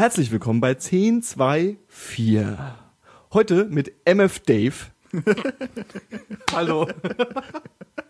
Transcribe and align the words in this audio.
Herzlich 0.00 0.32
willkommen 0.32 0.62
bei 0.62 0.70
1024. 0.70 2.56
Heute 3.34 3.66
mit 3.66 3.92
MF 4.06 4.38
Dave. 4.38 4.74
Hallo. 6.54 6.88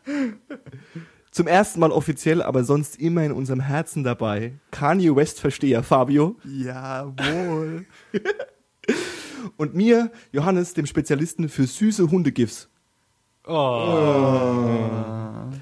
Zum 1.32 1.48
ersten 1.48 1.80
Mal 1.80 1.90
offiziell, 1.90 2.42
aber 2.42 2.62
sonst 2.62 3.00
immer 3.00 3.24
in 3.24 3.32
unserem 3.32 3.58
Herzen 3.58 4.04
dabei. 4.04 4.52
Kanye 4.70 5.16
West 5.16 5.40
Versteher 5.40 5.82
Fabio. 5.82 6.36
Jawohl. 6.44 7.86
Und 9.56 9.74
mir, 9.74 10.12
Johannes, 10.30 10.74
dem 10.74 10.86
Spezialisten 10.86 11.48
für 11.48 11.66
süße 11.66 12.08
Hundegifs. 12.08 12.69
Oh. 13.46 14.68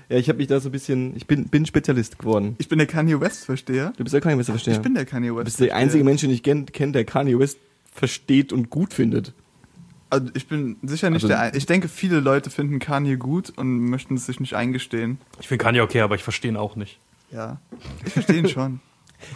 Ja, 0.08 0.16
ich 0.16 0.28
habe 0.28 0.38
mich 0.38 0.46
da 0.46 0.58
so 0.60 0.68
ein 0.68 0.72
bisschen, 0.72 1.14
ich 1.16 1.26
bin, 1.26 1.48
bin 1.48 1.66
Spezialist 1.66 2.18
geworden. 2.18 2.56
Ich 2.58 2.68
bin 2.68 2.78
der 2.78 2.86
Kanye 2.86 3.20
West 3.20 3.44
Versteher. 3.44 3.92
Du 3.96 4.04
bist 4.04 4.14
der 4.14 4.20
Kanye 4.20 4.38
West 4.38 4.48
Versteher. 4.50 4.74
Ich 4.74 4.80
bin 4.80 4.94
der 4.94 5.04
Kanye 5.04 5.30
West. 5.34 5.40
Du 5.40 5.44
bist 5.44 5.60
der 5.60 5.76
einzige 5.76 6.02
Mensch, 6.04 6.20
den 6.22 6.30
ich 6.30 6.42
kenne, 6.42 6.64
kenn, 6.64 6.92
der 6.92 7.04
Kanye 7.04 7.38
West 7.38 7.58
versteht 7.92 8.52
und 8.52 8.70
gut 8.70 8.94
findet. 8.94 9.32
Also 10.10 10.28
ich 10.34 10.46
bin 10.48 10.76
sicher 10.82 11.10
nicht 11.10 11.24
Also- 11.24 11.28
der. 11.28 11.40
Ein 11.40 11.52
ich 11.56 11.66
denke, 11.66 11.88
viele 11.88 12.20
Leute 12.20 12.48
finden 12.50 12.78
Kanye 12.78 13.16
gut 13.16 13.52
und 13.56 13.90
möchten 13.90 14.14
es 14.14 14.26
sich 14.26 14.40
nicht 14.40 14.54
eingestehen. 14.54 15.18
Ich 15.40 15.48
finde 15.48 15.62
Kanye 15.62 15.82
okay, 15.82 16.00
aber 16.00 16.14
ich 16.14 16.22
verstehe 16.22 16.50
ihn 16.50 16.56
auch 16.56 16.76
nicht. 16.76 16.98
Ja, 17.30 17.60
ich 18.06 18.12
verstehe 18.14 18.38
ihn 18.38 18.48
schon. 18.48 18.80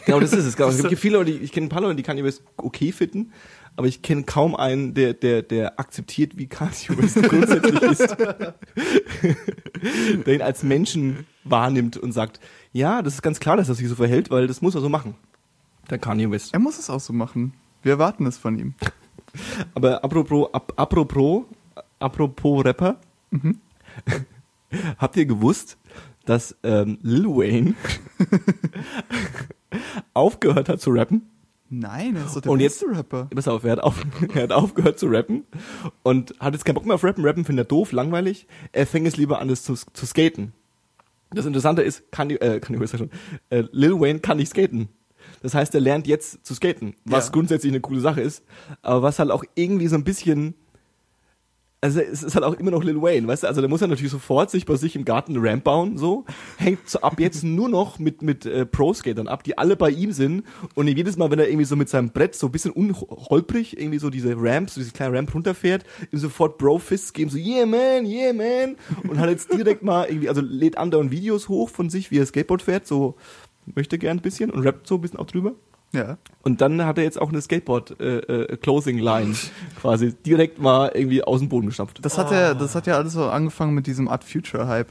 Genau, 0.07 0.21
das 0.21 0.33
ist 0.33 0.45
es. 0.45 0.55
Genau. 0.57 0.69
Es 0.69 0.81
gibt 0.87 1.01
viele 1.01 1.17
Leute, 1.19 1.33
ich 1.33 1.51
kenne 1.51 1.67
ein 1.67 1.69
paar 1.69 1.83
Leute, 1.83 1.97
die 1.97 2.05
Kanye 2.05 2.23
West 2.23 2.43
okay 2.57 2.93
finden, 2.93 3.33
aber 3.77 3.87
ich 3.87 4.03
kenne 4.03 4.25
kaum 4.25 4.55
einen, 4.55 4.95
der, 4.95 5.15
der, 5.15 5.43
der 5.43 5.81
akzeptiert, 5.81 6.37
wie 6.37 6.47
Kanye 6.47 6.97
West 6.97 7.23
grundsätzlich 7.23 7.83
ist. 7.83 8.17
der 10.27 10.35
ihn 10.35 10.43
als 10.43 10.63
Menschen 10.63 11.27
wahrnimmt 11.45 11.97
und 11.97 12.13
sagt, 12.13 12.41
ja, 12.73 13.03
das 13.03 13.15
ist 13.15 13.23
ganz 13.23 13.41
klar, 13.41 13.57
dass 13.57 13.69
er 13.69 13.75
sich 13.75 13.89
so 13.89 13.95
verhält, 13.95 14.31
weil 14.31 14.47
das 14.47 14.63
muss 14.63 14.75
er 14.75 14.81
so 14.81 14.89
machen. 14.89 15.15
Der 15.91 15.99
Kanye 15.99 16.31
West. 16.31 16.53
Er 16.53 16.61
muss 16.61 16.79
es 16.79 16.91
auch 16.91 17.01
so 17.01 17.13
machen. 17.13 17.55
Wir 17.83 17.93
erwarten 17.93 18.27
es 18.27 18.39
von 18.39 18.59
ihm. 18.59 18.75
Aber 19.75 20.05
apropos, 20.05 20.49
ap, 20.53 20.73
apropos, 20.77 21.45
apropos 21.99 22.65
Rapper, 22.65 22.99
Mhm. 23.33 23.59
habt 24.99 25.17
ihr 25.17 25.27
gewusst, 25.27 25.79
dass 26.27 26.57
ähm, 26.63 26.99
Lil 27.03 27.27
Wayne 27.27 27.75
aufgehört 30.15 30.69
hat 30.69 30.81
zu 30.81 30.91
rappen? 30.91 31.23
Nein, 31.75 32.17
er 32.17 32.27
ist 32.27 32.37
doch 32.37 32.43
der 32.43 32.53
Und 32.53 32.59
beste 32.59 32.85
Rapper. 32.87 33.29
Pass 33.35 33.49
auf, 33.49 33.65
er 33.65 33.73
hat, 33.73 33.81
auf, 33.81 34.05
er 34.35 34.43
hat 34.43 34.53
aufgehört 34.53 34.99
zu 34.99 35.07
rappen 35.07 35.45
und 36.03 36.35
hat 36.39 36.53
jetzt 36.53 36.67
keinen 36.67 36.75
Bock 36.75 36.85
mehr 36.85 36.97
auf 36.97 37.03
Rappen. 37.05 37.25
Rappen 37.25 37.47
findet 37.47 37.67
er 37.67 37.69
doof, 37.69 37.93
langweilig. 37.93 38.47
Er 38.73 38.87
fängt 38.87 39.07
jetzt 39.07 39.17
lieber 39.17 39.41
an, 39.41 39.49
das 39.49 39.63
zu, 39.63 39.75
zu 39.75 40.07
skaten. 40.07 40.53
Das 41.31 41.47
Interessante 41.47 41.81
ist, 41.81 42.13
kann 42.13 42.29
die, 42.29 42.39
äh, 42.41 42.61
kann 42.61 42.79
die 42.79 42.87
schon, 42.87 43.11
äh, 43.49 43.65
Lil 43.73 43.99
Wayne 43.99 44.21
kann 44.21 44.37
nicht 44.37 44.51
skaten. 44.51 44.91
Das 45.41 45.55
heißt, 45.55 45.75
er 45.75 45.81
lernt 45.81 46.07
jetzt 46.07 46.45
zu 46.45 46.55
skaten, 46.55 46.95
was 47.07 47.27
Ja. 47.29 47.33
grundsätzlich 47.33 47.73
eine 47.73 47.81
coole 47.81 48.01
Sache 48.01 48.21
ist, 48.21 48.45
aber 48.83 49.03
was 49.03 49.19
halt 49.19 49.31
auch 49.31 49.45
irgendwie 49.55 49.89
so 49.89 49.97
ein 49.97 50.05
bisschen, 50.05 50.55
also 51.83 52.01
es 52.01 52.23
ist 52.23 52.37
halt 52.37 52.45
auch 52.45 52.55
immer 52.55 52.71
noch 52.71 52.85
Lil 52.85 53.03
Wayne, 53.03 53.27
weißt 53.27 53.43
du, 53.43 53.49
also 53.49 53.61
der 53.61 53.69
muss 53.69 53.81
ja 53.81 53.89
natürlich 53.89 54.13
sofort 54.13 54.53
sich 54.53 54.67
bei 54.67 54.77
sich 54.77 54.95
im 54.95 55.05
Garten 55.05 55.37
eine 55.37 55.51
Ramp 55.51 55.65
bauen, 55.65 55.99
so, 55.99 56.25
hängt 56.57 56.89
so 56.89 57.01
ab 57.01 57.19
jetzt 57.19 57.43
nur 57.45 57.69
noch 57.69 57.99
mit, 57.99 58.23
mit 58.23 58.47
äh, 58.47 58.65
Pro-Skatern 58.65 59.27
ab, 59.27 59.43
die 59.43 59.59
alle 59.59 59.75
bei 59.75 59.91
ihm 59.91 60.13
sind. 60.13 60.45
Und 60.77 60.87
jedes 60.87 61.17
Mal, 61.17 61.33
wenn 61.33 61.41
er 61.41 61.49
irgendwie 61.49 61.65
so 61.65 61.75
mit 61.75 61.89
seinem 61.89 62.11
Brett 62.11 62.37
so 62.37 62.47
ein 62.47 62.53
bisschen 62.53 62.71
unholprig 62.71 63.77
irgendwie 63.77 63.99
so 63.99 64.11
diese 64.11 64.37
Ramps, 64.37 64.75
so 64.75 64.81
diese 64.81 64.93
kleine 64.93 65.19
Ramp 65.19 65.35
runterfährt, 65.35 65.85
ihm 66.13 66.21
sofort 66.21 66.57
Bro-Fists 66.57 67.13
geben, 67.13 67.31
so, 67.31 67.37
yeah 67.37 67.67
man, 67.67 68.07
yeah 68.07 68.33
man. 68.33 68.77
Und 69.09 69.19
hat 69.19 69.29
jetzt 69.29 69.53
direkt 69.53 69.83
mal 69.83 70.07
irgendwie, 70.09 70.29
also 70.29 70.41
lädt 70.41 70.79
andauernd 70.79 71.11
Videos 71.11 71.49
hoch 71.49 71.69
von 71.69 71.91
sich, 71.91 72.13
wie 72.13 72.19
er 72.19 72.27
Skateboard 72.27 72.63
fährt, 72.63 72.87
so, 72.87 73.17
möchte 73.75 73.99
gern 73.99 74.19
ein 74.19 74.23
bisschen 74.23 74.51
und 74.51 74.65
rappt 74.65 74.87
so 74.87 74.95
ein 74.95 75.01
bisschen 75.01 75.19
auch 75.19 75.27
drüber. 75.27 75.55
Ja. 75.93 76.17
Und 76.43 76.61
dann 76.61 76.85
hat 76.85 76.99
er 76.99 77.05
jetzt 77.05 77.21
auch 77.21 77.29
eine 77.29 77.41
Skateboard-Closing-Line 77.41 79.35
quasi 79.81 80.15
direkt 80.15 80.59
mal 80.59 80.91
irgendwie 80.95 81.23
aus 81.23 81.41
dem 81.41 81.49
Boden 81.49 81.67
gestampft. 81.67 82.05
Das 82.05 82.19
hat 82.19 82.33
er, 82.33 82.55
das 82.55 82.75
hat 82.75 82.87
ja 82.87 82.97
alles 82.97 83.13
so 83.13 83.29
angefangen 83.29 83.75
mit 83.75 83.87
diesem 83.87 84.09
Art 84.09 84.25
Future 84.25 84.67
Hype, 84.67 84.89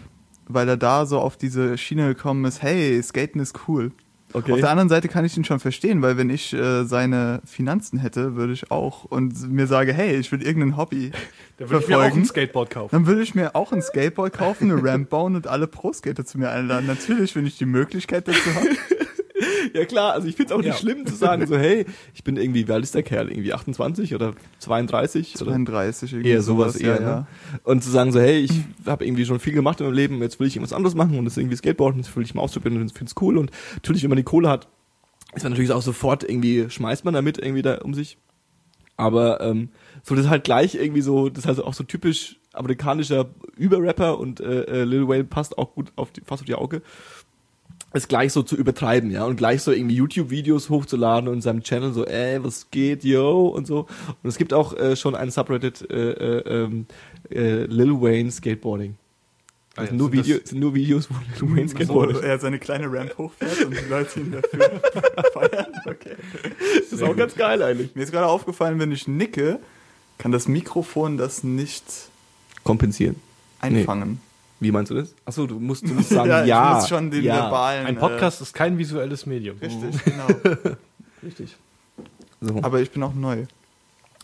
weil 0.48 0.70
er 0.70 0.78
da 0.78 1.06
so 1.06 1.20
auf 1.20 1.38
diese 1.38 1.78
Schiene 1.78 2.08
gekommen 2.08 2.46
ist. 2.46 2.62
Hey, 2.62 3.02
Skaten 3.02 3.42
ist 3.42 3.68
cool. 3.68 3.92
Okay. 4.34 4.54
Auf 4.54 4.60
der 4.60 4.70
anderen 4.70 4.90
Seite 4.90 5.08
kann 5.10 5.26
ich 5.26 5.36
ihn 5.36 5.44
schon 5.44 5.60
verstehen, 5.60 6.02
weil 6.02 6.18
wenn 6.18 6.30
ich 6.30 6.54
äh, 6.54 6.86
seine 6.86 7.42
Finanzen 7.46 8.00
hätte, 8.00 8.36
würde 8.36 8.54
ich 8.54 8.72
auch 8.72 9.04
und 9.04 9.52
mir 9.52 9.68
sage, 9.68 9.94
hey, 9.94 10.16
ich 10.16 10.32
will 10.32 10.42
irgendein 10.42 10.78
Hobby 10.78 11.12
Da 11.58 11.70
würde 11.70 11.84
ich 11.84 11.90
mir 11.90 11.96
auch 11.96 12.00
verfolgen, 12.00 12.22
ein 12.22 12.26
Skateboard 12.26 12.70
kaufen. 12.70 12.90
dann 12.92 13.08
würde 13.08 13.22
ich 13.22 13.36
mir 13.36 13.56
auch 13.56 13.72
ein 13.72 13.82
Skateboard 13.82 14.34
kaufen, 14.34 14.72
eine 14.72 14.84
Ramp 14.84 15.10
bauen 15.10 15.36
und 15.36 15.48
alle 15.48 15.68
Pro-Skater 15.68 16.26
zu 16.26 16.38
mir 16.38 16.50
einladen. 16.50 16.88
Natürlich, 16.88 17.36
wenn 17.36 17.46
ich 17.46 17.58
die 17.58 17.66
Möglichkeit 17.66 18.28
dazu 18.28 18.56
habe. 18.56 18.70
Ja 19.74 19.86
klar, 19.86 20.14
also 20.14 20.28
ich 20.28 20.36
finde 20.36 20.54
es 20.54 20.58
auch 20.58 20.62
nicht 20.64 20.74
Ja. 20.74 20.78
schlimm 20.78 21.06
zu 21.06 21.16
sagen, 21.16 21.46
so 21.48 21.58
hey, 21.58 21.86
ich 22.14 22.24
bin 22.24 22.38
irgendwie, 22.38 22.68
wie 22.68 22.72
alt 22.72 22.84
ist 22.84 22.96
der 22.96 23.04
Kerl? 23.04 23.30
Irgendwie 23.30 23.54
28 23.54 24.14
oder 24.16 24.34
32? 24.60 25.36
Oder 25.42 25.52
32 25.52 26.14
irgendwie 26.14 26.30
eher 26.32 26.42
sowas, 26.42 26.76
eher, 26.76 27.02
ja, 27.02 27.16
ne? 27.20 27.28
Und 27.64 27.84
zu 27.84 27.90
sagen 27.90 28.12
so, 28.12 28.20
hey, 28.20 28.40
ich 28.40 28.52
habe 28.86 29.06
irgendwie 29.06 29.26
schon 29.26 29.40
viel 29.40 29.54
gemacht 29.54 29.80
in 29.80 29.86
meinem 29.88 29.96
Leben, 29.96 30.22
jetzt 30.22 30.40
will 30.40 30.48
ich 30.48 30.56
irgendwas 30.56 30.74
anderes 30.74 30.96
machen 30.96 31.18
und 31.18 31.26
das 31.26 31.34
ist 31.34 31.38
irgendwie 31.38 31.56
Skateboarden, 31.58 32.02
das 32.02 32.16
will 32.16 32.24
ich 32.24 32.34
mal 32.36 32.42
ausprobieren 32.42 32.82
und 32.82 32.92
finde 32.92 33.10
es 33.16 33.22
cool. 33.22 33.38
Und 33.38 33.52
natürlich, 33.76 34.04
wenn 34.04 34.10
man 34.10 34.18
die 34.18 34.24
Kohle 34.24 34.50
hat, 34.50 34.68
ist 35.34 35.44
man 35.44 35.54
natürlich 35.54 35.72
auch 35.72 35.82
sofort 35.82 36.24
irgendwie, 36.24 36.70
schmeißt 36.70 37.06
man 37.06 37.14
damit 37.14 37.38
irgendwie 37.38 37.62
da 37.62 37.78
um 37.80 37.94
sich. 37.94 38.18
Aber 38.98 39.42
ähm, 39.42 39.70
so 40.04 40.14
das 40.16 40.26
ist 40.26 40.30
halt 40.30 40.44
gleich 40.44 40.76
irgendwie 40.76 41.02
so, 41.02 41.30
das 41.30 41.46
ist 41.46 41.50
also 41.50 41.66
auch 41.66 41.74
so 41.74 41.84
typisch 41.84 42.38
amerikanischer 42.54 43.30
Überrapper 43.58 44.20
und 44.20 44.42
äh, 44.42 44.64
äh, 44.64 44.84
Lil 44.84 45.08
Wayne 45.08 45.24
passt 45.24 45.58
auch 45.58 45.74
gut 45.74 45.92
auf 45.96 46.12
die, 46.12 46.22
fast 46.22 46.42
auf 46.44 46.46
die 46.46 46.54
Auge. 46.56 46.82
Es 47.94 48.08
gleich 48.08 48.32
so 48.32 48.42
zu 48.42 48.56
übertreiben, 48.56 49.12
ja, 49.12 49.26
und 49.26 49.36
gleich 49.36 49.64
so 49.64 49.72
irgendwie 49.72 49.96
YouTube-Videos 49.96 50.70
hochzuladen 50.70 51.28
und 51.28 51.36
in 51.36 51.42
seinem 51.42 51.62
Channel 51.62 51.92
so, 51.92 52.06
ey, 52.06 52.42
was 52.44 52.72
geht, 52.72 53.04
yo, 53.04 53.48
und 53.48 53.68
so. 53.68 53.88
Und 54.24 54.30
es 54.30 54.38
gibt 54.38 54.54
auch 54.54 54.74
äh, 54.78 54.96
schon 54.96 55.14
ein 55.14 55.30
Subreddit 55.30 55.90
äh, 55.92 56.12
äh, 56.12 56.64
ähm, 56.64 56.86
äh, 57.30 57.66
Lil 57.66 58.02
Wayne 58.02 58.32
Skateboarding. 58.32 58.96
Ah 59.76 59.82
Das 59.82 59.90
ja, 59.92 59.96
nur 59.98 60.10
das- 60.10 60.26
Video, 60.26 60.38
sind 60.44 60.60
nur 60.60 60.74
Videos, 60.74 61.10
wo 61.10 61.16
Lil 61.46 61.56
Wayne 61.58 61.68
skateboardet. 61.70 62.24
er 62.24 62.40
seine 62.40 62.60
kleine 62.60 62.92
Ramp 62.92 63.18
hochfährt 63.18 63.66
und 63.66 63.72
die 63.78 63.90
Leute 63.90 64.20
ihn 64.22 64.32
dafür 64.32 64.82
feiern. 65.34 65.66
Okay. 65.86 66.16
Das 66.80 66.94
ist 66.94 67.04
auch 67.04 67.16
ganz 67.18 67.36
geil 67.36 67.62
eigentlich. 67.62 67.94
Mir 67.96 68.04
ist 68.04 68.12
gerade 68.14 68.28
aufgefallen, 68.28 68.80
wenn 68.80 68.92
ich 68.94 69.08
nicke, 69.10 69.60
kann 70.18 70.32
das 70.32 70.48
Mikrofon 70.48 71.18
das 71.18 71.44
nicht 71.44 71.84
Kompensieren. 72.64 73.16
einfangen. 73.60 74.20
Wie 74.62 74.72
meinst 74.72 74.92
du 74.92 74.96
das? 74.96 75.16
Achso, 75.26 75.48
du 75.48 75.60
musst, 75.60 75.84
du 75.84 75.94
musst 75.94 76.10
sagen, 76.12 76.30
ja. 76.30 76.46
Ja, 76.46 76.70
ich 76.70 76.76
muss 76.76 76.90
schon 76.90 77.10
den 77.10 77.24
ja. 77.24 77.36
verbalen. 77.36 77.88
Ein 77.88 77.98
Podcast 77.98 78.42
ist 78.42 78.54
kein 78.54 78.78
visuelles 78.78 79.26
Medium. 79.26 79.58
Äh, 79.60 79.66
richtig, 79.66 80.06
genau. 80.06 80.28
Richtig. 81.24 81.58
So. 82.40 82.60
Aber 82.62 82.80
ich 82.80 82.92
bin 82.92 83.04
auch 83.04 83.14
neu. 83.14 83.46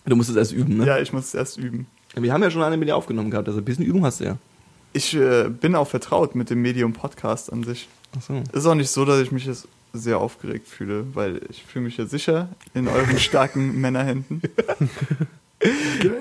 du 0.05 0.15
musst 0.15 0.29
es 0.29 0.35
erst 0.35 0.53
üben, 0.53 0.77
ne? 0.77 0.85
Ja, 0.85 0.99
ich 0.99 1.11
muss 1.11 1.25
es 1.25 1.33
erst 1.33 1.57
üben. 1.57 1.87
Wir 2.15 2.33
haben 2.33 2.41
ja 2.41 2.49
schon 2.49 2.63
eine 2.63 2.77
mit 2.77 2.87
dir 2.87 2.95
aufgenommen 2.95 3.29
gehabt, 3.29 3.47
also 3.47 3.59
ein 3.59 3.65
bisschen 3.65 3.85
Übung 3.85 4.05
hast 4.05 4.19
du 4.19 4.25
ja. 4.25 4.37
Ich 4.93 5.15
äh, 5.15 5.49
bin 5.49 5.75
auch 5.75 5.87
vertraut 5.87 6.35
mit 6.35 6.49
dem 6.49 6.61
Medium 6.61 6.93
Podcast 6.93 7.51
an 7.51 7.63
sich. 7.63 7.87
Achso. 8.15 8.41
Es 8.51 8.59
ist 8.59 8.65
auch 8.65 8.75
nicht 8.75 8.89
so, 8.89 9.05
dass 9.05 9.19
ich 9.19 9.31
mich 9.31 9.45
jetzt 9.45 9.67
sehr 9.93 10.19
aufgeregt 10.19 10.67
fühle, 10.67 11.05
weil 11.13 11.41
ich 11.49 11.63
fühle 11.63 11.85
mich 11.85 11.97
ja 11.97 12.05
sicher 12.05 12.49
in 12.75 12.87
euren 12.87 13.17
starken 13.19 13.75
Männerhänden. 13.81 14.41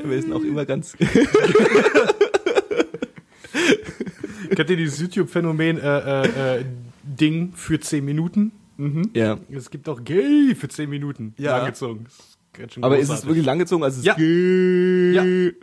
Wir 0.04 0.22
sind 0.22 0.32
auch 0.32 0.42
immer 0.42 0.64
ganz. 0.64 0.96
Kennt 4.54 4.70
ihr 4.70 4.76
dieses 4.76 5.00
YouTube-Phänomen 5.00 5.78
äh, 5.78 5.98
äh, 6.22 6.58
äh, 6.60 6.64
Ding 7.02 7.52
für 7.54 7.78
10 7.80 8.04
Minuten? 8.04 8.52
Mhm. 8.76 9.10
ja. 9.14 9.38
Es 9.50 9.70
gibt 9.70 9.88
auch 9.88 10.04
Gay 10.04 10.54
für 10.54 10.68
10 10.68 10.88
Minuten. 10.90 11.34
Ja. 11.38 11.56
Langgezogen. 11.58 12.04
Das 12.04 12.12
ist 12.14 12.38
ganz 12.52 12.72
schön 12.74 12.84
Aber 12.84 12.96
ist 12.96 13.02
es 13.04 13.08
großartig. 13.08 13.28
wirklich 13.28 13.46
langgezogen? 13.46 13.84
Also 13.84 14.00
es 14.00 14.04
Ja. 14.06 14.14
ist 14.14 15.54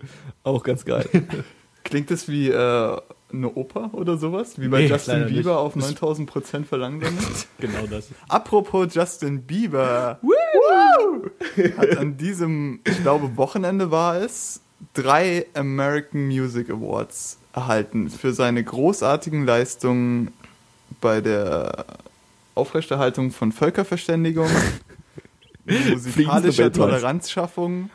auch 0.44 0.63
ganz 0.63 0.83
geil. 0.85 1.07
Klingt 1.83 2.09
das 2.12 2.27
wie 2.30 2.50
äh, 2.50 2.97
eine 3.31 3.53
Oper 3.56 3.89
oder 3.94 4.18
sowas? 4.18 4.59
Wie 4.59 4.68
bei 4.69 4.81
Nee, 4.83 4.88
Justin 4.88 5.25
Bieber 5.27 5.36
nicht. 5.36 5.47
auf 5.50 5.75
9000 5.75 6.29
Prozent 6.29 6.68
verlangsamt? 6.68 7.19
Genau 7.59 7.86
das. 7.89 8.07
Apropos 8.29 8.94
Justin 8.95 9.41
Bieber. 9.44 10.19
Woo! 10.21 11.29
Hat 11.77 11.97
an 11.97 12.18
diesem, 12.18 12.79
ich 12.88 13.01
glaube, 13.01 13.36
Wochenende 13.38 13.91
war 13.91 14.18
es, 14.18 14.62
drei 14.94 15.45
American 15.53 16.25
Music 16.27 16.69
Awards 16.69 17.38
erhalten 17.53 18.09
für 18.09 18.33
seine 18.33 18.63
großartigen 18.63 19.45
Leistungen 19.45 20.31
bei 21.01 21.21
der 21.21 21.85
Aufrechterhaltung 22.55 23.31
von 23.31 23.51
Völkerverständigung, 23.51 24.50
musikalischer. 25.65 26.71
Toleranzschaffung 26.71 27.89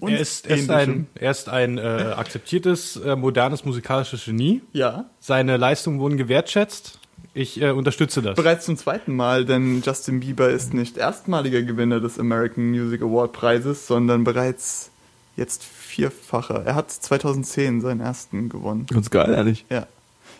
und 0.00 0.12
Er 0.12 0.20
ist, 0.20 0.48
er 0.48 0.56
ist 0.56 0.70
ein, 0.70 1.06
er 1.14 1.30
ist 1.30 1.48
ein 1.48 1.78
äh, 1.78 1.82
akzeptiertes, 2.16 2.96
äh, 2.96 3.14
modernes 3.14 3.64
musikalisches 3.64 4.24
Genie. 4.24 4.60
Ja, 4.72 5.08
Seine 5.20 5.56
Leistungen 5.56 6.00
wurden 6.00 6.16
gewertschätzt. 6.16 6.98
Ich 7.34 7.62
äh, 7.62 7.70
unterstütze 7.70 8.20
das. 8.20 8.36
bereits 8.36 8.66
zum 8.66 8.76
zweiten 8.76 9.14
Mal, 9.14 9.44
denn 9.44 9.80
Justin 9.82 10.20
Bieber 10.20 10.50
ist 10.50 10.74
nicht 10.74 10.98
erstmaliger 10.98 11.62
Gewinner 11.62 12.00
des 12.00 12.18
American 12.18 12.70
Music 12.70 13.00
Award 13.00 13.32
Preises, 13.32 13.86
sondern 13.86 14.24
bereits 14.24 14.90
jetzt 15.36 15.64
vierfacher. 15.92 16.64
Er 16.64 16.74
hat 16.74 16.90
2010 16.90 17.80
seinen 17.80 18.00
ersten 18.00 18.48
gewonnen. 18.48 18.86
Ganz 18.86 19.10
geil, 19.10 19.32
ehrlich. 19.34 19.64
Ja. 19.68 19.86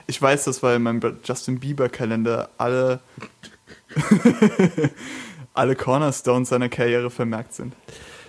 Ich 0.07 0.21
weiß 0.21 0.45
das, 0.45 0.63
weil 0.63 0.77
in 0.77 0.83
meinem 0.83 1.01
Justin 1.25 1.61
Bieber 1.61 1.89
Kalender 1.89 2.49
alle 2.59 3.01
alle 5.55 5.77
Cornerstones 5.77 6.49
seiner 6.49 6.69
Karriere 6.69 7.11
vermerkt 7.11 7.55
sind. 7.55 7.75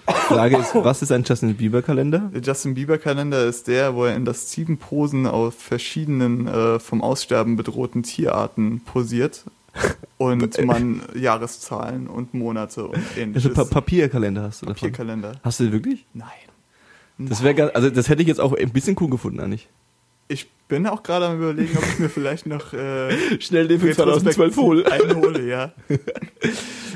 Frage 0.05 0.57
ist, 0.57 0.75
was 0.75 1.01
ist 1.01 1.11
ein 1.13 1.23
Justin 1.23 1.55
Bieber 1.55 1.81
Kalender? 1.81 2.29
Der 2.33 2.41
Justin 2.41 2.73
Bieber 2.73 2.97
Kalender 2.97 3.45
ist 3.45 3.67
der, 3.67 3.95
wo 3.95 4.03
er 4.03 4.15
in 4.15 4.25
das 4.25 4.53
Posen 4.77 5.25
auf 5.25 5.55
verschiedenen 5.55 6.47
äh, 6.47 6.79
vom 6.79 7.01
Aussterben 7.01 7.55
bedrohten 7.55 8.03
Tierarten 8.03 8.81
posiert 8.81 9.45
und 10.17 10.61
man 10.65 11.01
Jahreszahlen 11.15 12.07
und 12.07 12.33
Monate 12.33 12.85
und 12.85 12.97
Also 12.97 13.19
ähnliches. 13.19 13.53
pa 13.53 13.63
Papierkalender 13.63 14.43
hast 14.43 14.61
du 14.61 14.65
davon? 14.65 14.75
Papierkalender. 14.91 15.39
Hast 15.41 15.61
du 15.61 15.63
den 15.63 15.71
wirklich? 15.73 16.05
Nein. 16.13 16.27
Das 17.17 17.43
wäre 17.43 17.75
also 17.75 17.89
das 17.89 18.09
hätte 18.09 18.21
ich 18.21 18.27
jetzt 18.27 18.39
auch 18.39 18.53
ein 18.53 18.71
bisschen 18.71 18.95
cool 18.99 19.09
gefunden 19.09 19.39
eigentlich. 19.39 19.69
Ich 20.29 20.49
bin 20.67 20.87
auch 20.87 21.03
gerade 21.03 21.27
am 21.27 21.37
überlegen, 21.37 21.77
ob 21.77 21.83
ich 21.83 21.99
mir 21.99 22.09
vielleicht 22.09 22.45
noch 22.45 22.73
äh, 22.73 23.39
Schnell 23.41 23.67
den 23.67 23.79
für 23.79 23.93
2012 23.93 24.57
retrospektiv 24.57 24.57
hole. 24.57 24.91
einen 24.91 25.15
hole, 25.15 25.47
ja. 25.47 25.73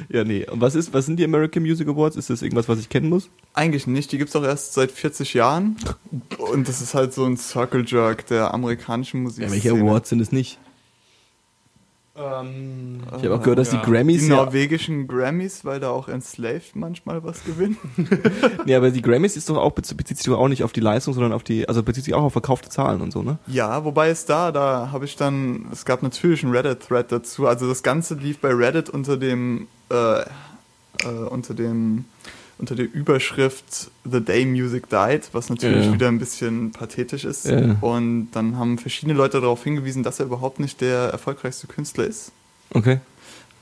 Ja, 0.09 0.23
nee. 0.23 0.47
Und 0.49 0.61
was 0.61 0.75
ist 0.75 0.93
was 0.93 1.05
sind 1.05 1.19
die 1.19 1.25
American 1.25 1.63
Music 1.63 1.87
Awards? 1.87 2.15
Ist 2.15 2.29
das 2.29 2.41
irgendwas, 2.41 2.69
was 2.69 2.79
ich 2.79 2.87
kennen 2.87 3.09
muss? 3.09 3.29
Eigentlich 3.53 3.87
nicht, 3.87 4.11
die 4.11 4.17
gibt's 4.17 4.35
auch 4.37 4.43
erst 4.43 4.73
seit 4.73 4.91
40 4.91 5.33
Jahren 5.33 5.75
und 6.37 6.67
das 6.69 6.81
ist 6.81 6.93
halt 6.93 7.13
so 7.13 7.25
ein 7.25 7.35
Circle 7.35 7.83
Jerk 7.85 8.25
der 8.27 8.53
amerikanischen 8.53 9.23
Musik. 9.23 9.43
Ja, 9.43 9.51
welche 9.51 9.71
Awards 9.71 10.09
sind 10.09 10.21
es 10.21 10.31
nicht? 10.31 10.59
Ähm, 12.17 13.01
Ich 13.17 13.23
habe 13.25 13.35
auch 13.35 13.39
gehört, 13.41 13.59
dass 13.59 13.71
Ja. 13.71 13.79
die 13.79 13.85
Die 13.85 13.91
Grammys 13.91 14.27
ja, 14.27 14.35
norwegischen 14.37 15.07
Grammys, 15.07 15.63
weil 15.63 15.79
da 15.79 15.89
auch 15.89 16.07
Enslaved 16.07 16.75
manchmal 16.75 17.23
was 17.23 17.43
gewinnen. 17.43 17.77
nee, 18.65 18.73
aber 18.75 18.89
die 18.91 19.01
Grammys 19.01 19.37
ist 19.37 19.49
doch 19.49 19.57
auch 19.57 19.71
bezieht 19.71 20.17
sich 20.17 20.25
doch 20.25 20.37
auch 20.39 20.47
nicht 20.47 20.63
auf 20.63 20.73
die 20.73 20.79
Leistung, 20.79 21.13
sondern 21.13 21.31
auf 21.33 21.43
die 21.43 21.67
also 21.69 21.83
bezieht 21.83 22.05
sich 22.05 22.13
auch 22.13 22.23
auf 22.23 22.31
verkaufte 22.33 22.69
Zahlen 22.69 23.01
und 23.01 23.11
so, 23.11 23.21
ne? 23.21 23.37
Ja, 23.47 23.83
wobei 23.85 24.09
es 24.09 24.25
da, 24.25 24.51
da 24.51 24.89
habe 24.91 25.05
ich 25.05 25.15
dann, 25.15 25.65
es 25.71 25.85
gab 25.85 26.01
natürlich 26.01 26.43
einen 26.43 26.53
Reddit-Thread 26.55 27.11
dazu. 27.11 27.45
Also 27.47 27.67
das 27.67 27.83
Ganze 27.83 28.15
lief 28.15 28.39
bei 28.39 28.53
Reddit 28.53 28.89
unter 28.89 29.17
dem, 29.17 29.67
äh, 29.91 30.21
äh, 30.21 30.25
unter 31.29 31.53
dem, 31.53 32.05
unter 32.59 32.75
der 32.75 32.91
Überschrift 32.91 33.91
The 34.09 34.19
Day 34.21 34.45
Music 34.45 34.89
Died, 34.89 35.29
was 35.31 35.49
natürlich 35.49 35.85
Ja. 35.87 35.93
wieder 35.93 36.07
ein 36.07 36.19
bisschen 36.19 36.71
pathetisch 36.71 37.23
ist. 37.25 37.45
Ja. 37.45 37.75
Und 37.81 38.29
dann 38.31 38.57
haben 38.57 38.77
verschiedene 38.77 39.13
Leute 39.13 39.39
darauf 39.39 39.63
hingewiesen, 39.63 40.03
dass 40.03 40.19
er 40.19 40.25
überhaupt 40.25 40.59
nicht 40.59 40.81
der 40.81 41.09
erfolgreichste 41.09 41.67
Künstler 41.67 42.05
ist. 42.05 42.31
Okay. 42.71 42.99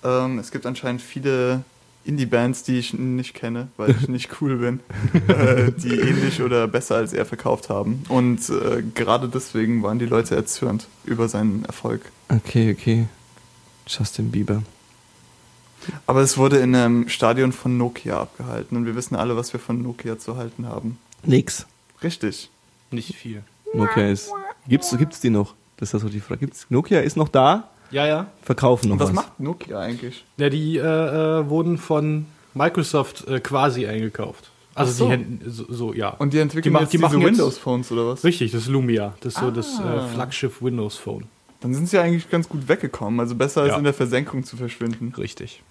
Ähm, 0.03 0.39
es 0.39 0.51
gibt 0.51 0.65
anscheinend 0.65 1.01
viele 1.01 1.63
Indie-Bands, 2.05 2.63
die 2.63 2.77
ich 2.77 2.93
nicht 2.93 3.33
kenne, 3.33 3.67
weil 3.77 3.89
ich 3.91 4.07
nicht 4.07 4.29
cool 4.39 4.57
bin, 4.57 4.79
äh, 5.27 5.71
die 5.71 5.99
ähnlich 5.99 6.41
oder 6.41 6.67
besser 6.67 6.95
als 6.95 7.13
er 7.13 7.25
verkauft 7.25 7.69
haben. 7.69 8.03
Und 8.09 8.47
äh, 8.49 8.83
gerade 8.93 9.27
deswegen 9.27 9.81
waren 9.83 9.99
die 9.99 10.05
Leute 10.05 10.35
erzürnt 10.35 10.87
über 11.03 11.27
seinen 11.27 11.65
Erfolg. 11.65 12.01
Okay, 12.29 12.71
okay. 12.71 13.07
Justin 13.87 14.31
Bieber. 14.31 14.61
Aber 16.07 16.21
es 16.21 16.37
wurde 16.37 16.57
in 16.57 16.75
einem 16.75 17.09
Stadion 17.09 17.51
von 17.51 17.77
Nokia 17.77 18.21
abgehalten 18.21 18.77
und 18.77 18.85
wir 18.85 18.95
wissen 18.95 19.15
alle, 19.15 19.35
was 19.35 19.53
wir 19.53 19.59
von 19.59 19.81
Nokia 19.81 20.17
zu 20.17 20.37
halten 20.37 20.67
haben. 20.67 20.97
Nix. 21.23 21.65
Richtig. 22.03 22.49
nicht 22.91 23.15
viel. 23.15 23.41
Nokia 23.73 24.09
ist. 24.09 24.31
Gibt's 24.67 24.95
gibt's 24.97 25.19
die 25.19 25.29
noch? 25.29 25.53
Das 25.77 25.87
ist 25.89 25.93
das 25.95 26.01
so 26.03 26.09
die 26.09 26.19
Frage. 26.21 26.41
Gibt's 26.41 26.67
Nokia 26.69 26.99
ist 27.01 27.17
noch 27.17 27.27
da? 27.29 27.69
Ja, 27.91 28.07
ja. 28.07 28.27
Verkaufen 28.41 28.87
noch 28.89 28.93
Und 28.95 28.99
was, 28.99 29.09
was. 29.09 29.15
macht 29.15 29.39
Nokia 29.39 29.79
eigentlich? 29.79 30.23
Ja, 30.37 30.49
die 30.49 30.77
äh, 30.77 30.81
äh, 30.81 31.49
wurden 31.49 31.77
von 31.77 32.25
Microsoft 32.53 33.27
äh, 33.27 33.39
quasi 33.39 33.85
eingekauft. 33.87 34.49
Also 34.73 34.91
so. 34.91 35.05
die 35.05 35.11
hätten, 35.11 35.41
so, 35.45 35.65
so, 35.69 35.93
ja. 35.93 36.09
Und 36.09 36.33
die 36.33 36.39
entwickeln 36.39 36.73
ma- 36.73 36.81
jetzt 36.81 36.93
die 36.93 36.97
diese 36.97 37.07
machen 37.07 37.21
jetzt- 37.21 37.31
Windows-Phones 37.31 37.91
oder 37.91 38.07
was? 38.07 38.23
Richtig, 38.23 38.51
das 38.51 38.61
ist 38.63 38.67
Lumia. 38.67 39.13
Das 39.21 39.33
ist 39.35 39.39
so 39.39 39.51
das 39.51 39.79
Ah. 39.79 40.05
äh, 40.05 40.13
Flaggschiff 40.13 40.61
Windows 40.61 40.97
Phone. 40.97 41.25
Dann 41.61 41.73
sind 41.73 41.87
sie 41.89 41.97
eigentlich 41.99 42.29
ganz 42.29 42.49
gut 42.49 42.67
weggekommen. 42.67 43.19
Also 43.19 43.35
besser 43.35 43.61
als 43.61 43.71
Ja. 43.71 43.77
in 43.77 43.83
der 43.85 43.93
Versenkung 43.93 44.43
zu 44.43 44.57
verschwinden. 44.57 45.13
Richtig. 45.17 45.61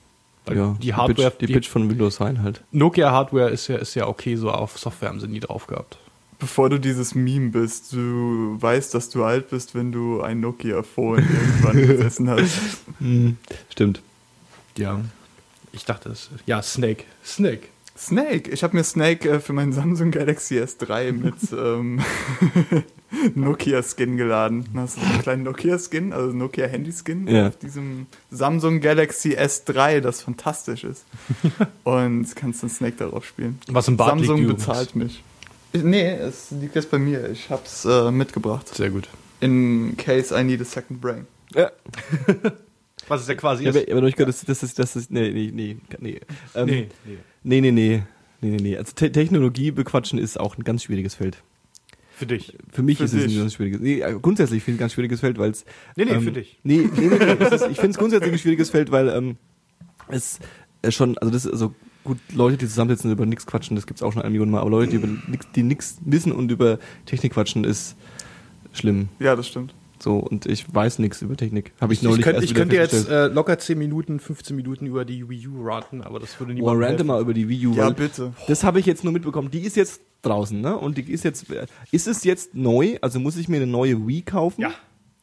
Weil 0.47 0.57
Ja, 0.57 0.77
die 0.81 0.95
Hardware, 0.95 1.33
die, 1.41 1.47
die, 1.47 1.53
Pitch 1.53 1.69
von 1.69 1.89
Windows 1.89 2.17
Sign 2.17 2.43
halt. 2.43 2.63
Nokia 2.71 3.11
Hardware 3.11 3.51
ist 3.51 3.69
ja, 3.69 3.77
ist 3.77 3.95
ja 3.95 4.07
okay, 4.07 4.37
so 4.37 4.51
auf 4.51 4.79
Software 4.79 5.09
haben 5.09 5.21
sie 5.21 5.29
nie 5.29 5.41
drauf 5.41 5.67
gehabt. 5.67 5.99
Bevor 6.39 6.69
du 6.69 6.79
dieses 6.79 7.15
Meme 7.15 7.51
bist, 7.51 7.93
du 7.93 8.57
weißt, 8.61 8.93
dass 8.93 9.09
du 9.09 9.25
alt 9.25 9.51
bist, 9.51 9.75
wenn 9.75 9.93
du 9.93 10.21
ein 10.21 10.41
Nokia-Phone 10.41 11.19
irgendwann 11.21 11.77
gesessen 11.87 12.29
hast. 12.29 12.59
Stimmt. 13.71 14.03
Ja. 14.77 15.01
Ich 15.73 15.85
dachte 15.85 16.11
es. 16.11 16.29
Ja, 16.47 16.61
Snake. 16.63 17.05
Snake. 17.25 17.69
Snake. 17.97 18.51
Ich 18.51 18.63
habe 18.65 18.77
mir 18.77 18.85
Snake 18.85 19.29
äh, 19.29 19.41
für 19.41 19.53
meinen 19.53 19.73
Samsung 19.73 20.11
Galaxy 20.11 20.59
S3 20.61 21.13
mit 21.13 21.35
ähm, 21.53 22.01
Nokia-Skin 23.35 24.17
geladen. 24.17 24.69
Hast 24.75 24.97
du 24.97 25.01
so 25.01 25.07
einen 25.07 25.23
kleinen 25.23 25.43
Nokia-Skin, 25.45 26.13
also 26.13 26.33
Nokia-Handy-Skin 26.33 27.29
Ja. 27.29 27.49
auf 27.49 27.57
diesem 27.59 28.07
Samsung 28.31 28.81
Galaxy 28.81 29.37
S3, 29.37 30.01
das 30.01 30.23
fantastisch 30.23 30.85
ist. 30.85 31.05
Und 31.85 32.35
kannst 32.35 32.63
dann 32.63 32.71
Snake 32.71 32.97
darauf 32.99 33.25
spielen. 33.25 33.61
Was 33.69 33.87
im 33.89 33.97
Bad 33.97 34.09
Samsung 34.11 34.39
liegt 34.43 34.57
bezahlt 34.57 34.97
mich. 34.97 35.23
Ich, 35.73 35.83
nee, 35.83 36.09
es 36.09 36.51
liegt 36.51 36.75
jetzt 36.75 36.91
bei 36.91 36.99
mir. 36.99 37.31
Ich 37.31 37.51
hab's 37.51 37.85
äh, 37.85 38.11
mitgebracht. 38.11 38.75
Sehr 38.75 38.91
gut. 38.91 39.09
In 39.41 39.97
case 39.97 40.35
I 40.39 40.43
need 40.45 40.61
a 40.61 40.65
second 40.65 41.01
brain. 41.01 41.27
Ja. 41.55 41.71
Was 43.09 43.23
ist 43.23 43.29
ja 43.29 43.35
quasi 43.35 43.65
Ja, 43.65 43.71
aber, 43.71 43.83
glaube, 43.83 44.27
das, 44.27 44.45
das 44.45 44.63
ist, 44.63 44.79
das 44.79 44.97
ist, 44.97 45.11
nee, 45.11 45.31
nee, 45.31 45.51
nee, 45.53 45.77
nee. 45.99 46.21
Ähm, 46.55 46.67
nee, 46.67 46.89
nee. 47.05 47.19
nee, 47.43 47.61
nee, 47.61 47.71
nee, 47.71 48.03
nee, 48.41 48.51
nee, 48.51 48.57
nee. 48.63 48.77
Also 48.77 48.93
Te 48.95 49.13
Technologie 49.13 49.71
bequatschen 49.71 50.19
ist 50.19 50.39
auch 50.39 50.57
ein 50.57 50.65
ganz 50.65 50.83
schwieriges 50.85 51.15
Feld. 51.15 51.43
Für 52.17 52.27
dich. 52.27 52.57
Für 52.73 52.83
mich 52.83 52.99
Für 52.99 53.05
ist 53.05 53.13
es 53.13 53.25
dich. 53.25 53.35
ein 53.35 53.41
ganz 53.41 53.55
schwieriges, 53.55 53.81
nee, 53.81 54.01
äh, 54.01 54.19
grundsätzlich 54.21 54.63
finde 54.63 54.77
ich 54.77 54.79
ein 54.79 54.85
ganz 54.85 54.93
schwieriges 54.93 55.21
Feld, 55.21 55.37
weil 55.39 55.51
es, 55.51 55.65
Nee, 55.97 56.05
nee, 56.05 56.13
ähm, 56.13 56.23
für 56.23 56.33
dich. 56.33 56.61
Nee, 56.63 56.89
nee, 56.95 57.09
nee, 57.09 57.19
nee 57.19 57.37
es 57.41 57.53
ist, 57.53 57.71
ich 57.71 57.77
finde 57.77 57.91
es 57.91 57.99
grundsätzlich 57.99 58.33
ein 58.33 58.39
schwieriges 58.39 58.71
Feld, 58.71 58.93
weil 58.93 59.09
ähm, 59.09 59.37
es 60.09 60.39
äh, 60.83 60.93
schon, 60.93 61.19
also 61.19 61.33
das 61.33 61.45
ist 61.45 61.53
also 61.53 61.75
gut, 62.05 62.19
Leute, 62.33 62.57
die 62.57 62.67
zusammensitzen 62.67 63.11
und 63.11 63.17
über 63.17 63.27
nichts 63.27 63.47
quatschen, 63.47 63.75
das 63.75 63.87
gibt's 63.87 64.03
auch 64.03 64.13
schon 64.13 64.23
eine 64.23 64.31
Million 64.31 64.51
Mal, 64.51 64.61
aber 64.61 64.71
Leute, 64.71 64.91
die 64.91 64.97
über 64.97 65.09
nix, 65.27 65.47
die 65.57 65.65
nichts 65.65 65.99
wissen 66.05 66.31
und 66.31 66.53
über 66.53 66.79
Technik 67.05 67.33
quatschen, 67.33 67.65
ist 67.65 67.97
schlimm. 68.73 69.09
Ja, 69.19 69.35
das 69.35 69.49
stimmt. 69.49 69.75
So, 70.05 70.19
und 70.19 70.45
ich 70.45 70.67
weiß 70.73 70.99
nichts 70.99 71.23
über 71.23 71.35
Technik. 71.35 71.73
Habe 71.81 71.95
ich 71.95 72.01
Ich, 72.01 72.05
neulich 72.05 72.21
könnte, 72.23 72.43
erst 72.43 72.51
ich 72.51 72.55
könnte 72.55 72.77
jetzt 72.77 73.09
äh, 73.09 73.29
locker 73.29 73.59
10 73.59 73.79
Minuten, 73.79 74.21
15 74.21 74.55
Minuten 74.55 74.85
über 74.85 75.07
die 75.07 75.27
Wii 75.31 75.49
U 75.49 75.65
raten, 75.65 76.03
aber 76.03 76.21
das 76.21 76.39
würde 76.39 76.53
Oh, 76.53 76.57
niemand 76.57 76.83
random 76.83 77.07
mal 77.07 77.23
über 77.23 77.33
die 77.33 77.49
Wii 77.49 77.69
U. 77.69 77.73
Ja, 77.73 77.87
weil 77.87 77.95
bitte. 77.95 78.35
Das 78.47 78.65
habe 78.65 78.81
ich 78.81 78.85
jetzt 78.85 79.03
nur 79.03 79.15
mitbekommen. 79.15 79.51
Die 79.51 79.61
ist 79.61 79.77
jetzt 79.77 80.03
draußen, 80.21 80.61
ne? 80.61 80.77
Und 80.77 80.99
die 80.99 81.11
ist 81.11 81.25
jetzt, 81.25 81.47
ist 81.91 82.07
es 82.07 82.23
jetzt 82.23 82.55
neu? 82.55 82.99
Also 83.01 83.19
muss 83.19 83.39
ich 83.39 83.49
mir 83.49 83.57
eine 83.57 83.67
neue 83.67 84.07
Wii 84.07 84.21
kaufen? 84.21 84.61
Ja. 84.61 84.73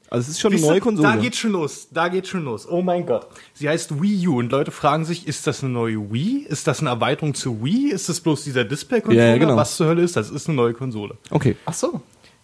Also 0.09 0.23
es 0.23 0.29
ist 0.29 0.39
schon 0.39 0.51
Siehst 0.51 0.63
eine 0.63 0.71
neue 0.73 0.81
Konsole. 0.81 1.07
Da 1.09 1.15
geht 1.15 1.35
schon 1.35 1.51
los. 1.51 1.87
Da 1.91 2.07
geht 2.07 2.27
schon 2.27 2.43
los. 2.43 2.67
Oh 2.67 2.81
mein 2.81 3.05
Gott. 3.05 3.27
Sie 3.53 3.69
heißt 3.69 4.01
Wii 4.01 4.27
U 4.29 4.39
und 4.39 4.51
Leute 4.51 4.71
fragen 4.71 5.05
sich, 5.05 5.27
ist 5.27 5.45
das 5.45 5.63
eine 5.63 5.71
neue 5.71 6.11
Wii? 6.11 6.47
Ist 6.49 6.65
das 6.65 6.79
eine 6.79 6.89
Erweiterung 6.89 7.35
zu 7.35 7.63
Wii? 7.63 7.91
Ist 7.91 8.09
das 8.09 8.19
bloß 8.19 8.43
dieser 8.45 8.65
Display-Controller? 8.65 9.25
Ja, 9.27 9.33
ja, 9.33 9.37
genau. 9.37 9.55
Was 9.55 9.77
zur 9.77 9.85
Hölle 9.85 10.01
ist 10.01 10.17
das? 10.17 10.31
Ist 10.31 10.47
eine 10.49 10.55
neue 10.55 10.73
Konsole. 10.73 11.19
okay. 11.29 11.55
Ach 11.65 11.73
so. 11.75 12.01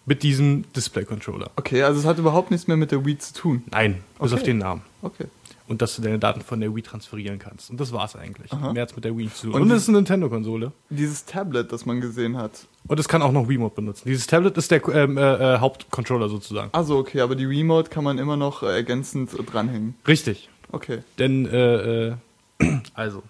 Mit 0.08 0.22
diesem 0.22 0.64
Display-Controller. 0.74 1.50
Okay, 1.56 1.82
also 1.82 2.00
es 2.00 2.06
hat 2.06 2.18
überhaupt 2.18 2.50
nichts 2.50 2.66
mehr 2.66 2.76
mit 2.78 2.90
der 2.92 3.04
Wii 3.04 3.18
zu 3.18 3.34
tun. 3.34 3.62
Nein, 3.70 4.02
bis 4.18 4.32
Okay. 4.32 4.34
auf 4.34 4.42
den 4.42 4.58
Namen. 4.58 4.82
Okay. 5.02 5.26
Und 5.66 5.82
dass 5.82 5.96
du 5.96 6.00
deine 6.02 6.18
Daten 6.18 6.40
von 6.40 6.60
der 6.60 6.74
Wii 6.74 6.80
transferieren 6.82 7.38
kannst. 7.38 7.68
Und 7.70 7.78
das 7.78 7.92
war's 7.92 8.16
eigentlich. 8.16 8.50
Aha. 8.50 8.72
Mehr 8.72 8.84
als 8.84 8.96
mit 8.96 9.04
der 9.04 9.14
Wii 9.18 9.30
zu 9.30 9.48
tun. 9.48 9.54
Und 9.54 9.62
Und, 9.62 9.70
es 9.70 9.82
ist 9.82 9.88
eine 9.90 9.98
Nintendo-Konsole. 9.98 10.72
Dieses 10.88 11.26
Tablet, 11.26 11.70
das 11.72 11.84
man 11.84 12.00
gesehen 12.00 12.38
hat. 12.38 12.66
Und 12.86 12.98
es 12.98 13.06
kann 13.06 13.20
auch 13.20 13.32
noch 13.32 13.50
Wiimote 13.50 13.74
benutzen. 13.74 14.08
Dieses 14.08 14.26
Tablet 14.26 14.56
ist 14.56 14.70
der 14.70 14.82
ähm, 14.88 15.18
äh, 15.18 15.20
äh, 15.56 15.58
Hauptcontroller 15.58 16.30
sozusagen. 16.30 16.70
Also 16.72 16.96
okay, 16.96 17.20
aber 17.20 17.34
die 17.36 17.44
Remote 17.44 17.90
kann 17.90 18.02
man 18.02 18.16
immer 18.16 18.38
noch 18.38 18.62
äh, 18.62 18.68
ergänzend 18.74 19.30
dranhängen. 19.52 19.94
Richtig. 20.06 20.48
Okay. 20.72 21.00
Denn, 21.18 21.44
äh, 21.46 22.08
äh, 22.08 22.14
also, 22.94 23.22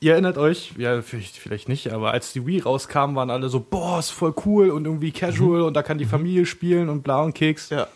ihr 0.00 0.12
erinnert 0.12 0.38
euch, 0.38 0.72
ja, 0.78 1.02
vielleicht, 1.02 1.36
vielleicht 1.36 1.68
nicht, 1.68 1.92
aber 1.92 2.12
als 2.12 2.32
die 2.32 2.46
Wii 2.46 2.60
rauskam, 2.60 3.14
waren 3.14 3.30
alle 3.30 3.48
so, 3.48 3.60
boah, 3.60 3.98
ist 3.98 4.10
voll 4.10 4.34
cool 4.46 4.70
und 4.70 4.84
irgendwie 4.86 5.12
casual 5.12 5.62
und 5.62 5.74
da 5.74 5.82
kann 5.82 5.98
die 5.98 6.06
Familie 6.06 6.46
spielen 6.46 6.88
und 6.88 7.02
bla 7.02 7.22
und 7.22 7.34
Keks. 7.34 7.70
Ja. 7.70 7.86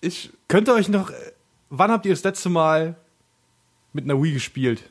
Ich, 0.00 0.30
Könnt 0.48 0.68
ihr 0.68 0.74
euch 0.74 0.88
noch, 0.88 1.10
wann 1.70 1.90
habt 1.90 2.06
ihr 2.06 2.12
das 2.12 2.22
letzte 2.22 2.48
Mal 2.50 2.96
mit 3.92 4.04
einer 4.04 4.22
Wii 4.22 4.32
gespielt? 4.34 4.82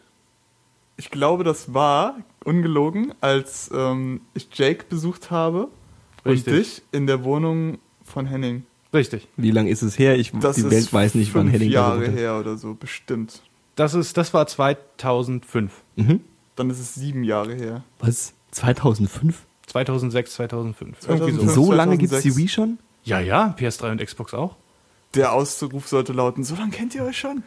ich 0.97 1.11
glaube, 1.11 1.43
das 1.43 1.73
war 1.73 2.15
ungelogen, 2.45 3.13
als 3.19 3.69
ähm, 3.73 4.21
ich 4.33 4.47
Jake 4.53 4.85
besucht 4.87 5.29
habe 5.29 5.67
Richtig. 6.25 6.53
und 6.53 6.59
dich 6.59 6.81
in 6.93 7.05
der 7.05 7.25
Wohnung 7.25 7.79
von 8.01 8.25
Henning. 8.25 8.63
Richtig. 8.93 9.27
Wie 9.35 9.51
lange 9.51 9.69
ist 9.71 9.81
es 9.81 9.99
her? 9.99 10.17
Ich, 10.17 10.31
Das 10.31 10.55
die 10.55 10.61
ist 10.61 10.71
Welt 10.71 10.93
weiß 10.93 11.15
nicht, 11.15 11.35
wann 11.35 11.49
Henning 11.49 11.69
Jahre 11.69 11.99
gewohnt 11.99 12.13
hat. 12.13 12.17
her 12.17 12.39
oder 12.39 12.55
so, 12.55 12.75
bestimmt. 12.75 13.41
Das 13.75 13.93
ist, 13.93 14.17
das 14.17 14.33
war 14.33 14.47
2005. 14.47 15.71
Mhm. 15.95 16.21
Dann 16.55 16.69
ist 16.69 16.79
es 16.79 16.95
sieben 16.95 17.23
Jahre 17.23 17.53
her. 17.53 17.83
Was? 17.99 18.33
2005? 18.51 19.45
2006, 19.67 20.33
2005. 20.35 20.97
Irgendwie 21.01 21.17
2005. 21.17 21.53
so. 21.53 21.65
So 21.65 21.71
lange 21.73 21.97
gibt's 21.97 22.21
die 22.21 22.31
2006. 22.31 22.37
Wii 22.37 22.47
schon? 22.47 22.77
Ja, 23.03 23.19
ja, 23.19 23.55
PS3 23.57 23.91
und 23.91 24.03
Xbox 24.03 24.33
auch. 24.33 24.55
Der 25.13 25.33
Ausruf 25.33 25.87
sollte 25.87 26.13
lauten, 26.13 26.43
so 26.43 26.55
lange 26.55 26.71
kennt 26.71 26.95
ihr 26.95 27.03
euch 27.03 27.17
schon? 27.17 27.43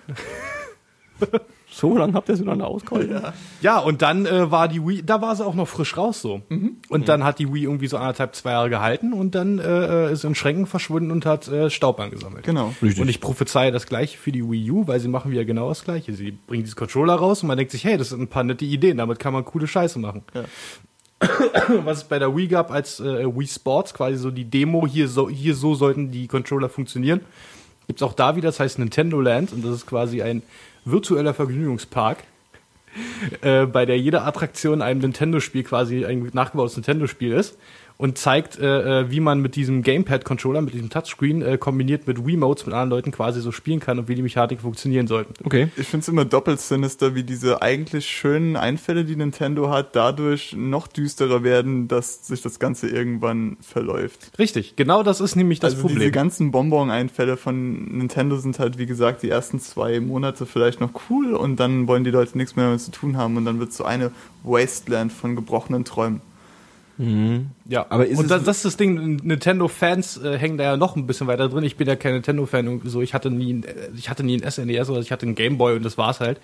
So 1.70 1.96
lange 1.96 2.14
habt 2.14 2.28
ihr 2.28 2.36
sie 2.36 2.44
noch 2.44 2.56
nicht 2.56 2.64
ausgehalten? 2.64 3.12
Ja. 3.12 3.32
Ja, 3.60 3.78
und 3.78 4.02
dann 4.02 4.26
äh, 4.26 4.50
war 4.50 4.68
die 4.68 4.84
Wii, 4.84 5.02
da 5.04 5.20
war 5.20 5.36
sie 5.36 5.44
auch 5.44 5.54
noch 5.54 5.68
frisch 5.68 5.96
raus 5.96 6.20
so. 6.20 6.42
Und 6.88 7.08
dann 7.08 7.24
hat 7.24 7.38
die 7.38 7.52
Wii 7.52 7.64
irgendwie 7.64 7.88
so 7.88 7.98
anderthalb, 7.98 8.34
zwei 8.34 8.52
Jahre 8.52 8.70
gehalten 8.70 9.12
und 9.12 9.34
dann 9.34 9.58
äh, 9.58 10.10
ist 10.12 10.24
in 10.24 10.34
Schränken 10.34 10.66
verschwunden 10.66 11.10
und 11.10 11.26
hat 11.26 11.46
äh, 11.48 11.70
Staub 11.70 12.00
angesammelt. 12.00 12.44
Genau. 12.44 12.72
Richtig. 12.82 13.00
Und 13.00 13.08
ich 13.08 13.20
prophezeie 13.20 13.70
das 13.70 13.86
gleiche 13.86 14.18
für 14.18 14.32
die 14.32 14.48
Wii 14.48 14.70
U, 14.70 14.86
weil 14.86 14.98
sie 14.98 15.08
machen 15.08 15.30
wieder 15.30 15.44
genau 15.44 15.68
das 15.68 15.84
gleiche. 15.84 16.14
Sie 16.14 16.32
bringen 16.32 16.64
dieses 16.64 16.76
Controller 16.76 17.14
raus 17.14 17.42
und 17.42 17.48
man 17.48 17.58
denkt 17.58 17.72
sich, 17.72 17.84
hey, 17.84 17.98
das 17.98 18.08
sind 18.08 18.22
ein 18.22 18.28
paar 18.28 18.44
nette 18.44 18.64
Ideen, 18.64 18.96
damit 18.96 19.18
kann 19.18 19.32
man 19.32 19.44
coole 19.44 19.66
Scheiße 19.66 19.98
machen. 19.98 20.22
Ja. 20.34 20.44
Was 21.84 21.98
es 21.98 22.04
bei 22.04 22.18
der 22.18 22.34
Wii 22.34 22.48
gab 22.48 22.70
als 22.70 23.00
äh, 23.00 23.26
Wii 23.26 23.46
Sports, 23.46 23.92
quasi 23.92 24.16
so 24.16 24.30
die 24.30 24.44
Demo, 24.44 24.86
hier 24.86 25.08
so, 25.08 25.28
hier 25.28 25.54
so 25.54 25.74
sollten 25.74 26.10
die 26.10 26.28
Controller 26.28 26.68
funktionieren. 26.68 27.20
Gibt's 27.86 28.02
auch 28.02 28.12
da 28.12 28.36
wieder, 28.36 28.48
das 28.48 28.60
heißt 28.60 28.78
Nintendo 28.78 29.20
Land 29.20 29.52
und 29.52 29.64
das 29.64 29.74
ist 29.74 29.86
quasi 29.86 30.22
ein 30.22 30.42
virtueller 30.84 31.34
Vergnügungspark, 31.34 32.18
äh, 33.42 33.66
bei 33.66 33.86
der 33.86 33.98
jede 33.98 34.22
Attraktion 34.22 34.82
ein 34.82 34.98
Nintendo-Spiel 34.98 35.64
quasi 35.64 36.04
ein 36.04 36.30
nachgebautes 36.32 36.76
Nintendo-Spiel 36.76 37.32
ist 37.32 37.58
und 37.98 38.16
zeigt, 38.16 38.58
äh, 38.58 39.00
äh, 39.00 39.10
wie 39.10 39.18
man 39.18 39.40
mit 39.40 39.56
diesem 39.56 39.82
Gamepad-Controller, 39.82 40.62
mit 40.62 40.72
diesem 40.72 40.88
Touchscreen 40.88 41.42
äh, 41.42 41.58
kombiniert 41.58 42.06
mit 42.06 42.24
Wiimotes 42.24 42.64
mit 42.64 42.72
anderen 42.72 42.90
Leuten 42.90 43.10
quasi 43.10 43.40
so 43.40 43.50
spielen 43.50 43.80
kann 43.80 43.98
und 43.98 44.08
wie 44.08 44.14
die 44.14 44.22
Mechanik 44.22 44.60
funktionieren 44.60 45.08
sollten. 45.08 45.34
Okay. 45.44 45.68
Ich 45.76 45.88
finde 45.88 46.02
es 46.02 46.08
immer 46.08 46.24
doppelt 46.24 46.60
sinister, 46.60 47.16
wie 47.16 47.24
diese 47.24 47.60
eigentlich 47.60 48.06
schönen 48.06 48.54
Einfälle, 48.54 49.04
die 49.04 49.16
Nintendo 49.16 49.70
hat, 49.70 49.96
dadurch 49.96 50.54
noch 50.56 50.86
düsterer 50.86 51.42
werden, 51.42 51.88
dass 51.88 52.28
sich 52.28 52.40
das 52.40 52.60
Ganze 52.60 52.88
irgendwann 52.88 53.56
verläuft. 53.60 54.30
Richtig, 54.38 54.76
genau 54.76 55.02
das 55.02 55.20
ist 55.20 55.34
nämlich 55.34 55.58
das 55.58 55.74
also 55.74 55.88
diese 55.88 55.94
Problem. 55.94 56.12
ganzen 56.12 56.52
Bonbon-Einfälle 56.52 57.36
von 57.36 57.98
Nintendo 57.98 58.36
sind 58.36 58.60
halt, 58.60 58.78
wie 58.78 58.86
gesagt, 58.86 59.24
die 59.24 59.28
ersten 59.28 59.58
zwei 59.58 59.98
Monate 59.98 60.46
vielleicht 60.46 60.80
noch 60.80 60.92
cool 61.10 61.34
und 61.34 61.56
dann 61.58 61.88
wollen 61.88 62.04
die 62.04 62.12
Leute 62.12 62.38
nichts 62.38 62.54
mehr 62.54 62.66
damit 62.66 62.80
zu 62.80 62.92
tun 62.92 63.16
haben 63.16 63.36
und 63.36 63.44
dann 63.44 63.58
wird 63.58 63.72
so 63.72 63.82
eine 63.82 64.12
Wasteland 64.44 65.12
von 65.12 65.34
gebrochenen 65.34 65.84
Träumen. 65.84 66.20
Ja, 67.66 67.86
Aber 67.90 68.06
ist 68.06 68.18
und 68.18 68.24
es- 68.24 68.28
das, 68.30 68.44
das 68.44 68.56
ist 68.58 68.64
das 68.64 68.76
Ding, 68.76 69.20
Nintendo-Fans 69.22 70.16
äh, 70.22 70.36
hängen 70.38 70.58
da 70.58 70.64
ja 70.64 70.76
noch 70.76 70.96
ein 70.96 71.06
bisschen 71.06 71.26
weiter 71.28 71.48
drin. 71.48 71.62
Ich 71.64 71.76
bin 71.76 71.86
ja 71.86 71.94
kein 71.96 72.14
Nintendo-Fan, 72.14 72.66
irgendwie 72.66 72.88
so. 72.88 73.00
ich 73.02 73.14
hatte 73.14 73.30
nie, 73.30 73.52
ein- 73.52 73.64
äh, 73.64 73.90
ich 73.96 74.10
hatte 74.10 74.24
nie 74.24 74.36
ein 74.42 74.50
SNES 74.50 74.90
oder 74.90 75.00
ich 75.00 75.12
hatte 75.12 75.24
einen 75.26 75.34
Gameboy 75.34 75.76
und 75.76 75.84
das 75.84 75.96
war's 75.96 76.20
halt. 76.20 76.40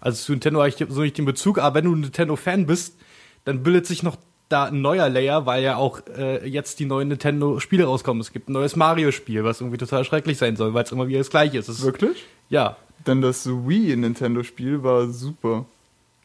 Also 0.00 0.16
zu 0.24 0.32
Nintendo 0.32 0.60
habe 0.60 0.68
ich 0.70 0.76
so 0.88 1.02
nicht 1.02 1.18
den 1.18 1.26
Bezug, 1.26 1.58
aber 1.58 1.74
wenn 1.76 1.84
du 1.84 1.94
ein 1.94 2.00
Nintendo-Fan 2.00 2.66
bist, 2.66 2.96
dann 3.44 3.62
bildet 3.62 3.86
sich 3.86 4.02
noch 4.02 4.16
da 4.48 4.64
ein 4.64 4.80
neuer 4.80 5.08
Layer, 5.08 5.46
weil 5.46 5.62
ja 5.62 5.76
auch 5.76 6.00
äh, 6.18 6.48
jetzt 6.48 6.80
die 6.80 6.84
neuen 6.86 7.08
Nintendo-Spiele 7.08 7.84
rauskommen. 7.84 8.20
Es 8.20 8.32
gibt 8.32 8.48
ein 8.48 8.52
neues 8.54 8.74
Mario-Spiel, 8.76 9.44
was 9.44 9.60
irgendwie 9.60 9.78
total 9.78 10.04
schrecklich 10.04 10.38
sein 10.38 10.56
soll, 10.56 10.74
weil 10.74 10.84
es 10.84 10.92
immer 10.92 11.06
wieder 11.08 11.18
das 11.18 11.30
gleiche 11.30 11.58
ist. 11.58 11.68
Ist 11.68 11.82
Wirklich? 11.82 12.24
ja, 12.48 12.76
Denn 13.06 13.20
das 13.22 13.46
Wii-Nintendo-Spiel 13.48 14.82
war 14.82 15.08
super. 15.08 15.66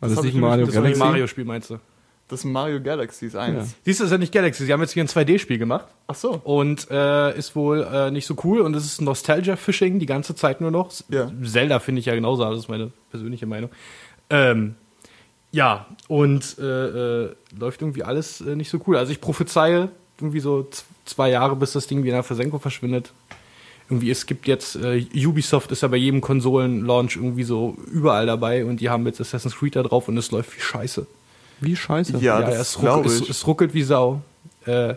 Also 0.01 0.15
hab 0.15 0.17
das 0.17 0.19
ist 0.19 0.25
ich 0.25 0.33
nicht 0.33 0.41
Mario 0.41 0.65
das 0.65 0.75
ein. 0.77 0.97
Mario-Spiel, 0.97 1.45
meinst 1.45 1.69
du? 1.69 1.79
Das 2.27 2.43
Mario 2.43 2.81
Galaxies 2.81 3.35
1. 3.35 3.55
Ja. 3.55 3.63
Siehst 3.83 3.99
du, 3.99 4.03
das 4.03 4.07
ist 4.07 4.11
ja 4.11 4.17
nicht 4.17 4.33
Galaxy. 4.33 4.65
Sie 4.65 4.73
haben 4.73 4.81
jetzt 4.81 4.93
hier 4.93 5.03
ein 5.03 5.07
2D-Spiel 5.07 5.59
gemacht. 5.59 5.85
Ach 6.07 6.15
so. 6.15 6.41
Und 6.43 6.89
äh, 6.89 7.37
ist 7.37 7.55
wohl 7.55 7.83
äh, 7.83 8.09
nicht 8.09 8.25
so 8.25 8.35
cool 8.43 8.61
und 8.61 8.75
es 8.75 8.83
ist 8.83 8.99
Nostalgia-Fishing 9.01 9.99
die 9.99 10.07
ganze 10.07 10.33
Zeit 10.33 10.59
nur 10.59 10.71
noch. 10.71 10.91
Ja. 11.09 11.31
Zelda 11.43 11.79
finde 11.79 11.99
ich 11.99 12.07
ja 12.07 12.15
genauso, 12.15 12.43
das 12.43 12.59
ist 12.59 12.69
meine 12.69 12.91
persönliche 13.11 13.45
Meinung. 13.45 13.69
Ähm, 14.31 14.73
ja, 15.51 15.85
und 16.07 16.57
äh, 16.57 16.63
äh, 17.25 17.35
läuft 17.57 17.81
irgendwie 17.81 18.03
alles 18.03 18.41
äh, 18.41 18.55
nicht 18.55 18.69
so 18.69 18.81
cool. 18.87 18.97
Also 18.97 19.11
ich 19.11 19.21
prophezeie 19.21 19.89
irgendwie 20.19 20.39
so 20.39 20.67
zwei 21.05 21.29
Jahre, 21.29 21.55
bis 21.55 21.73
das 21.73 21.87
Ding 21.87 21.99
wieder 21.99 22.13
in 22.13 22.17
der 22.17 22.23
Versenkung 22.23 22.59
verschwindet. 22.59 23.11
Irgendwie, 23.87 24.09
es 24.09 24.25
gibt 24.25 24.47
jetzt, 24.47 24.75
äh, 24.77 25.05
Ubisoft 25.15 25.71
ist 25.71 25.81
ja 25.81 25.87
bei 25.87 25.97
jedem 25.97 26.21
Konsolen-Launch 26.21 27.17
irgendwie 27.17 27.43
so 27.43 27.77
überall 27.91 28.25
dabei 28.25 28.65
und 28.65 28.81
die 28.81 28.89
haben 28.89 29.05
jetzt 29.05 29.21
Assassin's 29.21 29.55
Creed 29.55 29.75
da 29.75 29.83
drauf 29.83 30.07
und 30.07 30.17
es 30.17 30.31
läuft 30.31 30.55
wie 30.57 30.61
Scheiße. 30.61 31.05
Wie 31.59 31.75
scheiße. 31.75 32.17
Ja, 32.17 32.39
Ja, 32.39 32.41
das 32.41 32.59
es, 32.59 32.81
ruckelt, 32.81 33.05
es, 33.05 33.29
es 33.29 33.47
ruckelt 33.47 33.73
wie 33.73 33.83
Sau. 33.83 34.21
Äh, 34.65 34.95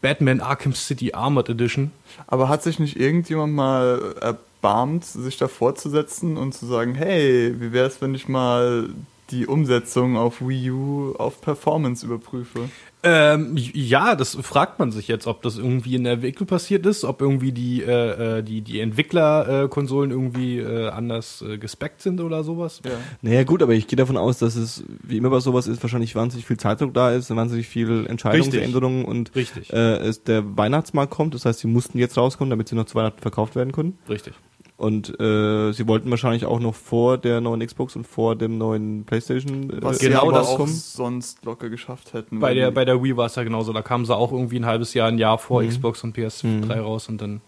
Batman 0.00 0.40
Arkham 0.40 0.74
City 0.74 1.12
Armored 1.14 1.48
Edition. 1.48 1.90
Aber 2.26 2.48
hat 2.48 2.62
sich 2.62 2.78
nicht 2.78 2.98
irgendjemand 2.98 3.54
mal 3.54 4.14
erbarmt, 4.20 5.04
sich 5.04 5.36
da 5.36 5.48
vorzusetzen 5.48 6.36
und 6.36 6.54
zu 6.54 6.66
sagen, 6.66 6.94
hey, 6.94 7.54
wie 7.60 7.72
wäre 7.72 7.86
es, 7.86 8.00
wenn 8.00 8.14
ich 8.14 8.28
mal 8.28 8.88
die 9.30 9.46
Umsetzung 9.46 10.16
auf 10.16 10.40
Wii 10.40 10.70
U 10.70 11.14
auf 11.18 11.40
Performance 11.40 12.06
überprüfe? 12.06 12.68
Ähm, 13.08 13.52
ja, 13.54 14.16
das 14.16 14.34
fragt 14.34 14.80
man 14.80 14.90
sich 14.90 15.06
jetzt, 15.06 15.28
ob 15.28 15.40
das 15.42 15.58
irgendwie 15.58 15.94
in 15.94 16.02
der 16.02 16.14
Entwicklung 16.14 16.48
passiert 16.48 16.84
ist, 16.86 17.04
ob 17.04 17.20
irgendwie 17.22 17.52
die, 17.52 17.84
äh, 17.84 18.38
äh, 18.38 18.42
die, 18.42 18.62
die 18.62 18.80
Entwickler-Konsolen 18.80 20.10
irgendwie 20.10 20.58
äh, 20.58 20.88
anders 20.88 21.40
äh, 21.42 21.56
gespeckt 21.56 22.02
sind 22.02 22.20
oder 22.20 22.42
sowas. 22.42 22.80
Ja. 22.84 22.90
Naja 23.22 23.44
gut, 23.44 23.62
aber 23.62 23.74
ich 23.74 23.86
gehe 23.86 23.96
davon 23.96 24.16
aus, 24.16 24.38
dass 24.38 24.56
es, 24.56 24.82
wie 25.04 25.18
immer 25.18 25.30
bei 25.30 25.38
sowas 25.38 25.68
ist, 25.68 25.84
wahrscheinlich 25.84 26.16
wahnsinnig 26.16 26.46
viel 26.46 26.56
Zeitdruck 26.56 26.94
da 26.94 27.12
ist, 27.12 27.30
wahnsinnig 27.30 27.68
viel 27.68 28.06
Entscheidungsänderungen 28.08 29.04
und 29.04 29.36
Richtig. 29.36 29.72
äh, 29.72 29.98
es 29.98 30.24
der 30.24 30.56
Weihnachtsmarkt 30.56 31.12
kommt. 31.12 31.32
Das 31.34 31.44
heißt, 31.44 31.60
sie 31.60 31.68
mussten 31.68 31.98
jetzt 31.98 32.16
rauskommen, 32.16 32.50
damit 32.50 32.66
sie 32.68 32.74
noch 32.74 32.86
zu 32.86 32.96
Weihnachten 32.96 33.20
verkauft 33.20 33.54
werden 33.54 33.70
können. 33.70 33.98
Richtig. 34.08 34.34
Und 34.78 35.18
äh, 35.18 35.72
sie 35.72 35.88
wollten 35.88 36.10
wahrscheinlich 36.10 36.44
auch 36.44 36.60
noch 36.60 36.74
vor 36.74 37.16
der 37.16 37.40
neuen 37.40 37.66
Xbox 37.66 37.96
und 37.96 38.06
vor 38.06 38.36
dem 38.36 38.58
neuen 38.58 39.04
PlayStation 39.04 39.70
äh, 39.70 39.82
Was 39.82 39.98
Genau 40.00 40.30
das 40.30 40.48
auch 40.48 40.66
sonst 40.68 41.44
locker 41.46 41.70
geschafft 41.70 42.12
hätten. 42.12 42.40
Bei 42.40 42.52
der, 42.52 42.70
bei 42.72 42.84
der 42.84 43.02
Wii 43.02 43.16
war 43.16 43.24
es 43.26 43.36
ja 43.36 43.42
genauso. 43.42 43.72
Da 43.72 43.80
kamen 43.80 44.04
sie 44.04 44.14
auch 44.14 44.32
irgendwie 44.32 44.58
ein 44.58 44.66
halbes 44.66 44.92
Jahr, 44.92 45.08
ein 45.08 45.16
Jahr 45.16 45.38
vor 45.38 45.62
Mhm. 45.62 45.68
Xbox 45.70 46.04
und 46.04 46.14
PS3 46.14 46.46
Mhm. 46.46 46.70
raus 46.72 47.08
und 47.08 47.22
dann, 47.22 47.40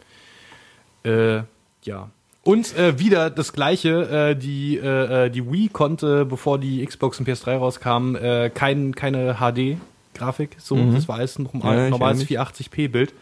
äh, 1.05 1.43
ja. 1.83 2.09
Und 2.45 2.75
äh, 2.79 2.99
wieder 2.99 3.29
das 3.29 3.53
Gleiche, 3.53 4.31
äh, 4.31 4.35
die, 4.35 4.79
äh, 4.79 5.27
äh, 5.27 5.31
die 5.31 5.51
Wii 5.53 5.69
konnte, 5.69 6.25
bevor 6.25 6.59
die 6.59 6.83
Xbox 6.87 7.19
und 7.21 7.29
PS3 7.29 7.57
rauskamen, 7.59 8.15
äh, 8.17 8.51
kein, 8.55 8.95
keine 8.95 9.35
HD-Grafik. 9.35 10.57
So, 10.59 10.77
Mhm. 10.77 10.95
das 10.95 11.09
war 11.09 11.17
alles 11.17 11.39
ein 11.39 11.45
Ja, 11.53 11.91
normales 11.91 12.23
erinnere 12.23 12.47
480p-Bild. 12.47 13.13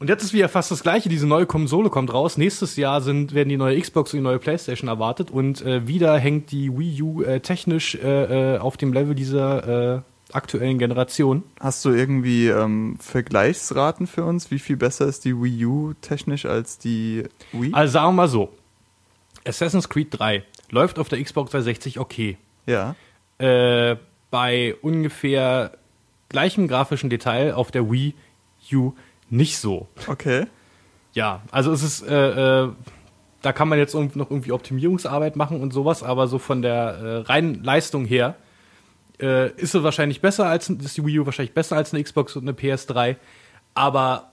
Und 0.00 0.08
jetzt 0.08 0.22
ist 0.22 0.32
wieder 0.32 0.48
fast 0.48 0.70
das 0.70 0.82
Gleiche. 0.82 1.08
Diese 1.08 1.26
neue 1.26 1.46
Konsole 1.46 1.90
kommt 1.90 2.12
raus. 2.12 2.36
Nächstes 2.36 2.76
Jahr 2.76 3.00
sind, 3.00 3.34
werden 3.34 3.48
die 3.48 3.56
neue 3.56 3.80
Xbox 3.80 4.12
und 4.12 4.18
die 4.18 4.22
neue 4.22 4.38
PlayStation 4.38 4.88
erwartet. 4.88 5.30
Und 5.30 5.62
äh, 5.62 5.88
wieder 5.88 6.16
hängt 6.18 6.52
die 6.52 6.76
Wii 6.76 7.02
U 7.02 7.22
äh, 7.22 7.40
technisch 7.40 7.96
äh, 7.96 8.54
äh, 8.54 8.58
auf 8.58 8.76
dem 8.76 8.92
Level 8.92 9.16
dieser 9.16 9.96
äh, 9.96 10.02
aktuellen 10.32 10.78
Generation. 10.78 11.42
Hast 11.58 11.84
du 11.84 11.90
irgendwie 11.90 12.46
ähm, 12.46 12.96
Vergleichsraten 13.00 14.06
für 14.06 14.24
uns? 14.24 14.52
Wie 14.52 14.60
viel 14.60 14.76
besser 14.76 15.06
ist 15.06 15.24
die 15.24 15.34
Wii 15.34 15.64
U 15.64 15.94
technisch 16.00 16.46
als 16.46 16.78
die 16.78 17.24
Wii? 17.52 17.72
Also 17.72 17.92
sagen 17.94 18.08
wir 18.08 18.12
mal 18.12 18.28
so. 18.28 18.52
Assassin's 19.44 19.88
Creed 19.88 20.08
3 20.10 20.44
läuft 20.70 20.98
auf 20.98 21.08
der 21.08 21.22
Xbox 21.22 21.50
360 21.52 21.98
okay. 21.98 22.36
ja. 22.66 22.94
Äh, 23.38 23.96
bei 24.30 24.74
ungefähr 24.82 25.72
gleichem 26.28 26.68
grafischen 26.68 27.08
Detail 27.08 27.54
auf 27.54 27.70
der 27.70 27.90
Wii 27.90 28.14
U 28.72 28.92
nicht 29.30 29.58
so. 29.58 29.88
Okay. 30.06 30.46
Ja, 31.12 31.42
also 31.50 31.72
es 31.72 31.82
ist, 31.82 32.02
äh, 32.06 32.64
äh, 32.64 32.68
da 33.42 33.52
kann 33.52 33.68
man 33.68 33.78
jetzt 33.78 33.94
noch 33.94 34.30
irgendwie 34.30 34.52
Optimierungsarbeit 34.52 35.36
machen 35.36 35.60
und 35.60 35.72
sowas, 35.72 36.02
aber 36.02 36.28
so 36.28 36.38
von 36.38 36.62
der 36.62 36.74
äh, 36.74 37.16
reinen 37.18 37.62
Leistung 37.64 38.04
her 38.04 38.36
äh, 39.20 39.50
ist 39.52 39.72
sie 39.72 39.82
wahrscheinlich 39.82 40.20
besser 40.20 40.46
als, 40.46 40.68
ist 40.68 40.96
die 40.96 41.04
Wii 41.04 41.20
U 41.20 41.26
wahrscheinlich 41.26 41.54
besser 41.54 41.76
als 41.76 41.92
eine 41.92 42.02
Xbox 42.02 42.36
und 42.36 42.42
eine 42.42 42.52
PS3, 42.52 43.16
aber 43.74 44.30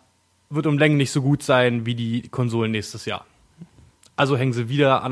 wird 0.50 0.68
um 0.68 0.78
Längen 0.78 0.98
nicht 0.98 1.12
so 1.12 1.22
gut 1.22 1.44
sein 1.44 1.86
wie 1.86 1.96
die 1.96 2.28
Konsolen 2.30 2.72
nächstes 2.72 3.06
Jahr. 3.06 3.26
Also 4.18 4.38
hängen 4.38 4.54
sie 4.54 4.70
wieder 4.70 5.04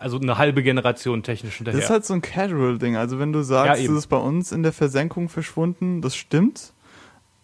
also 0.00 0.20
eine 0.20 0.38
halbe 0.38 0.62
Generation 0.62 1.22
technisch 1.24 1.56
hinterher. 1.56 1.80
Das 1.80 1.86
ist 1.86 1.90
halt 1.90 2.04
so 2.04 2.14
ein 2.14 2.22
Casual-Ding. 2.22 2.96
Also 2.96 3.18
wenn 3.18 3.32
du 3.32 3.40
Ja, 3.40 3.44
sagst, 3.44 3.82
eben. 3.82 3.94
es 3.94 4.00
ist 4.04 4.06
bei 4.06 4.18
uns 4.18 4.52
in 4.52 4.62
der 4.62 4.72
Versenkung 4.72 5.28
verschwunden, 5.28 6.00
das 6.00 6.14
stimmt. 6.14 6.72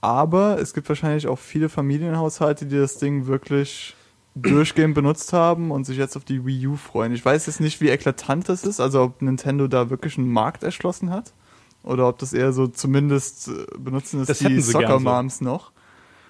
Aber 0.00 0.60
es 0.60 0.74
gibt 0.74 0.88
wahrscheinlich 0.88 1.26
auch 1.26 1.38
viele 1.38 1.68
Familienhaushalte, 1.68 2.66
die 2.66 2.76
das 2.76 2.98
Ding 2.98 3.26
wirklich 3.26 3.96
durchgehend 4.34 4.94
benutzt 4.94 5.32
haben 5.32 5.70
und 5.70 5.84
sich 5.84 5.98
jetzt 5.98 6.16
auf 6.16 6.24
die 6.24 6.46
Wii 6.46 6.68
U 6.68 6.76
freuen. 6.76 7.12
Ich 7.12 7.24
weiß 7.24 7.46
jetzt 7.46 7.60
nicht, 7.60 7.80
wie 7.80 7.88
eklatant 7.88 8.48
das 8.48 8.64
ist, 8.64 8.80
also 8.80 9.02
ob 9.02 9.22
Nintendo 9.22 9.66
da 9.66 9.90
wirklich 9.90 10.16
einen 10.16 10.30
Markt 10.30 10.62
erschlossen 10.62 11.10
hat. 11.10 11.32
Oder 11.82 12.08
ob 12.08 12.18
das 12.18 12.32
eher 12.32 12.52
so 12.52 12.66
zumindest 12.66 13.48
äh, 13.48 13.64
benutzen 13.78 14.20
es 14.20 14.26
Das 14.26 14.38
die 14.38 14.60
Soccer 14.60 14.98
so. 14.98 15.00
Moms 15.00 15.40
noch. 15.40 15.72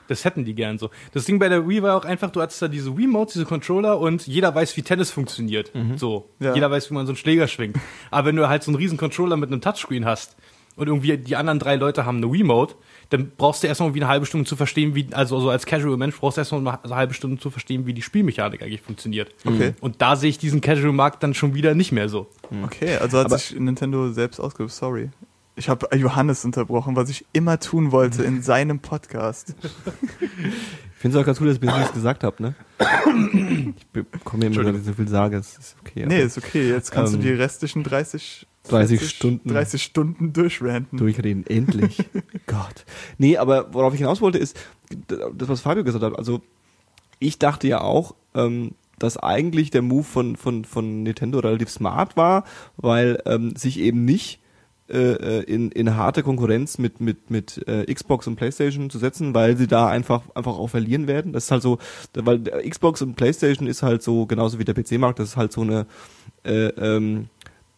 Das 0.06 0.24
hätten 0.24 0.44
die 0.44 0.54
gern 0.54 0.78
so. 0.78 0.90
Das 1.12 1.24
Ding 1.24 1.38
bei 1.38 1.48
der 1.50 1.68
Wii 1.68 1.82
war 1.82 1.96
auch 1.96 2.04
einfach, 2.04 2.30
du 2.30 2.40
hattest 2.40 2.62
da 2.62 2.68
diese 2.68 2.96
Wii-Modes, 2.96 3.34
diese 3.34 3.44
Controller 3.44 3.98
und 3.98 4.26
jeder 4.26 4.54
weiß, 4.54 4.76
wie 4.76 4.82
Tennis 4.82 5.10
funktioniert. 5.10 5.70
So. 5.96 6.30
Ja. 6.38 6.54
Jeder 6.54 6.70
weiß, 6.70 6.90
wie 6.90 6.94
man 6.94 7.06
so 7.06 7.10
einen 7.10 7.18
Schläger 7.18 7.46
schwingt. 7.46 7.76
Aber 8.10 8.28
wenn 8.28 8.36
du 8.36 8.48
halt 8.48 8.62
so 8.62 8.70
einen 8.70 8.76
riesen 8.76 8.96
Controller 8.96 9.36
mit 9.36 9.50
einem 9.50 9.60
Touchscreen 9.60 10.06
hast 10.06 10.36
und 10.76 10.86
irgendwie 10.86 11.18
die 11.18 11.36
anderen 11.36 11.58
drei 11.58 11.76
Leute 11.76 12.06
haben 12.06 12.18
eine 12.18 12.32
Wii-Mode, 12.32 12.74
dann 13.10 13.32
brauchst 13.36 13.62
du 13.62 13.66
erstmal 13.66 13.94
wie 13.94 14.00
eine 14.02 14.08
halbe 14.08 14.26
Stunde 14.26 14.46
zu 14.46 14.54
verstehen, 14.56 14.94
wie, 14.94 15.08
also 15.12 15.40
so 15.40 15.48
als 15.50 15.64
Casual-Mensch 15.66 16.16
brauchst 16.18 16.36
du 16.36 16.40
erstmal 16.40 16.60
eine 16.82 16.94
halbe 16.94 17.14
Stunde 17.14 17.38
zu 17.40 17.50
verstehen, 17.50 17.86
wie 17.86 17.94
die 17.94 18.02
Spielmechanik 18.02 18.62
eigentlich 18.62 18.82
funktioniert. 18.82 19.34
Okay. 19.46 19.74
Und 19.80 20.02
da 20.02 20.14
sehe 20.16 20.28
ich 20.30 20.38
diesen 20.38 20.60
Casual-Markt 20.60 21.22
dann 21.22 21.32
schon 21.34 21.54
wieder 21.54 21.74
nicht 21.74 21.92
mehr 21.92 22.08
so. 22.08 22.28
Okay, 22.64 22.96
also 22.96 23.18
hat 23.18 23.26
Aber- 23.26 23.38
sich 23.38 23.58
Nintendo 23.58 24.12
selbst 24.12 24.40
ausgesucht. 24.40 24.72
Sorry. 24.74 25.08
Ich 25.56 25.68
habe 25.68 25.88
Johannes 25.96 26.44
unterbrochen, 26.44 26.94
was 26.94 27.10
ich 27.10 27.24
immer 27.32 27.58
tun 27.58 27.90
wollte 27.90 28.22
in 28.22 28.42
seinem 28.42 28.78
Podcast. 28.78 29.54
Ich 29.60 31.00
finde 31.00 31.16
es 31.16 31.22
auch 31.22 31.26
ganz 31.26 31.38
gut, 31.38 31.48
dass 31.48 31.54
ich 31.54 31.60
bis 31.60 31.74
nichts 31.74 31.92
gesagt 31.92 32.24
habe, 32.24 32.42
ne? 32.42 32.54
Ich 33.76 33.86
bekomme 33.88 34.46
immer, 34.46 34.62
dass 34.64 34.76
ich 34.80 34.84
so 34.84 34.92
viel 34.92 35.08
sage. 35.08 35.36
Es 35.36 35.56
ist 35.58 35.76
okay. 35.80 36.04
Nee, 36.06 36.22
ist 36.22 36.38
okay. 36.38 36.68
Jetzt 36.70 36.90
kannst 36.90 37.14
Ähm, 37.14 37.20
du 37.20 37.26
die 37.26 37.32
restlichen 37.34 37.82
30, 37.84 38.46
30 38.68 38.98
40, 38.98 39.16
Stunden. 39.16 39.48
30 39.48 39.82
Stunden 39.82 40.32
durchranten. 40.32 40.98
durchreden. 40.98 41.46
Endlich. 41.46 41.98
Gott. 42.46 42.84
Nee, 43.18 43.36
aber 43.36 43.72
worauf 43.74 43.94
ich 43.94 44.00
hinaus 44.00 44.20
wollte, 44.20 44.38
ist 44.38 44.56
das, 45.08 45.48
was 45.48 45.60
Fabio 45.60 45.84
gesagt 45.84 46.04
hat. 46.04 46.16
Also, 46.16 46.40
ich 47.18 47.38
dachte 47.38 47.68
ja 47.68 47.80
auch, 47.80 48.14
ähm, 48.34 48.72
dass 48.98 49.16
eigentlich 49.16 49.70
der 49.70 49.82
Move 49.82 50.04
von, 50.04 50.36
von, 50.36 50.64
von 50.64 51.02
Nintendo 51.02 51.38
relativ 51.38 51.70
smart 51.70 52.16
war, 52.16 52.44
weil 52.76 53.22
ähm, 53.26 53.54
sich 53.56 53.78
eben 53.78 54.04
nicht 54.04 54.40
äh, 54.90 55.42
in, 55.42 55.70
in 55.70 55.96
harte 55.96 56.22
Konkurrenz 56.22 56.78
mit, 56.78 57.00
mit, 57.00 57.30
mit 57.30 57.62
äh, 57.68 57.92
Xbox 57.92 58.26
und 58.26 58.36
Playstation 58.36 58.90
zu 58.90 58.98
setzen, 58.98 59.34
weil 59.34 59.56
sie 59.56 59.66
da 59.66 59.88
einfach, 59.88 60.22
einfach 60.34 60.56
auch 60.58 60.68
verlieren 60.68 61.06
werden. 61.06 61.32
Das 61.32 61.44
ist 61.44 61.50
halt 61.50 61.62
so, 61.62 61.78
weil 62.14 62.38
der 62.38 62.68
Xbox 62.68 63.02
und 63.02 63.14
Playstation 63.14 63.68
ist 63.68 63.82
halt 63.82 64.02
so, 64.02 64.26
genauso 64.26 64.58
wie 64.58 64.64
der 64.64 64.74
PC-Markt, 64.74 65.18
das 65.18 65.30
ist 65.30 65.36
halt 65.36 65.52
so 65.52 65.60
eine, 65.60 65.86
äh, 66.44 66.68
ähm, 66.68 67.28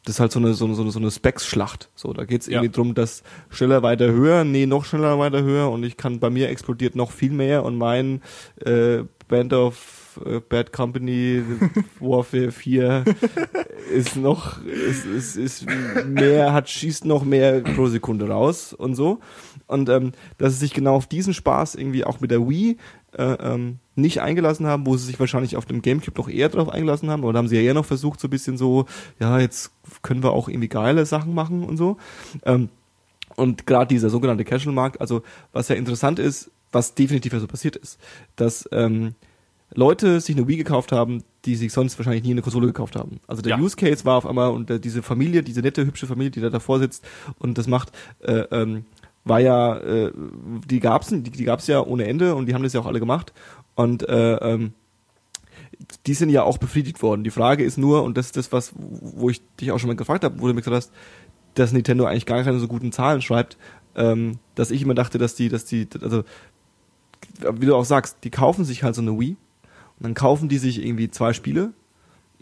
das 0.04 0.16
ist 0.16 0.20
halt 0.20 0.32
so 0.32 0.38
eine, 0.38 0.54
so 0.54 0.64
eine, 0.64 0.74
so 0.74 0.82
eine, 0.82 0.90
so 0.90 0.98
eine 0.98 1.10
Specs-Schlacht. 1.10 1.90
So, 1.94 2.12
da 2.12 2.24
geht's 2.24 2.48
irgendwie 2.48 2.66
Ja. 2.66 2.72
drum, 2.72 2.94
dass 2.94 3.22
schneller 3.50 3.82
weiter 3.82 4.10
höher, 4.10 4.44
nee, 4.44 4.66
noch 4.66 4.84
schneller 4.84 5.18
weiter 5.18 5.42
höher 5.42 5.70
und 5.70 5.84
ich 5.84 5.96
kann, 5.96 6.20
bei 6.20 6.30
mir 6.30 6.48
explodiert 6.48 6.96
noch 6.96 7.10
viel 7.10 7.32
mehr 7.32 7.64
und 7.64 7.76
mein 7.76 8.22
äh, 8.64 9.04
Band 9.28 9.52
of 9.52 9.99
äh, 10.24 10.40
Bad 10.40 10.72
Company 10.72 11.42
Warfare 12.00 12.52
4 12.52 13.04
ist 13.92 14.16
noch, 14.16 14.62
ist, 14.64 15.04
ist, 15.04 15.36
ist 15.36 15.66
mehr, 16.06 16.52
hat, 16.52 16.68
schießt 16.68 17.04
noch 17.04 17.24
mehr 17.24 17.60
pro 17.60 17.86
Sekunde 17.86 18.28
raus 18.28 18.72
und 18.72 18.94
so. 18.94 19.20
Und 19.66 19.88
ähm, 19.88 20.12
dass 20.38 20.54
sie 20.54 20.60
sich 20.60 20.74
genau 20.74 20.96
auf 20.96 21.06
diesen 21.06 21.34
Spaß 21.34 21.76
irgendwie 21.76 22.04
auch 22.04 22.20
mit 22.20 22.30
der 22.30 22.48
Wii 22.48 22.76
äh, 23.12 23.22
ähm, 23.22 23.78
nicht 23.94 24.20
eingelassen 24.20 24.66
haben, 24.66 24.86
wo 24.86 24.96
sie 24.96 25.06
sich 25.06 25.20
wahrscheinlich 25.20 25.56
auf 25.56 25.66
dem 25.66 25.82
Gamecube 25.82 26.18
noch 26.18 26.28
eher 26.28 26.48
drauf 26.48 26.68
eingelassen 26.68 27.10
haben, 27.10 27.24
oder 27.24 27.38
haben 27.38 27.48
sie 27.48 27.56
ja 27.56 27.62
eher 27.62 27.74
noch 27.74 27.84
versucht, 27.84 28.20
so 28.20 28.28
ein 28.28 28.30
bisschen 28.30 28.56
so, 28.56 28.86
ja, 29.18 29.38
jetzt 29.38 29.72
können 30.02 30.22
wir 30.22 30.32
auch 30.32 30.48
irgendwie 30.48 30.68
geile 30.68 31.06
Sachen 31.06 31.34
machen 31.34 31.64
und 31.64 31.76
so. 31.76 31.96
Ähm, 32.44 32.68
und 33.36 33.66
gerade 33.66 33.88
dieser 33.88 34.10
sogenannte 34.10 34.44
Casual-Markt, 34.44 35.00
also 35.00 35.22
was 35.52 35.68
ja 35.68 35.76
interessant 35.76 36.18
ist, 36.18 36.50
was 36.72 36.94
definitiv 36.94 37.32
ja 37.32 37.40
so 37.40 37.46
passiert 37.46 37.76
ist, 37.76 37.98
dass 38.36 38.68
ähm, 38.72 39.14
Leute 39.74 40.20
sich 40.20 40.36
eine 40.36 40.48
Wii 40.48 40.56
gekauft 40.56 40.92
haben, 40.92 41.22
die 41.44 41.54
sich 41.56 41.72
sonst 41.72 41.98
wahrscheinlich 41.98 42.24
nie 42.24 42.32
eine 42.32 42.42
Konsole 42.42 42.66
gekauft 42.66 42.96
haben. 42.96 43.20
Also 43.26 43.42
der 43.42 43.56
Ja. 43.56 43.62
Use 43.62 43.76
Case 43.76 44.04
war 44.04 44.16
auf 44.16 44.26
einmal 44.26 44.50
und 44.50 44.70
äh, 44.70 44.80
diese 44.80 45.02
Familie, 45.02 45.42
diese 45.42 45.60
nette, 45.60 45.86
hübsche 45.86 46.06
Familie, 46.06 46.30
die 46.30 46.40
da 46.40 46.50
davor 46.50 46.78
sitzt 46.78 47.04
und 47.38 47.56
das 47.56 47.66
macht, 47.66 47.92
äh, 48.20 48.44
ähm, 48.50 48.84
war 49.24 49.40
ja, 49.40 49.76
äh, 49.78 50.12
die 50.68 50.80
gab's, 50.80 51.08
die, 51.08 51.22
die 51.22 51.44
gab's 51.44 51.66
ja 51.66 51.80
ohne 51.80 52.06
Ende 52.06 52.34
und 52.34 52.46
die 52.46 52.54
haben 52.54 52.62
das 52.62 52.72
ja 52.72 52.80
auch 52.80 52.86
alle 52.86 53.00
gemacht 53.00 53.32
und 53.74 54.08
äh, 54.08 54.36
ähm, 54.36 54.72
die 56.06 56.14
sind 56.14 56.30
ja 56.30 56.42
auch 56.42 56.58
befriedigt 56.58 57.02
worden. 57.02 57.24
Die 57.24 57.30
Frage 57.30 57.64
ist 57.64 57.78
nur, 57.78 58.02
und 58.02 58.16
das 58.16 58.26
ist 58.26 58.36
das, 58.36 58.52
was, 58.52 58.72
wo 58.76 59.30
ich 59.30 59.40
dich 59.56 59.72
auch 59.72 59.78
schon 59.78 59.88
mal 59.88 59.96
gefragt 59.96 60.24
habe, 60.24 60.40
wo 60.40 60.46
du 60.46 60.54
mir 60.54 60.60
gesagt 60.60 60.76
hast, 60.76 60.92
dass 61.54 61.72
Nintendo 61.72 62.04
eigentlich 62.04 62.26
gar 62.26 62.42
keine 62.42 62.58
so 62.58 62.68
guten 62.68 62.92
Zahlen 62.92 63.22
schreibt, 63.22 63.56
ähm, 63.94 64.38
dass 64.54 64.70
ich 64.70 64.82
immer 64.82 64.94
dachte, 64.94 65.18
dass 65.18 65.34
die, 65.34 65.48
dass 65.48 65.64
die, 65.64 65.88
also 66.00 66.24
wie 67.40 67.66
du 67.66 67.74
auch 67.74 67.84
sagst, 67.84 68.18
die 68.24 68.30
kaufen 68.30 68.64
sich 68.64 68.82
halt 68.82 68.94
so 68.94 69.02
eine 69.02 69.18
Wii 69.18 69.36
dann 70.00 70.14
kaufen 70.14 70.48
die 70.48 70.58
sich 70.58 70.84
irgendwie 70.84 71.10
zwei 71.10 71.32
Spiele 71.32 71.72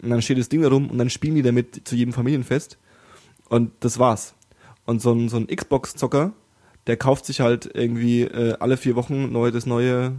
und 0.01 0.09
dann 0.09 0.21
steht 0.21 0.37
das 0.37 0.49
Ding 0.49 0.61
da 0.61 0.69
rum 0.69 0.89
und 0.89 0.97
dann 0.97 1.09
spielen 1.09 1.35
die 1.35 1.41
damit 1.41 1.87
zu 1.87 1.95
jedem 1.95 2.13
Familienfest 2.13 2.77
und 3.49 3.71
das 3.81 3.99
war's. 3.99 4.35
Und 4.85 5.01
so 5.01 5.11
ein, 5.11 5.29
so 5.29 5.37
ein 5.37 5.47
Xbox-Zocker, 5.47 6.33
der 6.87 6.97
kauft 6.97 7.25
sich 7.25 7.41
halt 7.41 7.69
irgendwie 7.73 8.21
äh, 8.21 8.55
alle 8.59 8.77
vier 8.77 8.95
Wochen 8.95 9.31
neu 9.31 9.51
das 9.51 9.65
neue 9.65 10.15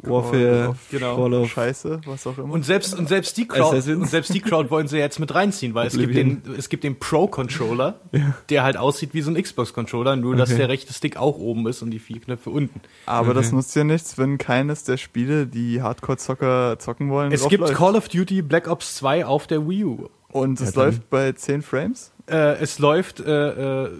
Warfare, 0.00 0.76
Genau. 0.90 1.16
Call 1.16 1.34
of 1.34 1.50
Scheiße, 1.50 2.00
was 2.06 2.26
auch 2.26 2.38
immer. 2.38 2.52
Und 2.54 2.64
selbst, 2.64 2.96
und 2.96 3.08
selbst 3.08 3.36
die 3.36 3.48
Crowd, 3.48 3.62
Assassins. 3.76 4.00
und 4.00 4.06
selbst 4.08 4.32
die 4.32 4.40
Crowd 4.40 4.70
wollen 4.70 4.86
sie 4.86 4.96
jetzt 4.98 5.18
mit 5.18 5.34
reinziehen, 5.34 5.74
weil 5.74 5.88
es 5.88 5.94
gibt 5.94 6.10
Oblivion. 6.10 6.42
den, 6.44 6.54
es 6.54 6.68
gibt 6.68 6.84
den 6.84 6.98
Pro-Controller, 6.98 7.98
Ja. 8.12 8.34
der 8.48 8.62
halt 8.62 8.76
aussieht 8.76 9.10
wie 9.12 9.22
so 9.22 9.30
ein 9.32 9.42
Xbox-Controller, 9.42 10.14
nur 10.16 10.36
dass 10.36 10.50
Okay. 10.50 10.58
der 10.58 10.68
rechte 10.68 10.92
Stick 10.92 11.16
auch 11.16 11.36
oben 11.38 11.66
ist 11.66 11.82
und 11.82 11.90
die 11.90 11.98
vier 11.98 12.20
Knöpfe 12.20 12.50
unten. 12.50 12.80
Aber 13.06 13.34
das 13.34 13.46
Okay. 13.48 13.56
nutzt 13.56 13.74
ja 13.76 13.84
nichts, 13.84 14.18
wenn 14.18 14.38
keines 14.38 14.84
der 14.84 14.98
Spiele, 14.98 15.46
die 15.46 15.82
Hardcore-Zocker 15.82 16.78
zocken 16.78 17.10
wollen, 17.10 17.32
Es 17.32 17.48
gibt 17.48 17.62
läuft. 17.62 17.74
Call 17.74 17.96
of 17.96 18.08
Duty 18.08 18.42
Black 18.42 18.68
Ops 18.68 18.94
2 18.96 19.26
auf 19.26 19.46
der 19.48 19.68
Wii 19.68 19.84
U. 19.84 20.08
Und 20.30 20.60
es 20.60 20.74
Ja, 20.74 20.82
läuft 20.84 21.08
bei 21.10 21.32
10 21.32 21.62
Frames? 21.62 22.12
Äh, 22.26 22.58
es 22.60 22.78
läuft 22.78 23.20
äh, 23.20 23.84
äh, 23.86 23.90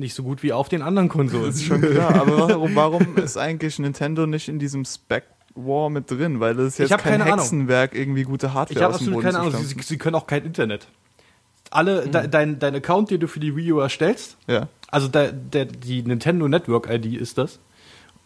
nicht 0.00 0.14
so 0.14 0.22
gut 0.24 0.42
wie 0.42 0.52
auf 0.52 0.68
den 0.68 0.82
anderen 0.82 1.08
Konsolen. 1.08 1.46
Das 1.46 1.56
ist 1.56 1.64
schon 1.64 1.80
klar. 1.80 2.14
Aber 2.16 2.48
warum, 2.48 2.74
warum 2.74 3.16
ist 3.18 3.36
eigentlich 3.36 3.78
Nintendo 3.78 4.26
nicht 4.26 4.48
in 4.48 4.58
diesem 4.58 4.84
Spec 4.84 5.24
War 5.54 5.88
mit 5.90 6.10
drin? 6.10 6.40
Weil 6.40 6.54
das 6.56 6.68
ist 6.68 6.78
jetzt 6.78 6.90
kein 6.90 7.12
keine 7.12 7.24
Ahnung. 7.24 7.38
Hexenwerk, 7.38 7.94
irgendwie 7.94 8.22
gute 8.24 8.52
Hardware 8.54 8.78
Ich 8.78 8.82
habe 8.82 8.94
absolut 8.94 9.14
Boden 9.14 9.24
keine 9.32 9.38
zu 9.50 9.56
Ahnung. 9.56 9.64
Sie, 9.64 9.76
sie 9.80 9.98
können 9.98 10.16
auch 10.16 10.26
kein 10.26 10.44
Internet. 10.44 10.88
Alle, 11.70 12.06
Mhm. 12.06 12.12
de, 12.12 12.28
dein, 12.28 12.58
dein 12.58 12.74
Account, 12.74 13.10
den 13.12 13.20
du 13.20 13.28
für 13.28 13.38
die 13.40 13.54
Wii 13.54 13.72
U 13.74 13.78
erstellst, 13.78 14.36
Ja. 14.48 14.66
also 14.90 15.06
der, 15.06 15.30
der, 15.30 15.66
die 15.66 16.02
Nintendo 16.02 16.48
Network 16.48 16.90
ID 16.90 17.14
ist 17.14 17.38
das. 17.38 17.60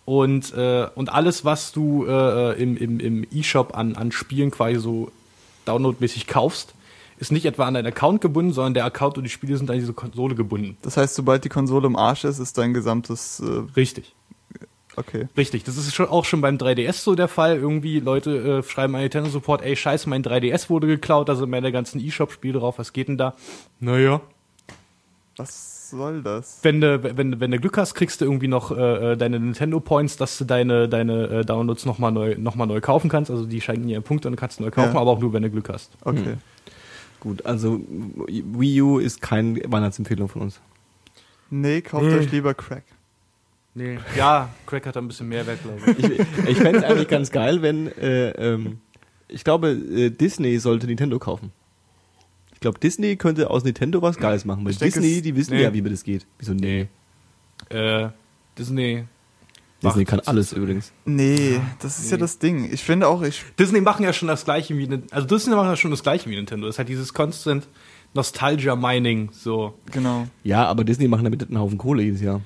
Und, 0.06 0.52
äh, 0.54 0.86
und 0.94 1.10
alles, 1.12 1.44
was 1.44 1.72
du 1.72 2.06
äh, 2.06 2.52
im, 2.62 2.76
im, 2.76 3.00
im 3.00 3.26
eShop 3.32 3.76
an, 3.76 3.96
an 3.96 4.12
Spielen 4.12 4.50
quasi 4.50 4.76
so 4.78 5.10
downloadmäßig 5.64 6.26
kaufst, 6.26 6.74
ist 7.18 7.32
nicht 7.32 7.46
etwa 7.46 7.66
an 7.66 7.74
deinen 7.74 7.86
Account 7.86 8.20
gebunden, 8.20 8.52
sondern 8.52 8.74
der 8.74 8.84
Account 8.84 9.16
und 9.18 9.24
die 9.24 9.30
Spiele 9.30 9.56
sind 9.56 9.70
an 9.70 9.78
diese 9.78 9.92
Konsole 9.92 10.34
gebunden. 10.34 10.76
Das 10.82 10.96
heißt, 10.96 11.14
sobald 11.14 11.44
die 11.44 11.48
Konsole 11.48 11.86
im 11.86 11.96
Arsch 11.96 12.24
ist, 12.24 12.38
ist 12.38 12.58
dein 12.58 12.74
gesamtes. 12.74 13.40
Äh, 13.40 13.62
Richtig. 13.76 14.14
okay. 14.96 15.28
Richtig, 15.36 15.64
das 15.64 15.76
ist 15.76 15.94
schon, 15.94 16.08
auch 16.08 16.24
schon 16.24 16.40
beim 16.40 16.56
3DS 16.56 16.94
so 17.02 17.14
der 17.14 17.28
Fall. 17.28 17.56
Irgendwie 17.56 18.00
Leute 18.00 18.58
äh, 18.58 18.68
schreiben 18.68 18.94
an 18.94 19.02
Nintendo 19.02 19.30
Support, 19.30 19.62
ey 19.62 19.76
scheiße, 19.76 20.08
mein 20.08 20.22
3DS 20.24 20.70
wurde 20.70 20.86
geklaut, 20.86 21.28
da 21.28 21.34
sind 21.36 21.50
meine 21.50 21.72
ganzen 21.72 22.00
eShop-Spiele 22.00 22.58
drauf, 22.58 22.78
was 22.78 22.92
geht 22.92 23.08
denn 23.08 23.18
da? 23.18 23.34
Naja. 23.80 24.20
Was 25.36 25.90
soll 25.90 26.22
das? 26.22 26.60
Wenn 26.62 26.80
du, 26.80 27.16
wenn, 27.16 27.40
wenn 27.40 27.50
du 27.50 27.58
Glück 27.58 27.76
hast, 27.76 27.94
kriegst 27.94 28.20
du 28.20 28.24
irgendwie 28.24 28.46
noch 28.48 28.70
äh, 28.70 29.12
äh, 29.12 29.16
deine 29.16 29.40
Nintendo 29.40 29.80
Points, 29.80 30.16
dass 30.16 30.38
du 30.38 30.44
deine, 30.44 30.88
deine 30.88 31.26
äh, 31.28 31.44
Downloads 31.44 31.86
nochmal 31.86 32.12
neu, 32.12 32.36
noch 32.38 32.54
mal 32.54 32.66
neu 32.66 32.80
kaufen 32.80 33.08
kannst. 33.10 33.30
Also 33.32 33.44
die 33.44 33.60
schenken 33.60 33.88
dir 33.88 33.96
einen 33.96 34.04
Punkt 34.04 34.24
und 34.26 34.32
dann 34.32 34.36
kannst 34.38 34.58
du 34.60 34.62
neu 34.64 34.70
kaufen, 34.70 34.94
Ja. 34.94 35.00
aber 35.00 35.10
auch 35.10 35.18
nur, 35.18 35.32
wenn 35.32 35.42
du 35.42 35.50
Glück 35.50 35.68
hast. 35.68 35.90
Okay. 36.04 36.34
Gut, 37.24 37.44
also 37.46 37.80
Wii 38.28 38.82
U 38.82 38.98
ist 38.98 39.20
keine 39.20 39.60
Weihnachtsempfehlung 39.66 40.28
von 40.28 40.42
uns. 40.42 40.60
Nee, 41.50 41.80
kauft 41.80 42.04
Nee. 42.04 42.14
euch 42.14 42.30
lieber 42.30 42.54
Crack. 42.54 42.84
Nee. 43.74 43.98
Ja, 44.16 44.50
Crack 44.66 44.86
hat 44.86 44.96
ein 44.96 45.08
bisschen 45.08 45.28
Mehrwert, 45.28 45.58
glaube 45.62 45.90
ich. 45.98 46.04
Ich, 46.04 46.48
ich 46.50 46.58
fände 46.58 46.78
es 46.78 46.84
eigentlich 46.84 47.08
ganz 47.08 47.32
geil, 47.32 47.60
wenn, 47.62 47.88
äh, 47.88 48.30
ähm, 48.30 48.78
ich 49.26 49.42
glaube, 49.42 49.70
äh, 49.70 50.10
Disney 50.10 50.58
sollte 50.58 50.86
Nintendo 50.86 51.18
kaufen. 51.18 51.50
Ich 52.52 52.60
glaube, 52.60 52.78
Disney 52.78 53.16
könnte 53.16 53.50
aus 53.50 53.64
Nintendo 53.64 54.00
was 54.00 54.16
Geiles 54.16 54.44
machen. 54.44 54.64
Weil 54.64 54.74
Disney, 54.74 55.22
die 55.22 55.34
wissen 55.34 55.54
nee. 55.56 55.62
ja, 55.62 55.72
wie 55.72 55.82
das 55.82 56.04
geht. 56.04 56.26
Wieso 56.38 56.54
nee? 56.54 56.88
äh, 57.70 58.08
Disney. 58.58 59.04
Disney 59.84 60.02
macht- 60.02 60.08
kann 60.10 60.20
alles 60.20 60.52
übrigens. 60.52 60.92
Nee, 61.04 61.60
das 61.80 61.98
ist 61.98 62.10
ja 62.10 62.16
nee. 62.16 62.20
das 62.22 62.38
Ding. 62.38 62.68
Ich 62.72 62.82
finde 62.82 63.08
auch, 63.08 63.22
ich. 63.22 63.42
Disney 63.58 63.80
machen 63.80 64.04
ja 64.04 64.12
schon 64.12 64.28
das 64.28 64.44
gleiche 64.44 64.76
wie 64.76 64.88
also 65.10 65.26
Disney 65.26 65.54
machen 65.54 65.68
ja 65.68 65.76
schon 65.76 65.90
das 65.90 66.02
gleiche 66.02 66.28
wie 66.30 66.36
Nintendo. 66.36 66.66
Das 66.66 66.74
ist 66.76 66.78
halt 66.78 66.88
dieses 66.88 67.12
Constant 67.14 67.68
Nostalgia 68.14 68.76
Mining, 68.76 69.30
so 69.32 69.74
Genau. 69.92 70.26
Ja, 70.44 70.66
aber 70.66 70.84
Disney 70.84 71.08
machen 71.08 71.24
damit 71.24 71.42
einen 71.48 71.58
Haufen 71.58 71.78
Kohle 71.78 72.02
jedes 72.02 72.20
Jahr. 72.20 72.40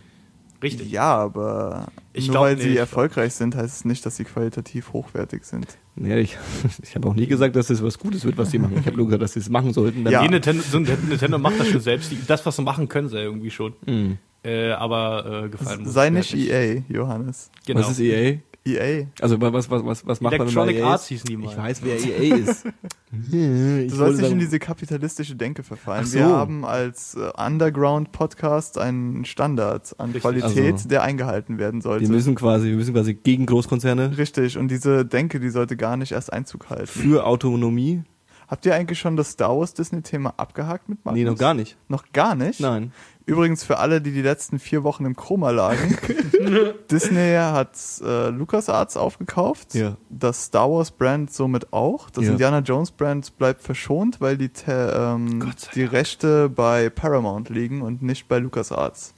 richtig. 0.62 0.90
Ja, 0.90 1.14
aber 1.16 1.88
Ich 2.14 2.28
nur 2.28 2.40
weil 2.40 2.54
nicht, 2.54 2.64
sie 2.64 2.70
ich 2.70 2.76
erfolgreich 2.78 3.34
sind, 3.34 3.54
heißt 3.54 3.76
es 3.76 3.84
nicht, 3.84 4.04
dass 4.06 4.16
sie 4.16 4.24
qualitativ 4.24 4.92
hochwertig 4.92 5.44
sind. 5.44 5.66
Ja, 5.96 6.16
ich 6.16 6.38
ich 6.82 6.94
habe 6.94 7.06
auch 7.08 7.14
nie 7.14 7.26
gesagt, 7.26 7.54
dass 7.54 7.66
das 7.66 7.82
was 7.82 7.98
Gutes 7.98 8.24
wird, 8.24 8.38
was 8.38 8.50
sie 8.50 8.58
machen. 8.58 8.78
Ich 8.80 8.86
habe 8.86 8.96
nur 8.96 9.06
gesagt, 9.06 9.22
dass 9.22 9.34
sie 9.34 9.40
es 9.40 9.48
machen 9.50 9.72
sollten. 9.74 10.06
Ja. 10.10 10.22
Nee, 10.22 10.28
Nintendo, 10.28 10.62
so, 10.62 10.78
Nintendo 10.78 11.38
macht 11.38 11.60
das 11.60 11.68
schon 11.68 11.80
selbst. 11.80 12.10
Die, 12.12 12.18
das, 12.26 12.46
was 12.46 12.56
sie 12.56 12.62
machen, 12.62 12.88
können 12.88 13.08
sie 13.08 13.16
ja 13.16 13.22
irgendwie 13.24 13.50
schon. 13.50 13.74
Mhm. 13.86 14.16
Äh, 14.44 14.70
aber 14.72 15.44
äh, 15.44 15.48
gefallen 15.48 15.82
muss 15.82 15.92
Sei 15.92 16.10
nicht 16.10 16.34
EA, 16.34 16.82
Johannes. 16.88 17.50
Genau. 17.66 17.80
Was 17.80 17.90
ist 17.90 18.00
EA? 18.00 18.38
EA. 18.64 19.06
Also 19.20 19.40
was, 19.40 19.70
was, 19.70 19.84
was, 19.84 20.06
was 20.06 20.20
macht 20.20 20.38
man, 20.38 20.46
wenn 20.46 20.54
man 20.54 20.68
Electronic 20.68 20.76
EA 20.76 20.86
Arts 20.92 21.06
hießen 21.08 21.26
die 21.28 21.36
mal. 21.36 21.50
Ich 21.50 21.56
weiß, 21.56 21.80
wer 21.82 21.96
EA 22.04 22.36
ist. 22.36 22.64
Du 23.10 23.88
sollst 23.96 24.20
nicht 24.20 24.30
in 24.30 24.38
diese 24.38 24.58
kapitalistische 24.58 25.34
Denke 25.34 25.62
verfallen. 25.62 26.04
So. 26.04 26.18
Wir 26.18 26.26
haben 26.26 26.64
als 26.64 27.14
äh, 27.14 27.30
Underground-Podcast 27.42 28.78
einen 28.78 29.24
Standard 29.24 29.94
an 29.98 30.06
Richtig. 30.12 30.22
Qualität, 30.22 30.72
Also. 30.74 30.88
der 30.88 31.02
eingehalten 31.02 31.58
werden 31.58 31.80
sollte. 31.80 32.02
Wir 32.04 32.10
müssen 32.10 32.34
quasi, 32.34 32.68
wir 32.68 32.76
müssen 32.76 32.94
quasi 32.94 33.14
gegen 33.14 33.46
Großkonzerne 33.46 34.16
Richtig, 34.18 34.58
und 34.58 34.68
diese 34.68 35.04
Denke, 35.04 35.40
die 35.40 35.50
sollte 35.50 35.76
gar 35.76 35.96
nicht 35.96 36.12
erst 36.12 36.32
Einzug 36.32 36.68
halten. 36.70 36.86
für 36.86 37.26
Autonomie. 37.26 38.02
Habt 38.48 38.64
ihr 38.66 38.74
eigentlich 38.74 38.98
schon 38.98 39.16
das 39.16 39.30
Star 39.32 39.56
Wars 39.58 39.74
Disney-Thema 39.74 40.34
abgehakt 40.38 40.88
mit 40.88 41.04
Magnus? 41.04 41.18
Nee, 41.22 41.24
noch 41.30 41.38
gar 41.38 41.54
nicht. 41.54 41.76
Noch 41.88 42.04
gar 42.12 42.34
nicht? 42.34 42.60
Nein. 42.60 42.92
Übrigens 43.26 43.62
für 43.62 43.76
alle, 43.78 44.00
die 44.00 44.10
die 44.10 44.22
letzten 44.22 44.58
vier 44.58 44.84
Wochen 44.84 45.04
im 45.04 45.14
Koma 45.14 45.50
lagen. 45.50 45.98
Disney 46.90 47.34
hat 47.34 47.76
äh, 48.02 48.30
LucasArts 48.30 48.96
aufgekauft. 48.96 49.74
Ja. 49.74 49.98
Das 50.08 50.44
Star 50.44 50.70
Wars 50.70 50.90
Brand 50.90 51.30
somit 51.30 51.70
auch. 51.74 52.08
Das 52.08 52.24
Ja. 52.24 52.30
Indiana 52.32 52.60
Jones 52.60 52.90
Brand 52.90 53.36
bleibt 53.36 53.62
verschont, 53.62 54.22
weil 54.22 54.38
die, 54.38 54.50
ähm, 54.66 55.52
die 55.74 55.84
Rechte 55.84 56.48
bei 56.48 56.88
Paramount 56.88 57.50
liegen 57.50 57.82
und 57.82 58.00
nicht 58.02 58.28
bei 58.28 58.38
LucasArts. 58.38 59.12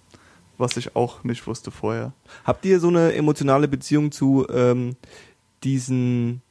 was 0.58 0.76
ich 0.76 0.96
auch 0.96 1.22
nicht 1.24 1.46
wusste 1.46 1.70
vorher. 1.70 2.12
Habt 2.44 2.64
ihr 2.66 2.80
so 2.80 2.88
eine 2.88 3.14
emotionale 3.14 3.68
Beziehung 3.68 4.10
zu 4.12 4.46
ähm, 4.52 4.96
diesen 5.64 6.42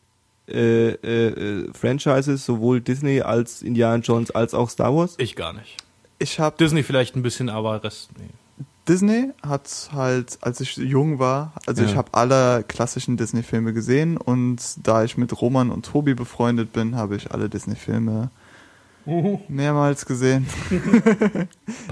äh, 0.50 0.90
äh, 0.92 1.28
äh, 1.28 1.74
Franchises, 1.74 2.46
sowohl 2.46 2.82
Disney 2.82 3.22
als 3.22 3.62
Indiana 3.62 3.98
Jones 4.04 4.32
als 4.32 4.54
auch 4.54 4.70
Star 4.70 4.96
Wars? 4.96 5.16
Ich 5.18 5.36
gar 5.36 5.54
nicht. 5.54 5.78
Ich 6.18 6.40
habe 6.40 6.56
Disney 6.58 6.84
vielleicht 6.84 7.16
ein 7.16 7.24
bisschen, 7.24 7.50
aber 7.50 7.84
Rest, 7.84 8.10
nee. 8.20 8.26
Disney 8.88 9.30
hat 9.48 9.90
halt, 9.94 10.40
als 10.42 10.60
ich 10.62 10.76
jung 10.78 11.20
war, 11.20 11.54
also 11.68 11.84
Ja. 11.84 11.90
ich 11.90 11.96
habe 11.96 12.10
alle 12.14 12.64
klassischen 12.68 13.18
Disney-Filme 13.18 13.72
gesehen 13.72 14.18
und 14.18 14.58
da 14.82 15.04
ich 15.04 15.16
mit 15.16 15.40
Roman 15.42 15.70
und 15.70 15.86
Tobi 15.86 16.16
befreundet 16.16 16.74
bin, 16.74 16.96
habe 16.96 17.16
ich 17.16 17.32
alle 17.32 17.50
Disney-Filme 17.50 18.32
mehrmals 19.48 20.06
gesehen. 20.06 20.46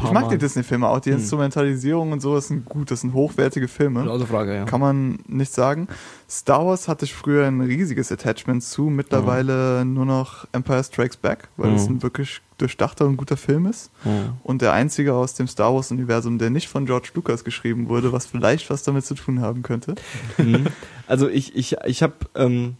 ich 0.03 0.11
mag 0.11 0.29
die 0.29 0.37
Disney-Filme 0.37 0.87
auch, 0.87 0.99
die 0.99 1.11
Hm. 1.11 1.17
Instrumentalisierung 1.17 2.11
und 2.11 2.21
so, 2.21 2.35
das 2.35 2.47
sind 2.47 2.65
gut, 2.65 2.91
das 2.91 3.01
sind 3.01 3.13
hochwertige 3.13 3.67
Filme. 3.67 4.09
Außer 4.09 4.27
Frage, 4.27 4.55
ja. 4.55 4.65
Kann 4.65 4.79
man 4.81 5.19
nicht 5.27 5.53
sagen. 5.53 5.87
Star 6.29 6.65
Wars 6.65 6.87
hatte 6.87 7.05
ich 7.05 7.13
früher 7.13 7.45
ein 7.47 7.61
riesiges 7.61 8.11
Attachment 8.11 8.63
zu, 8.63 8.83
mittlerweile 8.83 9.85
nur 9.85 10.05
noch 10.05 10.45
Empire 10.51 10.83
Strikes 10.83 11.17
Back, 11.17 11.47
weil 11.57 11.73
es 11.73 11.87
Mhm. 11.87 11.95
ein 11.97 12.03
wirklich 12.03 12.41
durchdachter 12.57 13.05
und 13.05 13.17
guter 13.17 13.37
Film 13.37 13.67
ist. 13.67 13.91
Ja. 14.03 14.35
Und 14.43 14.61
der 14.61 14.73
einzige 14.73 15.13
aus 15.13 15.35
dem 15.35 15.47
Star 15.47 15.73
Wars-Universum, 15.73 16.37
der 16.39 16.49
nicht 16.49 16.67
von 16.67 16.85
George 16.85 17.09
Lucas 17.13 17.43
geschrieben 17.43 17.87
wurde, 17.87 18.11
was 18.11 18.25
vielleicht 18.25 18.69
was 18.69 18.83
damit 18.83 19.05
zu 19.05 19.13
tun 19.15 19.41
haben 19.41 19.61
könnte. 19.61 19.95
Mhm. 20.37 20.65
Also 21.07 21.29
ich, 21.29 21.55
ich, 21.55 21.77
ich 21.85 22.03
habe 22.03 22.13
ähm, 22.35 22.75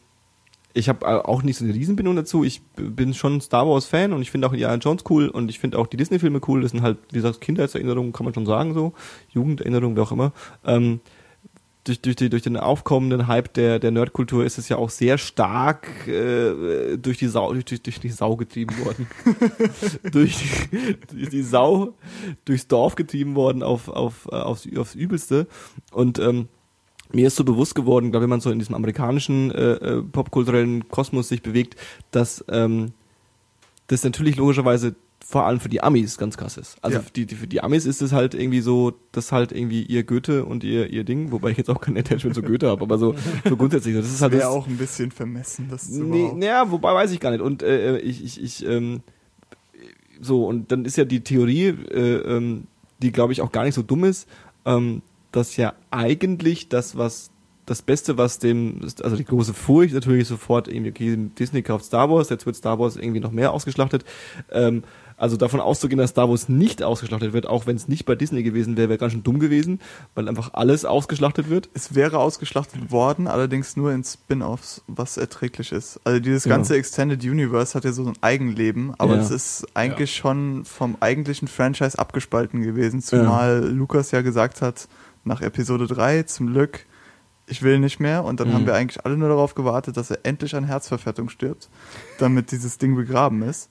ich 0.73 0.89
habe 0.89 1.27
auch 1.27 1.41
nicht 1.41 1.57
so 1.57 1.65
eine 1.65 1.73
Riesenbindung 1.73 2.15
dazu. 2.15 2.43
Ich 2.43 2.61
bin 2.75 3.13
schon 3.13 3.41
Star 3.41 3.67
Wars 3.67 3.85
Fan 3.85 4.13
und 4.13 4.21
ich 4.21 4.31
finde 4.31 4.47
auch 4.47 4.53
Indiana 4.53 4.75
Jones 4.75 5.03
cool 5.09 5.27
und 5.27 5.49
ich 5.49 5.59
finde 5.59 5.79
auch 5.79 5.87
die 5.87 5.97
Disney 5.97 6.19
Filme 6.19 6.39
cool. 6.47 6.61
Das 6.61 6.71
sind 6.71 6.81
halt, 6.81 6.97
wie 7.11 7.17
gesagt, 7.17 7.41
Kindheitserinnerungen, 7.41 8.13
kann 8.13 8.25
man 8.25 8.33
schon 8.33 8.45
sagen 8.45 8.73
so, 8.73 8.93
Jugenderinnerungen, 9.29 9.97
wie 9.97 10.01
auch 10.01 10.11
immer. 10.11 10.33
Ähm, 10.65 10.99
durch, 11.87 12.01
durch, 12.01 12.15
die, 12.17 12.29
durch 12.29 12.41
den 12.43 12.57
aufkommenden 12.57 13.27
Hype 13.27 13.53
der, 13.53 13.79
der 13.79 13.91
Nerdkultur 13.91 14.43
ist 14.45 14.57
es 14.57 14.67
ja 14.69 14.77
auch 14.77 14.89
sehr 14.89 15.17
stark 15.17 16.07
äh, 16.07 16.97
durch, 16.97 17.17
die 17.17 17.27
Sau, 17.27 17.53
durch, 17.53 17.65
durch, 17.65 17.81
durch 17.81 17.99
die 17.99 18.09
Sau 18.09 18.35
getrieben 18.35 18.75
worden. 18.83 19.07
durch, 20.11 20.37
die, 20.71 21.15
durch 21.15 21.29
die 21.29 21.43
Sau 21.43 21.93
durchs 22.45 22.67
Dorf 22.67 22.95
getrieben 22.95 23.35
worden 23.35 23.63
auf, 23.63 23.87
auf, 23.87 24.27
äh, 24.31 24.35
aufs, 24.35 24.67
aufs 24.75 24.95
Übelste. 24.95 25.47
Und 25.91 26.19
ähm, 26.19 26.49
mir 27.13 27.27
ist 27.27 27.35
so 27.35 27.43
bewusst 27.43 27.75
geworden, 27.75 28.11
glaube 28.11 28.23
wenn 28.23 28.29
man 28.29 28.41
so 28.41 28.51
in 28.51 28.59
diesem 28.59 28.75
amerikanischen 28.75 29.51
äh, 29.51 29.73
äh, 29.73 30.01
popkulturellen 30.03 30.87
Kosmos 30.89 31.29
sich 31.29 31.41
bewegt, 31.41 31.75
dass 32.11 32.43
ähm, 32.49 32.91
das 33.87 34.03
natürlich 34.03 34.35
logischerweise 34.35 34.95
vor 35.25 35.45
allem 35.45 35.59
für 35.59 35.67
die 35.67 35.81
Amis 35.83 36.17
ganz 36.17 36.37
krass 36.37 36.55
ist. 36.57 36.77
Also 36.81 36.97
Ja. 36.97 37.03
für, 37.03 37.11
die, 37.11 37.25
die, 37.25 37.35
für 37.35 37.47
die 37.47 37.61
Amis 37.61 37.85
ist 37.85 38.01
es 38.01 38.13
halt 38.13 38.33
irgendwie 38.33 38.61
so, 38.61 38.93
das 39.11 39.31
halt 39.33 39.51
irgendwie 39.51 39.83
ihr 39.83 40.03
Goethe 40.03 40.45
und 40.45 40.63
ihr 40.63 40.89
ihr 40.89 41.03
Ding, 41.03 41.31
wobei 41.31 41.51
ich 41.51 41.57
jetzt 41.57 41.69
auch 41.69 41.81
kein 41.81 41.97
Attachment 41.97 42.33
zu 42.35 42.41
Goethe 42.41 42.67
habe, 42.69 42.81
aber 42.81 42.97
so, 42.97 43.13
so 43.43 43.57
grundsätzlich. 43.57 43.95
Das 43.95 44.05
ist 44.05 44.21
halt 44.21 44.31
Wäre 44.31 44.43
das, 44.43 44.51
auch 44.51 44.67
ein 44.67 44.77
bisschen 44.77 45.11
vermessen, 45.11 45.67
das 45.69 45.91
zu 45.91 46.03
Nee, 46.03 46.31
naja, 46.33 46.71
wobei 46.71 46.93
weiß 46.93 47.11
ich 47.11 47.19
gar 47.19 47.31
nicht. 47.31 47.41
Und 47.41 47.61
äh, 47.61 47.97
ich, 47.99 48.23
ich, 48.23 48.41
ich, 48.41 48.65
ähm, 48.65 49.01
so, 50.21 50.45
und 50.45 50.71
dann 50.71 50.85
ist 50.85 50.97
ja 50.97 51.03
die 51.05 51.21
Theorie, 51.21 51.67
äh, 51.91 52.15
ähm, 52.37 52.67
die 53.01 53.11
glaube 53.11 53.33
ich 53.33 53.41
auch 53.41 53.51
gar 53.51 53.63
nicht 53.65 53.75
so 53.75 53.81
dumm 53.83 54.05
ist, 54.05 54.27
ähm, 54.65 55.01
dass 55.31 55.57
ja 55.57 55.73
eigentlich 55.91 56.69
das, 56.69 56.97
was 56.97 57.31
das 57.65 57.81
Beste, 57.81 58.17
was 58.17 58.39
dem, 58.39 58.79
also 59.03 59.17
die 59.17 59.25
große 59.25 59.53
Furcht 59.53 59.93
natürlich 59.93 60.25
sofort 60.27 60.69
irgendwie, 60.69 60.89
okay, 60.91 61.17
Disney 61.37 61.61
kauft 61.61 61.83
Star 61.83 62.09
Wars, 62.09 62.29
jetzt 62.29 62.45
wird 62.45 62.55
Star 62.55 62.79
Wars 62.79 62.95
irgendwie 62.95 63.19
noch 63.19 63.31
mehr 63.31 63.51
ausgeschlachtet. 63.51 64.05
Ähm, 64.51 64.83
also 65.17 65.35
davon 65.35 65.59
auszugehen, 65.59 65.97
dass 65.97 66.11
Star 66.11 66.29
Wars 66.29 66.47
nicht 66.47 66.81
ausgeschlachtet 66.83 67.33
wird, 67.33 67.45
auch 67.47 67.65
wenn 67.65 67.75
es 67.75 67.87
nicht 67.89 68.05
bei 68.05 68.15
Disney 68.15 68.43
gewesen 68.43 68.77
wäre, 68.77 68.87
wäre 68.87 68.99
ganz 68.99 69.11
schön 69.13 69.23
dumm 69.23 69.39
gewesen, 69.39 69.81
weil 70.15 70.29
einfach 70.29 70.53
alles 70.53 70.85
ausgeschlachtet 70.85 71.49
wird. 71.49 71.69
Es 71.73 71.93
wäre 71.95 72.19
ausgeschlachtet 72.19 72.89
worden, 72.91 73.27
allerdings 73.27 73.75
nur 73.75 73.91
in 73.91 74.03
Spin-offs, 74.03 74.83
was 74.87 75.17
erträglich 75.17 75.71
ist. 75.73 75.99
Also 76.05 76.19
dieses 76.21 76.45
Ja. 76.45 76.49
ganze 76.55 76.77
Extended 76.77 77.21
Universe 77.23 77.73
hat 77.73 77.83
ja 77.83 77.91
so 77.91 78.05
ein 78.05 78.13
Eigenleben, 78.21 78.93
aber 78.97 79.15
Ja. 79.15 79.21
es 79.21 79.31
ist 79.31 79.65
eigentlich 79.73 80.15
schon 80.15 80.63
vom 80.63 80.95
eigentlichen 81.01 81.47
Franchise 81.49 81.99
abgespalten 81.99 82.61
gewesen, 82.61 83.01
zumal 83.01 83.67
Lukas 83.67 84.11
ja 84.11 84.21
gesagt 84.21 84.61
hat, 84.61 84.87
nach 85.27 85.41
Episode 85.41 85.87
3 85.87 86.23
zum 86.23 86.47
Glück, 86.47 86.85
ich 87.45 87.61
will 87.63 87.79
nicht 87.79 87.99
mehr 87.99 88.23
und 88.25 88.39
dann 88.39 88.49
Mhm. 88.49 88.53
haben 88.53 88.65
wir 88.65 88.73
eigentlich 88.75 89.05
alle 89.05 89.15
nur 89.17 89.29
darauf 89.29 89.55
gewartet, 89.55 89.95
dass 89.97 90.11
er 90.11 90.19
endlich 90.23 90.55
an 90.55 90.63
Herzverfettung 90.65 91.29
stirbt, 91.29 91.69
damit 92.19 92.51
dieses 92.51 92.77
Ding 92.77 92.95
begraben 92.95 93.41
ist. 93.43 93.69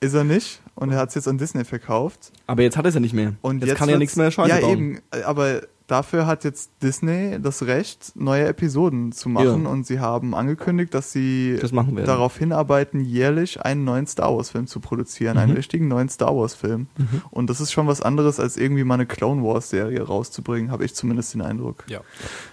Ist 0.00 0.14
er 0.14 0.24
nicht 0.24 0.60
und 0.74 0.90
er 0.90 0.98
hat 0.98 1.10
es 1.10 1.14
jetzt 1.14 1.28
an 1.28 1.38
Disney 1.38 1.64
verkauft. 1.64 2.32
Aber 2.46 2.62
jetzt 2.62 2.76
hat 2.76 2.84
er 2.84 2.88
es 2.88 2.94
ja 2.94 3.00
nicht 3.00 3.14
mehr. 3.14 3.34
Und 3.40 3.60
jetzt, 3.60 3.68
jetzt 3.70 3.78
kann 3.78 3.88
er 3.88 3.92
ja 3.94 3.98
nichts 3.98 4.16
mehr 4.16 4.30
Scheiße 4.30 4.48
Ja, 4.50 4.60
bauen. 4.60 4.70
eben. 4.72 5.00
Aber 5.24 5.62
dafür 5.92 6.26
hat 6.26 6.42
jetzt 6.44 6.70
Disney 6.82 7.38
das 7.40 7.62
Recht, 7.66 8.12
neue 8.14 8.46
Episoden 8.46 9.12
zu 9.12 9.28
machen. 9.28 9.64
Ja. 9.64 9.68
Und 9.70 9.86
sie 9.86 10.00
haben 10.00 10.34
angekündigt, 10.34 10.94
dass 10.94 11.12
sie 11.12 11.58
Das 11.60 11.70
darauf 11.70 12.38
hinarbeiten, 12.38 13.00
jährlich 13.04 13.60
einen 13.62 13.84
neuen 13.84 14.06
Star 14.06 14.34
Wars-Film 14.34 14.66
zu 14.66 14.80
produzieren. 14.80 15.36
Einen 15.36 15.50
Mhm. 15.52 15.56
richtigen 15.56 15.88
neuen 15.88 16.08
Star 16.08 16.34
Wars-Film. 16.34 16.86
Und 17.30 17.50
das 17.50 17.60
ist 17.60 17.72
schon 17.72 17.86
was 17.86 18.00
anderes, 18.00 18.40
als 18.40 18.56
irgendwie 18.56 18.84
mal 18.84 18.94
eine 18.94 19.06
Clone 19.06 19.42
Wars-Serie 19.42 20.02
rauszubringen, 20.02 20.70
habe 20.70 20.84
ich 20.84 20.94
zumindest 20.94 21.34
den 21.34 21.42
Eindruck. 21.42 21.84
Ja. 21.88 22.00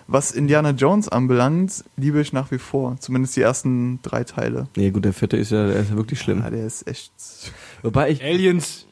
Was 0.08 0.32
Indiana 0.32 0.72
Jones 0.72 1.08
anbelangt, 1.08 1.86
liebe 1.96 2.20
ich 2.20 2.34
nach 2.34 2.52
wie 2.52 2.58
vor. 2.58 2.98
Zumindest 3.00 3.36
die 3.38 3.42
ersten 3.42 4.02
drei 4.02 4.24
Teile. 4.26 4.68
Nee, 4.76 4.92
gut, 4.92 5.06
der 5.06 5.14
vierte 5.14 5.38
ist 5.38 5.52
ja, 5.52 5.66
der 5.68 5.78
ist 5.78 5.92
ja 5.92 5.96
wirklich 5.96 6.20
schlimm. 6.20 6.40
Ja, 6.40 6.50
der 6.50 6.66
ist 6.66 6.88
echt. 6.88 7.14
Wobei 7.84 8.10
ich, 8.12 8.22
Aliens. 8.24 8.86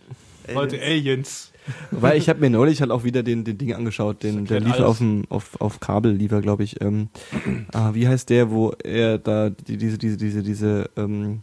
Leute, 0.54 0.82
Aliens. 0.82 1.52
wobei 1.92 2.16
ich 2.18 2.30
habe 2.30 2.40
mir 2.40 2.50
neulich 2.50 2.82
halt 2.82 2.92
auch 2.92 3.04
wieder 3.04 3.24
den, 3.24 3.44
den 3.44 3.58
Ding 3.58 3.74
angeschaut, 3.74 4.24
den, 4.24 4.46
der 4.46 4.60
lief 4.60 4.80
auf, 4.80 5.00
dem, 5.00 5.26
auf, 5.30 5.60
auf 5.60 5.80
Kabel, 5.80 6.14
lief 6.14 6.32
er, 6.32 6.42
glaube 6.42 6.64
ich. 6.64 6.82
Ähm, 6.82 7.10
ah, 7.74 7.94
wie 7.94 8.08
heißt 8.08 8.30
der, 8.30 8.52
wo 8.52 8.72
er 8.84 9.18
da 9.18 9.50
die, 9.50 9.78
diese, 9.78 9.98
diese, 9.98 10.18
diese, 10.18 10.44
diese, 10.44 10.90
ähm, 10.96 11.42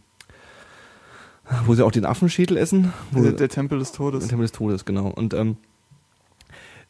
wo 1.65 1.75
sie 1.75 1.85
auch 1.85 1.91
den 1.91 2.05
Affenschädel 2.05 2.57
essen? 2.57 2.91
Wo, 3.11 3.21
Der, 3.21 3.33
der 3.33 3.49
Tempel 3.49 3.77
des 3.79 3.91
Todes. 3.91 4.21
Der 4.21 4.29
Tempel 4.29 4.45
des 4.45 4.51
Todes, 4.51 4.85
genau. 4.85 5.07
Und 5.07 5.33
ähm, 5.33 5.57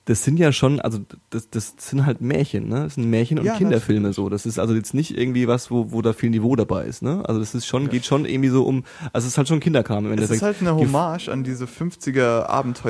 das 0.07 0.23
sind 0.23 0.37
ja 0.37 0.51
schon, 0.51 0.79
also 0.79 0.99
das, 1.31 1.49
das 1.49 1.73
sind 1.79 2.05
halt 2.05 2.21
Märchen, 2.21 2.69
ne? 2.69 2.83
Das 2.83 2.93
sind 2.93 3.09
Märchen 3.09 3.39
und 3.39 3.45
Ja, 3.45 3.55
Kinderfilme 3.55 4.13
so. 4.13 4.29
Das 4.29 4.45
ist 4.45 4.59
also 4.59 4.75
jetzt 4.75 4.93
nicht 4.93 5.17
irgendwie 5.17 5.47
was, 5.47 5.71
wo, 5.71 5.91
wo 5.91 6.01
da 6.03 6.13
viel 6.13 6.29
Niveau 6.29 6.55
dabei 6.55 6.85
ist, 6.85 7.01
ne? 7.01 7.23
Also 7.27 7.39
das 7.39 7.55
ist 7.55 7.65
schon, 7.65 7.89
geht 7.89 8.05
schon 8.05 8.25
irgendwie 8.25 8.49
so 8.49 8.63
um, 8.65 8.83
also 9.13 9.25
es 9.25 9.33
ist 9.33 9.37
halt 9.39 9.47
schon 9.47 9.59
Kinderkram 9.59 10.05
im 10.05 10.11
Es 10.11 10.17
Endeffekt. 10.17 10.35
ist 10.37 10.43
halt 10.43 10.57
eine 10.61 10.75
Hommage 10.75 11.29
an 11.29 11.43
diese 11.43 11.65
50er 11.65 12.43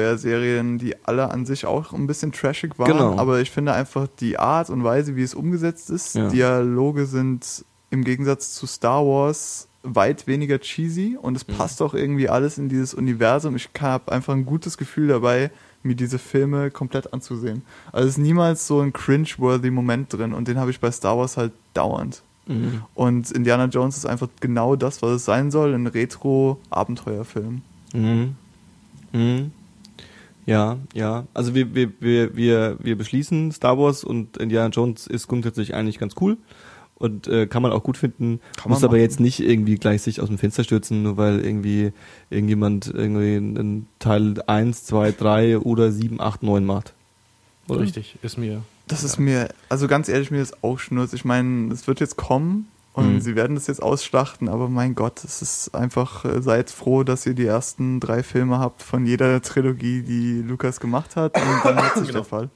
Abenteuerserien, 0.05 0.77
die 0.77 0.95
alle 1.05 1.31
an 1.31 1.45
sich 1.45 1.65
auch 1.65 1.93
ein 1.93 2.07
bisschen 2.07 2.31
trashig 2.31 2.77
waren. 2.77 2.87
Genau. 2.91 3.17
Aber 3.17 3.39
ich 3.39 3.51
finde 3.51 3.73
einfach 3.73 4.07
die 4.19 4.37
Art 4.37 4.69
und 4.69 4.83
Weise, 4.83 5.15
wie 5.15 5.23
es 5.23 5.33
umgesetzt 5.33 5.89
ist, 5.89 6.15
Ja. 6.15 6.27
Dialoge 6.29 7.05
sind 7.05 7.65
im 7.91 8.03
Gegensatz 8.03 8.53
zu 8.53 8.67
Star 8.67 9.05
Wars 9.05 9.67
weit 9.83 10.27
weniger 10.27 10.59
cheesy 10.59 11.17
und 11.21 11.35
es 11.37 11.47
Mhm. 11.47 11.53
passt 11.53 11.81
auch 11.81 11.93
irgendwie 11.93 12.27
alles 12.27 12.57
in 12.57 12.69
dieses 12.69 12.93
Universum. 12.93 13.55
Ich 13.55 13.69
habe 13.79 14.11
einfach 14.11 14.33
ein 14.33 14.45
gutes 14.45 14.77
Gefühl 14.77 15.07
dabei, 15.07 15.51
mir 15.85 15.95
diese 15.95 16.19
Filme 16.19 16.71
komplett 16.71 17.13
anzusehen. 17.13 17.61
Also 17.91 18.07
es 18.07 18.17
ist 18.17 18.23
niemals 18.23 18.67
so 18.67 18.81
ein 18.81 18.93
cringe-worthy 18.93 19.71
Moment 19.71 20.11
drin 20.11 20.33
und 20.33 20.47
den 20.47 20.57
habe 20.57 20.71
ich 20.71 20.79
bei 20.79 20.91
Star 20.91 21.17
Wars 21.17 21.37
halt 21.37 21.53
dauernd. 21.73 22.23
Mhm. 22.47 22.83
Und 22.93 23.31
Indiana 23.31 23.65
Jones 23.65 23.97
ist 23.97 24.05
einfach 24.05 24.27
genau 24.39 24.75
das, 24.75 25.01
was 25.01 25.11
es 25.11 25.25
sein 25.25 25.51
soll, 25.51 25.73
ein 25.73 25.87
Retro-Abenteuerfilm. 25.87 27.61
Mhm. 27.93 28.35
Mhm. 29.13 29.51
Ja, 30.45 30.77
ja. 30.93 31.25
Also 31.33 31.55
wir, 31.55 31.73
wir, 31.73 31.91
wir, 31.99 32.35
wir, 32.35 32.77
wir 32.79 32.97
beschließen, 32.97 33.51
Star 33.51 33.77
Wars 33.77 34.03
und 34.03 34.37
Indiana 34.37 34.69
Jones 34.69 35.07
ist 35.07 35.27
grundsätzlich 35.27 35.73
eigentlich 35.73 35.97
ganz 35.97 36.15
cool. 36.21 36.37
Und 36.97 37.27
äh, 37.27 37.45
kann 37.45 37.61
man 37.61 37.73
auch 37.73 37.83
gut 37.83 37.97
finden, 37.97 38.39
Kann 38.55 38.69
muss 38.71 38.83
aber 38.83 38.93
machen. 38.93 39.01
jetzt 39.01 39.19
nicht 39.19 39.41
irgendwie 39.41 39.75
gleich 39.75 40.01
sich 40.01 40.21
aus 40.21 40.29
dem 40.29 40.37
Fenster 40.37 40.63
stürzen, 40.63 41.03
nur 41.03 41.17
weil 41.17 41.41
irgendwie 41.43 41.91
irgendjemand 42.29 42.87
irgendwie 42.87 43.35
einen 43.35 43.87
Teil 43.99 44.41
1, 44.47 44.85
2, 44.85 45.11
3 45.11 45.57
oder 45.59 45.91
7, 45.91 46.21
8, 46.21 46.41
9 46.43 46.63
macht. 46.65 46.93
Oder? 47.67 47.81
Richtig, 47.81 48.17
ist 48.21 48.37
mir. 48.37 48.61
Das 48.87 49.03
ist 49.03 49.17
mir, 49.19 49.49
also 49.67 49.87
ganz 49.87 50.07
ehrlich, 50.07 50.31
mir 50.31 50.41
ist 50.41 50.63
auch 50.63 50.79
Schnurz. 50.79 51.11
Ich 51.13 51.25
meine, 51.25 51.73
es 51.73 51.85
wird 51.87 51.99
jetzt 51.99 52.15
kommen 52.15 52.67
und 52.93 53.15
Mhm. 53.15 53.19
sie 53.19 53.35
werden 53.35 53.55
das 53.55 53.67
jetzt 53.67 53.83
ausschlachten, 53.83 54.47
aber 54.47 54.69
mein 54.69 54.95
Gott, 54.95 55.21
es 55.25 55.41
ist 55.41 55.75
einfach, 55.75 56.23
äh, 56.23 56.41
seid 56.41 56.69
froh, 56.69 57.03
dass 57.03 57.25
ihr 57.25 57.33
die 57.33 57.45
ersten 57.45 57.99
drei 57.99 58.23
Filme 58.23 58.59
habt 58.59 58.81
von 58.83 59.05
jeder 59.05 59.41
Trilogie, 59.41 60.01
die 60.01 60.41
Lukas 60.41 60.79
gemacht 60.79 61.17
hat 61.17 61.35
und 61.35 61.43
dann 61.65 61.75
hat 61.75 61.95
sich 61.95 62.03
Genau. 62.07 62.19
der 62.19 62.23
Fall. 62.23 62.49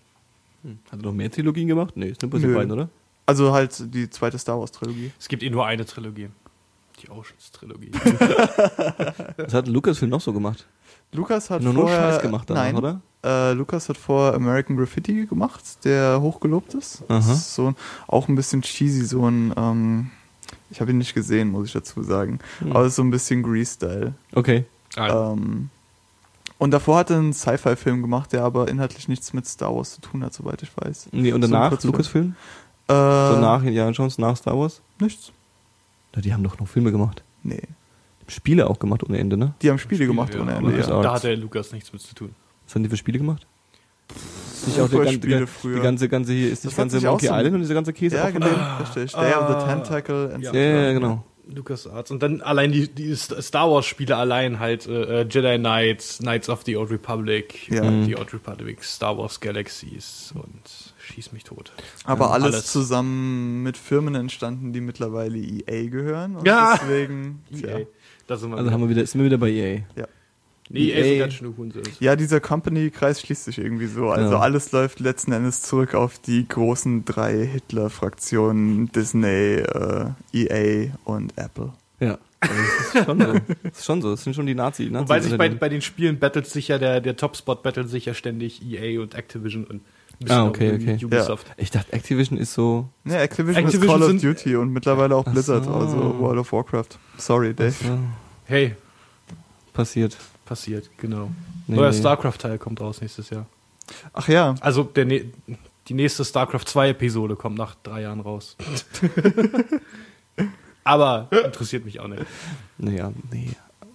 Hm. 0.64 0.78
Hat 0.92 1.00
er 1.00 1.04
noch 1.04 1.14
mehr 1.14 1.30
Trilogien 1.30 1.68
gemacht? 1.68 1.98
Nee, 1.98 2.10
ist 2.10 2.22
nur 2.22 2.32
bei 2.32 2.38
den 2.40 2.54
beiden, 2.54 2.72
oder? 2.72 2.90
Also 3.30 3.54
halt 3.54 3.94
die 3.94 4.10
zweite 4.10 4.38
Star 4.40 4.60
Wars 4.60 4.72
Trilogie. 4.72 5.12
Es 5.20 5.28
gibt 5.28 5.44
eh 5.44 5.50
nur 5.50 5.66
eine 5.66 5.86
Trilogie. 5.86 6.30
Die 7.02 7.10
Oceans-Trilogie. 7.10 7.92
Was 9.38 9.54
hat 9.54 9.68
Lucasfilm 9.68 10.10
noch 10.12 10.22
so 10.22 10.34
gemacht? 10.34 10.68
Lukas 11.12 11.50
hat 11.50 11.62
Nur 11.64 11.74
nur 11.74 11.84
vorher, 11.84 12.12
Scheiß 12.14 12.22
gemacht 12.22 12.50
danach, 12.50 12.64
nein, 12.64 12.76
oder? 12.76 13.02
Äh, 13.24 13.54
Lukas 13.54 13.90
hat 13.90 13.98
vor 13.98 14.34
American 14.34 14.78
Graffiti 14.78 15.26
gemacht, 15.26 15.64
der 15.84 16.22
hochgelobt 16.22 16.74
ist. 16.76 17.04
Das 17.08 17.28
ist 17.28 17.56
so 17.56 17.70
ein, 17.70 17.76
auch 18.08 18.28
ein 18.28 18.36
bisschen 18.36 18.62
cheesy, 18.62 19.06
so 19.06 19.26
ein, 19.28 19.54
ähm, 19.58 20.12
ich 20.70 20.82
habe 20.82 20.92
ihn 20.92 20.98
nicht 21.00 21.14
gesehen, 21.16 21.50
muss 21.52 21.68
ich 21.68 21.74
dazu 21.74 22.04
sagen. 22.04 22.40
Hm. 22.60 22.72
Aber 22.74 22.82
es 22.82 22.90
ist 22.90 22.96
so 22.98 23.04
ein 23.04 23.12
bisschen 23.12 23.44
Grease-Style. 23.44 24.14
Okay. 24.36 24.66
Ah, 24.96 25.32
Ähm, 25.34 25.70
Und 26.60 26.72
davor 26.72 26.98
hat 27.00 27.10
er 27.10 27.18
einen 27.18 27.34
Sci-Fi-Film 27.34 28.02
gemacht, 28.02 28.34
der 28.34 28.44
aber 28.44 28.68
inhaltlich 28.68 29.08
nichts 29.08 29.34
mit 29.34 29.48
Star 29.48 29.76
Wars 29.76 29.96
zu 29.96 30.02
tun 30.02 30.24
hat, 30.24 30.34
soweit 30.34 30.62
ich 30.62 30.72
weiß. 30.76 31.10
Nee, 31.12 31.32
und 31.34 31.42
So 31.42 31.48
danach 31.48 31.70
Kurzfilm. 31.70 31.92
Lucasfilm? 31.94 32.36
Äh, 32.90 33.34
So 33.34 33.40
nach 33.40 33.64
Indiana 33.64 33.92
Jones, 33.92 34.18
nach 34.18 34.36
Star 34.36 34.58
Wars? 34.58 34.82
Nichts. 35.00 35.32
Na, 36.16 36.22
die 36.22 36.34
haben 36.34 36.44
doch 36.44 36.60
noch 36.60 36.68
Filme 36.68 36.92
gemacht. 36.92 37.24
Nee. 37.44 37.62
Spiele 38.28 38.70
auch 38.70 38.78
gemacht 38.80 39.04
ohne 39.04 39.18
Ende, 39.18 39.38
ne? 39.38 39.54
Die 39.62 39.70
haben 39.70 39.80
Spiele, 39.80 40.06
gemacht 40.06 40.34
ja, 40.36 40.42
ohne 40.42 40.54
Ende, 40.56 40.78
ja. 40.78 41.02
Da 41.02 41.14
hat 41.16 41.24
der 41.24 41.36
Lukas 41.38 41.72
nichts 41.72 41.92
mit 41.94 42.02
zu 42.02 42.14
tun. 42.14 42.36
Was 42.66 42.76
haben 42.76 42.84
die 42.84 42.90
für 42.90 42.98
Spiele 42.98 43.18
gemacht? 43.18 43.46
Ist 44.16 44.68
nicht 44.68 44.80
auch 44.82 44.90
der 44.90 45.00
ganze, 45.06 45.20
der, 45.20 45.48
früher. 45.48 45.76
die 45.78 45.82
ganze, 45.82 46.10
ganze 46.10 46.34
hier, 46.34 46.52
ist 46.52 46.66
Das 46.66 46.76
ganze 46.76 47.00
Monkey 47.02 47.28
so- 47.28 47.34
Island 47.34 47.56
und 47.56 47.62
dieser 47.62 47.74
ganze 47.76 47.94
Käse 47.94 48.18
Ja, 48.18 48.30
genau. 48.30 48.48
Richtig. 48.82 49.12
Day 49.14 49.34
of 49.34 49.48
the 49.48 49.54
Ah. 49.54 49.66
Tentacle 49.76 50.32
and 50.34 50.44
Ja. 50.44 50.52
so. 50.52 50.58
Ja, 50.58 50.64
ja, 50.64 50.94
genau. 50.94 51.24
Lukas 51.52 51.88
Arts. 51.88 52.12
Und 52.12 52.22
dann 52.22 52.42
allein 52.42 52.72
die, 52.72 52.88
die 52.88 53.16
Star 53.16 53.72
Wars 53.72 53.86
Spiele 53.88 54.16
allein 54.18 54.60
halt 54.60 54.86
äh, 54.88 55.22
Jedi 55.24 55.58
Knights, 55.58 56.20
Knights 56.20 56.50
of 56.50 56.62
the 56.66 56.78
Old 56.78 56.92
Republic, 56.92 57.68
Ja. 57.70 57.84
äh, 57.84 57.90
Mhm. 57.90 58.06
die 58.06 58.16
Old 58.18 58.32
Republic, 58.34 58.84
Star 58.84 59.18
Wars 59.18 59.40
Galaxies 59.40 60.32
und 60.36 60.62
schieß 61.10 61.32
mich 61.32 61.44
tot. 61.44 61.72
Aber 62.06 62.26
Ja, 62.26 62.32
alles, 62.32 62.54
alles. 62.56 62.66
zusammen 62.68 63.64
mit 63.64 63.78
Firmen 63.78 64.16
entstanden, 64.16 64.72
die 64.74 64.82
mittlerweile 64.82 65.38
EA 65.38 65.88
gehören. 65.90 66.36
Und 66.38 66.48
Ja. 66.48 66.78
deswegen. 66.82 67.42
EA. 67.52 67.86
Da 68.28 68.38
sind 68.38 68.52
wir 68.52 68.58
Also 68.58 68.72
haben 68.72 68.82
wir 68.82 68.90
wieder, 68.90 69.06
sind 69.06 69.20
wir 69.22 69.26
wieder 69.26 69.38
bei 69.38 69.50
E 69.50 69.84
EA. 69.96 70.08
nee, 70.70 70.90
EA 70.92 70.98
EA. 70.98 71.04
sind 71.04 71.20
ganz 71.20 71.34
schön 71.34 71.58
Hurensohn. 71.58 71.84
Ja, 72.00 72.16
dieser 72.16 72.40
Company-Kreis 72.40 73.22
schließt 73.22 73.46
sich 73.46 73.58
irgendwie 73.58 73.88
so. 73.88 74.10
Also 74.10 74.34
Ja. 74.36 74.40
alles 74.40 74.72
läuft 74.72 75.00
letzten 75.00 75.32
Endes 75.32 75.62
zurück 75.64 75.96
auf 75.96 76.20
die 76.20 76.48
großen 76.48 77.06
drei 77.06 77.46
Hitler-Fraktionen, 77.46 78.92
Disney, 78.92 79.56
äh, 79.62 80.12
EA 80.34 80.92
und 81.06 81.34
Apple. 81.38 81.74
Ja. 82.00 82.18
Also 82.42 82.56
das 82.56 82.96
ist 82.96 83.06
schon 83.06 83.20
so. 83.20 83.34
Das 83.34 83.78
ist 83.80 83.86
schon 83.86 84.02
so. 84.02 84.12
Das 84.12 84.24
sind 84.24 84.34
schon 84.36 84.46
die 84.46 84.56
Nazi. 84.56 84.86
Nazi 84.90 85.04
Wobei 85.10 85.20
sich 85.20 85.38
bei, 85.38 85.50
bei 85.50 85.68
den 85.70 85.82
Spielen 85.82 86.20
battelt 86.20 86.48
sich 86.48 86.70
ja 86.70 86.78
der, 86.78 87.02
der 87.02 87.18
Topspot 87.18 87.64
battelt 87.64 87.90
sich 87.90 88.06
ja 88.06 88.14
ständig 88.14 88.62
EA 88.66 89.02
und 89.02 89.14
Activision 89.16 89.66
und 89.66 89.82
Ah, 90.28 90.46
okay, 90.46 90.74
okay. 90.74 91.06
Ubisoft. 91.06 91.48
ich 91.56 91.72
dachte, 91.72 91.94
Activision 91.94 92.38
ist 92.38 92.54
so. 92.54 92.90
Ne, 93.06 93.18
Activision, 93.20 93.64
Activision 93.66 94.02
ist 94.02 94.06
Call 94.08 94.16
of 94.16 94.22
Duty 94.22 94.56
und 94.58 94.74
mittlerweile 94.74 95.16
auch 95.16 95.26
Ach 95.26 95.32
Blizzard, 95.32 95.64
so. 95.66 95.74
also 95.74 96.20
World 96.20 96.40
of 96.40 96.52
Warcraft. 96.52 96.90
Sorry, 97.18 97.54
Dave. 97.54 97.72
so 97.72 97.98
Hey, 98.46 98.76
passiert. 99.74 100.18
passiert, 100.46 100.90
genau. 100.98 101.30
Nee, 101.68 101.76
Neuer 101.78 101.92
nee. 101.92 101.98
StarCraft-Teil 101.98 102.58
kommt 102.58 102.82
raus 102.82 103.00
nächstes 103.02 103.30
Jahr. 103.30 103.46
Ach 104.14 104.28
ja, 104.28 104.56
Also 104.62 104.84
der, 104.84 105.06
ne 105.06 105.26
die 105.88 105.94
nächste 105.94 106.24
StarCraft 106.26 106.66
2 106.66 106.90
Episode 106.90 107.36
kommt 107.36 107.58
nach 107.58 107.76
drei 107.82 108.02
Jahren 108.02 108.20
raus. 108.20 108.58
Aber 110.84 111.28
interessiert 111.46 111.86
mich 111.86 112.00
auch 112.00 112.08
nicht. 112.08 112.24
Naja, 112.78 113.12
nee. 113.32 113.50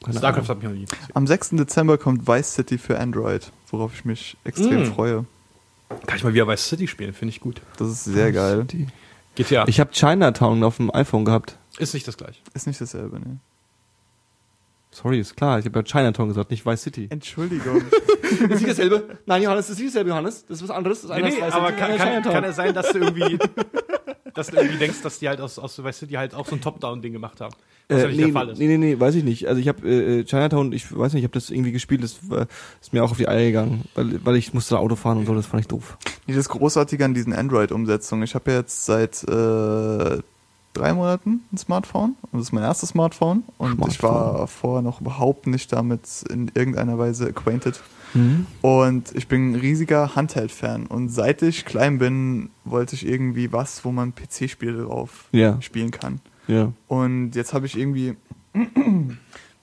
Keine 0.04 0.18
StarCraft 0.18 0.38
Ahnung. 0.44 0.48
hat 0.48 0.56
mich 0.58 0.64
noch 0.64 0.72
nie 0.74 0.80
interessiert. 0.82 1.16
am 1.16 1.26
6. 1.26 1.50
Dezember 1.50 1.98
kommt 1.98 2.26
Vice 2.28 2.54
City 2.54 2.78
für 2.78 2.98
Android, 2.98 3.50
worauf 3.70 3.94
ich 3.94 4.04
mich 4.04 4.36
extrem 4.44 4.82
Mm. 4.82 4.86
freue. 4.92 5.24
Kann 6.06 6.16
ich 6.16 6.24
mal 6.24 6.34
wieder 6.34 6.46
Vice 6.48 6.68
City 6.68 6.86
spielen, 6.86 7.12
finde 7.12 7.30
ich 7.30 7.40
gut. 7.40 7.60
Das 7.78 7.88
ist 7.88 8.04
sehr 8.04 8.32
geil. 8.32 8.64
Die- 8.64 8.86
GTA 9.34 9.64
Ich 9.66 9.80
habe 9.80 9.90
Chinatown 9.90 10.62
auf 10.62 10.76
dem 10.76 10.94
iPhone 10.94 11.24
gehabt. 11.24 11.58
ist 11.78 11.92
nicht 11.94 12.06
das 12.06 12.16
gleiche. 12.16 12.40
Ist 12.54 12.66
nicht 12.66 12.80
dasselbe, 12.80 13.18
ne? 13.18 13.38
Sorry, 14.92 15.18
ist 15.18 15.36
klar. 15.36 15.58
Ich 15.58 15.64
habe 15.66 15.80
ja 15.80 15.82
Chinatown 15.82 16.28
gesagt, 16.28 16.50
nicht 16.52 16.64
Vice 16.64 16.82
City. 16.82 17.08
Entschuldigung. 17.10 17.82
ist 18.22 18.40
nicht 18.40 18.68
dasselbe? 18.68 19.18
Nein, 19.26 19.42
Johannes, 19.42 19.66
das 19.66 19.74
ist 19.76 19.80
nicht 19.82 19.88
dasselbe, 19.92 20.10
Johannes. 20.10 20.46
Das 20.46 20.58
ist 20.58 20.68
was 20.68 20.70
anderes. 20.76 21.02
Das 21.02 21.10
Nee, 21.10 21.30
nee, 21.30 21.42
aber 21.42 21.72
kann, 21.72 21.96
kann, 21.96 22.22
kann 22.22 22.44
es 22.44 22.54
sein, 22.54 22.72
dass 22.74 22.92
du 22.92 22.98
irgendwie, 22.98 23.38
dass 24.34 24.48
du 24.48 24.56
irgendwie 24.56 24.78
denkst, 24.78 25.02
dass 25.02 25.18
die 25.18 25.28
halt 25.28 25.40
aus, 25.40 25.58
aus 25.58 25.82
Vice 25.82 25.98
City 25.98 26.14
halt 26.14 26.32
auch 26.34 26.46
so 26.46 26.54
ein 26.54 26.60
Top-Down-Ding 26.60 27.12
gemacht 27.12 27.40
haben. 27.40 27.54
Äh, 27.88 28.06
nee, 28.08 28.16
der 28.16 28.28
Fall 28.32 28.48
ist. 28.50 28.58
nee, 28.58 28.66
nee, 28.66 28.78
nee, 28.78 28.98
weiß 28.98 29.14
ich 29.14 29.24
nicht. 29.24 29.46
Also 29.46 29.60
ich 29.60 29.68
habe 29.68 29.86
äh, 29.88 30.24
Chinatown, 30.24 30.72
ich 30.72 30.90
weiß 30.96 31.12
nicht, 31.12 31.22
ich 31.22 31.24
habe 31.28 31.34
das 31.34 31.50
irgendwie 31.50 31.72
gespielt, 31.72 32.02
das 32.02 32.16
war, 32.30 32.46
ist 32.80 32.92
mir 32.92 33.04
auch 33.04 33.10
auf 33.10 33.16
die 33.18 33.28
Eier 33.28 33.44
gegangen, 33.46 33.84
weil, 33.94 34.24
weil 34.24 34.36
ich 34.36 34.54
musste 34.54 34.74
da 34.74 34.80
Auto 34.80 34.96
fahren 34.96 35.18
und 35.18 35.26
so, 35.26 35.34
das 35.34 35.46
fand 35.46 35.60
ich 35.60 35.68
doof. 35.68 35.98
Nee, 36.26 36.34
das 36.34 36.48
Großartige 36.48 37.04
an 37.04 37.12
diesen 37.14 37.32
Android-Umsetzungen. 37.34 38.24
Ich 38.24 38.34
habe 38.34 38.50
ja 38.52 38.58
jetzt 38.58 38.86
seit 38.86 39.22
äh, 39.24 40.18
drei 40.72 40.92
Monaten 40.94 41.40
ein 41.52 41.58
Smartphone 41.58 42.16
und 42.32 42.38
das 42.40 42.48
ist 42.48 42.52
mein 42.52 42.64
erstes 42.64 42.88
Smartphone 42.90 43.42
und 43.58 43.72
ich 43.72 43.96
Smartphone. 43.98 44.10
war 44.10 44.46
vorher 44.48 44.82
noch 44.82 45.00
überhaupt 45.00 45.46
nicht 45.46 45.72
damit 45.72 46.24
in 46.30 46.50
irgendeiner 46.54 46.98
Weise 46.98 47.26
acquainted. 47.28 47.80
Mhm. 48.14 48.46
Und 48.62 49.14
ich 49.14 49.28
bin 49.28 49.52
ein 49.52 49.54
riesiger 49.56 50.14
Handheld-Fan 50.16 50.86
und 50.86 51.08
seit 51.10 51.42
ich 51.42 51.64
klein 51.64 51.98
bin, 51.98 52.50
wollte 52.64 52.94
ich 52.94 53.06
irgendwie 53.06 53.52
was, 53.52 53.84
wo 53.84 53.90
man 53.92 54.14
PC-Spiele 54.14 54.84
drauf 54.84 55.26
Ja, 55.32 55.60
spielen 55.60 55.90
kann. 55.90 56.20
Ja. 56.48 56.72
Und 56.88 57.32
jetzt 57.36 57.52
habe 57.54 57.66
ich 57.66 57.76
irgendwie 57.78 58.14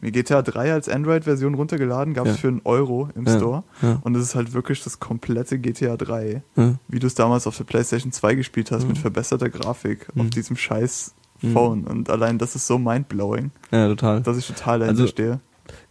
mir 0.02 0.12
GTA 0.12 0.42
3 0.42 0.74
als 0.74 0.90
Android-Version 0.90 1.54
runtergeladen, 1.54 2.14
gab 2.14 2.26
es 2.26 2.34
Ja. 2.38 2.38
für 2.42 2.48
einen 2.48 2.62
Euro 2.64 3.10
im 3.16 3.26
Ja. 3.28 3.38
Store. 3.38 3.64
Ja. 3.82 4.00
Und 4.04 4.16
es 4.16 4.24
ist 4.24 4.36
halt 4.36 4.54
wirklich 4.54 4.84
das 4.84 5.00
komplette 5.00 5.60
GTA 5.60 5.96
3 5.98 6.42
ja. 6.56 6.76
wie 6.88 7.00
du 7.00 7.08
es 7.08 7.14
damals 7.16 7.46
auf 7.48 7.58
der 7.58 7.66
PlayStation 7.66 8.12
2 8.12 8.36
gespielt 8.36 8.72
hast, 8.72 8.84
Mhm. 8.84 8.90
mit 8.90 8.98
verbesserter 8.98 9.50
Grafik 9.50 10.08
auf 10.16 10.24
Mhm. 10.26 10.30
diesem 10.32 10.58
scheiß 10.58 11.14
Mhm. 11.42 11.54
Phone. 11.54 11.84
Und 11.86 12.10
allein 12.10 12.38
das 12.38 12.56
ist 12.56 12.68
so 12.68 12.78
mindblowing, 12.78 13.52
Ja, 13.72 13.88
total. 13.88 14.22
dass 14.22 14.38
ich 14.38 14.48
total 14.48 14.80
dahinter 14.80 15.02
Also- 15.04 15.12
stehe. 15.12 15.40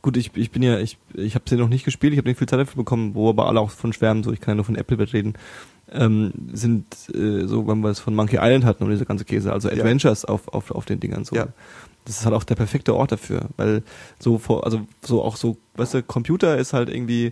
Gut, 0.03 0.17
ich, 0.19 0.33
ich 0.37 0.51
bin 0.51 0.63
ja, 0.63 0.79
ich, 0.79 0.99
ich 1.15 1.35
habe 1.35 1.45
sie 1.49 1.57
noch 1.57 1.69
nicht 1.69 1.85
gespielt, 1.87 2.13
ich 2.13 2.19
habe 2.19 2.29
nicht 2.29 2.37
viel 2.39 2.49
Zeit 2.49 2.59
dafür 2.61 2.77
bekommen, 2.77 3.15
wo 3.15 3.31
aber 3.31 3.47
alle 3.47 3.61
auch 3.61 3.71
von 3.71 3.93
schwärmen, 3.95 4.23
so 4.23 4.31
ich 4.33 4.41
kann 4.41 4.53
ja 4.53 4.57
nur 4.57 4.65
von 4.65 4.77
Apple 4.77 4.99
reden, 5.13 5.35
ähm, 5.93 6.33
sind 6.53 6.87
äh, 7.15 7.47
so, 7.47 7.67
wenn 7.69 7.81
wir 7.81 7.91
es 7.91 8.01
von 8.01 8.15
Monkey 8.15 8.37
Island 8.41 8.65
hatten 8.65 8.85
und 8.85 8.91
diese 8.91 9.07
ganze 9.07 9.25
Käse, 9.25 9.53
also 9.53 9.69
Ja. 9.69 9.75
Adventures 9.77 10.25
auf, 10.25 10.49
auf, 10.49 10.71
auf 10.71 10.85
den 10.85 11.01
Dingern 11.01 11.25
so. 11.25 11.37
Ja. 11.37 11.49
Das 12.07 12.19
ist 12.19 12.25
halt 12.25 12.35
auch 12.35 12.45
der 12.45 12.55
perfekte 12.55 12.95
Ort 12.95 13.13
dafür, 13.13 13.49
weil 13.57 13.83
so 14.19 14.39
vor, 14.39 14.65
also 14.65 14.81
so 15.03 15.23
auch 15.23 15.37
so, 15.37 15.59
weißt 15.77 15.95
du, 15.95 16.03
Computer 16.03 16.57
ist 16.57 16.73
halt 16.73 16.89
irgendwie 16.89 17.27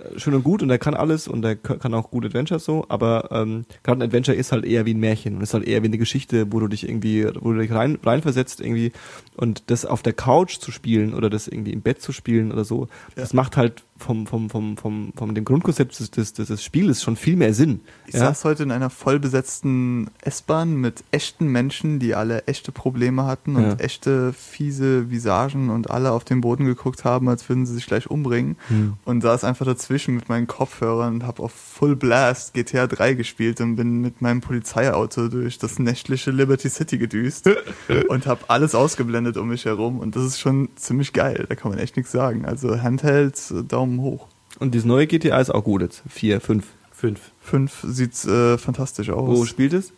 äh, 0.00 0.18
schön 0.18 0.34
und 0.34 0.42
gut 0.42 0.62
und 0.62 0.68
der 0.68 0.78
kann 0.78 0.94
alles 0.94 1.28
und 1.28 1.42
der 1.42 1.56
k- 1.56 1.76
kann 1.76 1.94
auch 1.94 2.10
gut 2.10 2.24
Adventures 2.24 2.64
so, 2.64 2.84
aber 2.88 3.28
ähm, 3.30 3.64
gerade 3.84 4.00
ein 4.00 4.02
Adventure 4.08 4.36
ist 4.36 4.50
halt 4.52 4.64
eher 4.64 4.84
wie 4.84 4.94
ein 4.94 5.00
Märchen 5.00 5.36
und 5.36 5.42
ist 5.42 5.54
halt 5.54 5.64
eher 5.66 5.82
wie 5.82 5.86
eine 5.86 5.98
Geschichte, 5.98 6.52
wo 6.52 6.58
du 6.60 6.66
dich 6.68 6.88
irgendwie, 6.88 7.24
wo 7.40 7.52
du 7.52 7.58
dich 7.60 7.70
rein, 7.70 7.98
reinversetzt 8.02 8.60
irgendwie 8.60 8.92
und 9.36 9.62
das 9.70 9.84
auf 9.86 10.02
der 10.02 10.12
Couch 10.12 10.58
zu 10.58 10.72
spielen 10.72 11.14
oder 11.14 11.30
das 11.30 11.46
irgendwie 11.48 11.72
im 11.72 11.80
Bett 11.82 12.02
zu 12.02 12.12
spielen 12.12 12.50
oder 12.52 12.64
so, 12.64 12.82
Ja. 13.16 13.22
das 13.22 13.32
macht 13.32 13.56
halt 13.56 13.84
vom, 13.98 14.26
vom, 14.26 14.48
vom, 14.50 14.76
vom, 14.76 15.12
vom 15.16 15.34
dem 15.34 15.44
Grundkonzept 15.44 15.98
des, 15.98 16.10
des, 16.10 16.32
des, 16.32 16.62
Spieles 16.62 17.02
schon 17.02 17.16
viel 17.16 17.36
mehr 17.36 17.52
Sinn. 17.54 17.80
Ich 18.06 18.14
ja? 18.14 18.20
saß 18.20 18.44
heute 18.44 18.62
in 18.62 18.70
einer 18.70 18.90
vollbesetzten 18.90 20.08
S-Bahn 20.22 20.76
mit 20.76 21.04
echten 21.10 21.46
Menschen, 21.46 21.98
die 21.98 22.14
alle 22.14 22.46
echte 22.46 22.72
Probleme 22.72 23.26
hatten 23.26 23.56
und 23.56 23.62
Ja. 23.62 23.74
echte 23.74 24.32
fiese 24.32 25.10
Visagen 25.10 25.70
und 25.70 25.90
alle 25.90 26.12
auf 26.12 26.24
den 26.24 26.40
Boden 26.40 26.64
geguckt 26.64 27.04
haben, 27.04 27.28
als 27.28 27.48
würden 27.48 27.66
sie 27.66 27.74
sich 27.74 27.86
gleich 27.86 28.10
umbringen. 28.10 28.56
Hm. 28.68 28.94
Und 29.04 29.22
saß 29.22 29.44
einfach 29.44 29.66
dazwischen 29.66 30.14
mit 30.14 30.28
meinen 30.28 30.46
Kopfhörern 30.46 31.14
und 31.14 31.26
habe 31.26 31.42
auf 31.42 31.52
Full 31.52 31.96
Blast 31.96 32.54
GTA 32.54 32.86
3 32.86 33.14
gespielt 33.14 33.60
und 33.60 33.76
bin 33.76 34.00
mit 34.00 34.22
meinem 34.22 34.40
Polizeiauto 34.40 35.28
durch 35.28 35.58
das 35.58 35.78
nächtliche 35.78 36.30
Liberty 36.30 36.68
City 36.68 36.98
gedüst 36.98 37.50
und 38.08 38.26
habe 38.26 38.42
alles 38.48 38.74
ausgeblendet 38.74 39.36
um 39.36 39.48
mich 39.48 39.64
herum. 39.64 39.98
Und 39.98 40.16
das 40.16 40.24
ist 40.24 40.40
schon 40.40 40.68
ziemlich 40.76 41.12
geil, 41.12 41.46
da 41.48 41.54
kann 41.54 41.70
man 41.70 41.80
echt 41.80 41.96
nichts 41.96 42.12
sagen. 42.12 42.44
Also 42.44 42.80
Handheld, 42.80 43.36
äh, 43.50 43.62
Daumen 43.96 44.00
hoch. 44.02 44.26
Und 44.58 44.74
dieses 44.74 44.84
neue 44.86 45.06
GTA 45.06 45.40
ist 45.40 45.50
auch 45.50 45.64
gut 45.64 45.82
jetzt. 45.82 46.02
Vier, 46.08 46.40
fünf. 46.40 46.66
Fünf. 46.92 47.30
5 47.42 47.84
sieht 47.86 48.24
äh, 48.24 48.58
fantastisch 48.58 49.10
aus. 49.10 49.38
Wo 49.38 49.44
spielt 49.44 49.72
es? 49.72 49.92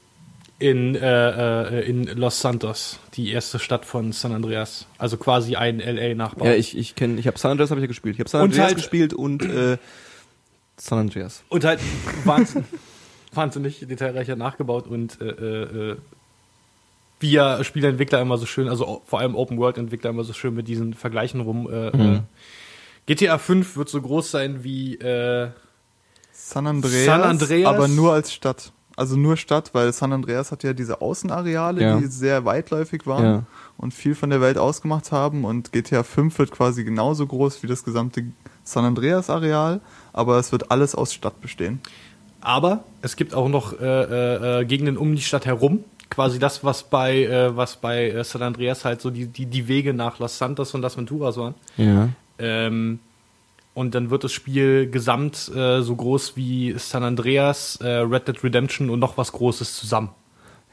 In, 0.58 0.94
äh, 0.94 1.80
äh, 1.80 1.88
in 1.88 2.04
Los 2.04 2.40
Santos, 2.40 2.98
die 3.14 3.32
erste 3.32 3.58
Stadt 3.58 3.86
von 3.86 4.12
San 4.12 4.32
Andreas. 4.32 4.86
Also 4.98 5.16
quasi 5.16 5.56
ein 5.56 5.78
LA-Nachbau. 5.80 6.44
Ja, 6.44 6.52
ich, 6.54 6.76
ich 6.76 6.94
kenne, 6.94 7.18
ich 7.18 7.26
habe 7.26 7.38
San 7.38 7.52
Andreas 7.52 7.70
habe 7.70 7.80
ich 7.80 7.84
ja 7.84 7.88
gespielt. 7.88 8.16
Ich 8.16 8.20
habe 8.20 8.28
San 8.28 8.42
Und 8.42 8.48
Andreas 8.50 8.66
halt- 8.66 8.76
gespielt 8.76 9.14
und 9.14 9.42
äh, 9.42 9.78
San 10.76 10.98
Andreas. 10.98 11.42
Und 11.48 11.64
halt 11.64 11.80
wahnsinn, 12.24 12.64
wahnsinnig 13.32 13.78
detailreicher 13.88 14.36
nachgebaut 14.36 14.86
und 14.86 15.18
äh, 15.22 15.24
äh, 15.24 15.90
äh, 15.92 15.96
wie 17.20 17.30
ja 17.32 17.64
Spieleentwickler 17.64 18.20
immer 18.20 18.36
so 18.36 18.44
schön, 18.44 18.68
also 18.68 19.00
vor 19.06 19.20
allem 19.20 19.34
Open-World-Entwickler 19.34 20.10
immer 20.10 20.24
so 20.24 20.34
schön 20.34 20.54
mit 20.54 20.68
diesen 20.68 20.92
Vergleichen 20.92 21.40
rum. 21.40 21.66
Äh, 21.72 21.96
Mhm. 21.96 22.20
GTA 23.10 23.38
5 23.38 23.76
wird 23.76 23.88
so 23.88 24.00
groß 24.00 24.30
sein 24.30 24.62
wie 24.62 24.94
äh, 24.94 25.48
San 26.32 26.68
Andreas, 26.68 27.06
San 27.06 27.22
Andreas? 27.22 27.66
aber 27.68 27.88
nur 27.88 28.12
als 28.12 28.32
Stadt. 28.32 28.72
Also 28.96 29.16
nur 29.16 29.36
Stadt, 29.36 29.70
weil 29.72 29.92
San 29.92 30.12
Andreas 30.12 30.52
hat 30.52 30.62
ja 30.62 30.72
diese 30.74 31.00
Außenareale, 31.00 31.82
Ja. 31.82 31.96
die 31.98 32.06
sehr 32.06 32.44
weitläufig 32.44 33.06
waren 33.08 33.24
Ja. 33.24 33.42
und 33.78 33.94
viel 33.94 34.14
von 34.14 34.30
der 34.30 34.40
Welt 34.40 34.58
ausgemacht 34.58 35.10
haben. 35.10 35.44
Und 35.44 35.72
GTA 35.72 36.04
5 36.04 36.38
wird 36.38 36.52
quasi 36.52 36.84
genauso 36.84 37.26
groß 37.26 37.64
wie 37.64 37.66
das 37.66 37.82
gesamte 37.82 38.24
San 38.62 38.84
Andreas-Areal, 38.84 39.80
aber 40.12 40.38
es 40.38 40.52
wird 40.52 40.70
alles 40.70 40.94
aus 40.94 41.12
Stadt 41.12 41.40
bestehen. 41.40 41.80
Aber 42.40 42.84
es 43.02 43.16
gibt 43.16 43.34
auch 43.34 43.48
noch 43.48 43.72
äh, 43.80 43.84
äh, 43.86 44.60
äh, 44.60 44.64
Gegenden 44.66 44.96
um 44.96 45.16
die 45.16 45.22
Stadt 45.22 45.46
herum. 45.46 45.82
Quasi 46.10 46.38
das, 46.38 46.62
was 46.62 46.84
bei, 46.84 47.24
äh, 47.24 47.56
was 47.56 47.76
bei 47.76 48.10
äh, 48.10 48.22
San 48.22 48.42
Andreas 48.42 48.84
halt 48.84 49.00
so 49.00 49.10
die, 49.10 49.26
die, 49.26 49.46
die 49.46 49.66
Wege 49.66 49.94
nach 49.94 50.18
Los 50.20 50.38
Santos 50.38 50.74
und 50.74 50.82
Las 50.82 50.96
Venturas 50.96 51.36
waren. 51.36 51.54
Ja. 51.76 52.08
Ähm, 52.40 52.98
und 53.74 53.94
dann 53.94 54.10
wird 54.10 54.24
das 54.24 54.32
Spiel 54.32 54.90
gesamt 54.90 55.50
äh, 55.54 55.82
so 55.82 55.94
groß 55.94 56.36
wie 56.36 56.74
San 56.78 57.04
Andreas, 57.04 57.76
äh, 57.76 57.86
Red 57.88 58.26
Dead 58.28 58.42
Redemption 58.42 58.90
und 58.90 58.98
noch 58.98 59.16
was 59.16 59.30
Großes 59.32 59.76
zusammen. 59.76 60.10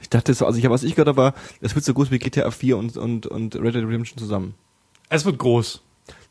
Ich 0.01 0.09
dachte 0.09 0.33
so, 0.33 0.45
also 0.45 0.57
ich, 0.59 0.69
was 0.69 0.83
ich 0.83 0.93
gehört 0.95 1.07
habe, 1.09 1.17
war, 1.17 1.33
es 1.61 1.75
wird 1.75 1.85
so 1.85 1.93
groß 1.93 2.11
wie 2.11 2.19
GTA 2.19 2.49
4 2.51 2.77
und, 2.77 2.97
und, 2.97 3.25
und 3.27 3.55
Red 3.55 3.75
Dead 3.75 3.83
Redemption 3.85 4.17
zusammen. 4.17 4.55
Es 5.09 5.25
wird 5.25 5.37
groß. 5.37 5.81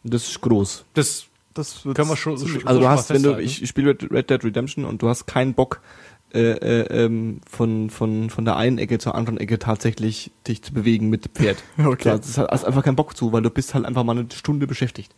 Das 0.04 0.28
ist 0.28 0.40
groß. 0.40 0.84
Das 0.94 1.26
Das 1.54 1.84
wird 1.84 1.96
Können 1.96 2.08
wir 2.10 2.16
schon- 2.16 2.34
Also 2.64 2.80
du 2.80 2.88
hast, 2.88 3.10
wenn 3.10 3.22
du, 3.22 3.38
ich, 3.38 3.62
ich 3.62 3.68
spiele 3.68 3.90
Red, 3.90 4.10
Red 4.10 4.30
Dead 4.30 4.44
Redemption 4.44 4.84
und 4.84 5.02
du 5.02 5.08
hast 5.08 5.26
keinen 5.26 5.54
Bock, 5.54 5.80
äh, 6.34 6.40
äh, 6.40 7.04
ähm, 7.04 7.40
von, 7.48 7.88
von, 7.90 8.28
von 8.30 8.44
der 8.44 8.56
einen 8.56 8.78
Ecke 8.78 8.98
zur 8.98 9.14
anderen 9.14 9.38
Ecke 9.38 9.58
tatsächlich 9.58 10.32
dich 10.46 10.62
zu 10.62 10.72
bewegen 10.74 11.08
mit 11.08 11.26
Pferd. 11.34 11.62
Okay. 11.78 12.10
Du 12.10 12.10
hast, 12.10 12.36
hast 12.38 12.64
einfach 12.64 12.82
keinen 12.84 12.96
Bock 12.96 13.16
zu, 13.16 13.32
weil 13.32 13.42
du 13.42 13.50
bist 13.50 13.74
halt 13.74 13.84
einfach 13.86 14.04
mal 14.04 14.18
eine 14.18 14.26
Stunde 14.34 14.66
beschäftigt. 14.66 15.14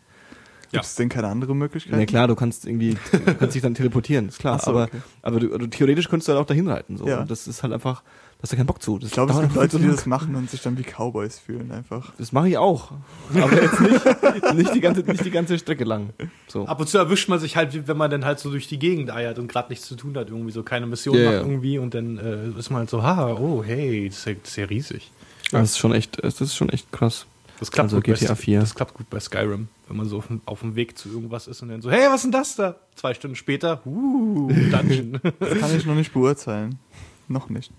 Gibt 0.71 0.85
es 0.85 0.95
denn 0.97 1.09
keine 1.09 1.29
andere 1.29 1.55
Möglichkeit? 1.55 1.99
Ja 1.99 2.07
klar, 2.07 2.29
du 2.29 2.35
kannst 2.35 2.67
irgendwie, 2.67 2.97
du 3.13 3.35
kannst 3.35 3.55
dich 3.55 3.63
dann 3.63 3.75
teleportieren, 3.75 4.29
ist 4.29 4.39
klar. 4.39 4.59
So, 4.59 4.71
aber 4.71 4.85
okay. 4.85 4.99
aber 5.23 5.41
du, 5.41 5.53
also 5.53 5.67
theoretisch 5.67 6.09
könntest 6.09 6.29
du 6.29 6.33
halt 6.33 6.43
auch 6.43 6.47
dahin 6.47 6.69
reiten. 6.69 6.97
So. 6.97 7.07
Ja. 7.07 7.21
Und 7.21 7.31
das 7.31 7.49
ist 7.49 7.63
halt 7.63 7.73
einfach, 7.73 8.03
da 8.03 8.43
hast 8.43 8.53
du 8.53 8.57
keinen 8.57 8.67
Bock 8.67 8.83
zu. 8.83 8.99
Das 8.99 9.09
Ich 9.09 9.15
glaube, 9.15 9.33
es 9.33 9.41
gibt 9.41 9.55
Leute, 9.55 9.79
die 9.79 9.87
das 9.87 10.07
machen 10.07 10.37
und 10.37 10.51
sich 10.51 10.61
dann 10.61 10.79
wie 10.79 10.85
Cowboys 10.85 11.39
fühlen 11.39 11.73
einfach. 11.73 12.13
Das 12.19 12.33
mache 12.33 12.51
ich 12.51 12.59
auch. 12.59 12.93
Aber 13.35 13.63
jetzt 13.63 13.81
nicht, 13.81 14.05
nicht, 14.55 14.75
die 14.75 14.81
ganze, 14.81 15.01
nicht 15.01 15.25
die 15.25 15.31
ganze 15.31 15.59
Strecke 15.59 15.85
lang. 15.85 16.11
So. 16.47 16.67
Ab 16.67 16.79
und 16.79 16.89
zu 16.89 16.99
erwischt 16.99 17.29
man 17.29 17.39
sich 17.39 17.57
halt, 17.57 17.89
wenn 17.89 17.97
man 17.97 18.11
dann 18.11 18.25
halt 18.25 18.39
so 18.39 18.51
durch 18.51 18.69
die 18.69 18.79
Gegend 18.79 19.11
eiert 19.11 19.39
und 19.39 19.49
gerade 19.49 19.71
nichts 19.71 19.87
zu 19.87 19.97
tun 19.97 20.17
hat, 20.17 20.29
irgendwie 20.29 20.53
so 20.53 20.63
keine 20.63 20.87
Mission 20.87 21.17
Ja, 21.17 21.25
macht 21.25 21.35
ja. 21.35 21.41
irgendwie 21.41 21.79
und 21.79 21.95
dann 21.95 22.19
äh, 22.19 22.59
ist 22.59 22.71
man 22.71 22.81
halt 22.81 22.91
so, 22.91 23.03
ha, 23.03 23.33
oh, 23.33 23.65
hey, 23.65 24.09
das 24.09 24.19
ist 24.19 24.27
ja, 24.27 24.35
das 24.35 24.51
ist 24.51 24.57
ja 24.57 24.65
riesig. 24.67 25.11
Das 25.51 25.71
ist 25.71 25.79
schon 25.79 25.93
echt, 25.93 26.23
das 26.23 26.41
ist 26.41 26.55
schon 26.55 26.69
echt 26.69 26.93
krass. 26.93 27.27
Das 27.59 27.71
klappt, 27.71 27.87
Also 27.87 27.97
gut 27.97 28.05
GTA 28.05 28.29
bei, 28.29 28.35
4. 28.37 28.61
das 28.61 28.75
klappt 28.75 28.95
gut 28.95 29.11
bei 29.11 29.19
Skyrim, 29.21 29.69
wenn 29.89 29.97
man 29.97 30.07
so 30.07 30.19
auf, 30.19 30.29
dem- 30.29 30.41
auf 30.45 30.61
dem 30.61 30.77
Weg 30.77 30.97
zu 30.97 31.09
irgendwas 31.09 31.47
ist 31.49 31.61
und 31.63 31.69
dann 31.71 31.83
so, 31.83 31.91
hey, 31.91 32.07
was 32.09 32.17
ist 32.17 32.23
denn 32.25 32.33
das 32.33 32.55
da? 32.57 32.77
Zwei 32.95 33.15
Stunden 33.15 33.35
später, 33.37 33.85
uh, 33.87 34.49
Dungeon. 34.71 35.21
Das 35.41 35.59
kann 35.59 35.77
ich 35.77 35.85
noch 35.87 35.95
nicht 35.95 36.13
beurteilen. 36.13 36.79
Noch 37.27 37.49
nicht. 37.49 37.73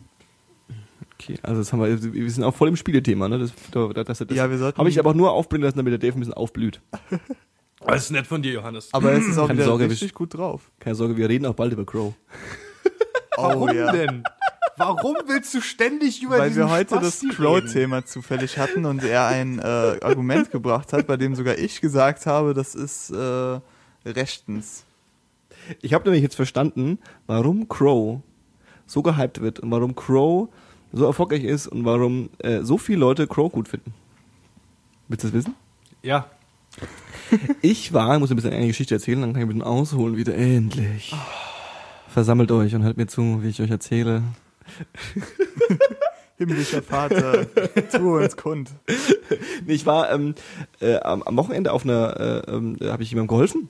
Okay, 1.15 1.35
also 1.43 1.61
das 1.61 1.73
haben 1.73 1.81
wir, 1.81 2.13
wir 2.13 2.31
sind 2.31 2.43
auch 2.43 2.55
voll 2.55 2.69
im 2.69 2.75
Spielethema, 2.77 3.27
ne? 3.27 3.39
Das, 3.39 3.51
das, 3.71 4.05
das, 4.05 4.17
das 4.27 4.37
Ja, 4.37 4.49
wir 4.49 4.57
sollten- 4.57 4.77
Habe 4.77 4.89
ich 4.89 4.99
aber 4.99 5.13
nur 5.13 5.31
aufbringen 5.31 5.63
lassen, 5.63 5.77
damit 5.77 5.91
der 5.91 5.99
Dave 5.99 6.17
ein 6.17 6.19
bisschen 6.19 6.33
aufblüht. 6.33 6.81
das 7.85 8.03
ist 8.03 8.11
nett 8.11 8.27
von 8.27 8.41
dir, 8.41 8.53
Johannes. 8.53 8.89
Aber 8.93 9.11
es 9.13 9.25
ist 9.27 9.37
auch 9.37 9.47
Keine 9.47 9.59
wieder 9.59 9.67
Sorge, 9.67 9.89
richtig 9.89 10.13
gut 10.13 10.33
drauf. 10.33 10.71
Keine 10.79 10.95
Sorge, 10.95 11.17
wir 11.17 11.27
reden 11.29 11.45
auch 11.45 11.55
bald 11.55 11.73
über 11.73 11.85
Crow. 11.85 12.13
Warum 13.35 13.69
oh, 13.69 13.73
ja. 13.73 13.91
denn? 13.91 14.23
Warum 14.79 15.15
willst 15.27 15.53
du 15.53 15.61
ständig 15.61 16.23
über 16.23 16.39
Weil 16.39 16.49
diesen 16.49 16.63
wir 16.63 16.69
heute 16.69 16.95
das 16.95 17.19
Spasti 17.19 17.27
reden? 17.27 17.35
Crow-Thema 17.37 18.05
zufällig 18.05 18.57
hatten 18.57 18.85
und 18.85 19.03
er 19.03 19.27
ein 19.27 19.59
äh, 19.59 19.61
Argument 20.01 20.49
gebracht 20.51 20.93
hat, 20.93 21.05
bei 21.05 21.17
dem 21.17 21.35
sogar 21.35 21.57
ich 21.57 21.81
gesagt 21.81 22.25
habe, 22.25 22.53
das 22.53 22.75
ist 22.75 23.11
äh, 23.11 23.59
rechtens. 24.05 24.85
Ich 25.81 25.93
habe 25.93 26.05
nämlich 26.05 26.23
jetzt 26.23 26.35
verstanden, 26.35 26.97
warum 27.27 27.67
Crow 27.67 28.21
so 28.87 29.01
gehypt 29.03 29.41
wird 29.41 29.59
und 29.59 29.69
warum 29.69 29.95
Crow 29.95 30.49
so 30.91 31.05
erfolgreich 31.05 31.43
ist 31.43 31.67
und 31.67 31.85
warum 31.85 32.29
äh, 32.39 32.61
so 32.63 32.77
viele 32.77 32.99
Leute 32.99 33.27
Crow 33.27 33.51
gut 33.51 33.67
finden. 33.67 33.93
Willst 35.07 35.23
du 35.23 35.27
das 35.27 35.35
wissen? 35.35 35.55
Ja, 36.01 36.27
Ich 37.61 37.93
war, 37.93 38.13
ich 38.13 38.19
muss 38.19 38.31
ein 38.31 38.35
bisschen 38.35 38.53
eine 38.53 38.67
Geschichte 38.67 38.95
erzählen, 38.95 39.21
dann 39.21 39.33
kann 39.33 39.41
ich 39.41 39.45
ein 39.45 39.49
bisschen 39.49 39.63
ausholen 39.63 40.17
wieder. 40.17 40.35
Endlich. 40.35 41.13
Versammelt 42.07 42.51
euch 42.51 42.73
und 42.73 42.83
hört 42.83 42.97
mir 42.97 43.07
zu, 43.07 43.43
wie 43.43 43.49
ich 43.49 43.61
euch 43.61 43.69
erzähle. 43.69 44.23
Himmlischer 46.37 46.81
Vater, 46.81 47.45
tu 47.91 48.17
uns 48.17 48.37
kund. 48.37 48.69
Ich 49.67 49.85
war 49.85 50.09
ähm, 50.11 50.35
äh, 50.79 50.95
am, 50.95 51.35
Wochenende 51.35 51.73
auf 51.73 51.83
einer, 51.83 52.47
äh, 52.47 52.61
da 52.79 52.93
habe 52.93 53.03
ich 53.03 53.09
jemandem 53.09 53.27
geholfen. 53.27 53.69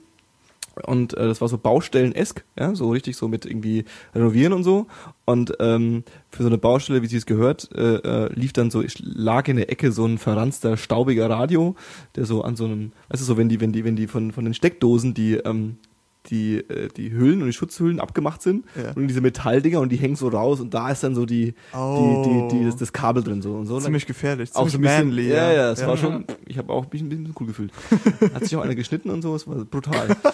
Und 0.86 1.14
äh, 1.14 1.26
das 1.26 1.40
war 1.40 1.48
so 1.48 1.58
Baustellen-esk, 1.58 2.44
ja, 2.58 2.74
so 2.74 2.90
richtig 2.90 3.16
so 3.16 3.28
mit 3.28 3.44
irgendwie 3.44 3.84
renovieren 4.14 4.52
und 4.52 4.62
so. 4.62 4.86
Und 5.24 5.54
ähm, 5.58 6.04
für 6.30 6.42
so 6.42 6.48
eine 6.48 6.58
Baustelle, 6.58 7.02
wie 7.02 7.06
sie 7.06 7.16
es 7.16 7.26
gehört, 7.26 7.70
äh, 7.74 7.96
äh, 7.96 8.32
lief 8.32 8.52
dann 8.52 8.70
so, 8.70 8.82
ich 8.82 8.98
lag 9.00 9.48
in 9.48 9.56
der 9.56 9.70
Ecke 9.70 9.92
so 9.92 10.06
ein 10.06 10.18
verranzter, 10.18 10.76
staubiger 10.76 11.28
Radio, 11.28 11.74
der 12.16 12.24
so 12.24 12.42
an 12.42 12.56
so 12.56 12.64
einem, 12.64 12.92
weißt 13.08 13.20
du, 13.20 13.26
so 13.26 13.36
wenn 13.36 13.48
die, 13.48 13.60
wenn 13.60 13.72
die, 13.72 13.84
wenn 13.84 13.96
die 13.96 14.06
von, 14.06 14.32
von 14.32 14.44
den 14.44 14.54
Steckdosen 14.54 15.12
die, 15.12 15.34
ähm, 15.34 15.78
die, 16.26 16.58
äh, 16.58 16.88
die 16.96 17.12
Hüllen 17.12 17.40
und 17.40 17.46
die 17.46 17.52
Schutzhüllen 17.52 17.98
abgemacht 18.00 18.42
sind 18.42 18.64
Ja. 18.76 18.92
und 18.94 19.08
diese 19.08 19.20
Metalldinger 19.20 19.80
und 19.80 19.90
die 19.90 19.96
hängen 19.96 20.16
so 20.16 20.28
raus 20.28 20.60
und 20.60 20.74
da 20.74 20.90
ist 20.90 21.02
dann 21.02 21.14
so 21.14 21.24
die, 21.26 21.54
Oh. 21.74 22.22
die, 22.24 22.54
die, 22.54 22.58
die 22.58 22.64
das, 22.66 22.76
das 22.76 22.92
Kabel 22.92 23.22
drin 23.22 23.40
so 23.42 23.54
und 23.54 23.66
so. 23.66 23.80
Ziemlich 23.80 24.06
gefährlich, 24.06 24.50
auch 24.54 24.68
ziemlich 24.68 24.90
so 24.90 24.96
ein 24.96 25.06
bisschen, 25.08 25.08
manly. 25.08 25.28
Ja, 25.30 25.52
ja, 25.52 25.72
es 25.72 25.86
war 25.86 25.96
schon, 25.96 26.24
ich 26.46 26.58
habe 26.58 26.72
auch 26.72 26.86
mich 26.92 27.00
ein 27.02 27.08
bisschen 27.08 27.34
cool 27.40 27.46
gefühlt. 27.46 27.72
Hat 28.34 28.44
sich 28.44 28.54
auch 28.56 28.62
einer 28.62 28.74
geschnitten 28.74 29.10
und 29.10 29.22
so, 29.22 29.34
es 29.34 29.46
war 29.46 29.64
brutal. 29.64 30.16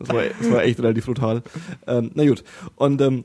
Es 0.00 0.08
war, 0.10 0.52
war 0.52 0.64
echt 0.64 0.78
relativ 0.80 1.06
brutal. 1.06 1.42
Ähm, 1.86 2.10
na 2.14 2.26
gut. 2.26 2.44
Und 2.76 3.00
ähm, 3.00 3.24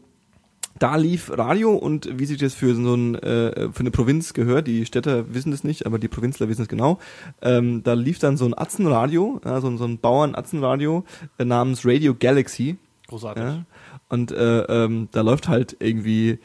da 0.79 0.95
lief 0.95 1.29
Radio 1.37 1.73
und 1.75 2.17
wie 2.19 2.25
sich 2.25 2.37
das 2.37 2.53
für 2.53 2.73
so 2.73 2.95
ein, 2.95 3.15
äh, 3.15 3.69
für 3.71 3.81
eine 3.81 3.91
Provinz 3.91 4.33
gehört, 4.33 4.65
die 4.67 4.85
Städter 4.85 5.33
wissen 5.33 5.51
das 5.51 5.63
nicht, 5.63 5.85
aber 5.85 5.99
die 5.99 6.07
Provinzler 6.07 6.47
wissen 6.49 6.61
es 6.63 6.67
genau, 6.69 6.99
ähm, 7.41 7.83
da 7.83 7.93
lief 7.93 8.17
dann 8.19 8.37
so 8.37 8.45
ein 8.45 8.57
Atzenradio, 8.57 9.41
ja, 9.45 9.59
so, 9.61 9.67
ein- 9.67 9.77
so 9.77 9.85
ein 9.85 9.99
Bauern-Atzenradio 9.99 11.03
äh, 11.37 11.45
namens 11.45 11.85
Radio 11.85 12.15
Galaxy. 12.17 12.77
großartig. 13.07 13.43
Ja? 13.43 13.65
Und 14.07 14.31
äh, 14.31 14.61
ähm, 14.61 15.09
da 15.11 15.21
läuft 15.21 15.47
halt 15.49 15.75
irgendwie, 15.79 16.39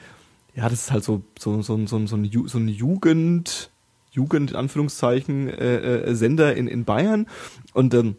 ja, 0.55 0.69
das 0.69 0.81
ist 0.85 0.91
halt 0.93 1.05
so 1.05 1.23
so 1.39 1.63
so 1.63 1.77
so, 1.79 1.87
so, 1.87 2.07
so, 2.07 2.17
ein, 2.17 2.25
Ju 2.25 2.47
so 2.49 2.59
ein 2.59 2.69
Jugend 2.69 3.71
Jugend 4.13 4.51
in 4.53 4.57
Anführungszeichen 4.57 5.49
äh, 5.49 5.77
äh, 6.11 6.15
Sender 6.15 6.55
in 6.57 6.67
in 6.69 6.85
Bayern 6.85 7.27
und 7.73 7.95
ähm, 7.95 8.17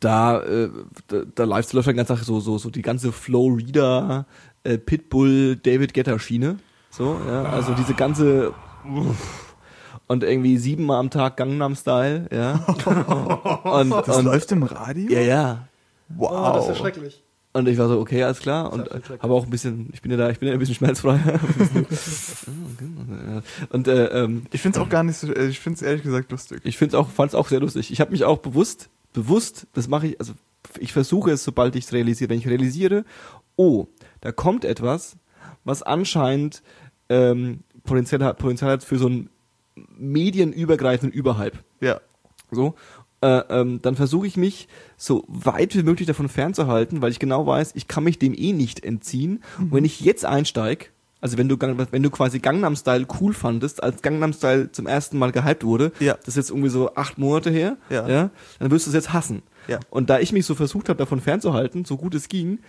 da, 0.00 0.40
äh, 0.42 0.70
da, 1.08 1.22
da 1.34 1.44
läuft 1.44 1.72
läuft 1.72 1.88
dann 1.88 1.96
ganz 1.96 2.08
Tag 2.08 2.18
so 2.18 2.38
so 2.38 2.56
so 2.58 2.70
die 2.70 2.82
ganze 2.82 3.10
Flowreader 3.10 4.26
äh, 4.68 4.78
Pitbull 4.78 5.56
David 5.56 5.94
Guetta 5.94 6.18
Schiene 6.18 6.58
so 6.90 7.16
ja 7.26 7.44
also 7.44 7.74
diese 7.74 7.94
ganze 7.94 8.52
und 10.06 10.24
irgendwie 10.24 10.56
siebenmal 10.58 11.00
am 11.00 11.10
Tag 11.10 11.36
Gangnam 11.36 11.74
Style 11.74 12.28
ja 12.32 12.54
und, 13.64 13.90
Das 13.90 14.16
und 14.16 14.24
läuft 14.24 14.52
im 14.52 14.62
Radio? 14.62 15.12
ja 15.12 15.20
ja 15.20 15.68
Wow. 16.08 16.30
Oh, 16.30 16.52
das 16.54 16.64
ist 16.64 16.68
ja 16.70 16.74
schrecklich. 16.76 17.22
und 17.52 17.68
ich 17.68 17.76
war 17.76 17.88
so, 17.88 18.00
okay, 18.00 18.22
alles 18.22 18.38
klar. 18.40 18.72
Und 18.72 18.88
habe 19.20 19.34
auch 19.34 19.44
ein 19.44 19.50
bisschen, 19.50 19.90
ich 19.92 20.00
bin 20.00 20.10
ja 20.10 20.16
da, 20.16 20.30
ich 20.30 20.38
bin 20.38 20.48
ja 20.48 20.54
ein 20.54 20.58
bisschen 20.58 20.74
schmerzfrei. 20.76 21.20
und 23.70 23.88
äh, 23.88 24.06
ähm, 24.06 24.46
Ich 24.52 24.62
finde 24.62 24.78
es 24.78 24.84
auch 24.84 24.88
gar 24.88 25.02
nicht 25.02 25.18
so, 25.18 25.32
äh, 25.32 25.48
ich 25.48 25.60
finde 25.60 25.76
es 25.76 25.82
ehrlich 25.82 26.02
gesagt 26.02 26.30
lustig. 26.30 26.60
ich 26.64 26.78
finde 26.78 26.98
auch, 26.98 27.10
fand 27.10 27.30
es 27.30 27.34
auch 27.34 27.48
sehr 27.48 27.60
lustig. 27.60 27.92
Ich 27.92 28.00
habe 28.00 28.12
mich 28.12 28.24
auch 28.24 28.38
bewusst, 28.38 28.88
bewusst, 29.12 29.66
das 29.74 29.88
mache 29.88 30.08
ich, 30.08 30.20
also 30.20 30.32
ich 30.78 30.92
versuche 30.92 31.30
es, 31.32 31.44
sobald 31.44 31.76
ich 31.76 31.84
es 31.84 31.92
realisiere. 31.92 32.30
Wenn 32.30 32.38
ich 32.38 32.48
realisiere, 32.48 33.04
oh, 33.56 33.86
da 34.20 34.32
kommt 34.32 34.64
etwas, 34.64 35.16
was 35.64 35.82
anscheinend 35.82 36.62
ähm, 37.08 37.60
Potenzial 37.84 38.22
hat, 38.24 38.38
Potenzial 38.38 38.70
hat 38.72 38.84
für 38.84 38.98
so 38.98 39.06
einen 39.06 39.30
medienübergreifenden 39.96 41.16
Überhype. 41.16 41.58
Ja. 41.80 42.00
So, 42.50 42.74
äh, 43.20 43.42
ähm, 43.50 43.80
dann 43.82 43.96
versuche 43.96 44.26
ich 44.26 44.36
mich 44.36 44.68
so 44.96 45.24
weit 45.28 45.74
wie 45.76 45.82
möglich 45.82 46.06
davon 46.06 46.28
fernzuhalten, 46.28 47.02
weil 47.02 47.10
ich 47.10 47.18
genau 47.18 47.46
weiß, 47.46 47.72
ich 47.74 47.88
kann 47.88 48.04
mich 48.04 48.18
dem 48.18 48.34
eh 48.34 48.52
nicht 48.52 48.84
entziehen. 48.84 49.42
Und 49.58 49.72
wenn 49.72 49.84
ich 49.84 50.00
jetzt 50.00 50.24
einsteig, 50.24 50.92
also 51.20 51.36
wenn 51.36 51.48
du 51.48 51.56
wenn 51.58 52.02
du 52.02 52.10
quasi 52.10 52.38
Gangnam 52.38 52.76
Style 52.76 53.06
cool 53.20 53.32
fandest, 53.34 53.82
als 53.82 54.02
Gangnam 54.02 54.32
Style 54.32 54.70
zum 54.70 54.86
ersten 54.86 55.18
Mal 55.18 55.32
gehypt 55.32 55.64
wurde, 55.64 55.92
Ja. 55.98 56.14
das 56.14 56.28
ist 56.28 56.36
jetzt 56.36 56.50
irgendwie 56.50 56.68
so 56.70 56.94
acht 56.94 57.18
Monate 57.18 57.50
her, 57.50 57.76
Ja. 57.90 58.30
dann 58.58 58.70
wirst 58.70 58.86
du 58.86 58.90
es 58.90 58.94
jetzt 58.94 59.12
hassen. 59.12 59.42
Ja. 59.66 59.80
Und 59.90 60.10
da 60.10 60.20
ich 60.20 60.32
mich 60.32 60.46
so 60.46 60.54
versucht 60.54 60.88
habe, 60.88 60.98
davon 60.98 61.20
fernzuhalten, 61.20 61.84
so 61.84 61.96
gut 61.96 62.14
es 62.14 62.28
ging, 62.28 62.60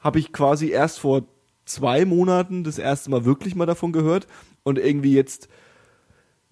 habe 0.00 0.18
ich 0.18 0.32
quasi 0.32 0.68
erst 0.70 0.98
vor 1.00 1.22
zwei 1.64 2.04
Monaten 2.04 2.64
das 2.64 2.78
erste 2.78 3.10
Mal 3.10 3.24
wirklich 3.24 3.54
mal 3.54 3.66
davon 3.66 3.92
gehört 3.92 4.26
und 4.62 4.78
irgendwie 4.78 5.14
jetzt 5.14 5.48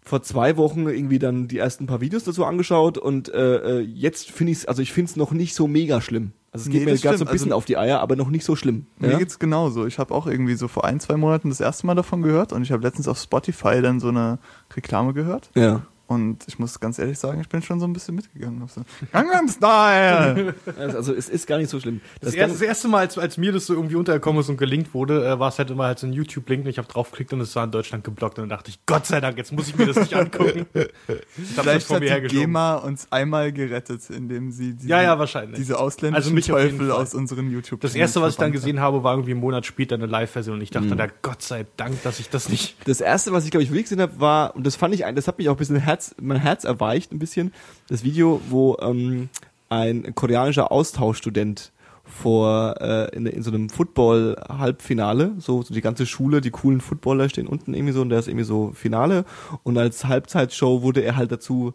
vor 0.03 0.22
zwei 0.22 0.57
Wochen 0.57 0.88
irgendwie 0.88 1.18
dann 1.18 1.49
die 1.49 1.59
ersten 1.59 1.86
paar 1.86 2.01
Videos 2.01 2.24
dazu 2.24 2.44
angeschaut 2.44 2.96
und 2.96 3.28
äh, 3.28 3.78
äh, 3.78 3.80
jetzt 3.80 4.30
finde 4.30 4.53
ich 4.53 4.59
es, 4.59 4.66
also 4.66 4.80
ich 4.80 4.92
finde 4.92 5.11
es 5.11 5.16
noch 5.16 5.32
nicht 5.32 5.55
so 5.55 5.66
mega 5.68 6.01
schlimm. 6.01 6.32
Also 6.51 6.64
es 6.64 6.70
geht 6.72 6.86
Nee, 6.86 6.92
mir 6.92 6.99
gerade 6.99 7.18
so 7.18 7.26
ein 7.26 7.30
bisschen 7.30 7.49
Also- 7.49 7.57
auf 7.57 7.64
die 7.66 7.76
Eier, 7.76 8.01
aber 8.01 8.16
noch 8.16 8.30
nicht 8.30 8.44
so 8.44 8.57
schlimm. 8.57 8.86
Mir 8.99 9.11
ja? 9.12 9.18
geht's 9.18 9.38
genauso. 9.38 9.84
Ich 9.86 9.99
habe 9.99 10.14
auch 10.14 10.26
irgendwie 10.26 10.55
so 10.55 10.66
vor 10.66 10.86
ein, 10.86 10.99
zwei 10.99 11.16
Monaten 11.18 11.51
das 11.51 11.61
erste 11.61 11.86
Mal 11.86 11.94
davon 11.94 12.22
gehört 12.22 12.55
und 12.55 12.62
ich 12.62 12.72
habe 12.72 12.82
letztens 12.82 13.07
auf 13.07 13.18
Spotify 13.18 13.82
dann 13.82 14.01
so 14.01 14.09
eine 14.09 14.38
Reklame 14.74 15.12
gehört. 15.12 15.51
ja. 15.55 15.82
Und 16.09 16.38
ich 16.48 16.59
muss 16.59 16.80
ganz 16.80 16.98
ehrlich 16.98 17.18
sagen, 17.18 17.38
ich 17.40 17.50
bin 17.50 17.61
schon 17.61 17.80
so 17.80 17.86
ein 17.86 17.92
bisschen 17.92 18.14
mitgegangen. 18.14 18.66
So, 18.66 18.80
Gangnam 19.12 19.46
Style! 19.46 20.54
Also 20.78 21.12
es 21.12 21.28
ist 21.28 21.46
gar 21.46 21.59
nicht 21.59 21.68
so 21.68 21.78
schlimm. 21.80 22.00
Das, 22.20 22.30
Das, 22.30 22.34
erste, 22.34 22.52
das 22.54 22.62
erste 22.62 22.88
Mal, 22.88 23.00
als, 23.00 23.18
als 23.18 23.36
mir 23.36 23.52
das 23.52 23.66
so 23.66 23.74
irgendwie 23.74 23.96
untergekommen 23.96 24.40
ist 24.40 24.48
und 24.48 24.56
gelinkt 24.56 24.94
wurde, 24.94 25.26
äh, 25.28 25.38
war 25.38 25.50
es 25.50 25.59
halt 25.59 25.70
immer 25.70 25.84
halt 25.84 25.98
so 25.98 26.06
ein 26.06 26.14
YouTube-Link 26.14 26.64
und 26.64 26.70
ich 26.70 26.78
habe 26.78 26.88
draufgeklickt 26.88 27.34
und 27.34 27.42
es 27.42 27.54
war 27.56 27.64
in 27.64 27.70
Deutschland 27.72 28.04
geblockt 28.04 28.38
und 28.38 28.44
dann 28.44 28.48
dachte 28.48 28.70
ich, 28.70 28.78
Gott 28.86 29.04
sei 29.06 29.20
Dank, 29.20 29.36
jetzt 29.36 29.52
muss 29.52 29.68
ich 29.68 29.76
mir 29.76 29.84
das 29.86 29.96
nicht 29.96 30.14
angucken. 30.14 30.66
Ich 30.78 31.56
hab 31.56 31.64
das 31.64 31.84
Vielleicht 31.84 31.90
hat 31.90 32.02
die. 32.02 32.28
GEMA 32.28 32.76
uns 32.76 33.06
einmal 33.12 33.52
gerettet, 33.52 34.00
indem 34.11 34.50
sie 34.50 34.74
diese, 34.74 34.88
Ja, 34.88 35.02
ja, 35.02 35.18
wahrscheinlich. 35.18 35.56
diese 35.59 35.78
ausländischen 35.78 36.16
Also 36.16 36.30
mich 36.34 36.50
auf 36.52 36.59
jeden 36.59 36.78
Teufel 36.78 36.92
aus 36.92 37.14
unseren 37.14 37.50
youtube 37.50 37.80
Das 37.80 37.94
erste, 37.94 38.20
was 38.22 38.32
ich 38.34 38.38
dann 38.38 38.52
gesehen 38.52 38.80
habe, 38.80 39.02
war 39.04 39.12
irgendwie 39.14 39.32
einen 39.32 39.40
Monat 39.40 39.66
später 39.66 39.94
eine 39.96 40.06
Live-Version 40.06 40.56
und 40.56 40.62
ich 40.62 40.70
dachte, 40.70 40.94
na 40.96 41.06
Gott 41.22 41.42
sei 41.42 41.66
Dank, 41.76 42.02
dass 42.02 42.18
ich 42.20 42.30
das 42.30 42.48
nicht. 42.48 42.76
das 42.88 43.00
erste, 43.02 43.32
was 43.32 43.44
ich 43.44 43.50
glaube 43.50 43.62
ich 43.64 43.70
wirklich 43.70 43.84
gesehen 43.84 44.00
habe, 44.00 44.18
war 44.20 44.56
und 44.56 44.66
das 44.66 44.76
fand 44.76 44.94
ich, 44.94 45.04
ein- 45.04 45.14
das 45.16 45.28
hat 45.28 45.36
mich 45.38 45.48
auch 45.48 45.54
ein 45.54 45.59
bisschen 45.59 45.76
Herz, 45.99 46.14
mein 46.20 46.38
Herz 46.38 46.62
erweicht 46.62 47.12
ein 47.12 47.18
bisschen. 47.18 47.53
Das 47.88 48.05
Video, 48.05 48.40
wo 48.49 48.76
ähm, 48.80 49.30
ein 49.68 50.14
koreanischer 50.14 50.70
Austauschstudent 50.70 51.72
vor 52.05 52.76
äh, 52.80 53.14
in, 53.16 53.26
in 53.26 53.42
so 53.42 53.51
einem 53.51 53.68
Football-Halbfinale, 53.68 55.32
so, 55.38 55.62
so 55.62 55.74
die 55.74 55.80
ganze 55.80 56.07
Schule, 56.07 56.40
die 56.40 56.53
coolen 56.53 56.80
Footballer 56.80 57.28
stehen 57.28 57.49
unten 57.49 57.74
irgendwie 57.74 57.92
so 57.92 58.01
und 58.01 58.11
der 58.11 58.20
ist 58.20 58.28
irgendwie 58.28 58.44
so 58.44 58.70
Finale 58.74 59.24
und 59.64 59.76
als 59.76 60.05
Halbzeitshow 60.05 60.82
wurde 60.82 61.03
er 61.03 61.16
halt 61.16 61.32
dazu 61.32 61.74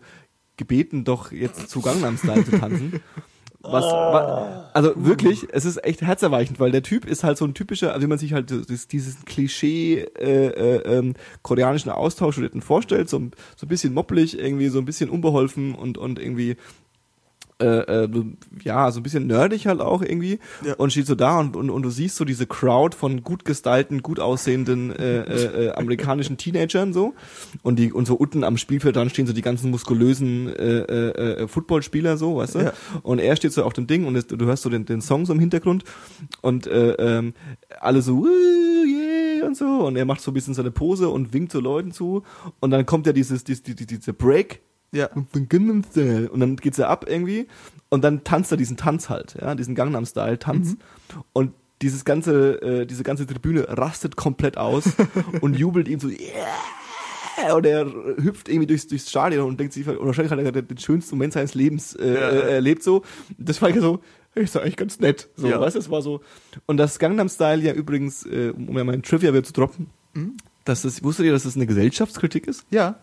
gebeten, 0.55 1.03
doch 1.03 1.31
jetzt 1.33 1.69
zu 1.69 1.81
Gangnam 1.81 2.17
Style 2.17 2.45
zu 2.45 2.57
tanzen. 2.57 3.01
Was, 3.65 3.85
wa, 3.85 4.69
also 4.73 4.91
wirklich, 4.97 5.47
es 5.53 5.63
ist 5.63 5.83
echt 5.85 6.01
herzerweichend, 6.01 6.59
weil 6.59 6.71
der 6.71 6.83
Typ 6.83 7.05
ist 7.05 7.23
halt 7.23 7.37
so 7.37 7.45
ein 7.45 7.53
typischer, 7.53 7.93
also 7.93 8.03
wie 8.03 8.09
man 8.09 8.17
sich 8.17 8.33
halt 8.33 8.49
dieses, 8.49 8.89
dieses 8.89 9.23
Klischee 9.23 9.99
äh, 10.19 10.47
äh, 10.47 10.97
ähm, 10.97 11.13
koreanischen 11.43 11.89
Austauschstudenten 11.89 12.61
vorstellt, 12.61 13.09
so, 13.09 13.19
ein- 13.19 13.31
so 13.55 13.65
ein 13.65 13.69
bisschen 13.69 13.93
moppelig, 13.93 14.37
irgendwie 14.37 14.67
so 14.67 14.79
ein 14.79 14.85
bisschen 14.85 15.09
unbeholfen 15.09 15.75
und 15.75 15.97
und 15.97 16.19
irgendwie 16.19 16.57
äh, 17.59 17.65
äh, 17.65 18.09
ja, 18.63 18.91
so 18.91 18.99
ein 18.99 19.03
bisschen 19.03 19.27
nerdig 19.27 19.67
halt 19.67 19.79
auch 19.81 20.01
irgendwie 20.01 20.39
Ja. 20.65 20.73
und 20.75 20.91
steht 20.91 21.05
so 21.07 21.15
da 21.15 21.39
und, 21.39 21.55
und, 21.55 21.69
und 21.69 21.83
du 21.83 21.89
siehst 21.89 22.15
so 22.15 22.25
diese 22.25 22.47
Crowd 22.47 22.95
von 22.97 23.23
gut 23.23 23.45
gestylten, 23.45 24.01
gut 24.01 24.19
aussehenden 24.19 24.91
äh, 24.91 25.19
äh, 25.21 25.65
äh, 25.67 25.71
amerikanischen 25.73 26.37
Teenagern 26.37 26.93
so 26.93 27.13
und 27.61 27.77
die 27.77 27.91
und 27.93 28.05
so 28.07 28.15
unten 28.15 28.43
am 28.43 28.57
Spielfeld 28.57 28.95
dran 28.95 29.09
stehen 29.09 29.27
so 29.27 29.33
die 29.33 29.41
ganzen 29.41 29.69
muskulösen 29.71 30.47
äh, 30.47 30.79
äh, 30.79 31.43
äh, 31.43 31.47
Footballspieler 31.47 32.17
so, 32.17 32.37
weißt 32.37 32.55
du? 32.55 32.59
Ja. 32.59 32.73
Und 33.03 33.19
er 33.19 33.35
steht 33.35 33.53
so 33.53 33.63
auf 33.63 33.73
dem 33.73 33.87
Ding 33.87 34.05
und 34.05 34.15
es, 34.15 34.27
du 34.27 34.43
hörst 34.45 34.63
so 34.63 34.69
den, 34.69 34.85
den 34.85 35.01
Song 35.01 35.25
so 35.25 35.33
im 35.33 35.39
Hintergrund 35.39 35.83
und 36.41 36.67
äh, 36.67 36.93
ähm, 36.93 37.33
alle 37.79 38.01
so 38.01 38.17
"Woo, 38.17 38.27
yeah, 38.85 39.45
und 39.45 39.55
so 39.57 39.65
und 39.85 39.95
er 39.95 40.05
macht 40.05 40.21
so 40.21 40.31
ein 40.31 40.33
bisschen 40.33 40.53
seine 40.53 40.71
Pose 40.71 41.09
und 41.09 41.33
winkt 41.33 41.51
so 41.51 41.59
Leuten 41.59 41.91
zu 41.91 42.23
und 42.59 42.71
dann 42.71 42.85
kommt 42.85 43.05
ja 43.07 43.13
dieses, 43.13 43.43
dieses, 43.43 43.63
dieses 43.63 43.85
dieser 43.87 44.13
Break 44.13 44.61
Ja. 44.93 45.07
Und 46.29 46.39
dann 46.39 46.55
geht's 46.55 46.77
ja 46.77 46.87
ab 46.87 47.05
irgendwie 47.09 47.47
und 47.89 48.03
dann 48.03 48.23
tanzt 48.23 48.51
er 48.51 48.57
diesen 48.57 48.77
Tanz 48.77 49.09
halt, 49.09 49.35
ja, 49.41 49.55
diesen 49.55 49.75
Gangnam 49.75 50.05
Style 50.05 50.39
Tanz. 50.39 50.77
Und 51.33 51.51
dieses 51.81 52.05
ganze, 52.05 52.61
äh, 52.61 52.85
diese 52.85 53.03
ganze 53.03 53.27
Tribüne 53.27 53.65
rastet 53.67 54.15
komplett 54.15 54.57
aus 54.57 54.85
und 55.41 55.57
jubelt 55.57 55.87
ihm 55.89 55.99
so, 55.99 56.07
yeah! 56.07 57.55
Und 57.55 57.65
er 57.65 57.85
hüpft 57.87 58.47
irgendwie 58.47 58.67
durchs, 58.67 58.87
durchs 58.87 59.09
Stadion 59.09 59.47
und 59.49 59.59
denkt 59.59 59.73
sich, 59.73 59.85
und 59.87 60.05
wahrscheinlich 60.05 60.31
hat 60.31 60.55
er 60.55 60.61
den 60.61 60.77
schönsten 60.77 61.15
Moment 61.15 61.33
seines 61.33 61.55
Lebens 61.55 61.95
äh, 61.95 62.13
Ja. 62.13 62.29
äh, 62.29 62.53
erlebt 62.53 62.83
so. 62.83 63.01
Das 63.39 63.59
war 63.61 63.69
ja 63.69 63.81
so, 63.81 64.01
ist 64.35 64.55
doch 64.55 64.61
eigentlich 64.61 64.77
ganz 64.77 64.99
nett. 64.99 65.29
So, 65.35 65.47
Ja. 65.47 65.59
weißt 65.59 65.75
du, 65.75 65.79
das 65.79 65.89
war 65.89 66.01
so. 66.03 66.21
Und 66.67 66.77
das 66.77 66.99
Gangnam 66.99 67.27
Style 67.29 67.61
ja 67.63 67.73
übrigens, 67.73 68.23
äh, 68.25 68.53
um 68.55 68.77
ja 68.77 68.83
mein 68.83 69.01
Trivia 69.01 69.31
wieder 69.33 69.43
zu 69.43 69.51
droppen, 69.53 69.87
dass 70.63 70.83
das, 70.83 71.03
wusstet 71.03 71.25
ihr, 71.25 71.31
dass 71.31 71.43
das 71.43 71.55
eine 71.55 71.65
Gesellschaftskritik 71.65 72.47
ist? 72.47 72.65
Ja. 72.69 72.99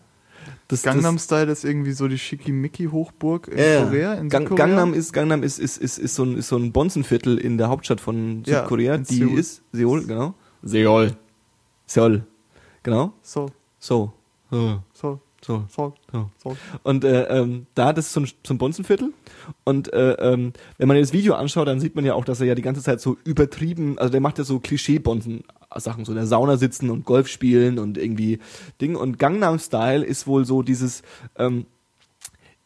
Das, 0.71 0.81
Gangnam 0.83 1.19
Style 1.19 1.51
ist 1.51 1.63
irgendwie 1.63 1.91
so 1.91 2.07
die 2.07 2.17
Schickimicki-Hochburg 2.17 3.47
in 3.49 3.57
Ja. 3.57 3.83
Korea, 3.85 4.13
in 4.15 4.29
Gang, 4.29 4.43
Südkorea. 4.47 4.65
Gangnam 4.65 4.93
ist 4.93 5.13
Gangnam 5.13 5.43
ist 5.43 5.59
ist 5.59 5.77
ist 5.77 5.97
ist 5.99 6.15
so 6.15 6.23
ein 6.23 6.37
ist 6.37 6.47
so 6.47 6.57
ein 6.57 6.71
Bonzenviertel 6.71 7.37
in 7.37 7.57
der 7.57 7.69
Hauptstadt 7.69 8.01
von 8.01 8.43
Ja, 8.45 8.61
Südkorea, 8.61 8.95
in 8.95 9.03
die 9.03 9.15
Seoul. 9.15 9.39
ist 9.39 9.61
Seoul, 9.71 10.05
genau. 10.07 10.33
Seoul. 10.63 11.15
Seoul. 11.85 12.23
Genau. 12.83 13.13
So, 13.21 13.49
So. 13.79 14.13
So. 14.49 14.81
so, 14.93 15.19
So. 15.43 15.65
so, 15.69 15.95
so. 16.11 16.29
so. 16.37 16.57
Und 16.83 17.03
äh, 17.03 17.23
ähm, 17.23 17.65
da, 17.73 17.99
so 17.99 18.19
ein, 18.19 18.29
so 18.45 18.53
ein 18.53 18.57
Bonzenviertel. 18.57 19.11
Und 19.63 19.91
äh, 19.91 20.13
ähm, 20.13 20.53
wenn 20.77 20.87
man 20.87 20.97
das 20.97 21.13
Video 21.13 21.33
anschaut, 21.33 21.67
dann 21.67 21.79
sieht 21.79 21.95
man 21.95 22.05
ja 22.05 22.13
auch, 22.13 22.25
dass 22.25 22.41
er 22.41 22.47
ja 22.47 22.55
die 22.55 22.61
ganze 22.61 22.83
Zeit 22.83 23.01
so 23.01 23.17
übertrieben, 23.23 23.97
also 23.97 24.11
der 24.11 24.21
macht 24.21 24.37
ja 24.37 24.43
so 24.43 24.59
Klischee-Bonzen-Sachen, 24.59 26.05
so 26.05 26.11
in 26.11 26.17
der 26.17 26.27
Sauna 26.27 26.57
sitzen 26.57 26.91
und 26.91 27.05
Golf 27.05 27.27
spielen 27.27 27.79
und 27.79 27.97
irgendwie 27.97 28.39
Ding. 28.79 28.95
Und 28.95 29.17
Gangnam 29.17 29.57
Style 29.57 30.05
ist 30.05 30.27
wohl 30.27 30.45
so 30.45 30.61
dieses, 30.61 31.01
ähm, 31.37 31.65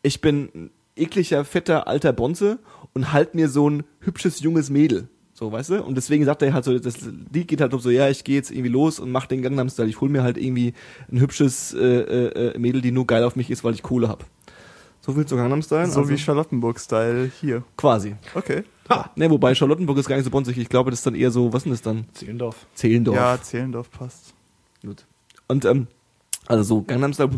ich 0.02 0.20
bin 0.20 0.50
ein 0.54 0.72
ekliger, 0.98 1.46
fetter, 1.46 1.88
alter 1.88 2.12
Bonze 2.12 2.60
und 2.94 3.14
halt 3.14 3.36
mir 3.36 3.48
so 3.48 3.70
ein 3.70 3.84
hübsches, 4.00 4.42
junges 4.42 4.70
Mädel. 4.70 5.08
So, 5.38 5.52
weißt 5.52 5.72
du? 5.72 5.84
Und 5.84 5.96
deswegen 5.96 6.24
sagt 6.24 6.42
er 6.44 6.54
halt 6.54 6.64
so, 6.64 6.80
das 6.80 6.96
Lied 7.34 7.50
geht 7.50 7.60
halt 7.60 7.74
um 7.74 7.82
so, 7.82 7.90
ja, 7.90 8.08
ich 8.08 8.24
gehe 8.24 8.38
jetzt 8.38 8.52
irgendwie 8.52 8.70
los 8.70 9.00
und 9.00 9.12
mach 9.12 9.26
den 9.26 9.42
Gangnam 9.42 9.68
Style. 9.68 9.90
Ich 9.90 10.00
hol 10.00 10.08
mir 10.08 10.24
halt 10.24 10.38
irgendwie 10.38 10.74
ein 11.12 11.20
hübsches 11.20 11.74
äh, 11.74 11.78
äh, 11.78 12.58
Mädel, 12.58 12.82
die 12.82 12.92
nur 12.92 13.06
geil 13.06 13.22
auf 13.22 13.36
mich 13.36 13.52
ist, 13.52 13.66
weil 13.66 13.74
ich 13.74 13.84
Kohle 13.84 14.08
hab. 14.08 14.26
So 15.02 15.12
viel 15.12 15.26
zu 15.26 15.36
Gangnam 15.36 15.62
Style. 15.62 15.88
So 15.88 16.00
also, 16.00 16.10
wie 16.10 16.18
Charlottenburg-Style 16.18 17.30
hier. 17.42 17.64
quasi. 17.76 18.16
Okay. 18.34 18.64
Ne, 19.18 19.30
wobei 19.30 19.54
Charlottenburg 19.54 19.98
ist 19.98 20.08
gar 20.08 20.16
nicht 20.16 20.24
so 20.24 20.32
bonzig. 20.32 20.58
Ich 20.58 20.70
glaube, 20.70 20.90
das 20.90 21.00
ist 21.00 21.06
dann 21.06 21.16
eher 21.16 21.32
so, 21.32 21.52
was 21.52 21.60
ist 21.60 21.66
denn 21.66 21.72
das 21.74 21.82
dann? 21.82 22.06
Zehlendorf. 22.14 22.66
Zehlendorf. 22.74 23.18
Ja, 23.18 23.42
Zehlendorf 23.42 23.92
passt. 23.92 24.34
Gut. 24.86 25.06
Und 25.50 25.66
ähm, 25.66 25.88
also 26.48 26.64
so 26.64 26.82
Gangnam 26.82 27.12
Style, 27.14 27.30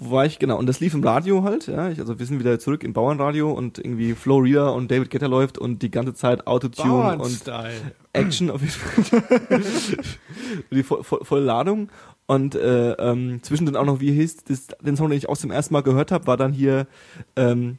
wo 0.00 0.16
war 0.16 0.26
ich 0.26 0.38
genau? 0.38 0.58
Und 0.58 0.66
das 0.66 0.80
lief 0.80 0.94
im 0.94 1.04
Radio 1.04 1.44
halt. 1.44 1.66
Ja, 1.66 1.88
ich, 1.90 1.98
also 2.00 2.18
wir 2.18 2.26
sind 2.26 2.38
wieder 2.38 2.58
zurück 2.58 2.82
im 2.82 2.92
Bauernradio 2.92 3.52
und 3.52 3.78
irgendwie 3.78 4.14
Flo 4.14 4.38
Rida 4.38 4.70
und 4.70 4.90
David 4.90 5.10
Guetta 5.10 5.26
läuft 5.26 5.58
und 5.58 5.82
die 5.82 5.90
ganze 5.90 6.14
Zeit 6.14 6.46
Autotune 6.46 7.18
und. 7.18 7.42
Action 8.14 8.50
auf 8.50 8.60
jeden 8.60 8.72
Fall. 8.72 9.60
die 10.70 10.82
vo 10.82 11.02
vo 11.02 11.24
volle 11.24 11.44
Ladung. 11.44 11.88
Und 12.26 12.54
äh, 12.54 12.92
ähm, 12.92 13.42
zwischendrin 13.42 13.76
auch 13.76 13.84
noch, 13.84 14.00
wie 14.00 14.12
hieß 14.12 14.44
das, 14.44 14.68
den 14.80 14.96
Song, 14.96 15.10
den 15.10 15.18
ich 15.18 15.28
auch 15.28 15.36
zum 15.36 15.50
ersten 15.50 15.74
Mal 15.74 15.82
gehört 15.82 16.12
habe, 16.12 16.26
war 16.26 16.36
dann 16.36 16.52
hier, 16.52 16.86
ähm, 17.36 17.78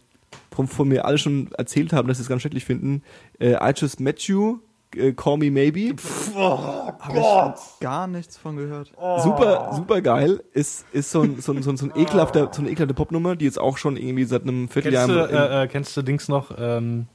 von, 0.51 0.67
von 0.67 0.87
mir 0.87 1.05
alle 1.05 1.17
schon 1.17 1.51
erzählt 1.53 1.93
haben, 1.93 2.07
dass 2.07 2.17
sie 2.17 2.23
es 2.23 2.29
ganz 2.29 2.41
schrecklich 2.41 2.65
finden. 2.65 3.01
Äh, 3.39 3.53
I 3.53 3.73
just 3.75 3.99
met 3.99 4.21
you, 4.21 4.59
äh, 4.95 5.13
call 5.13 5.37
me 5.37 5.51
maybe. 5.51 5.95
Habe 6.35 7.19
ich 7.19 7.79
gar 7.79 8.07
nichts 8.07 8.37
von 8.37 8.57
gehört. 8.57 8.91
Super, 9.23 9.71
super 9.75 10.01
geil. 10.01 10.43
Ist, 10.53 10.85
ist 10.91 11.11
so 11.11 11.21
ein, 11.21 11.41
so 11.41 11.51
ein, 11.51 11.63
so 11.63 11.71
ein, 11.71 11.77
so 11.77 11.85
ein 11.85 11.93
ekelhafter, 11.95 12.49
so 12.51 12.61
eine 12.61 12.69
ekelhafte 12.69 12.93
Popnummer, 12.93 13.35
die 13.35 13.45
jetzt 13.45 13.59
auch 13.59 13.77
schon 13.77 13.97
irgendwie 13.97 14.25
seit 14.25 14.43
einem 14.43 14.69
Vierteljahr 14.69 15.07
Kennst 15.07 15.31
du, 15.31 15.35
äh, 15.35 15.63
äh, 15.63 15.67
kennst 15.67 15.97
du 15.97 16.01
Dings 16.01 16.27
noch? 16.27 16.51
Ähm, 16.57 17.07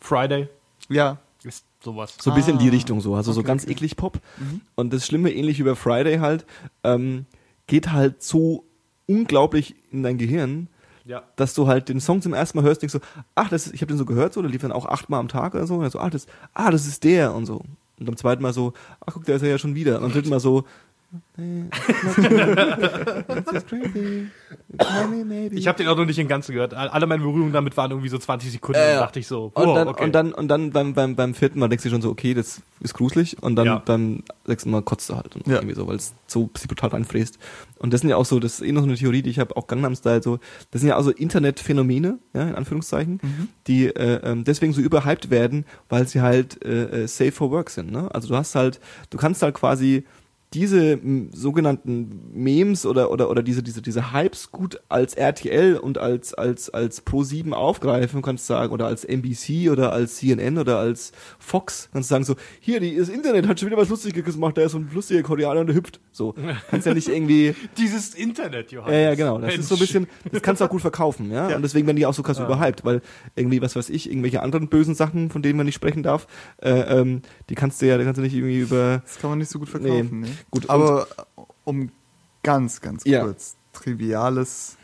Friday? 0.00 0.48
Ja. 0.88 1.18
Ist 1.44 1.64
sowas. 1.82 2.16
So 2.20 2.30
ein 2.30 2.36
bisschen 2.36 2.54
in 2.54 2.58
die 2.58 2.68
Ah, 2.68 2.72
Richtung 2.72 3.00
so, 3.00 3.14
also 3.14 3.32
so 3.32 3.40
okay, 3.40 3.46
ganz 3.46 3.64
okay. 3.64 3.72
eklig 3.72 3.96
Pop. 3.96 4.18
Mhm. 4.38 4.60
Und 4.74 4.92
das 4.92 5.06
Schlimme, 5.06 5.32
ähnlich 5.32 5.58
wie 5.58 5.62
bei 5.64 5.74
Friday 5.74 6.18
halt, 6.18 6.44
ähm, 6.82 7.26
geht 7.66 7.92
halt 7.92 8.22
so 8.22 8.64
unglaublich 9.06 9.76
in 9.90 10.02
dein 10.02 10.18
Gehirn, 10.18 10.68
Ja. 11.06 11.22
dass 11.36 11.54
du 11.54 11.68
halt 11.68 11.88
den 11.88 12.00
Song 12.00 12.20
zum 12.20 12.34
ersten 12.34 12.58
Mal 12.58 12.64
hörst, 12.64 12.82
denkst 12.82 12.92
so, 12.92 13.00
ach, 13.36 13.48
das 13.48 13.66
ist, 13.66 13.74
ich 13.74 13.80
habe 13.80 13.92
den 13.92 13.98
so 13.98 14.04
gehört, 14.04 14.32
so, 14.32 14.42
der 14.42 14.50
lief 14.50 14.62
dann 14.62 14.72
auch 14.72 14.86
achtmal 14.86 15.20
am 15.20 15.28
Tag 15.28 15.54
oder 15.54 15.66
so, 15.66 15.74
und 15.74 15.82
dann 15.82 15.90
so, 15.90 16.00
ach, 16.00 16.10
das, 16.10 16.26
ah, 16.52 16.70
das 16.70 16.86
ist 16.86 17.04
der 17.04 17.32
und 17.32 17.46
so. 17.46 17.62
Und 17.98 18.06
beim 18.06 18.16
zweiten 18.16 18.42
Mal 18.42 18.52
so, 18.52 18.72
ach 19.06 19.14
guck, 19.14 19.24
der 19.24 19.36
ist 19.36 19.42
er 19.42 19.48
ja 19.48 19.58
schon 19.58 19.74
wieder. 19.74 19.96
Und 19.96 20.02
beim 20.02 20.12
dritten 20.12 20.28
Mal 20.28 20.40
so, 20.40 20.64
Ich 25.52 25.66
habe 25.68 25.78
den 25.78 25.88
auch 25.88 25.96
noch 25.96 26.04
nicht 26.04 26.18
in 26.18 26.28
Ganzen 26.28 26.52
gehört. 26.52 26.74
Alle 26.74 27.06
meine 27.06 27.22
Berührungen 27.22 27.52
damit 27.52 27.76
waren 27.76 27.90
irgendwie 27.90 28.08
so 28.08 28.18
20 28.18 28.52
Sekunden. 28.52 28.80
Äh, 28.80 28.94
und 28.94 29.00
dachte 29.00 29.18
ich 29.20 29.26
so, 29.26 29.50
Und 29.54 29.66
wow, 29.66 29.74
dann, 29.74 29.88
okay. 29.88 30.04
und 30.04 30.12
dann, 30.14 30.32
und 30.32 30.48
dann 30.48 30.70
beim, 30.70 30.94
beim, 30.94 31.16
beim 31.16 31.34
vierten 31.34 31.58
Mal 31.58 31.68
denkst 31.68 31.84
du 31.84 31.90
schon 31.90 32.02
so, 32.02 32.10
okay, 32.10 32.34
das 32.34 32.62
ist 32.80 32.94
gruselig. 32.94 33.42
Und 33.42 33.56
dann 33.56 33.66
Ja. 33.66 33.78
beim 33.78 34.22
sechsten 34.44 34.70
Mal 34.70 34.82
kotzt 34.82 35.08
du 35.10 35.16
halt 35.16 35.34
und 35.36 35.46
Ja. 35.46 35.56
irgendwie 35.56 35.74
so, 35.74 35.86
weil 35.86 35.96
es 35.96 36.14
so 36.26 36.48
brutal 36.68 36.90
reinfräst. 36.90 37.38
Und 37.78 37.92
das 37.92 38.00
sind 38.00 38.10
ja 38.10 38.16
auch 38.16 38.24
so, 38.26 38.38
das 38.40 38.60
ist 38.60 38.66
eh 38.66 38.72
noch 38.72 38.82
so 38.82 38.88
eine 38.88 38.96
Theorie, 38.96 39.22
die 39.22 39.30
ich 39.30 39.38
habe, 39.38 39.56
auch 39.56 39.66
Gangnam 39.66 39.94
Style, 39.94 40.22
so, 40.22 40.38
das 40.70 40.80
sind 40.80 40.88
ja 40.88 40.96
auch 40.96 41.02
so 41.02 41.10
Internetphänomene, 41.10 42.18
ja, 42.34 42.42
in 42.48 42.54
Anführungszeichen, 42.54 43.20
die 43.66 43.86
äh, 43.86 44.20
ähm, 44.24 44.44
deswegen 44.44 44.72
so 44.72 44.80
überhyped 44.80 45.30
werden, 45.30 45.64
weil 45.88 46.06
sie 46.08 46.20
halt 46.20 46.62
äh, 46.64 47.02
äh, 47.04 47.06
safe 47.08 47.32
for 47.32 47.50
work 47.50 47.70
sind. 47.70 47.90
Ne? 47.92 48.08
Also 48.14 48.28
du 48.28 48.36
hast 48.36 48.54
halt, 48.54 48.80
du 49.10 49.18
kannst 49.18 49.42
halt 49.42 49.54
quasi 49.54 50.04
diese 50.56 50.98
sogenannten 51.32 52.30
Memes 52.32 52.86
oder 52.86 53.10
oder 53.10 53.30
oder 53.30 53.42
diese 53.42 53.62
diese 53.62 53.82
diese 53.82 54.12
Hypes 54.12 54.50
gut 54.50 54.80
als 54.88 55.14
RTL 55.14 55.76
und 55.76 55.98
als 55.98 56.32
als 56.34 56.70
als 56.70 57.02
Pro 57.02 57.22
7 57.22 57.52
aufgreifen 57.52 58.22
kannst 58.22 58.46
sagen 58.46 58.72
oder 58.72 58.86
als 58.86 59.04
NBC 59.04 59.70
oder 59.70 59.92
als 59.92 60.16
CNN 60.16 60.56
oder 60.58 60.78
als 60.78 61.12
Fox 61.38 61.90
kannst 61.92 62.10
du 62.10 62.14
sagen 62.14 62.24
so 62.24 62.36
hier 62.60 62.80
die 62.80 62.96
das 62.96 63.08
Internet 63.10 63.46
hat 63.46 63.60
schon 63.60 63.68
wieder 63.68 63.76
was 63.76 63.90
lustiges 63.90 64.34
gemacht 64.34 64.56
da 64.56 64.62
ist 64.62 64.72
so 64.72 64.78
ein 64.78 64.88
lustiger 64.94 65.22
Koreaner 65.22 65.60
und 65.60 65.66
der 65.66 65.76
hüpft 65.76 66.00
so 66.10 66.34
kannst 66.70 66.86
ja 66.86 66.94
nicht 66.94 67.08
irgendwie 67.08 67.54
Dieses 67.78 68.14
Internet, 68.14 68.72
Johannes. 68.72 68.94
ja, 68.94 69.00
ja, 69.00 69.14
genau. 69.14 69.38
Das 69.38 69.54
ist 69.56 69.68
so 69.68 69.74
ein 69.74 69.78
Mensch. 69.78 69.92
bisschen, 69.92 70.06
das 70.32 70.42
kannst 70.42 70.60
du 70.60 70.64
auch 70.64 70.70
gut 70.70 70.80
verkaufen, 70.80 71.30
ja? 71.30 71.46
Und 71.56 71.62
deswegen 71.62 71.86
werden 71.86 71.96
die 71.96 72.06
auch 72.06 72.14
so 72.14 72.22
krass 72.22 72.38
überhyped, 72.38 72.84
weil 72.84 73.02
irgendwie, 73.34 73.60
was 73.60 73.76
weiß 73.76 73.90
ich, 73.90 74.08
irgendwelche 74.10 74.42
anderen 74.42 74.68
bösen 74.68 74.94
Sachen, 74.94 75.30
von 75.30 75.42
denen 75.42 75.56
man 75.56 75.66
nicht 75.66 75.74
sprechen 75.74 76.02
darf, 76.02 76.26
äh, 76.62 76.70
ähm, 76.70 77.22
die 77.48 77.54
kannst 77.54 77.82
du 77.82 77.86
ja, 77.86 77.98
die 77.98 78.04
kannst 78.04 78.18
du 78.18 78.22
nicht 78.22 78.34
irgendwie 78.34 78.60
über, 78.60 79.02
Das 79.04 79.18
kann 79.18 79.30
man 79.30 79.38
nicht 79.38 79.50
so 79.50 79.58
gut 79.58 79.68
verkaufen. 79.68 80.20
Nee. 80.20 80.26
Nee. 80.26 80.32
Gut, 80.50 80.68
Aber 80.70 81.06
um 81.64 81.90
ganz, 82.42 82.80
ganz 82.80 83.04
Ja. 83.04 83.24
kurz, 83.24 83.56
triviales, 83.72 84.76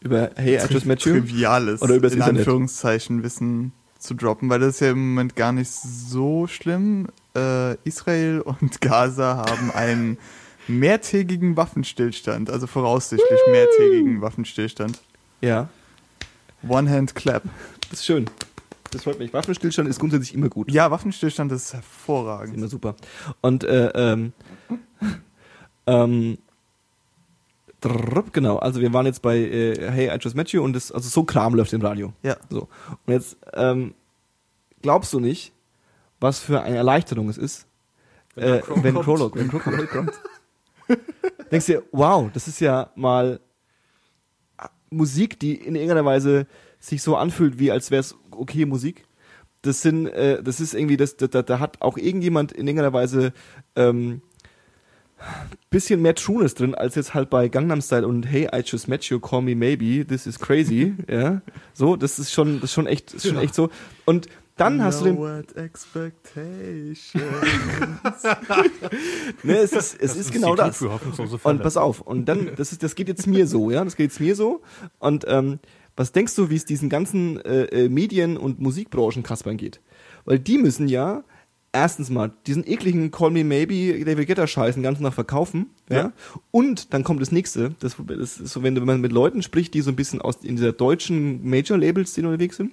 über 0.00 0.30
Hey, 0.36 0.56
I 0.56 0.72
just 0.72 0.86
met 0.86 1.02
you. 1.04 1.12
triviales, 1.12 1.80
Oder 1.82 1.94
übers 1.96 2.12
in 2.12 2.18
Internet. 2.18 2.40
Anführungszeichen, 2.40 3.22
Wissen 3.22 3.72
zu 3.98 4.14
droppen, 4.14 4.50
weil 4.50 4.58
das 4.60 4.74
ist 4.76 4.80
ja 4.80 4.90
im 4.90 5.10
Moment 5.14 5.36
gar 5.36 5.52
nicht 5.52 5.70
so 5.70 6.46
schlimm. 6.48 7.06
Äh, 7.36 7.76
Israel 7.84 8.40
und 8.40 8.80
Gaza 8.80 9.36
haben 9.48 9.70
einen 9.70 10.18
mehrtägigen 10.66 11.56
Waffenstillstand, 11.56 12.50
also 12.50 12.66
voraussichtlich 12.66 13.38
mehrtägigen 13.50 14.20
Waffenstillstand. 14.20 15.00
Ja, 15.40 15.68
One-Hand-Clap. 16.68 17.42
das 17.90 18.00
ist 18.00 18.06
schön. 18.06 18.26
Das 18.90 19.04
freut 19.04 19.18
mich. 19.18 19.32
Waffenstillstand 19.32 19.88
ist 19.88 19.98
grundsätzlich 19.98 20.34
immer 20.34 20.48
gut. 20.50 20.70
Ja, 20.70 20.90
Waffenstillstand 20.90 21.50
ist 21.52 21.66
Ist 21.66 21.74
hervorragend. 21.74 22.56
immer 22.56 22.68
super. 22.68 22.94
Und, 23.40 23.64
äh, 23.64 23.86
ähm, 23.94 24.32
ähm, 25.86 26.38
genau, 28.32 28.58
also 28.58 28.80
wir 28.80 28.92
waren 28.92 29.06
jetzt 29.06 29.22
bei 29.22 29.38
äh, 29.38 29.90
Hey, 29.90 30.14
I 30.14 30.18
just 30.20 30.36
met 30.36 30.50
you 30.50 30.62
und 30.62 30.72
das, 30.74 30.92
also 30.92 31.08
so 31.08 31.24
Kram 31.24 31.54
läuft 31.54 31.72
im 31.72 31.80
Radio. 31.82 32.12
Ja. 32.22 32.36
So. 32.48 32.68
Und 33.06 33.12
jetzt 33.12 33.36
ähm, 33.54 33.94
glaubst 34.82 35.12
du 35.12 35.20
nicht, 35.20 35.52
was 36.20 36.38
für 36.38 36.62
eine 36.62 36.76
Erleichterung 36.76 37.28
es 37.28 37.38
ist, 37.38 37.66
Wenn 38.34 38.56
äh, 38.56 38.60
Crow 38.60 38.82
wenn 38.82 38.94
kommt. 38.94 39.04
Crow, 39.04 39.32
wenn 39.34 39.48
Crow 39.48 39.88
kommt. 39.88 40.12
Denkst 41.50 41.66
dir, 41.66 41.82
wow, 41.92 42.30
das 42.32 42.48
ist 42.48 42.60
ja 42.60 42.90
mal 42.94 43.40
Musik, 44.90 45.38
die 45.40 45.54
in 45.54 45.74
irgendeiner 45.74 46.04
Weise 46.04 46.46
sich 46.78 47.02
so 47.02 47.16
anfühlt, 47.16 47.58
wie 47.58 47.70
als 47.70 47.90
wäre 47.90 48.00
es 48.00 48.16
okay 48.30 48.66
Musik. 48.66 49.04
Das 49.62 49.80
sind, 49.80 50.06
äh, 50.08 50.42
das 50.42 50.60
ist 50.60 50.74
irgendwie, 50.74 50.96
das, 50.96 51.16
da, 51.16 51.26
da 51.28 51.58
hat 51.58 51.80
auch 51.82 51.96
irgendjemand 51.96 52.52
in 52.52 52.66
irgendeiner 52.66 52.92
Weise 52.92 53.32
ähm, 53.76 54.22
bisschen 55.70 56.02
mehr 56.02 56.14
Trueness 56.14 56.54
drin, 56.54 56.74
als 56.74 56.94
jetzt 56.94 57.14
halt 57.14 57.30
bei 57.30 57.48
Gangnam 57.48 57.80
Style 57.80 58.06
und 58.06 58.24
Hey, 58.24 58.48
I 58.54 58.62
just 58.64 58.88
met 58.88 59.04
you, 59.04 59.18
call 59.18 59.42
me 59.42 59.54
maybe, 59.54 60.06
this 60.06 60.26
is 60.26 60.38
crazy, 60.38 60.94
ja. 61.08 61.40
So, 61.72 61.96
das 61.96 62.18
ist 62.18 62.32
schon, 62.32 62.60
das 62.60 62.70
ist 62.70 62.74
schon 62.74 62.86
echt, 62.86 63.14
ist 63.14 63.26
schon 63.26 63.38
echt 63.38 63.54
so. 63.54 63.70
Und 64.04 64.28
dann 64.56 64.84
hast 64.84 65.00
du 65.00 65.06
den, 65.06 65.16
What 65.16 65.56
expectations. 65.56 67.14
ne, 69.42 69.56
es 69.56 69.72
ist, 69.72 70.00
es 70.00 70.14
ist 70.14 70.30
genau 70.30 70.54
das. 70.54 70.82
Und 70.82 71.62
pass 71.62 71.76
auf, 71.76 72.02
und 72.02 72.26
dann, 72.26 72.50
das 72.56 72.72
ist, 72.72 72.82
das 72.82 72.94
geht 72.94 73.08
jetzt 73.08 73.26
mir 73.26 73.46
so, 73.46 73.70
ja, 73.70 73.82
das 73.82 73.96
geht 73.96 74.10
jetzt 74.10 74.20
mir 74.20 74.36
so. 74.36 74.60
Und 74.98 75.24
ähm, 75.26 75.58
was 75.96 76.12
denkst 76.12 76.34
du, 76.36 76.50
wie 76.50 76.56
es 76.56 76.64
diesen 76.64 76.88
ganzen 76.88 77.40
äh, 77.40 77.64
äh, 77.64 77.88
Medien- 77.88 78.36
und 78.36 78.60
Musikbranchen 78.60 79.22
Kaspern 79.22 79.56
geht? 79.56 79.80
Weil 80.24 80.38
die 80.38 80.58
müssen 80.58 80.86
ja 80.86 81.24
erstens 81.72 82.10
mal 82.10 82.32
diesen 82.46 82.66
ekligen 82.66 83.10
Call 83.10 83.30
Me 83.30 83.44
Maybe 83.44 84.04
David 84.04 84.28
Guetta 84.28 84.46
Scheiß 84.46 84.74
den 84.74 84.82
ganzen 84.82 85.02
Tag 85.04 85.14
verkaufen, 85.14 85.70
ja. 85.88 85.96
Ja. 85.96 86.12
Und 86.50 86.92
dann 86.92 87.02
kommt 87.04 87.20
das 87.20 87.32
nächste, 87.32 87.74
das, 87.80 87.96
das 88.06 88.38
ist 88.40 88.52
so, 88.52 88.62
wenn 88.62 88.74
man 88.84 89.00
mit 89.00 89.12
Leuten 89.12 89.42
spricht, 89.42 89.74
die 89.74 89.80
so 89.80 89.90
ein 89.90 89.96
bisschen 89.96 90.20
aus 90.20 90.36
in 90.42 90.56
dieser 90.56 90.72
deutschen 90.72 91.48
Major 91.48 91.78
Labels, 91.78 92.12
die 92.12 92.20
unterwegs 92.22 92.56
sind, 92.56 92.72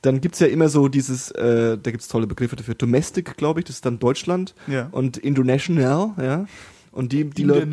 dann 0.00 0.20
gibt's 0.22 0.38
ja 0.40 0.46
immer 0.46 0.68
so 0.70 0.88
dieses, 0.88 1.30
äh, 1.32 1.76
da 1.76 1.90
gibt's 1.90 2.08
tolle 2.08 2.26
Begriffe 2.26 2.56
dafür, 2.56 2.74
Domestic, 2.74 3.36
glaube 3.36 3.60
ich, 3.60 3.66
das 3.66 3.76
ist 3.76 3.86
dann 3.86 3.98
Deutschland 3.98 4.54
Ja. 4.66 4.88
und 4.92 5.18
International, 5.18 6.12
ja. 6.18 6.46
Und 6.94 7.10
die, 7.10 7.24
die 7.24 7.42
Leute, 7.42 7.66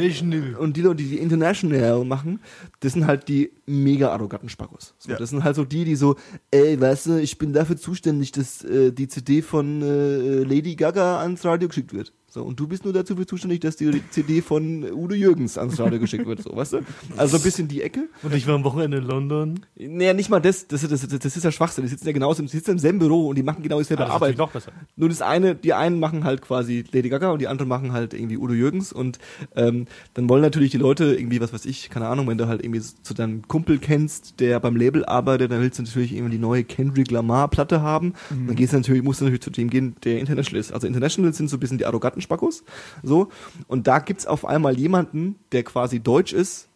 und 0.57 0.75
die 0.77 0.81
Leute, 0.81 0.95
die 1.03 1.09
die 1.09 1.19
International 1.19 2.03
machen, 2.05 2.39
das 2.79 2.93
sind 2.93 3.05
halt 3.05 3.27
die 3.27 3.51
mega 3.67 4.09
arroganten 4.09 4.49
Spackos. 4.49 4.95
So, 4.97 5.11
Ja. 5.11 5.17
Das 5.17 5.29
sind 5.29 5.43
halt 5.43 5.55
so 5.55 5.63
die, 5.63 5.85
die 5.85 5.95
so, 5.95 6.15
ey, 6.49 6.79
weißt 6.81 7.05
du, 7.05 7.21
ich 7.21 7.37
bin 7.37 7.53
dafür 7.53 7.77
zuständig, 7.77 8.31
dass 8.31 8.63
äh, 8.63 8.91
die 8.91 9.07
CD 9.07 9.43
von 9.43 9.83
äh, 9.83 10.43
Lady 10.43 10.75
Gaga 10.75 11.19
ans 11.19 11.45
Radio 11.45 11.67
geschickt 11.67 11.93
wird. 11.93 12.13
So, 12.33 12.43
und 12.43 12.57
du 12.57 12.65
bist 12.65 12.85
nur 12.85 12.93
dazu 12.93 13.17
für 13.17 13.25
zuständig, 13.25 13.59
dass 13.59 13.75
die 13.75 14.01
CD 14.09 14.41
von 14.41 14.85
Udo 14.89 15.13
Jürgens 15.13 15.57
ans 15.57 15.77
Radio 15.81 15.99
geschickt 15.99 16.25
wird, 16.25 16.41
so, 16.41 16.55
weißt 16.55 16.71
du? 16.73 16.79
Also 17.17 17.35
ein 17.35 17.43
bisschen 17.43 17.67
die 17.67 17.81
Ecke. 17.81 18.07
Und 18.23 18.33
ich 18.33 18.47
war 18.47 18.55
am 18.55 18.63
Wochenende 18.63 18.99
in 18.99 19.03
London. 19.03 19.59
Naja, 19.77 20.13
nicht 20.13 20.29
mal 20.29 20.39
das, 20.39 20.65
das, 20.65 20.87
das, 20.87 21.05
das, 21.05 21.19
das 21.19 21.35
ist 21.35 21.43
ja 21.43 21.51
Schwachsinn. 21.51 21.83
Die 21.83 21.89
sitzen 21.89 22.07
ja 22.07 22.13
genauso, 22.13 22.41
die 22.41 22.47
sitzen 22.47 22.71
im 22.71 22.79
selben 22.79 22.99
Büro 22.99 23.27
und 23.27 23.35
die 23.37 23.43
machen 23.43 23.61
genau 23.63 23.79
dieselbe 23.79 24.03
Ah, 24.03 24.05
das 24.05 24.15
ist 24.15 24.21
Arbeit. 24.21 24.37
noch 24.37 24.51
besser. 24.51 24.71
Nur 24.95 25.09
das 25.09 25.21
eine, 25.21 25.55
die 25.55 25.73
einen 25.73 25.99
machen 25.99 26.23
halt 26.23 26.41
quasi 26.41 26.85
Lady 26.93 27.09
Gaga 27.09 27.31
und 27.31 27.39
die 27.41 27.49
anderen 27.49 27.67
machen 27.67 27.91
halt 27.91 28.13
irgendwie 28.13 28.37
Udo 28.37 28.53
Jürgens 28.53 28.93
und 28.93 29.19
ähm, 29.57 29.87
dann 30.13 30.29
wollen 30.29 30.41
natürlich 30.41 30.71
die 30.71 30.77
Leute 30.77 31.13
irgendwie, 31.13 31.41
was 31.41 31.51
weiß 31.51 31.65
ich, 31.65 31.89
keine 31.89 32.07
Ahnung, 32.07 32.27
wenn 32.27 32.37
du 32.37 32.47
halt 32.47 32.63
irgendwie 32.63 32.79
zu 32.79 33.13
deinem 33.13 33.45
Kumpel 33.49 33.77
kennst, 33.77 34.39
der 34.39 34.61
beim 34.61 34.77
Label 34.77 35.03
arbeitet, 35.03 35.51
dann 35.51 35.59
willst 35.59 35.79
du 35.79 35.83
natürlich 35.83 36.13
irgendwie 36.13 36.31
die 36.37 36.41
neue 36.41 36.63
Kendrick 36.63 37.11
Lamar 37.11 37.49
Platte 37.49 37.81
haben. 37.81 38.13
Dann 38.29 38.55
gehst 38.55 38.71
du 38.71 38.77
natürlich, 38.77 39.03
musst 39.03 39.19
du 39.19 39.25
natürlich 39.25 39.41
zu 39.43 39.49
dem 39.49 39.69
gehen, 39.69 39.95
der 40.05 40.19
International 40.19 40.61
ist. 40.61 40.71
Also 40.71 40.87
International 40.87 41.33
sind 41.33 41.49
so 41.49 41.57
ein 41.57 41.59
bisschen 41.59 41.77
die 41.77 41.85
arroganten 41.85 42.20
Spackos, 42.21 42.63
so. 43.03 43.29
Und 43.67 43.87
da 43.87 43.99
gibt's 43.99 44.25
auf 44.25 44.45
einmal 44.45 44.77
jemanden, 44.77 45.35
der 45.51 45.63
quasi 45.63 45.99
deutsch 45.99 46.33
ist 46.33 46.67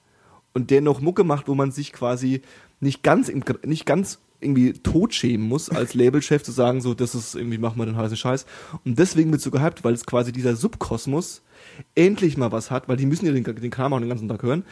und 0.54 0.72
der 0.72 0.82
noch 0.82 1.02
Mucke 1.02 1.24
macht, 1.24 1.48
wo 1.48 1.56
man 1.56 1.72
sich 1.72 1.94
quasi 1.94 2.42
nicht 2.80 3.04
ganz, 3.04 3.30
im, 3.30 3.44
nicht 3.64 3.86
ganz 3.86 4.20
irgendwie 4.40 4.74
totschämen 4.74 5.48
muss, 5.48 5.70
als 5.70 5.94
Labelchef 5.96 6.44
zu 6.44 6.52
sagen, 6.52 6.82
so, 6.82 6.94
das 6.94 7.16
ist 7.16 7.36
irgendwie, 7.36 7.58
machen 7.58 7.78
wir 7.78 7.86
den 7.86 7.98
heißen 7.98 8.18
Scheiß. 8.18 8.46
Und 8.84 9.00
deswegen 9.00 9.32
wird 9.32 9.42
so 9.42 9.52
gehypt, 9.52 9.84
weil 9.84 9.94
es 9.94 10.06
quasi 10.06 10.32
dieser 10.32 10.56
Subkosmos 10.56 11.42
endlich 11.96 12.38
mal 12.38 12.52
was 12.52 12.72
hat, 12.72 12.88
weil 12.88 12.98
die 12.98 13.06
müssen 13.06 13.26
ja 13.26 13.32
den, 13.32 13.44
den 13.44 13.72
Kram 13.72 13.94
auch 13.94 14.00
den 14.00 14.10
ganzen 14.10 14.30
Tag 14.30 14.44
hören, 14.44 14.64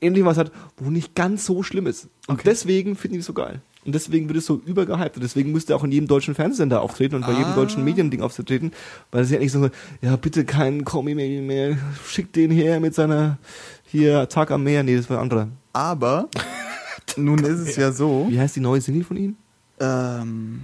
endlich 0.00 0.24
was 0.24 0.38
hat, 0.38 0.52
wo 0.76 0.90
nicht 0.90 1.14
ganz 1.14 1.46
so 1.46 1.62
schlimm 1.62 1.86
ist. 1.86 2.08
Und 2.26 2.44
deswegen 2.44 2.96
finden 2.96 3.14
die 3.14 3.20
es 3.20 3.26
so 3.26 3.32
geil. 3.32 3.60
Und 3.84 3.94
deswegen 3.94 4.28
wird 4.28 4.38
es 4.38 4.46
so 4.46 4.60
übergehypt. 4.64 5.16
Und 5.16 5.22
deswegen 5.22 5.50
müsste 5.52 5.72
er 5.72 5.76
auch 5.76 5.84
in 5.84 5.90
jedem 5.92 6.06
deutschen 6.06 6.34
Fernsehsender 6.34 6.82
auftreten 6.82 7.16
und 7.16 7.22
bei 7.26 7.32
jedem 7.32 7.52
Ah. 7.52 7.54
deutschen 7.56 7.82
Mediending 7.84 8.20
auftreten, 8.22 8.70
weil 9.10 9.24
sie 9.24 9.34
ja 9.34 9.40
nicht 9.40 9.50
so, 9.52 9.68
ja, 10.00 10.16
bitte 10.16 10.44
keinen 10.44 10.84
Call 10.84 11.02
Me 11.02 11.14
mehr, 11.14 11.76
schickt 12.06 12.36
den 12.36 12.50
her 12.52 12.78
mit 12.80 12.94
seiner, 12.94 13.38
hier, 13.84 14.28
Tag 14.28 14.50
am 14.52 14.62
Meer. 14.62 14.82
Nee, 14.84 14.96
das 14.96 15.10
war 15.10 15.18
ein 15.18 15.22
anderer. 15.22 15.48
Aber 15.72 16.28
nun 17.16 17.40
ist 17.44 17.58
es 17.60 17.76
ja 17.76 17.90
so. 17.92 18.26
Wie 18.30 18.38
heißt 18.38 18.54
die 18.56 18.60
neue 18.60 18.80
Single 18.80 19.04
von 19.04 19.16
ihm? 19.16 19.36
Ähm, 19.80 20.62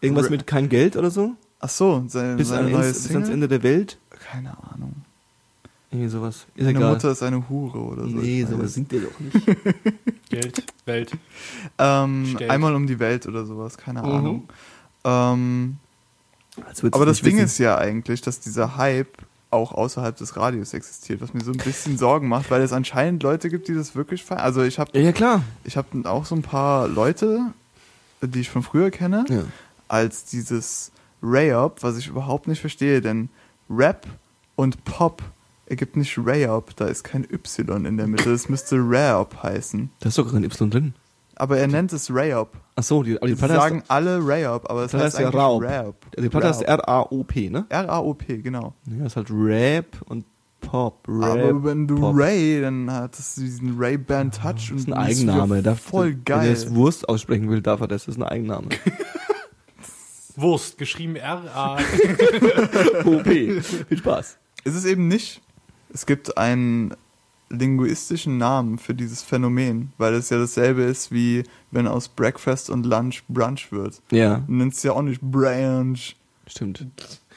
Irgendwas 0.00 0.30
mit 0.30 0.46
kein 0.46 0.68
Geld 0.68 0.96
oder 0.96 1.10
so? 1.10 1.32
ach 1.60 1.68
so, 1.68 2.04
seine, 2.06 2.36
Bis, 2.36 2.52
ans. 2.52 3.28
Ende 3.28 3.48
der 3.48 3.64
Welt? 3.64 3.98
Keine 4.10 4.50
Ahnung. 4.72 4.92
Irgendwie 5.90 6.08
sowas. 6.10 6.46
Ist 6.54 6.64
Meine 6.66 6.78
egal. 6.78 6.92
Mutter 6.94 7.10
ist 7.10 7.22
eine 7.22 7.48
Hure 7.48 7.78
oder 7.78 8.02
so. 8.02 8.08
nee, 8.16 8.44
sowas 8.44 8.66
es. 8.66 8.74
singt 8.74 8.92
der 8.92 9.00
doch 9.00 9.18
nicht. 9.20 9.46
Geld, 10.28 10.64
Welt. 10.84 11.12
Ähm, 11.78 12.36
einmal 12.48 12.74
um 12.74 12.86
die 12.86 12.98
Welt 12.98 13.26
oder 13.26 13.46
sowas, 13.46 13.78
keine 13.78 14.02
Mhm. 14.02 14.08
Ahnung. 14.08 14.48
Ähm, 15.04 15.76
aber 16.90 17.06
das 17.06 17.22
Ding 17.22 17.36
wissen. 17.36 17.46
ist 17.46 17.58
ja 17.58 17.78
eigentlich, 17.78 18.20
dass 18.20 18.40
dieser 18.40 18.76
Hype 18.76 19.16
auch 19.50 19.72
außerhalb 19.72 20.14
des 20.16 20.36
Radios 20.36 20.74
existiert, 20.74 21.22
was 21.22 21.32
mir 21.32 21.42
so 21.42 21.52
ein 21.52 21.56
bisschen 21.56 21.96
Sorgen 21.96 22.28
macht, 22.28 22.50
weil 22.50 22.60
es 22.60 22.72
anscheinend 22.74 23.22
Leute 23.22 23.48
gibt, 23.48 23.68
die 23.68 23.74
das 23.74 23.94
wirklich 23.94 24.22
feiern. 24.24 24.40
Also 24.40 24.62
ich 24.62 24.78
habe 24.78 24.90
Ja, 24.92 25.00
ja, 25.04 25.12
klar. 25.12 25.42
ich 25.64 25.78
hab 25.78 25.86
auch 26.04 26.26
so 26.26 26.34
ein 26.34 26.42
paar 26.42 26.86
Leute, 26.86 27.40
die 28.20 28.40
ich 28.40 28.50
von 28.50 28.62
früher 28.62 28.90
kenne, 28.90 29.24
Ja. 29.30 29.44
als 29.86 30.26
dieses 30.26 30.90
Rayop, 31.22 31.82
was 31.82 31.96
ich 31.96 32.08
überhaupt 32.08 32.46
nicht 32.46 32.60
verstehe, 32.60 33.00
denn 33.00 33.30
Rap 33.70 34.06
und 34.54 34.84
Pop 34.84 35.22
ergibt 35.68 35.96
nicht 35.96 36.18
Rayop, 36.18 36.74
da 36.76 36.86
ist 36.86 37.04
kein 37.04 37.24
Y 37.30 37.84
in 37.86 37.96
der 37.96 38.06
Mitte, 38.06 38.30
es 38.32 38.48
müsste 38.48 38.76
Rayop 38.78 39.42
heißen. 39.42 39.90
Da 40.00 40.08
ist 40.08 40.18
doch 40.18 40.30
kein 40.32 40.44
Y 40.44 40.70
drin. 40.70 40.94
Aber 41.36 41.56
er 41.58 41.68
nennt 41.68 41.92
es 41.92 42.12
Rayop. 42.12 42.50
Ach 42.74 42.82
so, 42.82 43.02
die, 43.04 43.16
aber 43.16 43.26
die 43.28 43.34
Sie 43.34 43.38
Platte 43.38 43.54
sagen 43.54 43.78
heißt, 43.80 43.90
alle 43.90 44.18
Rayop, 44.26 44.68
aber 44.68 44.84
es 44.84 44.90
Das 44.92 45.02
heißt 45.02 45.04
heißt 45.16 45.18
ja 45.20 45.26
eigentlich 45.28 45.40
Raub. 45.40 45.62
Rap. 45.62 45.94
die 46.20 46.28
Platte 46.28 46.48
heißt 46.48 46.60
Rap. 46.62 46.68
R-A-O-P, 46.80 47.50
ne? 47.50 47.66
R-A-O-P, 47.68 48.38
genau. 48.38 48.74
Ja, 48.98 49.06
ist 49.06 49.14
halt 49.16 49.28
Rap 49.30 49.86
und 50.06 50.24
Pop. 50.60 51.06
Rap, 51.06 51.38
aber 51.38 51.64
wenn 51.64 51.86
du 51.86 51.94
Pop. 52.00 52.16
Ray, 52.16 52.60
dann 52.60 52.90
hat 52.90 53.16
es 53.16 53.36
diesen 53.36 53.78
Ray-Band 53.78 54.34
Touch 54.34 54.54
Das 54.54 54.70
und 54.72 54.78
ist 54.78 54.86
ein 54.88 54.94
Eigenname. 54.94 55.62
Darf, 55.62 55.80
voll 55.80 56.08
Wenn 56.08 56.16
er 56.18 56.22
geil. 56.24 56.50
das 56.50 56.74
Wurst 56.74 57.08
aussprechen 57.08 57.48
will, 57.48 57.62
darf 57.62 57.80
er 57.80 57.86
das. 57.88 58.06
Das 58.06 58.16
ist 58.16 58.20
ein 58.20 58.26
Eigenname. 58.28 58.68
Wurst, 60.36 60.78
geschrieben 60.78 61.16
R-A. 61.16 61.76
OP. 63.04 63.24
Viel 63.26 63.62
Spaß. 63.98 64.38
Ist 64.64 64.74
es 64.74 64.84
eben 64.84 65.08
nicht. 65.08 65.40
Es 65.92 66.06
gibt 66.06 66.36
einen 66.36 66.94
linguistischen 67.50 68.36
Namen 68.38 68.78
für 68.78 68.94
dieses 68.94 69.22
Phänomen, 69.22 69.92
weil 69.96 70.14
es 70.14 70.28
ja 70.30 70.38
dasselbe 70.38 70.82
ist, 70.82 71.12
wie 71.12 71.44
wenn 71.70 71.86
aus 71.86 72.08
Breakfast 72.08 72.68
und 72.68 72.84
Lunch 72.84 73.22
Brunch 73.28 73.72
wird. 73.72 74.00
Ja, 74.10 74.38
Du 74.46 74.52
nennst 74.52 74.78
es 74.78 74.82
ja 74.84 74.92
auch 74.92 75.02
nicht 75.02 75.20
Brunch. 75.22 76.16
stimmt. 76.46 76.86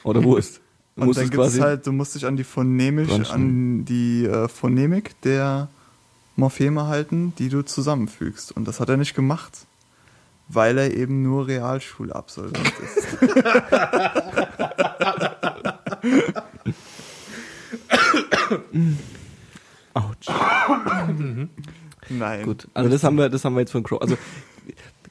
Oder 0.04 0.22
Wurst. 0.22 0.60
Du 0.96 1.02
Und 1.02 1.16
dann 1.16 1.30
gibt 1.30 1.42
es 1.42 1.60
halt, 1.60 1.86
du 1.86 1.92
musst 1.92 2.14
dich 2.14 2.26
an 2.26 2.36
die 2.36 2.44
phonemisch, 2.44 3.08
Brunchen. 3.08 3.32
an 3.32 3.84
die 3.86 4.26
äh, 4.26 4.48
Phonemik 4.48 5.18
der 5.22 5.68
Morpheme 6.36 6.86
halten, 6.86 7.32
die 7.38 7.48
du 7.48 7.62
zusammenfügst. 7.62 8.52
Und 8.52 8.68
das 8.68 8.80
hat 8.80 8.90
er 8.90 8.98
nicht 8.98 9.14
gemacht, 9.14 9.66
weil 10.48 10.76
er 10.76 10.94
eben 10.94 11.22
nur 11.22 11.46
Realschulabsolvent 11.46 12.72
ist. 12.84 13.18
Autsch. 19.94 20.28
Nein. 22.08 22.44
Gut. 22.44 22.68
Also 22.74 22.90
das 22.90 23.04
haben 23.04 23.16
wir, 23.16 23.28
das 23.28 23.44
haben 23.44 23.54
wir 23.54 23.60
jetzt 23.60 23.72
von 23.72 23.82
Crow. 23.82 24.00
Also 24.00 24.16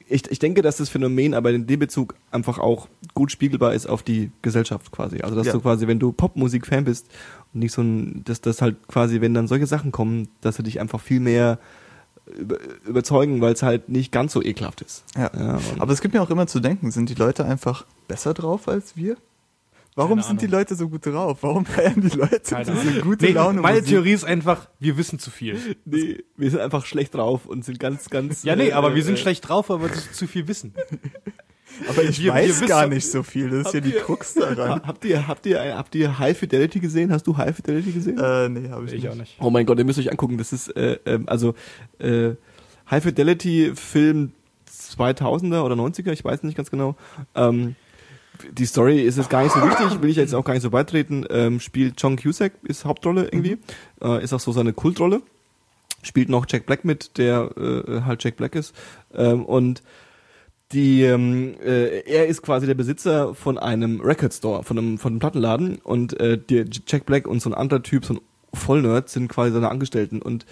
ich, 0.08 0.30
ich 0.30 0.38
denke, 0.38 0.60
dass 0.62 0.76
das 0.76 0.88
Phänomen 0.88 1.32
aber 1.34 1.50
in 1.52 1.66
dem 1.66 1.80
Bezug 1.80 2.14
einfach 2.30 2.58
auch 2.58 2.88
gut 3.14 3.30
spiegelbar 3.32 3.72
ist 3.74 3.86
auf 3.86 4.02
die 4.02 4.30
Gesellschaft 4.42 4.90
quasi. 4.92 5.20
Also 5.22 5.36
dass 5.36 5.46
Ja. 5.46 5.52
du 5.54 5.60
quasi, 5.60 5.86
wenn 5.86 5.98
du 5.98 6.12
Popmusik-Fan 6.12 6.84
bist 6.84 7.06
und 7.54 7.60
nicht 7.60 7.72
so 7.72 7.82
ein, 7.82 8.22
dass 8.24 8.40
das 8.40 8.60
halt 8.60 8.76
quasi, 8.88 9.20
wenn 9.20 9.32
dann 9.34 9.48
solche 9.48 9.66
Sachen 9.66 9.90
kommen, 9.92 10.28
dass 10.42 10.56
sie 10.56 10.62
dich 10.62 10.80
einfach 10.80 11.00
viel 11.00 11.20
mehr 11.20 11.58
über, 12.38 12.58
überzeugen, 12.86 13.40
weil 13.40 13.52
es 13.54 13.62
halt 13.62 13.88
nicht 13.88 14.12
ganz 14.12 14.32
so 14.32 14.42
ekelhaft 14.42 14.80
ist. 14.82 15.04
Ja. 15.16 15.30
Ja, 15.36 15.58
Aber 15.78 15.92
es 15.92 16.00
gibt 16.00 16.14
mir 16.14 16.20
auch 16.22 16.30
immer 16.30 16.46
zu 16.46 16.60
denken, 16.60 16.90
sind 16.90 17.08
die 17.08 17.14
Leute 17.14 17.44
einfach 17.44 17.86
besser 18.06 18.34
drauf 18.34 18.68
als 18.68 18.96
wir? 18.96 19.16
Warum 19.94 20.18
Keine 20.18 20.22
sind 20.28 20.40
die. 20.42 20.46
Leute 20.46 20.74
so 20.74 20.88
gut 20.88 21.04
drauf? 21.04 21.38
Warum 21.42 21.66
feiern 21.66 22.00
die 22.00 22.16
Leute 22.16 22.40
Keine 22.40 22.64
diese 22.64 22.80
Ahnung. 22.80 23.00
gute 23.02 23.26
Nee, 23.26 23.32
Laune? 23.32 23.60
meine 23.60 23.80
Musik? 23.80 23.90
Theorie 23.90 24.12
ist 24.12 24.24
einfach, 24.24 24.68
wir 24.78 24.96
wissen 24.96 25.18
zu 25.18 25.30
viel. 25.30 25.76
Nee, 25.84 26.24
wir 26.36 26.50
sind 26.50 26.60
einfach 26.60 26.86
schlecht 26.86 27.14
drauf 27.14 27.44
und 27.46 27.64
sind 27.64 27.78
ganz, 27.78 28.08
ganz. 28.08 28.42
Ja, 28.42 28.56
nee, 28.56 28.68
äh, 28.68 28.72
aber 28.72 28.94
wir 28.94 29.02
sind 29.04 29.14
äh, 29.14 29.18
schlecht 29.18 29.46
drauf, 29.48 29.68
weil 29.68 29.82
wir 29.82 29.92
zu, 29.92 30.10
zu 30.12 30.26
viel 30.26 30.48
wissen. 30.48 30.72
Aber 31.88 32.02
ich 32.04 32.22
wir- 32.22 32.34
weiß 32.34 32.60
wir 32.60 32.68
gar 32.68 32.86
nicht 32.86 33.10
so 33.10 33.22
viel. 33.22 33.48
Das 33.48 33.68
ist 33.68 33.72
ja 33.74 33.80
die 33.80 33.92
ihr- 33.94 34.00
Krux 34.02 34.34
daran. 34.34 34.82
Ha- 34.82 34.82
Habt 34.86 35.04
ihr, 35.06 35.26
habt 35.26 35.46
ihr, 35.46 35.74
habt 35.76 35.94
ihr 35.94 36.18
High 36.18 36.36
Fidelity 36.36 36.80
gesehen? 36.80 37.10
Hast 37.10 37.26
du 37.26 37.34
High 37.36 37.56
Fidelity 37.56 37.92
gesehen? 37.92 38.18
äh, 38.18 38.48
nee, 38.50 38.68
habe 38.68 38.84
ich, 38.84 38.92
Ich 38.92 39.02
nicht. 39.02 39.10
auch 39.10 39.14
nicht. 39.16 39.36
Oh 39.40 39.48
mein 39.48 39.64
Gott, 39.64 39.78
ihr 39.78 39.84
müsst 39.86 39.98
euch 39.98 40.10
angucken. 40.10 40.36
Das 40.36 40.52
ist 40.52 40.68
äh, 40.76 40.98
ähm, 41.06 41.24
also 41.28 41.54
äh, 41.98 42.32
High 42.90 43.02
Fidelity 43.02 43.72
Film 43.74 44.32
2000er 44.70 45.62
oder 45.62 45.74
90er, 45.74 46.12
ich 46.12 46.22
weiß 46.24 46.42
nicht 46.42 46.56
ganz 46.56 46.70
genau. 46.70 46.94
Ähm, 47.34 47.74
die 48.50 48.66
Story 48.66 49.02
ist 49.02 49.18
jetzt 49.18 49.30
gar 49.30 49.42
nicht 49.42 49.52
so 49.52 49.62
wichtig, 49.62 50.02
will 50.02 50.10
ich 50.10 50.16
jetzt 50.16 50.34
auch 50.34 50.44
gar 50.44 50.54
nicht 50.54 50.62
so 50.62 50.70
beitreten. 50.70 51.24
Ähm, 51.30 51.60
spielt 51.60 52.00
John 52.00 52.16
Cusack 52.16 52.52
ist 52.62 52.84
Hauptrolle 52.84 53.24
irgendwie, 53.24 53.58
äh, 54.02 54.22
ist 54.22 54.32
auch 54.32 54.40
so 54.40 54.52
seine 54.52 54.72
Kultrolle. 54.72 55.22
spielt 56.02 56.28
noch 56.28 56.46
Jack 56.48 56.66
Black 56.66 56.84
mit, 56.84 57.18
der 57.18 57.50
äh, 57.56 58.00
halt 58.02 58.24
Jack 58.24 58.36
Black 58.36 58.54
ist. 58.54 58.74
Ähm, 59.14 59.44
und 59.44 59.82
die, 60.72 61.02
ähm, 61.02 61.54
äh, 61.62 62.00
er 62.00 62.26
ist 62.26 62.42
quasi 62.42 62.66
der 62.66 62.74
Besitzer 62.74 63.34
von 63.34 63.58
einem 63.58 64.00
Record 64.00 64.32
Store, 64.32 64.64
von 64.64 64.78
einem, 64.78 64.98
von 64.98 65.12
einem 65.12 65.18
Plattenladen 65.20 65.76
und 65.76 66.18
äh, 66.18 66.38
der 66.38 66.64
Jack 66.86 67.06
Black 67.06 67.26
und 67.26 67.40
so 67.40 67.50
ein 67.50 67.54
anderer 67.54 67.82
Typ, 67.82 68.04
so 68.04 68.14
ein 68.14 68.20
Vollnerd, 68.54 69.08
sind 69.08 69.28
quasi 69.28 69.52
seine 69.52 69.70
Angestellten 69.70 70.22
und 70.22 70.46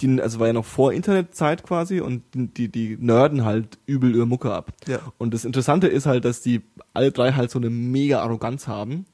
die, 0.00 0.20
also 0.20 0.40
war 0.40 0.48
ja 0.48 0.52
noch 0.52 0.64
vor 0.64 0.92
Internetzeit 0.92 1.62
quasi 1.62 2.00
und 2.00 2.22
die, 2.34 2.68
die 2.68 2.96
nerden 3.00 3.44
halt 3.44 3.78
übel 3.86 4.14
ihre 4.14 4.26
Mucke 4.26 4.52
ab. 4.52 4.72
Ja. 4.86 4.98
Und 5.18 5.34
das 5.34 5.44
Interessante 5.44 5.86
ist 5.86 6.06
halt, 6.06 6.24
dass 6.24 6.40
die 6.40 6.62
alle 6.92 7.12
drei 7.12 7.32
halt 7.32 7.50
so 7.50 7.58
eine 7.58 7.70
mega 7.70 8.20
Arroganz 8.20 8.66
haben. 8.66 9.06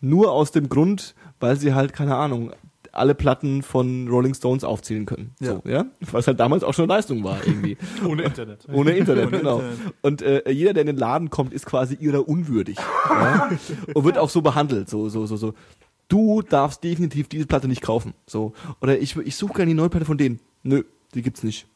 Nur 0.00 0.32
aus 0.32 0.50
dem 0.50 0.68
Grund, 0.68 1.14
weil 1.40 1.56
sie 1.56 1.74
halt, 1.74 1.92
keine 1.92 2.16
Ahnung, 2.16 2.52
alle 2.94 3.14
Platten 3.14 3.62
von 3.62 4.08
Rolling 4.08 4.34
Stones 4.34 4.64
aufzählen 4.64 5.06
können. 5.06 5.34
Ja. 5.40 5.52
So, 5.52 5.62
ja? 5.68 5.86
Was 6.12 6.26
halt 6.26 6.40
damals 6.40 6.62
auch 6.62 6.74
schon 6.74 6.84
eine 6.84 6.94
Leistung 6.94 7.24
war, 7.24 7.38
irgendwie. 7.44 7.76
Ohne 8.08 8.22
Internet. 8.22 8.66
Ohne 8.72 8.92
Internet, 8.92 9.26
Ohne 9.28 9.38
genau. 9.38 9.60
Internet. 9.60 9.94
Und 10.02 10.22
äh, 10.22 10.50
jeder, 10.50 10.72
der 10.72 10.82
in 10.82 10.86
den 10.86 10.96
Laden 10.96 11.30
kommt, 11.30 11.52
ist 11.52 11.66
quasi 11.66 11.94
ihrer 11.94 12.26
unwürdig. 12.28 12.76
ja? 13.08 13.50
Und 13.94 14.04
wird 14.04 14.18
auch 14.18 14.30
so 14.30 14.42
behandelt, 14.42 14.88
so, 14.88 15.08
so, 15.08 15.26
so, 15.26 15.36
so. 15.36 15.54
Du 16.08 16.42
darfst 16.42 16.84
definitiv 16.84 17.28
diese 17.28 17.46
Platte 17.46 17.66
nicht 17.68 17.82
kaufen. 17.82 18.12
So. 18.26 18.52
Oder 18.80 18.98
ich, 18.98 19.16
ich 19.16 19.36
suche 19.36 19.54
gerne 19.54 19.70
die 19.70 19.74
neue 19.74 19.88
Platte 19.88 20.04
von 20.06 20.18
denen. 20.18 20.38
Nö, 20.62 20.82
die 21.14 21.22
gibt's 21.22 21.42
nicht. 21.42 21.66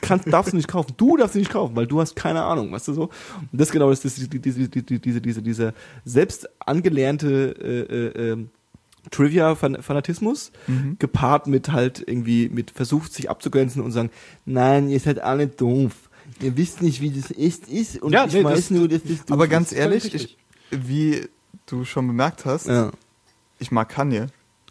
Kannst, 0.00 0.30
darfst 0.32 0.52
du 0.52 0.56
nicht 0.56 0.68
kaufen. 0.68 0.92
Du 0.96 1.16
darfst 1.16 1.32
sie 1.34 1.38
nicht 1.38 1.50
kaufen, 1.50 1.74
weil 1.76 1.86
du 1.86 2.00
hast 2.00 2.14
keine 2.16 2.42
Ahnung, 2.42 2.70
weißt 2.72 2.88
du 2.88 2.92
so? 2.94 3.02
Und 3.04 3.48
das 3.60 3.70
genau 3.70 3.90
ist 3.90 4.04
das, 4.04 4.14
diese, 4.16 4.28
diese, 4.28 4.68
diese, 4.68 4.98
diese, 5.00 5.20
diese, 5.20 5.42
diese 5.42 5.74
selbst 6.04 6.48
angelernte 6.60 7.54
äh, 7.60 7.94
äh, 8.20 8.30
ähm, 8.32 8.50
Trivia-Fanatismus, 9.10 10.52
gepaart 10.98 11.46
mit 11.46 11.70
halt 11.72 12.02
irgendwie, 12.06 12.48
mit 12.48 12.70
versucht 12.70 13.12
sich 13.12 13.30
abzugrenzen 13.30 13.82
und 13.82 13.92
sagen, 13.92 14.10
nein, 14.44 14.88
ihr 14.88 15.00
seid 15.00 15.20
alle 15.20 15.46
doof. 15.46 15.92
Ihr 16.42 16.56
wisst 16.56 16.82
nicht, 16.82 17.00
wie 17.00 17.10
das 17.10 17.30
echt 17.30 17.68
ist 17.68 18.02
und 18.02 18.12
Ja, 18.12 18.26
ich 18.26 18.34
nee, 18.34 18.44
weiß 18.44 18.54
das- 18.56 18.70
nur, 18.70 18.86
dass 18.88 19.02
das 19.02 19.30
Aber 19.30 19.48
ganz 19.48 19.72
ist. 19.72 19.78
ehrlich, 19.78 20.14
ich, 20.14 20.36
wie 20.70 21.22
du 21.66 21.84
schon 21.84 22.06
bemerkt 22.06 22.44
hast, 22.44 22.66
Ja. 22.66 22.90
Ich 23.58 23.70
mag 23.70 23.88
Kanye. 23.88 24.26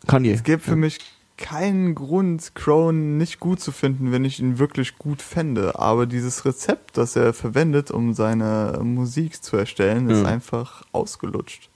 Kanye. 0.08 0.34
Es 0.34 0.44
gibt 0.44 0.64
für 0.64 0.76
mich 0.76 1.00
keinen 1.38 1.94
Grund, 1.94 2.56
Crown 2.56 3.18
nicht 3.18 3.40
gut 3.40 3.60
zu 3.60 3.72
finden, 3.72 4.12
wenn 4.12 4.26
ich 4.26 4.40
ihn 4.40 4.58
wirklich 4.58 4.98
gut 4.98 5.22
fände. 5.22 5.78
Aber 5.78 6.08
dieses 6.08 6.46
Rezept, 6.46 6.98
das 6.98 7.16
er 7.16 7.34
verwendet, 7.34 7.92
um 7.92 8.14
seine 8.14 8.80
Musik 8.84 9.44
zu 9.44 9.56
erstellen, 9.58 10.10
ist 10.10 10.22
Ja. 10.24 10.26
einfach 10.26 10.84
ausgelutscht. 10.94 11.70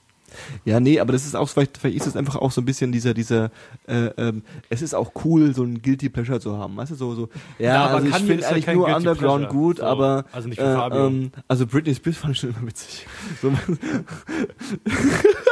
Ja, 0.64 0.80
nee, 0.80 0.98
aber 0.98 1.12
das 1.12 1.26
ist 1.26 1.36
auch, 1.36 1.46
vielleicht, 1.46 1.76
vielleicht 1.76 1.98
ist 1.98 2.06
es 2.06 2.16
einfach 2.16 2.36
auch 2.36 2.50
so 2.52 2.62
ein 2.62 2.64
bisschen 2.64 2.90
dieser, 2.90 3.12
dieser, 3.12 3.50
äh, 3.86 4.06
ähm, 4.16 4.42
es 4.70 4.80
ist 4.80 4.94
auch 4.94 5.12
cool, 5.26 5.54
so 5.54 5.62
ein 5.62 5.82
Guilty 5.82 6.08
Pleasure 6.08 6.40
zu 6.40 6.56
haben, 6.56 6.74
weißt 6.74 6.92
du, 6.92 6.94
so, 6.94 7.14
so, 7.14 7.28
ja, 7.58 7.74
Ja, 7.74 7.84
aber 7.84 7.96
also 7.96 8.08
ich 8.08 8.14
finde 8.16 8.40
ja 8.42 8.48
eigentlich 8.48 8.66
nur 8.68 8.86
Guilty 8.86 8.96
Underground 9.08 9.42
Pleasure. 9.42 9.60
gut, 9.62 9.76
So, 9.76 9.84
aber, 9.84 10.24
also 10.32 10.48
nicht 10.48 10.58
für 10.58 10.72
äh, 10.72 10.74
Fabio. 10.74 11.06
ähm, 11.06 11.32
also 11.48 11.66
Britney 11.66 11.94
Spears 11.94 12.16
fand 12.16 12.32
ich 12.32 12.40
schon 12.40 12.48
immer 12.54 12.66
witzig. 12.66 13.06
So, 13.42 13.52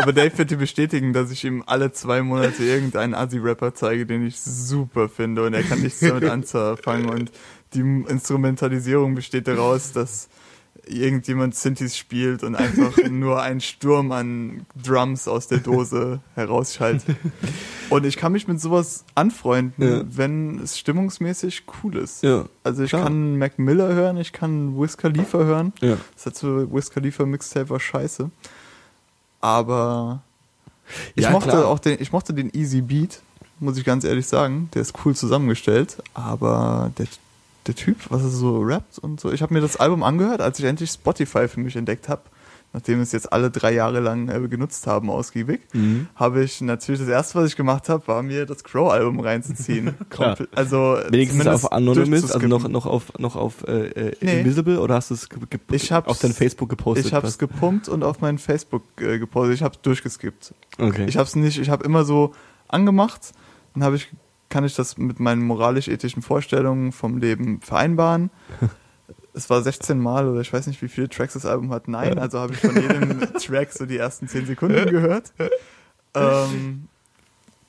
Aber 0.00 0.12
Dave 0.12 0.36
wird 0.38 0.50
dir 0.50 0.56
bestätigen, 0.56 1.12
dass 1.12 1.30
ich 1.30 1.44
ihm 1.44 1.62
alle 1.66 1.92
zwei 1.92 2.22
Monate 2.22 2.64
irgendeinen 2.64 3.14
Assi-Rapper 3.14 3.74
zeige, 3.74 4.06
den 4.06 4.26
ich 4.26 4.40
super 4.40 5.08
finde 5.08 5.44
und 5.44 5.54
er 5.54 5.62
kann 5.62 5.80
nichts 5.82 6.00
damit 6.00 6.24
anfangen 6.24 7.08
und 7.08 7.30
die 7.74 7.80
Instrumentalisierung 7.80 9.14
besteht 9.14 9.46
daraus, 9.46 9.92
dass 9.92 10.28
irgendjemand 10.86 11.54
Synthes 11.54 11.96
spielt 11.96 12.42
und 12.42 12.56
einfach 12.56 12.96
nur 13.10 13.40
einen 13.42 13.60
Sturm 13.60 14.12
an 14.12 14.66
Drums 14.82 15.28
aus 15.28 15.46
der 15.46 15.58
Dose 15.58 16.20
herausschaltet. 16.34 17.16
Und 17.90 18.06
ich 18.06 18.16
kann 18.16 18.32
mich 18.32 18.48
mit 18.48 18.60
sowas 18.60 19.04
anfreunden, 19.14 19.84
Ja. 19.86 20.02
wenn 20.08 20.58
es 20.60 20.78
stimmungsmäßig 20.78 21.64
cool 21.82 21.96
ist. 21.96 22.22
ja, 22.22 22.46
Also 22.64 22.82
ich 22.84 22.90
Klar. 22.90 23.04
kann 23.04 23.36
Mac 23.38 23.58
Miller 23.58 23.92
hören, 23.94 24.16
ich 24.16 24.32
kann 24.32 24.76
Wiz 24.80 24.96
Khalifa 24.96 25.38
hören. 25.38 25.72
ja. 25.80 25.96
Das 26.14 26.24
letzte 26.26 26.72
Wiz 26.72 26.90
Khalifa 26.90 27.26
Mixtape 27.26 27.68
war 27.70 27.80
scheiße. 27.80 28.30
Aber 29.40 30.20
ich 31.14 31.24
Ja, 31.24 31.30
mochte 31.30 31.50
klar. 31.50 31.66
auch 31.66 31.78
den, 31.78 32.00
ich 32.00 32.12
mochte 32.12 32.34
den 32.34 32.50
Easy 32.54 32.80
Beat, 32.80 33.20
muss 33.58 33.76
ich 33.78 33.84
ganz 33.84 34.04
ehrlich 34.04 34.26
sagen. 34.26 34.68
Der 34.74 34.82
ist 34.82 34.94
cool 35.04 35.14
zusammengestellt, 35.14 35.98
aber 36.14 36.90
der, 36.98 37.06
der 37.66 37.74
Typ, 37.74 37.96
was 38.10 38.22
er 38.22 38.28
so 38.30 38.60
rappt 38.62 38.98
und 38.98 39.20
so. 39.20 39.32
Ich 39.32 39.42
habe 39.42 39.54
mir 39.54 39.60
das 39.60 39.76
Album 39.76 40.02
angehört, 40.02 40.40
als 40.40 40.58
ich 40.58 40.64
endlich 40.64 40.90
Spotify 40.90 41.48
für 41.48 41.60
mich 41.60 41.76
entdeckt 41.76 42.08
habe. 42.08 42.22
Nachdem 42.72 42.98
wir 42.98 43.02
es 43.02 43.10
jetzt 43.10 43.32
alle 43.32 43.50
drei 43.50 43.72
Jahre 43.74 43.98
lang 43.98 44.28
äh, 44.28 44.46
genutzt 44.48 44.86
haben, 44.86 45.10
ausgiebig, 45.10 45.60
Mhm. 45.72 46.06
habe 46.14 46.44
ich 46.44 46.60
natürlich 46.60 47.00
das 47.00 47.08
erste, 47.08 47.38
was 47.40 47.48
ich 47.48 47.56
gemacht 47.56 47.88
habe, 47.88 48.06
war 48.06 48.22
mir 48.22 48.46
das 48.46 48.62
Crow-Album 48.62 49.18
reinzuziehen. 49.20 49.94
Also 50.54 50.98
Wenigstens 51.08 51.46
auf 51.46 51.72
Anonymous, 51.72 52.30
also 52.30 52.46
noch, 52.46 52.68
noch 52.68 52.86
auf, 52.86 53.12
noch 53.18 53.34
auf 53.36 53.66
äh, 53.66 53.86
äh, 53.88 54.16
Nee. 54.20 54.40
Invisible 54.40 54.78
oder 54.80 54.94
hast 54.94 55.10
du 55.10 55.14
es 55.14 55.28
auf 56.06 56.18
dein 56.20 56.32
Facebook 56.32 56.68
gepostet? 56.68 57.06
Ich 57.06 57.12
habe 57.14 57.26
es 57.26 57.38
gepumpt 57.38 57.88
und 57.88 58.04
auf 58.04 58.20
mein 58.20 58.38
Facebook 58.38 58.82
äh, 59.00 59.18
gepostet. 59.18 59.54
Ich 59.56 59.62
habe 59.62 59.74
es 59.74 59.80
durchgeskippt. 59.82 60.54
okay. 60.78 61.06
Ich 61.08 61.16
habe 61.16 61.26
es 61.26 61.34
nicht, 61.34 61.58
ich 61.58 61.70
habe 61.70 61.84
immer 61.84 62.04
so 62.04 62.32
angemacht, 62.68 63.32
dann 63.74 63.82
habe 63.84 63.96
ich 63.96 64.08
kann 64.48 64.64
ich 64.64 64.74
das 64.74 64.98
mit 64.98 65.20
meinen 65.20 65.42
moralisch-ethischen 65.42 66.22
Vorstellungen 66.22 66.90
vom 66.92 67.18
Leben 67.18 67.60
vereinbaren. 67.60 68.30
Es 69.32 69.48
war 69.48 69.62
16 69.62 69.98
Mal 69.98 70.26
oder 70.28 70.40
ich 70.40 70.52
weiß 70.52 70.66
nicht, 70.66 70.82
wie 70.82 70.88
viele 70.88 71.08
Tracks 71.08 71.34
das 71.34 71.46
Album 71.46 71.70
hat. 71.70 71.86
Nein, 71.88 72.18
also 72.18 72.38
habe 72.40 72.52
ich 72.54 72.60
von 72.60 72.74
jedem 72.80 73.20
Track 73.38 73.72
so 73.72 73.86
die 73.86 73.96
ersten 73.96 74.26
10 74.28 74.46
Sekunden 74.46 74.90
gehört. 74.90 75.32
Ähm, 76.14 76.88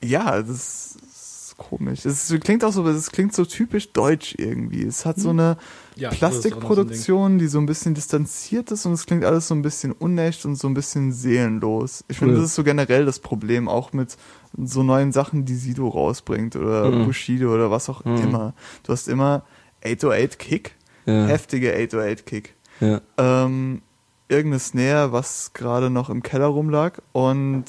ja, 0.03 0.41
das 0.41 0.95
ist 0.95 1.55
komisch. 1.57 2.05
Es 2.05 2.33
klingt 2.43 2.63
auch 2.63 2.71
so, 2.73 2.87
es 2.87 3.11
klingt 3.11 3.35
so 3.35 3.45
typisch 3.45 3.91
deutsch 3.93 4.33
irgendwie. 4.39 4.83
Es 4.83 5.05
hat 5.05 5.19
so 5.19 5.29
eine 5.29 5.57
Ja, 5.95 6.09
noch 6.09 6.15
so 6.17 6.25
ein. 6.25 6.31
Plastikproduktion, 6.31 7.37
die 7.37 7.45
so 7.47 7.59
ein 7.59 7.67
bisschen 7.67 7.93
distanziert 7.93 8.71
ist 8.71 8.87
und 8.87 8.93
es 8.93 9.05
klingt 9.05 9.23
alles 9.23 9.47
so 9.47 9.53
ein 9.53 9.61
bisschen 9.61 9.91
unecht 9.91 10.43
und 10.45 10.55
so 10.55 10.67
ein 10.67 10.73
bisschen 10.73 11.11
seelenlos. 11.13 12.03
Ich 12.07 12.17
finde, 12.17 12.35
das 12.35 12.45
ist 12.45 12.55
so 12.55 12.63
generell 12.63 13.05
das 13.05 13.19
Problem, 13.19 13.67
auch 13.67 13.93
mit 13.93 14.17
so 14.57 14.81
neuen 14.81 15.11
Sachen, 15.11 15.45
die 15.45 15.55
Sido 15.55 15.87
rausbringt 15.87 16.55
oder 16.55 16.89
Mhm. 16.89 17.05
Bushido 17.05 17.53
oder 17.53 17.69
was 17.69 17.87
auch 17.89 18.03
Mhm. 18.03 18.17
immer. 18.17 18.53
Du 18.83 18.93
hast 18.93 19.07
immer 19.07 19.43
808 19.85 20.39
Kick, 20.39 20.75
ja. 21.05 21.25
heftige 21.27 21.73
808 21.73 22.25
Kick. 22.25 22.55
ja. 22.79 23.01
Ähm, 23.17 23.81
irgendeine 24.29 24.59
Snare, 24.59 25.11
was 25.11 25.51
gerade 25.53 25.89
noch 25.89 26.09
im 26.09 26.23
Keller 26.23 26.45
rumlag 26.47 26.99
und 27.11 27.65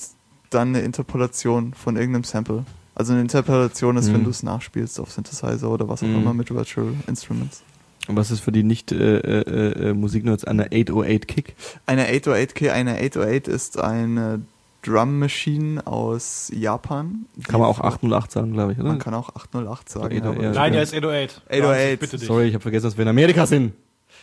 dann 0.50 0.68
eine 0.68 0.80
Interpolation 0.82 1.74
von 1.74 1.96
irgendeinem 1.96 2.24
Sample. 2.24 2.64
Also 2.94 3.12
eine 3.12 3.22
Interpolation 3.22 3.96
ist, 3.96 4.12
wenn 4.12 4.20
Mhm. 4.20 4.24
du 4.24 4.30
es 4.30 4.42
nachspielst 4.42 5.00
auf 5.00 5.10
Synthesizer 5.10 5.68
oder 5.70 5.88
was 5.88 6.02
auch 6.02 6.06
Mhm. 6.08 6.16
immer 6.16 6.34
mit 6.34 6.52
Virtual 6.54 6.92
Instruments. 7.08 7.62
Und 8.08 8.16
was 8.16 8.30
ist 8.30 8.40
für 8.40 8.52
die 8.52 8.64
nicht 8.64 8.92
äh, 8.92 9.18
äh, 9.18 9.90
äh, 9.90 9.94
Musiknerds 9.94 10.44
eine 10.44 10.66
808 10.72 11.26
Kick? 11.28 11.54
Eine 11.86 12.06
808K, 12.08 12.70
eine 12.72 12.96
808 12.98 13.48
ist 13.48 13.78
eine 13.80 14.42
Drum 14.82 15.18
Machine 15.20 15.86
aus 15.86 16.50
Japan. 16.52 17.26
Kann 17.46 17.60
man 17.60 17.68
auch 17.68 17.78
808 17.80 18.32
sagen, 18.32 18.52
glaube 18.52 18.72
ich, 18.72 18.78
oder? 18.78 18.88
Man 18.88 18.98
kann 18.98 19.14
auch 19.14 19.28
808 19.34 19.88
sagen. 19.88 20.06
Oder 20.06 20.16
808, 20.30 20.54
Nein, 20.54 20.54
Ja. 20.54 20.70
der 20.70 20.82
ist 20.82 20.94
808. 20.94 21.42
808. 21.48 21.62
Wahnsinn, 21.68 21.98
Bitte 21.98 22.16
dich. 22.18 22.26
Sorry, 22.26 22.44
ich 22.48 22.54
habe 22.54 22.62
vergessen, 22.62 22.84
dass 22.86 22.96
wir 22.96 23.02
in 23.02 23.08
Amerika 23.08 23.46
sind. 23.46 23.72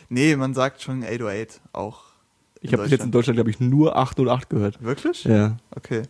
Nee, 0.09 0.35
man 0.35 0.53
sagt 0.53 0.81
schon 0.81 1.03
808 1.03 1.61
auch. 1.71 2.03
Ich 2.61 2.73
habe 2.73 2.83
bis 2.83 2.91
jetzt 2.91 3.05
in 3.05 3.11
Deutschland, 3.11 3.37
glaube 3.37 3.49
ich, 3.51 3.59
nur 3.61 3.95
808 3.95 4.49
gehört. 4.49 4.83
Wirklich? 4.83 5.23
Ja. 5.23 5.55
Okay. 5.75 6.03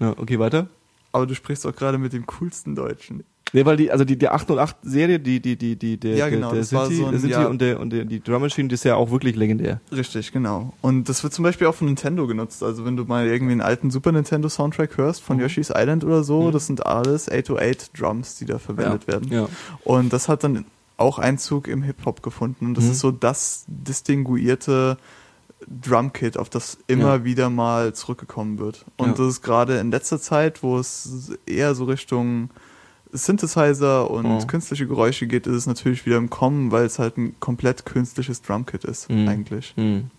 ja. 0.00 0.10
Okay, 0.16 0.38
weiter. 0.40 0.66
Aber 1.12 1.26
du 1.26 1.34
sprichst 1.36 1.64
auch 1.64 1.74
gerade 1.76 1.98
mit 1.98 2.12
dem 2.12 2.26
coolsten 2.26 2.74
Deutschen. 2.74 3.22
Nee, 3.54 3.64
weil 3.64 3.76
die, 3.76 3.90
also 3.90 4.04
die, 4.04 4.18
die 4.18 4.28
808-Serie, 4.28 5.20
die, 5.20 5.40
die, 5.40 5.56
die, 5.56 5.76
die, 5.76 5.96
der, 5.96 6.16
Ja, 6.16 6.28
genau, 6.28 6.48
der, 6.48 6.56
der 6.56 6.64
Sinti, 6.64 6.96
so 6.96 7.04
ein- 7.06 7.10
der 7.12 7.20
Sinti 7.20 7.34
ja. 7.36 7.46
und, 7.46 7.60
der, 7.60 7.78
und 7.80 7.90
der, 7.90 8.04
die 8.04 8.20
Drum 8.20 8.42
Machine, 8.42 8.68
die 8.68 8.74
ist 8.74 8.84
ja 8.84 8.96
auch 8.96 9.10
wirklich 9.12 9.36
legendär. 9.36 9.80
Richtig, 9.92 10.32
genau. 10.32 10.72
Und 10.82 11.08
das 11.08 11.22
wird 11.22 11.32
zum 11.32 11.44
Beispiel 11.44 11.68
auch 11.68 11.74
von 11.74 11.86
Nintendo 11.86 12.26
genutzt. 12.26 12.62
Also 12.64 12.84
wenn 12.84 12.96
du 12.96 13.04
mal 13.04 13.26
irgendwie 13.28 13.52
einen 13.52 13.60
alten 13.60 13.90
Super 13.92 14.10
Nintendo 14.12 14.48
Soundtrack 14.48 14.96
hörst 14.98 15.22
von 15.22 15.38
Yoshi's 15.38 15.70
Island 15.74 16.02
oder 16.04 16.24
so, 16.24 16.42
Mhm. 16.48 16.52
das 16.52 16.66
sind 16.66 16.84
alles 16.84 17.30
808 17.30 17.98
Drums, 17.98 18.34
die 18.36 18.44
da 18.46 18.58
verwendet 18.58 19.06
werden. 19.06 19.30
Ja. 19.32 19.48
Und 19.84 20.12
das 20.12 20.28
hat 20.28 20.42
dann 20.42 20.64
auch 20.96 21.18
Einzug 21.20 21.68
im 21.68 21.82
Hip-Hop 21.82 22.22
gefunden. 22.22 22.66
Und 22.66 22.76
das 22.76 22.84
Mhm. 22.84 22.90
ist 22.90 22.98
so 23.00 23.10
das 23.12 23.64
distinguierte 23.68 24.96
Drumkit, 25.66 26.36
auf 26.36 26.50
das 26.50 26.78
immer 26.88 27.16
Ja. 27.18 27.24
wieder 27.24 27.50
mal 27.50 27.94
zurückgekommen 27.94 28.58
wird. 28.58 28.84
Und 28.96 29.10
Ja. 29.10 29.14
das 29.14 29.26
ist 29.28 29.42
gerade 29.42 29.78
in 29.78 29.90
letzter 29.90 30.20
Zeit, 30.20 30.62
wo 30.62 30.78
es 30.78 31.30
eher 31.46 31.74
so 31.74 31.84
Richtung 31.84 32.50
Synthesizer 33.16 34.10
und 34.10 34.26
Oh. 34.26 34.46
künstliche 34.46 34.86
Geräusche 34.86 35.26
geht, 35.26 35.46
ist 35.46 35.54
es 35.54 35.66
natürlich 35.66 36.04
wieder 36.04 36.16
im 36.16 36.30
Kommen, 36.30 36.70
weil 36.72 36.84
es 36.84 36.98
halt 36.98 37.16
ein 37.16 37.34
komplett 37.40 37.86
künstliches 37.86 38.42
Drumkit 38.42 38.84
ist, 38.84 39.08
Mhm. 39.08 39.28
eigentlich. 39.28 39.72
Hm. 39.76 40.10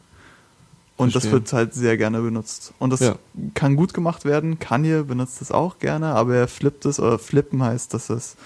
Und 0.98 1.14
das 1.14 1.30
wird 1.30 1.52
halt 1.52 1.74
sehr 1.74 1.98
gerne 1.98 2.22
benutzt. 2.22 2.74
Und 2.80 2.91
das 2.91 3.02
Ja. 3.02 3.16
kann 3.54 3.76
gut 3.76 3.93
gemacht 3.93 4.24
werden. 4.24 4.60
Kanye 4.60 5.04
benutzt 5.04 5.41
es 5.41 5.52
auch 5.52 5.80
gerne, 5.80 6.08
aber 6.16 6.36
er 6.36 6.48
flippt 6.48 6.86
es, 6.86 7.00
oder 7.02 7.20
flippen 7.20 7.62
heißt, 7.62 7.93
dass 7.93 8.10
es 8.10 8.38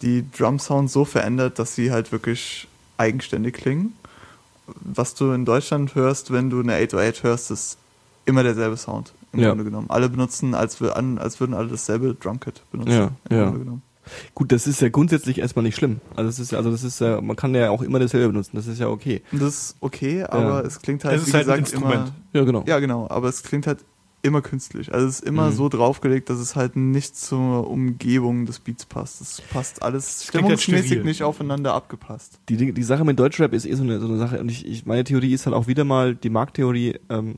die 0.00 0.24
Drum-Sounds 0.36 0.94
so 0.94 1.04
verändert, 1.04 1.58
dass 1.58 1.74
sie 1.74 1.92
halt 1.92 2.10
wirklich 2.10 2.68
eigenständig 2.96 3.54
klingen. 3.54 3.92
Was 4.66 5.14
du 5.14 5.32
in 5.32 5.44
Deutschland 5.44 5.94
hörst, 5.94 6.32
wenn 6.32 6.48
du 6.48 6.60
eine 6.60 6.74
808 6.76 7.22
hörst, 7.22 7.50
ist 7.50 7.76
immer 8.24 8.42
derselbe 8.44 8.76
Sound. 8.78 9.12
im 9.32 9.40
Ja. 9.40 9.48
Grunde 9.50 9.62
genommen. 9.64 9.90
Alle 9.90 10.08
benutzen, 10.08 10.54
als, 10.54 10.80
wir 10.80 10.96
an, 10.96 11.18
als 11.18 11.38
würden 11.38 11.54
alle 11.54 11.68
dasselbe 11.68 12.14
Drumkit 12.14 12.62
benutzen. 12.72 12.90
Ja, 12.92 13.10
im 13.28 13.36
ja. 13.36 13.44
Grunde 13.44 13.58
genommen. 13.60 13.82
Gut, 14.34 14.50
das 14.52 14.66
ist 14.66 14.80
ja 14.80 14.88
grundsätzlich 14.88 15.38
erstmal 15.38 15.62
nicht 15.62 15.76
schlimm. 15.76 16.00
Also 16.16 16.28
das 16.28 16.38
ist 16.38 16.52
ja, 16.52 16.58
also 16.58 16.70
das 16.70 16.82
ist 16.84 17.00
ja, 17.00 17.20
man 17.20 17.36
kann 17.36 17.54
ja 17.54 17.70
auch 17.70 17.82
immer 17.82 17.98
dasselbe 17.98 18.28
benutzen. 18.28 18.56
Das 18.56 18.66
ist 18.66 18.78
ja 18.80 18.88
okay. 18.88 19.22
Das 19.32 19.42
ist 19.42 19.76
okay, 19.80 20.22
aber 20.24 20.42
Ja. 20.42 20.60
es 20.60 20.80
klingt 20.80 21.04
halt, 21.04 21.16
Es 21.16 21.22
ist 21.22 21.28
wie 21.28 21.32
halt 21.36 21.48
ein 21.48 21.62
gesagt, 21.62 21.72
Instrument. 21.74 22.08
immer. 22.08 22.14
Ja, 22.32 22.44
genau. 22.44 22.64
Ja, 22.66 22.78
genau, 22.80 23.06
aber 23.08 23.28
es 23.28 23.42
klingt 23.42 23.66
halt 23.66 23.84
immer 24.22 24.42
künstlich. 24.42 24.92
Also 24.92 25.06
es 25.06 25.20
ist 25.20 25.24
immer 25.26 25.48
Mhm. 25.50 25.54
so 25.54 25.68
draufgelegt, 25.70 26.28
dass 26.28 26.38
es 26.38 26.54
halt 26.56 26.76
nicht 26.76 27.16
zur 27.16 27.66
Umgebung 27.70 28.44
des 28.46 28.58
Beats 28.58 28.84
passt. 28.84 29.20
Es 29.22 29.40
passt 29.40 29.82
alles 29.82 30.18
halt 30.18 30.28
stimmungsmäßig 30.28 30.86
steril. 30.88 31.04
nicht 31.04 31.22
aufeinander 31.22 31.72
abgepasst. 31.74 32.38
Die, 32.50 32.56
die, 32.58 32.72
die 32.72 32.82
Sache 32.82 33.04
mit 33.04 33.18
Deutschrap 33.18 33.52
ist 33.54 33.64
eh 33.64 33.74
so 33.74 33.82
eine, 33.82 33.98
so 33.98 34.06
eine 34.08 34.18
Sache. 34.18 34.38
Und 34.40 34.50
ich, 34.50 34.66
ich, 34.66 34.84
meine 34.84 35.04
Theorie 35.04 35.32
ist 35.32 35.46
halt 35.46 35.56
auch 35.56 35.68
wieder 35.68 35.84
mal 35.84 36.14
die 36.14 36.28
Markttheorie. 36.30 36.98
Ähm, 37.08 37.36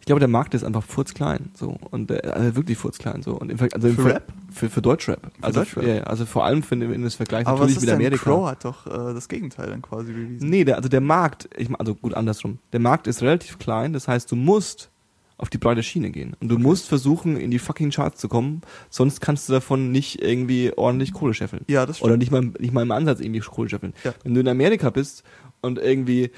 ich 0.00 0.06
glaube, 0.06 0.18
der 0.18 0.28
Markt 0.28 0.54
ist 0.54 0.64
einfach 0.64 0.82
furzklein. 0.82 1.50
So. 1.54 1.76
Und 1.90 2.10
äh, 2.10 2.20
also 2.28 2.56
wirklich 2.56 2.78
furzklein. 2.78 3.22
So. 3.22 3.34
Und 3.38 3.50
im, 3.50 3.58
Ver- 3.58 3.68
also 3.72 3.88
im 3.88 3.94
Für 3.96 4.02
Ver- 4.02 4.14
Rap? 4.14 4.32
Für, 4.50 4.68
für 4.70 4.82
Deutschrap. 4.82 5.30
also, 5.40 5.60
Deutschrap? 5.60 5.84
Ja, 5.86 6.02
also 6.04 6.26
vor 6.26 6.44
allem 6.44 6.64
wenn, 6.70 6.90
wenn 6.90 7.02
das 7.02 7.14
Vergleich 7.14 7.46
Aber 7.46 7.60
was 7.60 7.68
natürlich 7.68 7.76
ist 7.76 7.86
mit 7.86 7.94
Amerika. 7.94 8.22
Crow 8.24 8.46
hat 8.48 8.64
doch 8.64 8.86
äh, 8.86 9.14
das 9.14 9.28
Gegenteil 9.28 9.68
dann 9.68 9.82
quasi 9.82 10.12
bewiesen. 10.12 10.48
Nee, 10.48 10.64
der, 10.64 10.76
also 10.76 10.88
der 10.88 11.00
Markt, 11.00 11.48
ich, 11.56 11.68
also 11.78 11.94
gut 11.94 12.14
andersrum. 12.14 12.58
Der 12.72 12.80
Markt 12.80 13.06
ist 13.06 13.22
relativ 13.22 13.58
klein, 13.58 13.92
das 13.92 14.08
heißt, 14.08 14.30
du 14.32 14.36
musst 14.36 14.90
auf 15.38 15.48
die 15.48 15.56
breite 15.58 15.82
Schiene 15.82 16.10
gehen. 16.10 16.36
Und 16.40 16.48
du 16.48 16.58
musst 16.58 16.86
versuchen, 16.88 17.36
in 17.38 17.50
die 17.50 17.58
fucking 17.58 17.90
Charts 17.90 18.20
zu 18.20 18.28
kommen, 18.28 18.60
sonst 18.90 19.20
kannst 19.22 19.48
du 19.48 19.54
davon 19.54 19.90
nicht 19.90 20.20
irgendwie 20.20 20.72
ordentlich 20.76 21.14
Kohle 21.14 21.32
scheffeln. 21.32 21.64
Ja, 21.66 21.86
das 21.86 21.96
stimmt. 21.96 22.08
Oder 22.10 22.16
nicht 22.18 22.30
mal, 22.30 22.42
nicht 22.58 22.74
mal 22.74 22.82
im 22.82 22.90
Ansatz 22.90 23.20
irgendwie 23.20 23.40
Kohle 23.40 23.70
scheffeln. 23.70 23.94
Ja. 24.04 24.12
Wenn 24.22 24.34
du 24.34 24.40
in 24.40 24.48
Amerika 24.48 24.90
bist 24.90 25.22
und 25.62 25.78
irgendwie, 25.78 26.30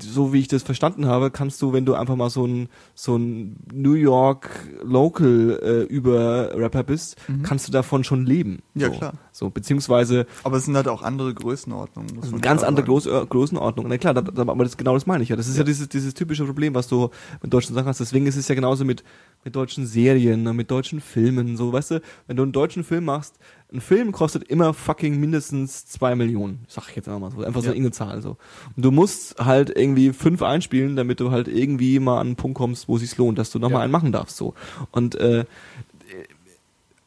so 0.00 0.32
wie 0.32 0.40
ich 0.40 0.48
das 0.48 0.62
verstanden 0.62 1.06
habe, 1.06 1.30
kannst 1.30 1.62
du, 1.62 1.72
wenn 1.72 1.84
du 1.84 1.94
einfach 1.94 2.16
mal 2.16 2.30
so 2.30 2.46
ein, 2.46 2.68
so 2.94 3.16
ein 3.16 3.56
New 3.72 3.94
York 3.94 4.50
Local 4.82 5.60
äh, 5.62 5.82
über 5.82 6.56
Rapper 6.56 6.82
bist, 6.82 7.16
kannst 7.42 7.68
du 7.68 7.72
davon 7.72 8.04
schon 8.04 8.26
leben. 8.26 8.62
Mhm. 8.74 8.80
Ja, 8.80 8.88
so. 8.88 8.98
klar. 8.98 9.12
So, 9.32 9.50
beziehungsweise 9.50 10.26
Aber 10.44 10.56
es 10.56 10.64
sind 10.64 10.76
halt 10.76 10.88
auch 10.88 11.02
andere 11.02 11.34
Größenordnungen. 11.34 12.14
Muss 12.14 12.24
also 12.24 12.32
man 12.32 12.40
ganz 12.40 12.62
andere. 12.62 12.86
Groß, 12.86 13.06
äh, 13.06 13.26
Größenordnung. 13.26 13.86
Na 13.88 13.98
klar, 13.98 14.14
da, 14.14 14.22
da, 14.22 14.42
aber 14.42 14.64
das, 14.64 14.76
genau 14.76 14.94
das 14.94 15.06
meine 15.06 15.22
ich 15.22 15.28
ja. 15.28 15.36
Das 15.36 15.48
ist 15.48 15.58
ja, 15.58 15.64
dieses, 15.64 15.88
dieses 15.88 16.14
typische 16.14 16.44
Problem, 16.44 16.74
was 16.74 16.88
du 16.88 17.10
mit 17.42 17.52
deutschen 17.52 17.74
Sachen 17.74 17.88
hast. 17.88 18.00
Deswegen 18.00 18.26
ist 18.26 18.36
es 18.36 18.48
ja 18.48 18.54
genauso 18.54 18.84
mit, 18.84 19.04
mit 19.44 19.54
deutschen 19.54 19.86
Serien, 19.86 20.42
ne, 20.42 20.52
mit 20.52 20.70
deutschen 20.70 21.00
Filmen, 21.00 21.56
so, 21.56 21.72
weißt 21.72 21.92
du, 21.92 22.02
wenn 22.26 22.36
du 22.36 22.42
einen 22.42 22.52
deutschen 22.52 22.84
Film 22.84 23.04
machst, 23.04 23.38
ein 23.72 23.80
Film 23.80 24.12
kostet 24.12 24.44
immer 24.44 24.72
fucking 24.74 25.18
mindestens 25.18 25.86
zwei 25.86 26.14
Millionen, 26.14 26.64
sag 26.68 26.88
ich 26.88 26.96
jetzt 26.96 27.08
einfach 27.08 27.20
mal 27.20 27.30
so, 27.32 27.44
einfach 27.44 27.62
so 27.62 27.70
Ja. 27.70 27.74
eine 27.74 27.90
Zahl, 27.90 28.22
so. 28.22 28.36
Und 28.76 28.84
du 28.84 28.90
musst 28.92 29.38
halt 29.44 29.70
irgendwie 29.76 30.12
fünf 30.12 30.40
einspielen, 30.42 30.94
damit 30.96 31.18
du 31.20 31.30
halt 31.32 31.48
irgendwie 31.48 31.98
mal 31.98 32.20
an 32.20 32.28
einen 32.28 32.36
Punkt 32.36 32.56
kommst, 32.56 32.86
wo 32.88 32.94
es 32.96 33.02
sich 33.02 33.16
lohnt, 33.18 33.38
dass 33.38 33.50
du 33.50 33.58
nochmal 33.58 33.78
Ja. 33.80 33.82
einen 33.84 33.92
machen 33.92 34.12
darfst, 34.12 34.36
so. 34.36 34.54
Und, 34.92 35.16
äh, 35.16 35.44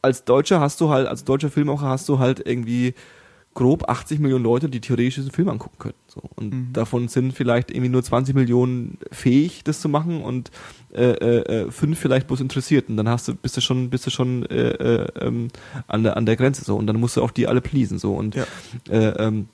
als 0.02 0.24
Deutscher 0.24 0.60
hast 0.60 0.80
du 0.80 0.88
halt, 0.90 1.06
als 1.08 1.24
deutscher 1.24 1.50
Filmemacher 1.50 1.88
hast 1.88 2.08
du 2.08 2.18
halt 2.18 2.46
irgendwie 2.46 2.94
grob 3.54 3.88
80 3.88 4.20
Millionen 4.20 4.44
Leute, 4.44 4.68
die 4.68 4.80
theoretisch 4.80 5.16
diesen 5.16 5.32
Film 5.32 5.48
angucken 5.48 5.76
können. 5.78 5.94
So. 6.06 6.22
Und 6.36 6.52
Mhm. 6.54 6.72
davon 6.72 7.08
sind 7.08 7.32
vielleicht 7.32 7.70
irgendwie 7.70 7.88
nur 7.88 8.02
20 8.02 8.34
Millionen 8.34 8.98
fähig, 9.10 9.64
das 9.64 9.80
zu 9.80 9.88
machen 9.88 10.22
und 10.22 10.50
äh, 10.94 11.10
äh, 11.10 11.64
äh, 11.66 11.70
fünf 11.70 11.98
vielleicht 11.98 12.28
bloß 12.28 12.40
interessiert. 12.40 12.88
Und 12.88 12.96
dann 12.96 13.08
hast 13.08 13.26
du, 13.28 13.34
bist 13.34 13.56
du 13.56 13.60
schon, 13.60 13.90
bist 13.90 14.06
du 14.06 14.10
schon 14.10 14.44
äh, 14.46 14.70
äh, 14.70 15.06
ähm, 15.26 15.48
an, 15.88 16.04
der, 16.04 16.16
an 16.16 16.26
der 16.26 16.36
Grenze 16.36 16.64
so. 16.64 16.76
Und 16.76 16.86
dann 16.86 16.98
musst 17.00 17.16
du 17.16 17.22
auch 17.22 17.32
die 17.32 17.48
alle 17.48 17.60
pleasen. 17.60 17.98
So. 17.98 18.14
Und 18.14 18.36
Ja. 18.36 18.44
äh, 18.88 19.08
ähm, 19.26 19.48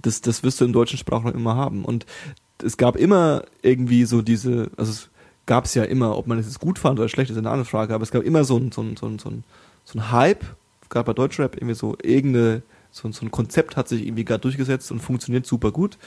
das, 0.00 0.20
das 0.22 0.42
wirst 0.42 0.60
du 0.60 0.64
im 0.64 0.72
deutschen 0.72 0.98
Sprachraum 0.98 1.32
immer 1.34 1.56
haben. 1.56 1.84
Und 1.84 2.06
es 2.62 2.76
gab 2.78 2.96
immer 2.96 3.42
irgendwie 3.62 4.04
so 4.06 4.22
diese, 4.22 4.70
also 4.78 4.92
es 4.92 5.10
gab 5.44 5.66
es 5.66 5.74
ja 5.74 5.84
immer, 5.84 6.16
ob 6.16 6.26
man 6.26 6.38
es 6.38 6.46
jetzt 6.46 6.58
gut 6.60 6.78
fand 6.78 6.98
oder 6.98 7.08
schlecht, 7.10 7.30
ist 7.30 7.36
eine 7.36 7.50
andere 7.50 7.66
Frage, 7.66 7.94
aber 7.94 8.02
es 8.02 8.10
gab 8.10 8.22
immer 8.22 8.44
so 8.44 8.56
ein, 8.56 8.72
so 8.72 8.80
ein, 8.82 8.96
so 8.96 9.06
ein, 9.06 9.18
so 9.18 9.28
ein, 9.28 9.44
so 9.84 9.98
ein 9.98 10.10
Hype, 10.10 10.44
gerade 10.88 11.04
bei 11.06 11.12
Deutschrap, 11.12 11.54
irgendwie 11.56 11.74
so 11.74 11.96
irgendeine, 12.02 12.62
so, 12.96 13.08
ein- 13.08 13.12
so 13.12 13.24
ein 13.26 13.30
Konzept 13.30 13.76
hat 13.76 13.88
sich 13.88 14.06
irgendwie 14.06 14.24
gerade 14.24 14.40
durchgesetzt 14.40 14.90
und 14.90 15.00
funktioniert 15.00 15.44
super 15.46 15.70
gut. 15.70 15.98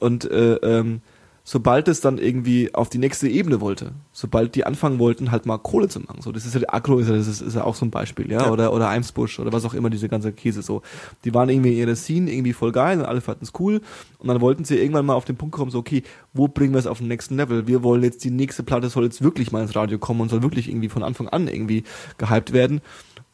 Und 0.00 0.28
äh, 0.30 0.54
ähm, 0.56 1.00
sobald 1.48 1.86
es 1.86 2.00
dann 2.00 2.18
irgendwie 2.18 2.74
auf 2.74 2.88
die 2.88 2.98
nächste 2.98 3.28
Ebene 3.28 3.60
wollte, 3.60 3.92
sobald 4.10 4.56
die 4.56 4.66
anfangen 4.66 4.98
wollten, 4.98 5.30
halt 5.30 5.46
mal 5.46 5.58
Kohle 5.58 5.86
zu 5.86 6.00
machen, 6.00 6.20
so 6.20 6.32
das 6.32 6.44
ist 6.44 6.54
ja 6.54 6.58
der 6.60 6.74
Agro, 6.74 6.98
ist 6.98 7.08
ja, 7.08 7.14
das 7.14 7.28
ist, 7.28 7.40
ist 7.40 7.54
ja 7.54 7.62
auch 7.62 7.76
so 7.76 7.86
ein 7.86 7.92
Beispiel, 7.92 8.28
ja, 8.32 8.40
Ja. 8.42 8.50
oder 8.50 8.72
oder 8.72 8.88
Eimsbusch 8.88 9.38
oder 9.38 9.52
was 9.52 9.64
auch 9.64 9.72
immer 9.74 9.88
diese 9.88 10.08
ganze 10.08 10.32
Käse 10.32 10.62
so, 10.62 10.82
die 11.24 11.32
waren 11.34 11.48
irgendwie 11.48 11.70
in 11.74 11.78
ihrer 11.78 11.94
Scene 11.94 12.32
irgendwie 12.32 12.52
voll 12.52 12.72
geil 12.72 12.98
und 12.98 13.04
alle 13.04 13.20
fanden 13.20 13.44
es 13.44 13.52
cool 13.60 13.80
und 14.18 14.26
dann 14.26 14.40
wollten 14.40 14.64
sie 14.64 14.76
irgendwann 14.76 15.06
mal 15.06 15.14
auf 15.14 15.24
den 15.24 15.36
Punkt 15.36 15.54
kommen, 15.54 15.70
so 15.70 15.78
okay, 15.78 16.02
wo 16.34 16.48
bringen 16.48 16.74
wir 16.74 16.80
es 16.80 16.88
auf 16.88 16.98
den 16.98 17.06
nächsten 17.06 17.36
Level? 17.36 17.68
Wir 17.68 17.84
wollen 17.84 18.02
jetzt 18.02 18.24
die 18.24 18.30
nächste 18.32 18.64
Platte 18.64 18.88
soll 18.88 19.04
jetzt 19.04 19.22
wirklich 19.22 19.52
mal 19.52 19.62
ins 19.62 19.76
Radio 19.76 19.98
kommen 19.98 20.22
und 20.22 20.30
soll 20.30 20.42
wirklich 20.42 20.68
irgendwie 20.68 20.88
von 20.88 21.04
Anfang 21.04 21.28
an 21.28 21.46
irgendwie 21.46 21.84
gehypt 22.18 22.52
werden 22.52 22.80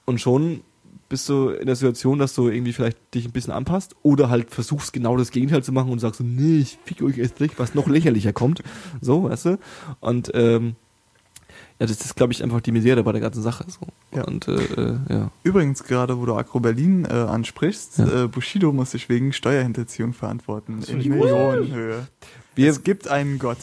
und 0.04 0.20
schon 0.20 0.60
bist 1.12 1.28
du 1.28 1.50
in 1.50 1.66
der 1.66 1.76
Situation, 1.76 2.18
dass 2.18 2.34
du 2.34 2.48
irgendwie 2.48 2.72
vielleicht 2.72 2.96
dich 3.14 3.26
ein 3.26 3.32
bisschen 3.32 3.52
anpasst 3.52 3.94
oder 4.02 4.30
halt 4.30 4.50
versuchst 4.50 4.92
genau 4.94 5.16
das 5.16 5.30
Gegenteil 5.30 5.62
zu 5.62 5.70
machen 5.70 5.90
und 5.92 5.98
sagst 5.98 6.18
so, 6.18 6.24
nee, 6.24 6.58
ich 6.58 6.78
fick 6.86 7.02
euch 7.02 7.18
erst 7.18 7.38
recht, 7.40 7.58
was 7.58 7.74
noch 7.74 7.86
lächerlicher 7.86 8.32
kommt. 8.32 8.62
So, 9.02 9.24
weißt 9.24 9.44
du? 9.46 9.58
Und 10.00 10.30
ähm, 10.34 10.74
ja, 11.78 11.86
das 11.86 12.00
ist, 12.00 12.16
glaube 12.16 12.32
ich, 12.32 12.42
einfach 12.42 12.60
die 12.62 12.72
Misere 12.72 13.02
bei 13.04 13.12
der 13.12 13.20
ganzen 13.20 13.42
Sache. 13.42 13.64
So. 13.68 13.86
Ja. 14.16 14.24
Und 14.24 14.48
äh, 14.48 14.54
äh, 14.54 14.96
ja. 15.10 15.30
Übrigens, 15.42 15.84
gerade 15.84 16.18
wo 16.18 16.24
du 16.26 16.34
Agro 16.34 16.60
Berlin 16.60 17.04
äh, 17.04 17.12
ansprichst, 17.12 17.98
Ja. 17.98 18.24
äh, 18.24 18.28
Bushido 18.28 18.72
muss 18.72 18.92
sich 18.92 19.08
wegen 19.08 19.32
Steuerhinterziehung 19.34 20.12
verantworten. 20.14 20.82
In 20.88 20.96
Millionenhöhe. 20.98 22.06
Wir, 22.54 22.70
es 22.70 22.82
gibt 22.84 23.08
einen 23.08 23.38
Gott. 23.38 23.58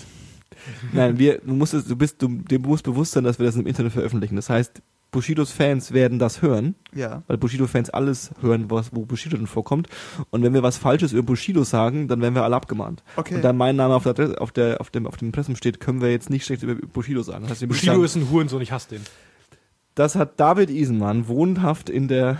nein, 0.93 1.18
wir, 1.18 1.39
du 1.39 1.54
musst, 1.54 1.74
es- 1.74 1.86
du 1.86 1.95
bist, 1.95 2.22
du, 2.22 2.28
dir 2.28 2.60
muss 2.60 2.82
bewusst 2.84 3.14
sein, 3.14 3.24
dass 3.24 3.39
wir 3.39 3.45
das 3.45 3.56
im 3.56 3.66
Internet 3.66 3.93
veröffentlichen. 3.93 4.36
Das 4.36 4.50
heißt, 4.50 4.82
Bushidos 5.12 5.51
Fans 5.51 5.91
werden 5.91 6.20
das 6.20 6.41
hören, 6.43 6.76
Ja. 6.93 7.24
weil 7.28 7.38
Bushido-Fans 7.39 7.89
alles 7.89 8.30
hören, 8.41 8.70
was, 8.70 8.93
wo 8.93 9.05
Bushido 9.05 9.38
denn 9.38 9.47
vorkommt. 9.47 9.88
Und 10.30 10.43
wenn 10.43 10.53
wir 10.53 10.62
was 10.62 10.78
Falsches 10.78 11.14
über 11.14 11.24
Bushido 11.24 11.64
sagen, 11.64 12.07
dann 12.07 12.22
werden 12.22 12.36
wir 12.36 12.43
alle 12.43 12.55
abgemahnt. 12.55 13.03
Okay. 13.16 13.36
Und 13.36 13.41
da 13.43 13.51
mein 13.51 13.76
Name 13.76 13.95
auf, 13.95 14.03
der, 14.03 14.12
Adresse- 14.14 14.39
auf, 14.39 14.51
der, 14.51 14.80
auf, 14.82 14.91
dem, 14.91 15.07
auf 15.07 15.18
dem 15.18 15.30
Impressum 15.30 15.55
steht, 15.55 15.80
können 15.80 16.01
wir 16.01 16.12
jetzt 16.12 16.30
nicht 16.30 16.45
schlecht 16.45 16.62
über 16.62 16.76
Bushido 16.76 17.24
sagen. 17.24 17.45
Das, 17.47 17.60
heißt, 17.60 17.68
Bushido 17.68 17.93
sagen, 17.93 18.03
ist 18.03 18.16
ein 18.18 18.30
Hurensohn, 18.30 18.62
ich 18.62 18.72
hasse 18.72 18.89
den. 18.89 19.01
das 19.95 20.14
hat 20.16 20.39
David 20.39 20.70
Isenmann 20.70 21.28
wohnhaft 21.28 21.89
in 21.89 22.07
der. 22.07 22.38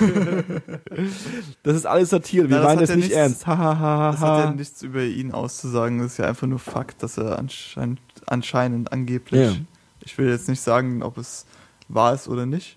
das 1.62 1.76
ist 1.76 1.86
alles 1.86 2.10
Satire. 2.10 2.48
Wir 2.48 2.58
das 2.58 2.64
meinen 2.66 2.80
ja 2.86 2.96
nicht 2.96 3.04
nichts- 3.06 3.14
ernst. 3.16 3.46
Ha, 3.46 3.56
ha, 3.56 3.78
ha, 3.78 4.10
Das 4.12 4.20
hat 4.20 4.38
ja 4.44 4.50
nichts 4.52 4.82
über 4.82 5.02
ihn 5.04 5.32
auszusagen, 5.32 5.98
das 5.98 6.12
ist 6.12 6.18
ja 6.18 6.26
einfach 6.26 6.46
nur 6.46 6.58
Fakt, 6.58 7.02
dass 7.02 7.16
er 7.18 7.38
anscheinend, 7.38 8.00
anscheinend 8.26 8.92
angeblich. 8.92 9.40
Ja. 9.40 9.56
Ich 10.02 10.16
will 10.18 10.28
jetzt 10.28 10.48
nicht 10.48 10.60
sagen, 10.60 11.02
ob 11.02 11.18
es 11.18 11.46
wahr 11.94 12.14
ist 12.14 12.28
oder 12.28 12.46
nicht. 12.46 12.76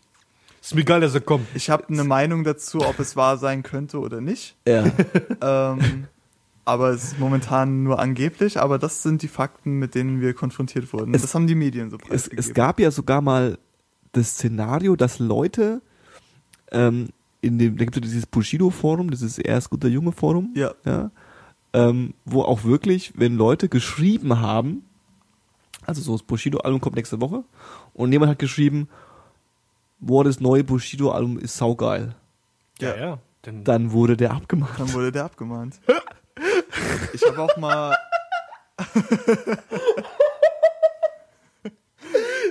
Ist 0.61 0.75
mir 0.75 0.81
egal, 0.81 1.01
dass 1.01 1.13
er 1.13 1.21
kommt. 1.21 1.45
Ich 1.55 1.69
habe 1.69 1.87
eine 1.89 2.03
Meinung 2.03 2.43
dazu, 2.43 2.79
ob 2.85 2.97
es 2.99 3.15
wahr 3.15 3.37
sein 3.37 3.63
könnte 3.63 3.99
oder 3.99 4.21
nicht. 4.21 4.55
Ja. 4.67 4.85
ähm, 5.41 6.07
aber 6.65 6.91
es 6.91 7.03
ist 7.03 7.19
momentan 7.19 7.83
nur 7.83 7.99
angeblich, 7.99 8.59
aber 8.61 8.79
das 8.79 9.03
sind 9.03 9.21
die 9.21 9.27
Fakten, 9.27 9.79
mit 9.79 9.95
denen 9.95 10.21
wir 10.21 10.33
konfrontiert 10.33 10.93
wurden. 10.93 11.13
Es- 11.13 11.21
das 11.23 11.35
haben 11.35 11.47
die 11.47 11.55
Medien 11.55 11.89
so 11.89 11.97
es, 11.97 12.03
preisgegeben. 12.07 12.39
es 12.39 12.53
gab 12.53 12.79
ja 12.79 12.91
sogar 12.91 13.21
mal 13.21 13.57
das 14.13 14.31
Szenario, 14.31 14.95
dass 14.95 15.19
Leute 15.19 15.81
ähm, 16.71 17.09
in 17.41 17.59
dem, 17.59 17.75
da 17.77 17.83
gibt 17.83 17.97
es 17.97 18.01
dieses 18.03 18.25
Bushido-Forum, 18.25 19.11
dieses 19.11 19.37
erst 19.37 19.69
guter 19.69 19.89
Junge 19.89 20.13
Forum, 20.13 20.53
ja, 20.55 20.71
ja, 20.85 21.11
ähm, 21.73 22.13
wo 22.23 22.41
auch 22.43 22.63
wirklich, 22.63 23.11
wenn 23.17 23.35
Leute 23.35 23.67
geschrieben 23.67 24.39
haben, 24.39 24.85
also 25.85 26.01
so 26.01 26.13
das 26.13 26.23
Bushido-Album 26.23 26.79
kommt 26.79 26.95
nächste 26.95 27.19
Woche, 27.19 27.43
und 27.93 28.11
jemand 28.11 28.31
hat 28.31 28.39
geschrieben, 28.39 28.87
boah, 29.99 30.23
das 30.23 30.39
neue 30.39 30.63
Bushido-Album 30.63 31.37
ist 31.39 31.57
saugeil. 31.57 32.15
Ja, 32.79 32.95
ja. 32.95 33.19
Denn 33.45 33.63
Dann 33.63 33.91
wurde 33.91 34.15
der 34.15 34.31
abgemacht. 34.31 34.79
dann 34.79 34.93
wurde 34.93 35.11
der 35.11 35.25
abgemahnt. 35.25 35.79
ich 37.13 37.23
habe 37.25 37.41
auch 37.41 37.57
mal 37.57 37.95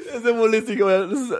Das 0.06 0.20
ist 0.20 0.26
ja 0.26 0.38
wohl 0.38 0.54
lustig, 0.54 0.82
aber 0.82 1.06
das 1.06 1.20
ist, 1.20 1.34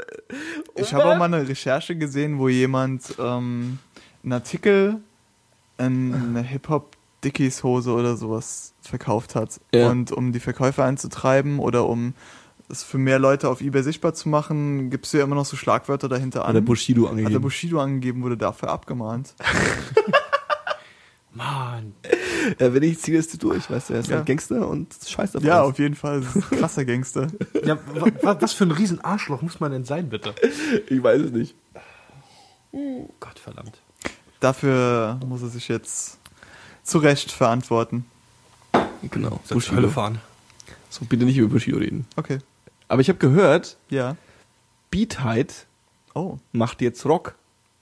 Ich 0.77 0.95
habe 0.95 1.05
auch 1.05 1.17
mal 1.17 1.27
eine 1.27 1.47
Recherche 1.49 1.95
gesehen, 1.97 2.39
wo 2.39 2.49
jemand 2.49 3.15
ähm, 3.19 3.79
einen 4.25 4.33
Artikel 4.33 5.01
in 5.79 6.15
eine 6.15 6.43
Hip-Hop-Dickies-Hose 6.43 7.93
oder 7.93 8.17
sowas 8.17 8.75
verkauft 8.81 9.35
hat. 9.35 9.61
Ja. 9.75 9.91
Und 9.91 10.11
um 10.13 10.33
die 10.33 10.41
Verkäufe 10.41 10.83
anzutreiben 10.85 11.59
oder 11.59 11.87
um 11.87 12.15
es 12.69 12.83
für 12.83 12.99
mehr 12.99 13.19
Leute 13.19 13.49
auf 13.49 13.61
Ebay 13.61 13.83
sichtbar 13.83 14.15
zu 14.15 14.29
machen, 14.29 14.91
gibst 14.91 15.13
du 15.13 15.19
ja 15.19 15.25
immer 15.25 15.35
noch 15.35 15.45
so 15.45 15.57
Schlagwörter 15.57 16.09
dahinter 16.09 16.41
hat 16.41 16.49
an. 16.49 16.55
der 16.55 16.61
Bushido 16.63 17.03
hat 17.03 17.13
der 17.13 17.19
angegeben. 17.19 17.43
Bushido 17.43 17.81
angegeben, 17.81 18.23
wurde 18.23 18.37
dafür 18.37 18.71
abgemahnt. 18.71 19.35
Mann. 21.35 21.95
Ja, 22.59 22.75
wenn 22.75 22.83
ich 22.83 22.99
ziehe 23.01 23.17
das 23.17 23.29
durch, 23.29 23.71
weißt 23.71 23.89
du, 23.91 23.95
er 23.95 24.01
ist 24.01 24.11
Ja. 24.11 24.17
halt 24.17 24.27
Gangster 24.27 24.69
und 24.69 24.95
scheißt 25.07 25.37
auf 25.37 25.43
Ja, 25.43 25.63
auf 25.63 25.79
jeden 25.79 25.95
Fall. 25.95 26.21
Das 26.21 26.37
ist 26.37 26.53
ein 26.53 26.59
krasser 26.59 26.85
Gangster. 26.85 27.29
Ja, 27.65 27.79
wa, 27.95 28.07
wa, 28.23 28.37
was 28.41 28.53
für 28.53 28.65
ein 28.65 28.71
riesen 28.73 29.01
Arschloch 29.03 29.41
muss 29.41 29.59
man 29.61 29.73
denn 29.73 29.85
sein, 29.85 30.09
bitte? 30.11 30.35
Ich 30.89 31.03
weiß 31.03 31.23
es 31.23 31.31
nicht. 31.31 31.55
Gott 33.21 33.39
verdammt. 33.39 33.81
Dafür 34.41 35.19
muss 35.27 35.43
er 35.43 35.49
sich 35.49 35.69
jetzt 35.69 36.19
zu 36.83 36.99
Recht 36.99 37.31
verantworten. 37.31 38.05
Genau. 39.11 39.41
Zur 39.45 39.61
Hölle 39.77 39.89
fahren. 39.89 40.19
So, 40.91 41.05
bitte 41.05 41.25
nicht 41.25 41.37
über 41.39 41.49
Bushido 41.49 41.79
reden. 41.79 42.07
Okay. 42.17 42.39
Aber 42.93 43.01
ich 43.01 43.09
habe 43.09 43.19
gehört, 43.19 43.79
Ja. 43.89 44.17
Beatheit 44.91 45.67
Oh. 46.15 46.37
macht 46.53 46.83
jetzt 46.83 47.07
Rock 47.07 47.37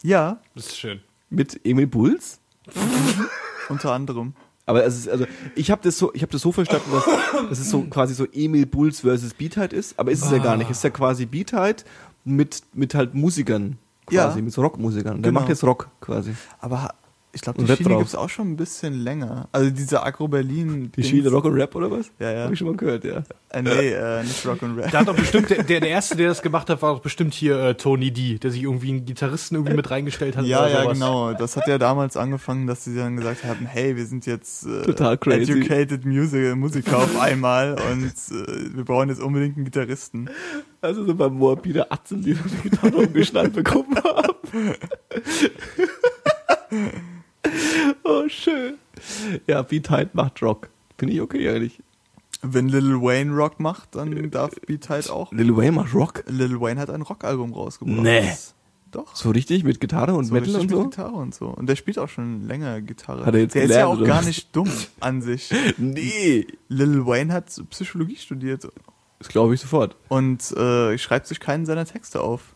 Ja, 0.05 0.39
Das 0.55 0.67
ist 0.67 0.79
schön. 0.79 1.01
mit 1.31 1.61
Emil 1.65 1.89
Bulls. 1.89 2.39
unter 3.69 3.91
anderem. 3.93 4.35
Aber 4.67 4.85
es 4.85 4.97
ist, 4.97 5.09
also, 5.09 5.27
ich 5.57 5.73
habe 5.73 5.83
das 5.83 5.99
so, 5.99 6.15
ich 6.15 6.23
habe 6.23 6.31
das 6.31 6.43
so 6.43 6.53
verstanden, 6.53 6.93
dass, 6.93 7.05
dass 7.49 7.59
es 7.59 7.71
so 7.71 7.83
quasi 7.83 8.15
so 8.15 8.25
Emil 8.33 8.67
Bulls 8.67 9.01
versus 9.01 9.35
Beatheit 9.35 9.73
ist, 9.73 9.99
aber 9.99 10.13
ist 10.13 10.25
es 10.25 10.31
ja 10.31 10.39
gar 10.39 10.57
nicht. 10.57 10.71
Es 10.71 10.77
ist 10.77 10.85
ja 10.85 10.91
quasi 10.91 11.27
Beatheit 11.27 11.85
mit, 12.25 12.63
mit 12.73 12.95
halt 12.95 13.13
Musikern 13.15 13.79
quasi, 14.07 14.39
Ja. 14.39 14.45
mit 14.45 14.53
so 14.53 14.63
Rockmusikern. 14.63 15.17
Und 15.17 15.23
Der 15.23 15.33
Genau. 15.33 15.41
macht 15.41 15.49
jetzt 15.49 15.65
Rock 15.65 15.89
quasi. 16.01 16.35
Aber 16.61 16.95
ich 17.33 17.43
glaube, 17.43 17.61
die 17.63 17.65
Rap 17.67 17.79
Schiene 17.79 17.91
drauf. 17.91 17.99
gibt's 18.01 18.15
auch 18.15 18.29
schon 18.29 18.51
ein 18.51 18.57
bisschen 18.57 19.05
länger. 19.05 19.49
Also 19.53 19.71
diese 19.71 20.03
Agro-Berlin. 20.03 20.91
Die 20.97 21.05
Schiene 21.05 21.29
Rock 21.31 21.45
und 21.45 21.55
Rap 21.55 21.75
oder 21.77 21.91
was? 21.91 22.11
Ja, 22.19 22.33
ja. 22.33 22.45
Hab 22.45 22.53
ich 22.53 22.59
schon 22.59 22.69
mal 22.69 22.77
gehört, 22.77 23.05
ja. 23.05 23.23
Äh, 23.51 23.63
nee, 23.63 23.91
äh, 23.91 24.23
nicht 24.23 24.45
Rock 24.47 24.63
und 24.63 24.77
Rap. 24.77 24.91
Da 24.91 25.01
hat 25.01 25.09
doch 25.09 25.15
bestimmt, 25.15 25.49
der, 25.51 25.63
der, 25.63 25.81
der 25.81 25.91
erste, 25.91 26.17
der 26.17 26.29
das 26.29 26.43
gemacht 26.43 26.69
hat, 26.69 26.83
war 26.83 26.95
doch 26.95 27.01
bestimmt 27.01 27.33
hier 27.35 27.57
äh, 27.61 27.75
Tony 27.75 28.11
D, 28.11 28.39
der 28.39 28.51
sich 28.51 28.65
irgendwie 28.65 28.91
einen 28.91 29.05
Gitarristen 29.05 29.55
irgendwie 29.55 29.77
mit 29.77 29.91
reingestellt 29.91 30.37
hat. 30.37 30.45
Ja, 30.45 30.61
oder 30.61 30.71
ja, 30.71 30.83
sowas. 30.83 30.93
genau. 30.95 31.33
Das 31.35 31.57
hat 31.57 31.69
ja 31.69 31.79
damals 31.79 32.17
angefangen, 32.17 32.67
dass 32.67 32.85
sie 32.85 32.97
dann 32.97 33.17
gesagt 33.17 33.45
haben, 33.45 33.65
hey, 33.65 33.97
wir 33.97 34.07
sind 34.07 34.27
jetzt 34.27 34.67
äh, 34.67 34.83
Total 34.83 35.17
crazy. 35.17 35.53
educated 35.53 36.05
Music, 36.05 36.57
Musiker 36.57 36.99
auf 36.99 37.21
einmal 37.21 37.75
und 37.93 38.07
äh, 38.07 38.75
wir 38.75 38.85
brauchen 38.85 39.09
jetzt 39.09 39.21
unbedingt 39.23 39.57
einen 39.57 39.67
Gitarristen. 39.67 40.31
Also 40.81 41.05
so 41.05 41.15
beim 41.15 41.35
Moabiter 41.35 41.87
Atzen, 41.91 42.23
die 42.23 42.35
die 42.35 42.69
Gitarre 42.71 42.97
umgeschnallt 42.97 43.53
bekommen 43.53 43.97
haben. 44.03 44.75
oh, 48.05 48.29
schön. 48.29 48.75
Ja, 49.47 49.63
Beatheit 49.63 50.15
macht 50.15 50.43
Rock. 50.43 50.69
Finde 50.99 51.15
ich 51.15 51.21
okay 51.21 51.49
eigentlich. 51.49 51.81
Wenn 52.43 52.69
Lil 52.69 53.01
Wayne 53.03 53.33
Rock 53.35 53.61
macht, 53.61 53.95
dann 53.97 54.31
darf 54.31 54.53
Beat 54.67 54.89
halt 54.89 55.11
auch. 55.11 55.31
Lil 55.33 55.57
Wayne 55.57 55.73
macht 55.73 55.95
Rock? 55.95 56.25
Lil 56.27 56.61
Wayne 56.61 56.81
hat 56.81 56.89
ein 56.91 57.03
Rockalbum 57.03 57.53
rausgebracht. 57.53 57.99
Nee. 58.01 58.31
Doch. 58.93 59.15
So 59.15 59.31
richtig 59.31 59.63
mit 59.63 59.79
Gitarre 59.79 60.15
und 60.15 60.25
So 60.25 60.35
Metal 60.35 60.57
und 60.57 60.69
so? 60.71 60.79
mit 60.83 60.91
Gitarre 60.91 61.13
und 61.15 61.35
so. 61.35 61.47
Und 61.49 61.69
der 61.69 61.77
spielt 61.77 61.99
auch 61.99 62.09
schon 62.09 62.47
länger 62.49 62.81
Gitarre. 62.81 63.25
Hat 63.25 63.35
er 63.35 63.41
jetzt 63.43 63.55
der 63.55 63.63
ist 63.65 63.71
ja 63.71 63.83
gelernt, 63.87 64.03
auch 64.03 64.07
gar 64.07 64.23
nicht 64.25 64.57
dumm 64.57 64.69
an 65.01 65.23
sich. 65.23 65.51
Nee. 65.79 66.47
Lil 66.69 67.07
Wayne 67.07 67.33
hat 67.33 67.47
Psychologie 67.71 68.17
studiert 68.17 68.67
Das 69.19 69.29
glaube 69.29 69.55
ich 69.55 69.61
sofort. 69.61 69.97
und 70.09 70.51
äh, 70.57 70.99
schreibt 70.99 71.27
sich 71.29 71.39
keinen 71.41 71.67
seiner 71.67 71.85
Texte 71.85 72.21
auf. 72.21 72.55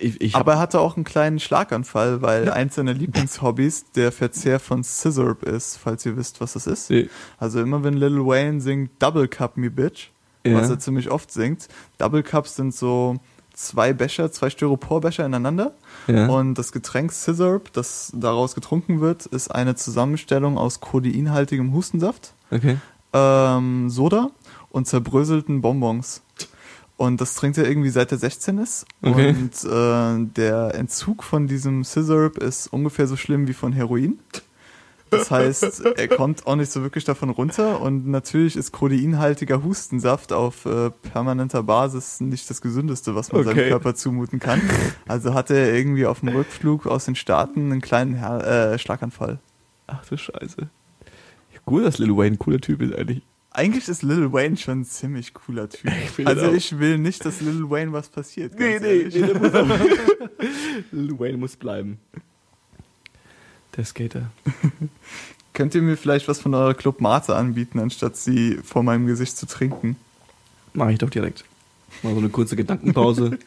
Ich, 0.00 0.20
ich 0.20 0.34
Aber 0.34 0.54
er 0.54 0.58
hatte 0.58 0.80
auch 0.80 0.96
einen 0.96 1.04
kleinen 1.04 1.38
Schlaganfall, 1.38 2.22
weil 2.22 2.50
eins 2.50 2.74
seiner 2.74 2.94
Lieblingshobbys 2.94 3.90
der 3.94 4.12
Verzehr 4.12 4.58
von 4.58 4.82
Scissorp 4.82 5.42
ist, 5.42 5.76
falls 5.76 6.06
ihr 6.06 6.16
wisst, 6.16 6.40
was 6.40 6.54
das 6.54 6.66
ist. 6.66 6.90
Nee. 6.90 7.08
Also 7.38 7.60
immer 7.60 7.84
wenn 7.84 7.94
Lil 7.94 8.24
Wayne 8.24 8.60
singt 8.60 8.90
Double 9.00 9.28
Cup 9.28 9.56
Me 9.56 9.70
Bitch, 9.70 10.08
Ja. 10.44 10.54
was 10.54 10.70
er 10.70 10.78
ziemlich 10.78 11.10
oft 11.10 11.30
singt. 11.30 11.68
Double 11.98 12.22
Cups 12.22 12.56
sind 12.56 12.74
so 12.74 13.16
zwei 13.52 13.92
Becher, 13.92 14.32
zwei 14.32 14.48
Styroporbecher 14.48 15.26
ineinander. 15.26 15.72
Ja. 16.06 16.26
Und 16.28 16.54
das 16.54 16.72
Getränk 16.72 17.12
Scissorp, 17.12 17.70
das 17.74 18.10
daraus 18.14 18.54
getrunken 18.54 19.00
wird, 19.02 19.26
ist 19.26 19.48
eine 19.54 19.74
Zusammenstellung 19.74 20.56
aus 20.56 20.80
kodeinhaltigem 20.80 21.74
Hustensaft, 21.74 22.32
okay. 22.50 22.78
ähm, 23.12 23.90
Soda 23.90 24.30
und 24.70 24.86
zerbröselten 24.86 25.60
Bonbons. 25.60 26.22
Und 27.00 27.22
das 27.22 27.34
trinkt 27.34 27.56
er 27.56 27.66
irgendwie 27.66 27.88
seit 27.88 28.12
er 28.12 28.18
16 28.18 28.58
ist. 28.58 28.84
Okay. 29.00 29.30
Und 29.30 29.64
äh, 29.64 30.30
der 30.36 30.74
Entzug 30.74 31.24
von 31.24 31.46
diesem 31.46 31.82
Scissorp 31.82 32.36
ist 32.36 32.66
ungefähr 32.66 33.06
so 33.06 33.16
schlimm 33.16 33.48
wie 33.48 33.54
von 33.54 33.72
Heroin. 33.72 34.18
Das 35.08 35.30
heißt, 35.30 35.80
er 35.96 36.08
kommt 36.08 36.46
auch 36.46 36.56
nicht 36.56 36.70
so 36.70 36.82
wirklich 36.82 37.04
davon 37.04 37.30
runter 37.30 37.80
und 37.80 38.06
natürlich 38.06 38.54
ist 38.54 38.72
kodeinhaltiger 38.72 39.64
Hustensaft 39.64 40.34
auf 40.34 40.66
äh, 40.66 40.90
permanenter 40.90 41.62
Basis 41.62 42.20
nicht 42.20 42.50
das 42.50 42.60
Gesündeste, 42.60 43.14
was 43.14 43.32
man 43.32 43.44
seinem 43.44 43.56
Okay. 43.56 43.70
Körper 43.70 43.94
zumuten 43.94 44.38
kann. 44.38 44.60
Also 45.08 45.32
hatte 45.32 45.54
er 45.54 45.74
irgendwie 45.74 46.04
auf 46.04 46.20
dem 46.20 46.28
Rückflug 46.28 46.86
aus 46.86 47.06
den 47.06 47.16
Staaten 47.16 47.72
einen 47.72 47.80
kleinen 47.80 48.14
Her 48.14 48.74
äh, 48.74 48.78
Schlaganfall. 48.78 49.38
Ach 49.86 50.04
du 50.04 50.18
Scheiße. 50.18 50.68
Gut, 51.64 51.82
dass 51.82 51.96
Lil 51.96 52.14
Wayne 52.14 52.34
ein 52.34 52.38
cooler 52.38 52.60
Typ 52.60 52.82
ist 52.82 52.94
eigentlich. 52.94 53.22
Eigentlich 53.52 53.88
ist 53.88 54.02
Lil 54.02 54.32
Wayne 54.32 54.56
schon 54.56 54.80
ein 54.80 54.84
ziemlich 54.84 55.34
cooler 55.34 55.68
Typ. 55.68 55.90
Ich 56.18 56.26
also 56.26 56.52
ich 56.52 56.78
will 56.78 56.98
nicht, 56.98 57.24
dass 57.24 57.40
Lil 57.40 57.68
Wayne 57.68 57.92
was 57.92 58.08
passiert. 58.08 58.58
Nee, 58.58 58.78
nee, 58.78 59.08
nee. 59.10 59.18
Lil 60.92 61.18
Wayne 61.18 61.36
muss 61.38 61.56
bleiben. 61.56 61.98
Der 63.76 63.84
Skater. 63.84 64.30
Könnt 65.52 65.74
ihr 65.74 65.82
mir 65.82 65.96
vielleicht 65.96 66.28
was 66.28 66.38
von 66.40 66.54
eurer 66.54 66.74
Club 66.74 67.00
Mate 67.00 67.34
anbieten, 67.34 67.80
anstatt 67.80 68.16
sie 68.16 68.58
vor 68.64 68.82
meinem 68.82 69.06
Gesicht 69.06 69.36
zu 69.36 69.46
trinken? 69.46 69.96
Mache 70.72 70.92
ich 70.92 70.98
doch 70.98 71.10
direkt. 71.10 71.44
Mal 72.02 72.12
so 72.14 72.20
eine 72.20 72.28
kurze 72.28 72.54
Gedankenpause. 72.54 73.38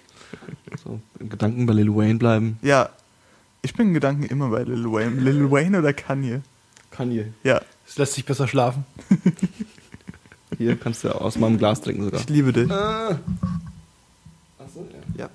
so, 0.83 0.99
Gedanken 1.19 1.65
bei 1.65 1.73
Lil 1.73 1.95
Wayne 1.95 2.19
bleiben. 2.19 2.57
Ja, 2.61 2.89
ich 3.61 3.73
bin 3.73 3.87
in 3.87 3.93
Gedanken 3.93 4.23
immer 4.23 4.49
bei 4.49 4.63
Lil 4.63 4.91
Wayne. 4.91 5.21
Lil 5.21 5.49
Wayne 5.49 5.79
oder 5.79 5.93
Kanye? 5.93 6.41
Kanye. 6.91 7.31
Ja, 7.43 7.61
Es 7.87 7.97
lässt 7.97 8.13
sich 8.13 8.25
besser 8.25 8.47
schlafen. 8.49 8.85
Hier 10.57 10.75
kannst 10.77 11.03
du 11.03 11.09
aus 11.09 11.37
meinem 11.37 11.57
Glas 11.57 11.81
trinken 11.81 12.03
sogar. 12.05 12.19
ich 12.21 12.29
liebe 12.29 12.51
dich. 12.53 12.69
Ah. 12.71 13.19
Achso, 14.59 14.87
ja. 15.17 15.23
Ja. 15.25 15.29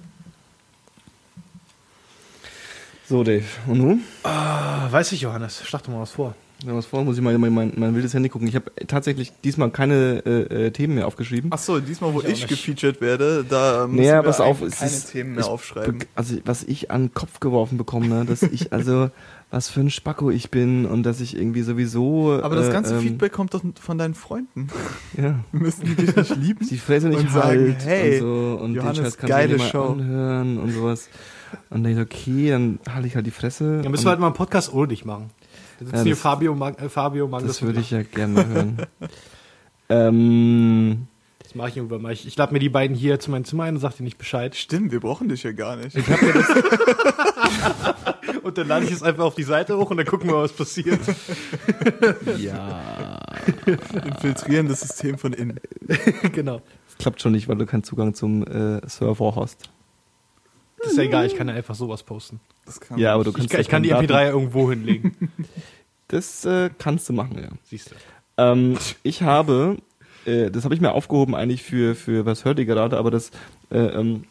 So, 3.09 3.25
Dave. 3.25 3.45
Und 3.67 3.79
nun? 3.79 4.01
Ah, 4.23 4.91
weiß 4.91 5.13
ich, 5.13 5.23
Johannes. 5.23 5.63
Schlag 5.67 5.83
doch 5.83 5.93
mal 5.93 6.01
was 6.01 6.11
vor. 6.11 6.35
Wenn 6.65 6.75
was 6.77 6.87
vor, 6.87 7.05
muss 7.05 7.17
ich 7.17 7.23
mal 7.23 7.39
mein, 7.39 7.55
mein, 7.55 7.73
mein 7.77 7.95
wildes 7.95 8.13
Handy 8.15 8.29
gucken. 8.29 8.49
Ich 8.49 8.57
habe 8.57 8.73
tatsächlich 8.89 9.33
diesmal 9.45 9.71
keine 9.71 10.23
äh, 10.27 10.67
äh, 10.67 10.71
Themen 10.73 10.97
mehr 10.97 11.07
aufgeschrieben. 11.07 11.51
Ach 11.55 11.59
so, 11.59 11.79
diesmal, 11.79 12.13
wo 12.13 12.21
Ich 12.21 12.31
ich, 12.31 12.47
gefeatured 12.49 13.01
werde, 13.01 13.45
da 13.49 13.87
müssen 13.87 14.03
Naja, 14.03 14.17
wir 14.19 14.23
pass 14.25 14.41
auf, 14.41 14.59
keine 14.59 14.91
ist- 14.91 15.13
Themen 15.13 15.35
mehr 15.37 15.45
ich 15.45 15.47
aufschreiben. 15.49 15.99
Be- 16.01 16.07
Also, 16.17 16.37
was 16.45 16.65
ich 16.65 16.91
an 16.91 17.05
den 17.07 17.15
Kopf 17.15 17.39
geworfen 17.39 17.79
bekomme, 17.79 18.09
ne, 18.09 18.25
dass 18.25 18.43
ich, 18.43 18.73
also, 18.73 19.11
was 19.51 19.71
für 19.71 19.81
ein 19.81 19.91
Spacko 19.91 20.31
ich 20.31 20.51
bin 20.51 20.85
und 20.85 21.05
dass 21.05 21.21
ich 21.21 21.37
irgendwie 21.37 21.63
sowieso. 21.63 22.39
Aber 22.43 22.55
das 22.57 22.69
äh, 22.69 22.73
ganze 22.73 22.95
ähm, 22.97 23.01
Feedback 23.01 23.33
kommt 23.33 23.55
doch 23.55 23.63
von 23.81 23.97
deinen 23.97 24.15
Freunden. 24.15 24.69
Ja. 25.17 25.37
Müssen 25.53 25.85
die 25.87 25.95
dich 25.95 26.15
nicht 26.15 26.37
lieben? 26.37 26.67
Die 26.69 26.77
Fresse 26.77 27.09
nicht 27.09 27.21
Und 27.21 27.31
sagen, 27.31 27.49
halt 27.49 27.85
hey, 27.87 28.21
und 28.21 28.27
so 28.27 28.59
und 28.63 28.75
Johannes, 28.75 28.97
den 28.97 29.05
Scheiß 29.05 29.17
kannst 29.17 29.29
geile 29.31 29.53
du 29.57 29.59
mal 29.63 29.69
Show. 29.71 29.85
anhören 29.93 30.59
und 30.59 30.71
sowas. 30.73 31.09
Und 31.71 31.83
dann 31.83 31.85
denke 31.85 32.03
ich, 32.03 32.07
okay, 32.07 32.51
dann 32.51 32.79
halte 32.91 33.09
ich 33.09 33.15
halt 33.17 33.27
die 33.27 33.31
Fresse. 33.31 33.81
Dann 33.83 33.91
müssen 33.91 34.05
wir 34.05 34.11
halt 34.11 34.21
mal 34.21 34.27
einen 34.27 34.35
Podcast 34.37 34.73
ohne 34.73 34.89
dich 34.89 35.05
machen. 35.07 35.31
Da 35.79 35.87
sitzen 35.87 35.97
Ja, 35.97 36.03
hier 36.03 36.13
das- 36.13 36.21
Fabio, 36.21 36.55
Mag 36.55 36.83
äh, 36.83 36.89
Fabio 36.91 37.27
Magnus. 37.27 37.53
das 37.53 37.63
würde 37.63 37.81
ich 37.81 37.91
ja 37.91 38.03
gerne 38.03 38.35
mal 38.35 38.47
hören. 38.47 38.77
ähm, 39.89 41.07
Das 41.49 41.55
mache 41.55 41.71
ich 41.71 41.79
irgendwann 41.79 42.03
mal. 42.03 42.13
Ich, 42.13 42.27
ich 42.27 42.37
lade 42.37 42.53
mir 42.53 42.59
die 42.59 42.69
beiden 42.69 42.95
hier 42.95 43.19
zu 43.19 43.31
meinem 43.31 43.47
Zimmer 43.47 43.65
ein 43.65 43.77
und 43.77 43.81
sag 43.81 43.97
dir 43.97 44.03
nicht 44.03 44.19
Bescheid. 44.19 44.55
Stimmt, 44.55 44.93
wir 44.93 45.01
brauchen 45.01 45.31
dich 45.31 45.45
ja 45.45 45.53
gar 45.53 45.77
nicht. 45.77 45.97
Und 48.43 48.59
dann 48.59 48.69
lade 48.69 48.85
ich 48.85 48.91
es 48.93 49.03
einfach 49.03 49.25
auf 49.25 49.35
die 49.35 49.43
Seite 49.43 49.77
hoch 49.79 49.91
und 49.91 49.97
dann 49.99 50.07
gucken 50.07 50.29
wir, 50.29 50.37
was 50.37 50.53
passiert. 50.53 51.01
ja. 52.39 53.19
Infiltrieren 54.07 54.69
das 54.69 54.81
System 54.81 55.19
von 55.19 55.33
innen. 55.33 55.59
genau. 56.33 56.61
Das 56.87 56.99
klappt 56.99 57.21
schon 57.23 57.33
nicht, 57.33 57.49
weil 57.49 57.57
du 57.57 57.67
keinen 57.67 57.85
Zugang 57.85 58.15
zum 58.15 58.43
äh, 58.47 58.81
Server 58.89 59.35
hast. 59.37 59.69
Das 60.79 60.93
ist 60.93 60.97
ja 60.99 61.05
egal, 61.05 61.27
ich 61.27 61.35
kann 61.37 61.49
ja 61.49 61.55
einfach 61.55 61.75
sowas 61.75 62.03
posten. 62.03 62.41
Das 62.65 62.81
kann 62.81 62.99
Ja, 62.99 63.15
aber 63.15 63.25
du 63.25 63.31
Ich, 63.31 63.37
kannst 63.37 63.51
kann- 63.53 63.61
ich 63.61 63.69
kann 63.69 63.83
die 63.83 63.89
deine 63.91 64.07
MP3 64.07 64.09
Daten- 64.09 64.27
ja 64.27 64.33
irgendwo 64.33 64.71
hinlegen. 64.71 65.15
Das 66.09 66.45
äh, 66.45 66.71
kannst 66.79 67.09
du 67.09 67.13
machen, 67.15 67.39
ja. 67.41 67.49
Siehst 67.65 67.91
du. 67.91 67.95
Ähm, 68.39 68.79
ich 69.03 69.23
habe, 69.23 69.77
äh, 70.29 70.51
das 70.51 70.65
habe 70.65 70.75
ich 70.75 70.81
mir 70.81 70.93
aufgehoben 70.93 71.35
eigentlich 71.35 71.63
für, 71.63 71.95
für 71.95 72.27
was 72.27 72.45
hört 72.45 72.59
ihr 72.59 72.67
gerade, 72.67 72.97
aber 72.97 73.11
das 73.11 73.31
äh, 73.71 73.79
ähm, 73.79 74.25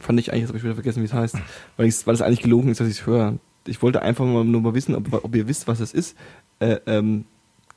fand 0.00 0.20
ich 0.20 0.30
eigentlich, 0.30 0.42
jetzt 0.42 0.48
habe 0.48 0.58
ich 0.58 0.64
wieder 0.64 0.74
vergessen, 0.74 1.02
wie 1.02 1.06
es 1.06 1.12
heißt, 1.12 1.36
weil, 1.76 1.86
ich's, 1.86 2.06
weil 2.06 2.14
es 2.14 2.22
eigentlich 2.22 2.42
gelogen 2.42 2.70
ist, 2.70 2.80
dass 2.80 2.88
ich 2.88 3.00
es 3.00 3.06
höre. 3.06 3.38
Ich 3.66 3.82
wollte 3.82 4.02
einfach 4.02 4.24
mal, 4.24 4.44
nur 4.44 4.60
mal 4.60 4.74
wissen, 4.74 4.94
ob, 4.94 5.12
ob 5.12 5.34
ihr 5.34 5.46
wisst, 5.48 5.68
was 5.68 5.80
es 5.80 5.92
ist. 5.92 6.16
Äh, 6.58 6.78
ähm, 6.86 7.24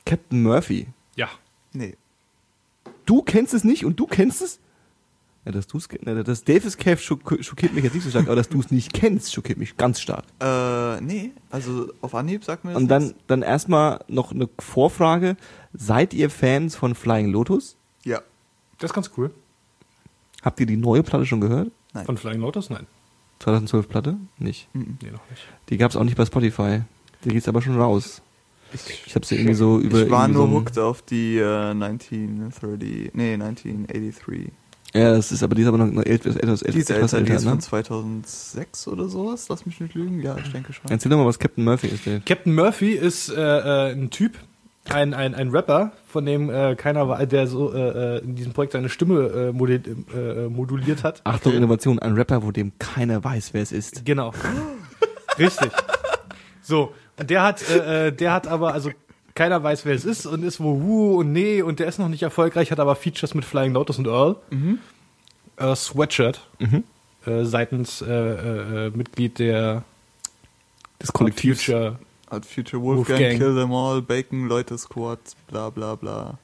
Captain 0.04 0.42
Murphy. 0.42 0.86
Ja. 1.16 1.28
Nee. 1.72 1.96
Du 3.04 3.22
kennst 3.22 3.54
es 3.54 3.64
nicht 3.64 3.84
und 3.84 4.00
du 4.00 4.06
kennst 4.06 4.42
es? 4.42 4.60
Ja, 5.46 5.52
dass 5.52 5.68
du's, 5.68 5.86
äh, 5.86 6.24
das 6.24 6.42
Davis 6.42 6.76
Cave 6.76 6.98
schock, 6.98 7.38
schockiert 7.40 7.72
mich 7.72 7.84
jetzt 7.84 7.94
nicht 7.94 8.02
so 8.02 8.10
stark, 8.10 8.26
aber 8.26 8.34
dass 8.34 8.48
du 8.48 8.58
es 8.58 8.72
nicht 8.72 8.92
kennst, 8.92 9.32
schockiert 9.32 9.58
mich 9.58 9.76
ganz 9.76 10.00
stark. 10.00 10.24
Äh, 10.40 11.00
nee, 11.00 11.30
also 11.50 11.88
auf 12.00 12.16
Anhieb 12.16 12.42
sagt 12.44 12.64
mir 12.64 12.72
das 12.72 12.82
Und 12.82 12.88
dann, 12.88 13.04
nichts. 13.04 13.18
dann 13.28 13.42
erstmal 13.42 14.04
noch 14.08 14.32
eine 14.32 14.48
Vorfrage. 14.58 15.36
Seid 15.72 16.12
ihr 16.14 16.30
Fans 16.30 16.74
von 16.74 16.96
Flying 16.96 17.30
Lotus? 17.30 17.76
Ja. 18.04 18.20
Das 18.78 18.90
ist 18.90 18.94
ganz 18.94 19.10
cool. 19.16 19.30
Habt 20.42 20.58
ihr 20.58 20.66
die 20.66 20.76
neue 20.76 21.04
Platte 21.04 21.26
schon 21.26 21.40
gehört? 21.40 21.70
Nein. 21.94 22.06
Von 22.06 22.16
Flying 22.16 22.40
Lotus? 22.40 22.68
Nein. 22.68 22.86
2012 23.38 23.88
Platte? 23.88 24.16
Nicht. 24.38 24.68
Mhm. 24.74 24.98
Nee, 25.00 25.10
noch 25.12 25.30
nicht. 25.30 25.42
Die 25.68 25.76
gab's 25.76 25.94
auch 25.94 26.04
nicht 26.04 26.16
bei 26.16 26.26
Spotify. 26.26 26.82
Die 27.24 27.28
geht's 27.28 27.46
aber 27.48 27.62
schon 27.62 27.80
raus. 27.80 28.20
Ich 29.06 29.14
habe 29.14 29.24
sie 29.24 29.36
irgendwie 29.36 29.54
so 29.54 29.78
über. 29.78 30.02
ich 30.02 30.10
war 30.10 30.26
nur 30.26 30.48
so 30.48 30.52
hooked 30.54 30.78
auf 30.78 31.02
die 31.02 31.38
äh, 31.38 31.70
1930, 31.70 33.12
nee, 33.14 33.34
1983. 33.34 34.50
Ja, 34.96 35.12
das 35.12 35.32
ist 35.32 35.42
aber 35.42 35.54
die 35.54 35.62
ist 35.62 35.68
aber 35.68 35.78
noch 35.78 36.02
etwas, 36.04 36.36
etwas, 36.36 36.60
Die 36.60 36.78
ist 36.78 36.90
etwas 36.90 37.12
älter, 37.12 37.24
die 37.24 37.32
älter, 37.32 37.34
ist 37.36 37.44
ne? 37.44 37.50
von 37.50 37.60
2006 37.60 38.88
oder 38.88 39.08
sowas, 39.08 39.48
lass 39.48 39.66
mich 39.66 39.80
nicht 39.80 39.94
lügen. 39.94 40.20
Ja, 40.22 40.36
ich 40.36 40.50
denke 40.52 40.72
schon. 40.72 40.90
Erzähl 40.90 41.10
doch 41.10 41.18
mal, 41.18 41.26
was 41.26 41.38
Captain 41.38 41.64
Murphy 41.64 41.88
ist, 41.88 42.06
Dave. 42.06 42.22
Captain 42.24 42.54
Murphy 42.54 42.92
ist 42.92 43.28
äh, 43.28 43.34
äh, 43.34 43.92
ein 43.92 44.10
Typ, 44.10 44.38
ein, 44.88 45.14
ein, 45.14 45.34
ein 45.34 45.50
Rapper, 45.50 45.92
von 46.06 46.24
dem 46.24 46.48
äh, 46.50 46.76
keiner 46.76 47.08
war, 47.08 47.24
der 47.26 47.46
so 47.46 47.72
äh, 47.74 48.16
äh, 48.16 48.24
in 48.24 48.36
diesem 48.36 48.52
Projekt 48.52 48.72
seine 48.72 48.88
Stimme 48.88 49.26
äh, 49.26 49.52
modi 49.52 49.74
äh, 49.74 50.48
moduliert 50.48 51.04
hat. 51.04 51.20
Achtung, 51.24 51.52
Innovation, 51.52 51.98
ein 51.98 52.14
Rapper, 52.14 52.42
wo 52.42 52.52
dem 52.52 52.72
keiner 52.78 53.22
weiß, 53.22 53.52
wer 53.52 53.62
es 53.62 53.72
ist. 53.72 54.04
Genau. 54.04 54.32
Richtig. 55.38 55.70
So, 56.62 56.92
und 57.18 57.30
der 57.30 57.42
hat, 57.42 57.62
äh, 57.70 58.08
äh, 58.08 58.12
der 58.12 58.32
hat 58.32 58.46
aber, 58.46 58.72
also 58.74 58.90
keiner 59.36 59.62
weiß, 59.62 59.84
wer 59.84 59.94
es 59.94 60.04
ist 60.04 60.26
und 60.26 60.42
ist 60.42 60.58
wo 60.58 60.80
hu 60.80 61.20
und 61.20 61.30
nee 61.32 61.62
und 61.62 61.78
der 61.78 61.86
ist 61.86 61.98
noch 62.00 62.08
nicht 62.08 62.24
erfolgreich, 62.24 62.72
hat 62.72 62.80
aber 62.80 62.96
Features 62.96 63.34
mit 63.34 63.44
Flying 63.44 63.72
Lotus 63.72 63.98
und 63.98 64.08
Earl. 64.08 64.36
Äh, 65.58 65.76
Sweatshirt. 65.76 66.40
Äh, 67.24 67.44
seitens 67.44 68.02
äh, 68.02 68.06
äh, 68.10 68.86
äh, 68.86 68.90
Mitglied 68.90 69.38
der 69.38 69.84
Das 70.98 71.12
Kollektiv. 71.12 71.58
Future. 71.62 71.98
Hat 72.30 72.44
Future 72.44 72.82
Wolfgang, 72.82 73.20
Wolfgang. 73.20 73.38
Kill 73.38 73.54
Them 73.54 73.72
All, 73.72 74.02
Bacon, 74.02 74.48
Leute 74.48 74.76
Squad, 74.78 75.20
bla 75.46 75.70
bla 75.70 75.94
bla. 75.94 76.38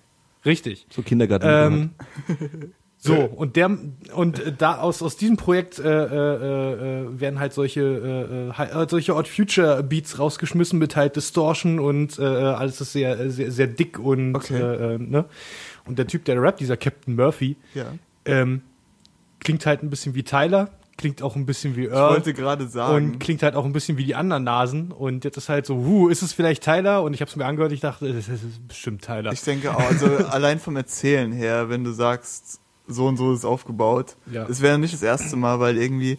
Richtig. 0.45 0.87
So 0.91 1.03
Kindergarten. 1.03 1.91
Ähm, 2.29 2.61
so, 3.05 3.15
und 3.17 3.57
der 3.57 3.69
und 4.15 4.39
äh, 4.39 4.53
da 4.57 4.79
aus, 4.79 5.03
aus 5.03 5.17
diesem 5.17 5.37
Projekt 5.37 5.81
äh, 5.81 5.83
äh, 5.85 7.03
äh, 7.03 7.21
werden 7.21 7.41
halt 7.41 7.53
solche 7.53 7.81
äh, 7.81 8.49
äh, 8.51 8.53
halt 8.53 8.91
solche 8.91 9.17
Odd 9.17 9.29
Future 9.29 9.83
Beats 9.83 10.21
rausgeschmissen 10.21 10.79
mit 10.79 10.95
halt 10.95 11.17
Distortion 11.17 11.81
und 11.81 12.17
äh, 12.21 12.23
alles 12.23 12.81
ist 12.81 12.93
sehr, 12.93 13.29
sehr, 13.31 13.51
sehr 13.51 13.67
dick 13.67 13.99
und 13.99 14.37
Okay. 14.37 14.55
äh, 14.61 14.95
äh, 14.95 14.99
ne? 14.99 15.25
Und 15.85 15.99
der 15.99 16.07
Typ, 16.07 16.25
der 16.27 16.41
rappt, 16.41 16.61
dieser 16.61 16.77
Captain 16.77 17.17
Murphy, 17.17 17.57
Ja. 17.75 17.87
ähm, 18.25 18.63
klingt 19.41 19.67
halt 19.67 19.83
ein 19.83 19.91
bisschen 19.91 20.15
wie 20.15 20.23
Tyler, 20.23 20.69
klingt 20.97 21.23
auch 21.23 21.35
ein 21.35 21.45
bisschen 21.45 21.75
wie 21.75 21.87
Ich 21.87 21.91
Earl. 21.91 22.11
wollte 22.15 22.33
gerade 22.35 22.69
sagen, 22.69 22.95
Und 23.15 23.19
klingt 23.19 23.43
halt 23.43 23.57
auch 23.57 23.65
ein 23.65 23.73
bisschen 23.73 23.99
wie 23.99 24.05
die 24.05 24.15
anderen 24.15 24.45
Nasen. 24.45 24.93
Und 24.93 25.25
jetzt 25.25 25.37
ist 25.39 25.49
halt 25.49 25.67
so, 25.67 25.75
huh, 25.79 26.07
ist 26.09 26.23
es 26.23 26.33
vielleicht 26.33 26.63
Tyler? 26.63 27.03
Und 27.03 27.15
ich 27.15 27.21
habe 27.21 27.29
es 27.29 27.35
mir 27.35 27.45
angehört, 27.47 27.73
ich 27.73 27.81
dachte, 27.81 28.13
das 28.13 28.29
ist 28.29 28.69
bestimmt 28.69 29.03
Tyler. 29.05 29.33
ich 29.33 29.43
denke 29.43 29.75
auch, 29.75 29.81
also 29.81 30.07
allein 30.31 30.61
vom 30.61 30.77
Erzählen 30.77 31.33
her, 31.33 31.69
wenn 31.69 31.83
du 31.83 31.91
sagst, 31.91 32.61
so 32.89 33.07
und 33.07 33.17
so 33.17 33.33
ist 33.33 33.41
es 33.41 33.45
aufgebaut, 33.45 34.17
Ja. 34.31 34.47
es 34.49 34.61
wäre 34.61 34.79
nicht 34.79 34.93
das 34.95 35.03
erste 35.03 35.37
Mal, 35.37 35.61
weil 35.61 35.77
irgendwie, 35.79 36.13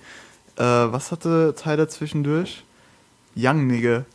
äh, 0.55 0.61
was 0.64 1.11
hatte 1.11 1.53
Tyler 1.61 1.88
zwischendurch? 1.89 2.64
Young 3.36 3.68
Nigga. 3.68 4.05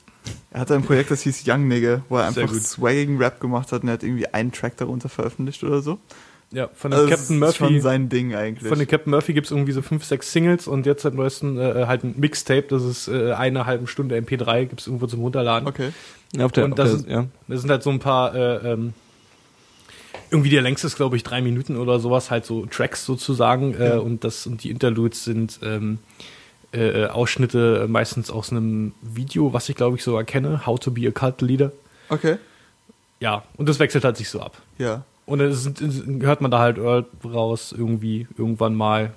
Er 0.51 0.61
hatte 0.61 0.75
ein 0.75 0.83
Projekt, 0.83 1.11
das 1.11 1.23
hieß 1.23 1.45
Young 1.47 1.69
Nigga, 1.69 2.03
wo 2.09 2.17
er 2.19 2.31
Sehr 2.33 2.43
einfach 2.43 2.55
gut. 2.55 2.63
swaggigen 2.63 3.19
Rap 3.19 3.41
gemacht 3.41 3.73
hat 3.73 3.83
und 3.83 3.89
er 3.89 3.95
hat 3.95 4.03
irgendwie 4.03 4.27
einen 4.29 4.53
Track 4.53 4.77
darunter 4.77 5.09
veröffentlicht 5.09 5.63
oder 5.65 5.81
so. 5.83 5.99
ja, 6.51 6.69
von 6.75 6.91
dem 6.91 6.99
Also 6.99 7.11
das 7.11 7.21
Captain 7.21 7.43
ist 7.43 7.57
schon 7.57 7.67
Murphy. 7.69 7.81
sein 7.81 8.09
Ding 8.09 8.35
eigentlich. 8.35 8.69
Von 8.69 8.79
den 8.79 8.89
Captain 8.89 9.11
Murphy 9.11 9.33
gibt's 9.35 9.51
irgendwie 9.51 9.73
so 9.73 9.83
fünf, 9.83 10.05
sechs 10.05 10.33
Singles 10.33 10.67
und 10.67 10.87
jetzt 10.87 11.03
seit 11.03 11.15
neuestem 11.15 11.59
äh, 11.59 11.87
halt 11.87 12.05
ein 12.05 12.15
Mixtape, 12.19 12.63
das 12.69 12.83
ist 12.85 13.09
äh, 13.09 13.33
eine 13.33 13.67
halbe 13.67 13.87
Stunde 13.87 14.17
MP3, 14.17 14.67
gibt's 14.67 14.87
irgendwo 14.87 15.07
zum 15.07 15.21
Runterladen. 15.21 15.69
okay. 15.69 15.91
ja, 16.35 16.45
auf 16.47 16.53
der, 16.53 16.65
und 16.65 16.73
auf 16.73 16.77
das 16.77 16.91
der, 16.91 16.99
ist- 17.01 17.09
ja. 17.09 17.25
Das 17.49 17.61
sind 17.63 17.71
halt 17.71 17.83
so 17.83 17.91
ein 17.91 17.99
paar, 17.99 18.35
äh, 18.35 18.73
ähm, 18.73 18.93
irgendwie 20.31 20.51
der 20.51 20.63
längste 20.63 20.87
ist, 20.87 20.97
glaube 20.97 21.17
ich, 21.17 21.23
drei 21.23 21.41
Minuten 21.43 21.77
oder 21.77 22.01
sowas, 22.01 22.31
halt 22.31 22.45
so 22.47 22.67
Tracks 22.67 23.05
sozusagen. 23.05 23.75
Äh, 23.75 23.89
Ja. 23.91 23.99
und 23.99 24.25
das 24.25 24.47
und 24.47 24.63
die 24.65 24.71
Interludes 24.71 25.25
sind 25.25 25.61
ähm, 25.63 25.99
äh, 26.73 27.07
Ausschnitte 27.07 27.87
meistens 27.89 28.31
aus 28.31 28.51
einem 28.51 28.93
Video, 29.03 29.53
was 29.53 29.69
ich 29.69 29.77
glaube 29.77 29.97
ich 29.97 30.05
sogar 30.05 30.25
kenne, 30.25 30.67
How 30.67 30.79
to 30.79 30.91
be 30.91 31.07
a 31.09 31.11
Cult 31.11 31.41
Leader. 31.41 31.73
Okay. 32.09 32.37
Ja, 33.21 33.43
und 33.57 33.69
das 33.69 33.79
wechselt 33.79 34.05
halt 34.05 34.17
sich 34.17 34.29
so 34.29 34.41
ab. 34.41 34.61
Ja. 34.79 35.05
Und 35.27 35.41
es 35.41 35.63
sind, 35.65 35.81
es 35.81 36.03
hört 36.23 36.41
man 36.41 36.51
da 36.51 36.59
halt 36.61 36.79
Earl 36.79 37.05
raus, 37.25 37.75
irgendwie, 37.77 38.27
irgendwann 38.39 38.75
mal. 38.75 39.13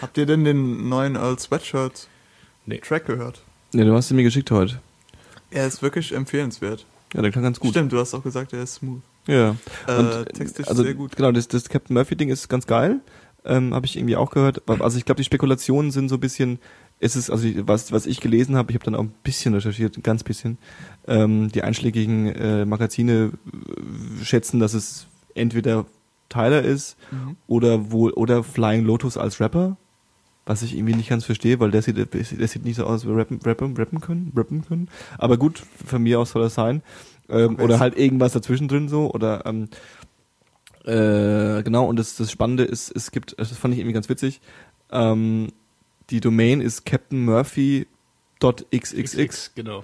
Habt 0.00 0.16
ihr 0.18 0.26
denn 0.26 0.44
den 0.44 0.88
neuen 0.88 1.16
Earl 1.16 1.38
Sweatshirt 1.38 2.08
Nee. 2.66 2.78
Track 2.78 3.06
gehört? 3.06 3.42
ja, 3.74 3.84
du 3.84 3.92
hast 3.94 4.10
ihn 4.10 4.16
mir 4.16 4.22
geschickt 4.22 4.50
heute. 4.52 4.80
Er 5.50 5.66
ist 5.66 5.82
wirklich 5.82 6.12
empfehlenswert. 6.12 6.86
Ja, 7.14 7.20
der 7.22 7.30
klang 7.32 7.42
ganz 7.44 7.58
gut. 7.60 7.70
Stimmt, 7.70 7.92
du 7.92 7.98
hast 7.98 8.14
auch 8.14 8.22
gesagt, 8.22 8.52
er 8.52 8.62
ist 8.62 8.74
smooth. 8.74 9.00
Ja. 9.26 9.56
Äh, 9.86 9.98
Und, 9.98 10.26
textisch 10.34 10.68
also, 10.68 10.82
sehr 10.82 10.94
gut. 10.94 11.16
Genau, 11.16 11.32
das, 11.32 11.48
das 11.48 11.68
Captain 11.68 11.94
Murphy-Ding 11.94 12.28
ist 12.28 12.48
ganz 12.48 12.66
geil. 12.66 13.00
Ähm, 13.44 13.74
habe 13.74 13.86
ich 13.86 13.96
irgendwie 13.96 14.16
auch 14.16 14.30
gehört. 14.30 14.62
Also 14.80 14.98
ich 14.98 15.04
glaube, 15.04 15.18
die 15.20 15.24
Spekulationen 15.24 15.90
sind 15.90 16.08
so 16.08 16.14
ein 16.16 16.20
bisschen, 16.20 16.58
es 17.00 17.16
ist, 17.16 17.28
also 17.28 17.48
was, 17.66 17.90
was 17.90 18.06
ich 18.06 18.20
gelesen 18.20 18.56
habe, 18.56 18.70
ich 18.70 18.76
habe 18.76 18.84
dann 18.84 18.94
auch 18.94 19.02
ein 19.02 19.12
bisschen 19.24 19.54
recherchiert, 19.54 19.96
ein 19.96 20.02
ganz 20.02 20.22
bisschen. 20.22 20.58
Ähm, 21.08 21.50
die 21.50 21.62
einschlägigen 21.62 22.26
äh, 22.28 22.64
Magazine 22.64 23.32
äh, 24.20 24.24
schätzen, 24.24 24.60
dass 24.60 24.74
es 24.74 25.06
entweder 25.34 25.86
Tyler 26.28 26.62
ist 26.62 26.96
Mhm. 27.10 27.36
oder 27.46 27.90
wohl 27.90 28.12
oder 28.12 28.42
Flying 28.44 28.84
Lotus 28.84 29.16
als 29.16 29.40
Rapper. 29.40 29.76
Was 30.44 30.62
ich 30.62 30.74
irgendwie 30.76 30.94
nicht 30.96 31.08
ganz 31.08 31.24
verstehe, 31.24 31.60
weil 31.60 31.70
der 31.70 31.82
sieht, 31.82 31.96
der 31.96 32.48
sieht 32.48 32.64
nicht 32.64 32.74
so 32.76 32.84
aus, 32.84 33.02
als 33.02 33.06
wir 33.06 33.16
rappen, 33.16 33.38
rappen, 33.44 33.76
rappen 33.76 34.00
können, 34.00 34.32
rappen 34.36 34.64
können. 34.66 34.88
Aber 35.18 35.36
gut, 35.36 35.62
von 35.86 36.02
mir 36.02 36.18
aus 36.18 36.30
soll 36.32 36.42
das 36.42 36.54
sein. 36.54 36.82
Ähm, 37.28 37.58
oder 37.58 37.80
halt 37.80 37.96
irgendwas 37.96 38.32
dazwischen 38.32 38.68
drin 38.68 38.88
so. 38.88 39.12
Oder 39.12 39.44
ähm, 39.46 39.68
äh, 40.84 41.62
genau, 41.62 41.86
und 41.86 41.98
das, 41.98 42.16
das 42.16 42.32
Spannende 42.32 42.64
ist, 42.64 42.90
es 42.94 43.10
gibt, 43.10 43.34
das 43.38 43.56
fand 43.56 43.72
ich 43.74 43.80
irgendwie 43.80 43.94
ganz 43.94 44.08
witzig, 44.08 44.40
ähm, 44.90 45.48
die 46.10 46.20
Domain 46.20 46.60
ist 46.60 46.84
captainmurphy.xxx, 46.84 49.54
genau. 49.54 49.82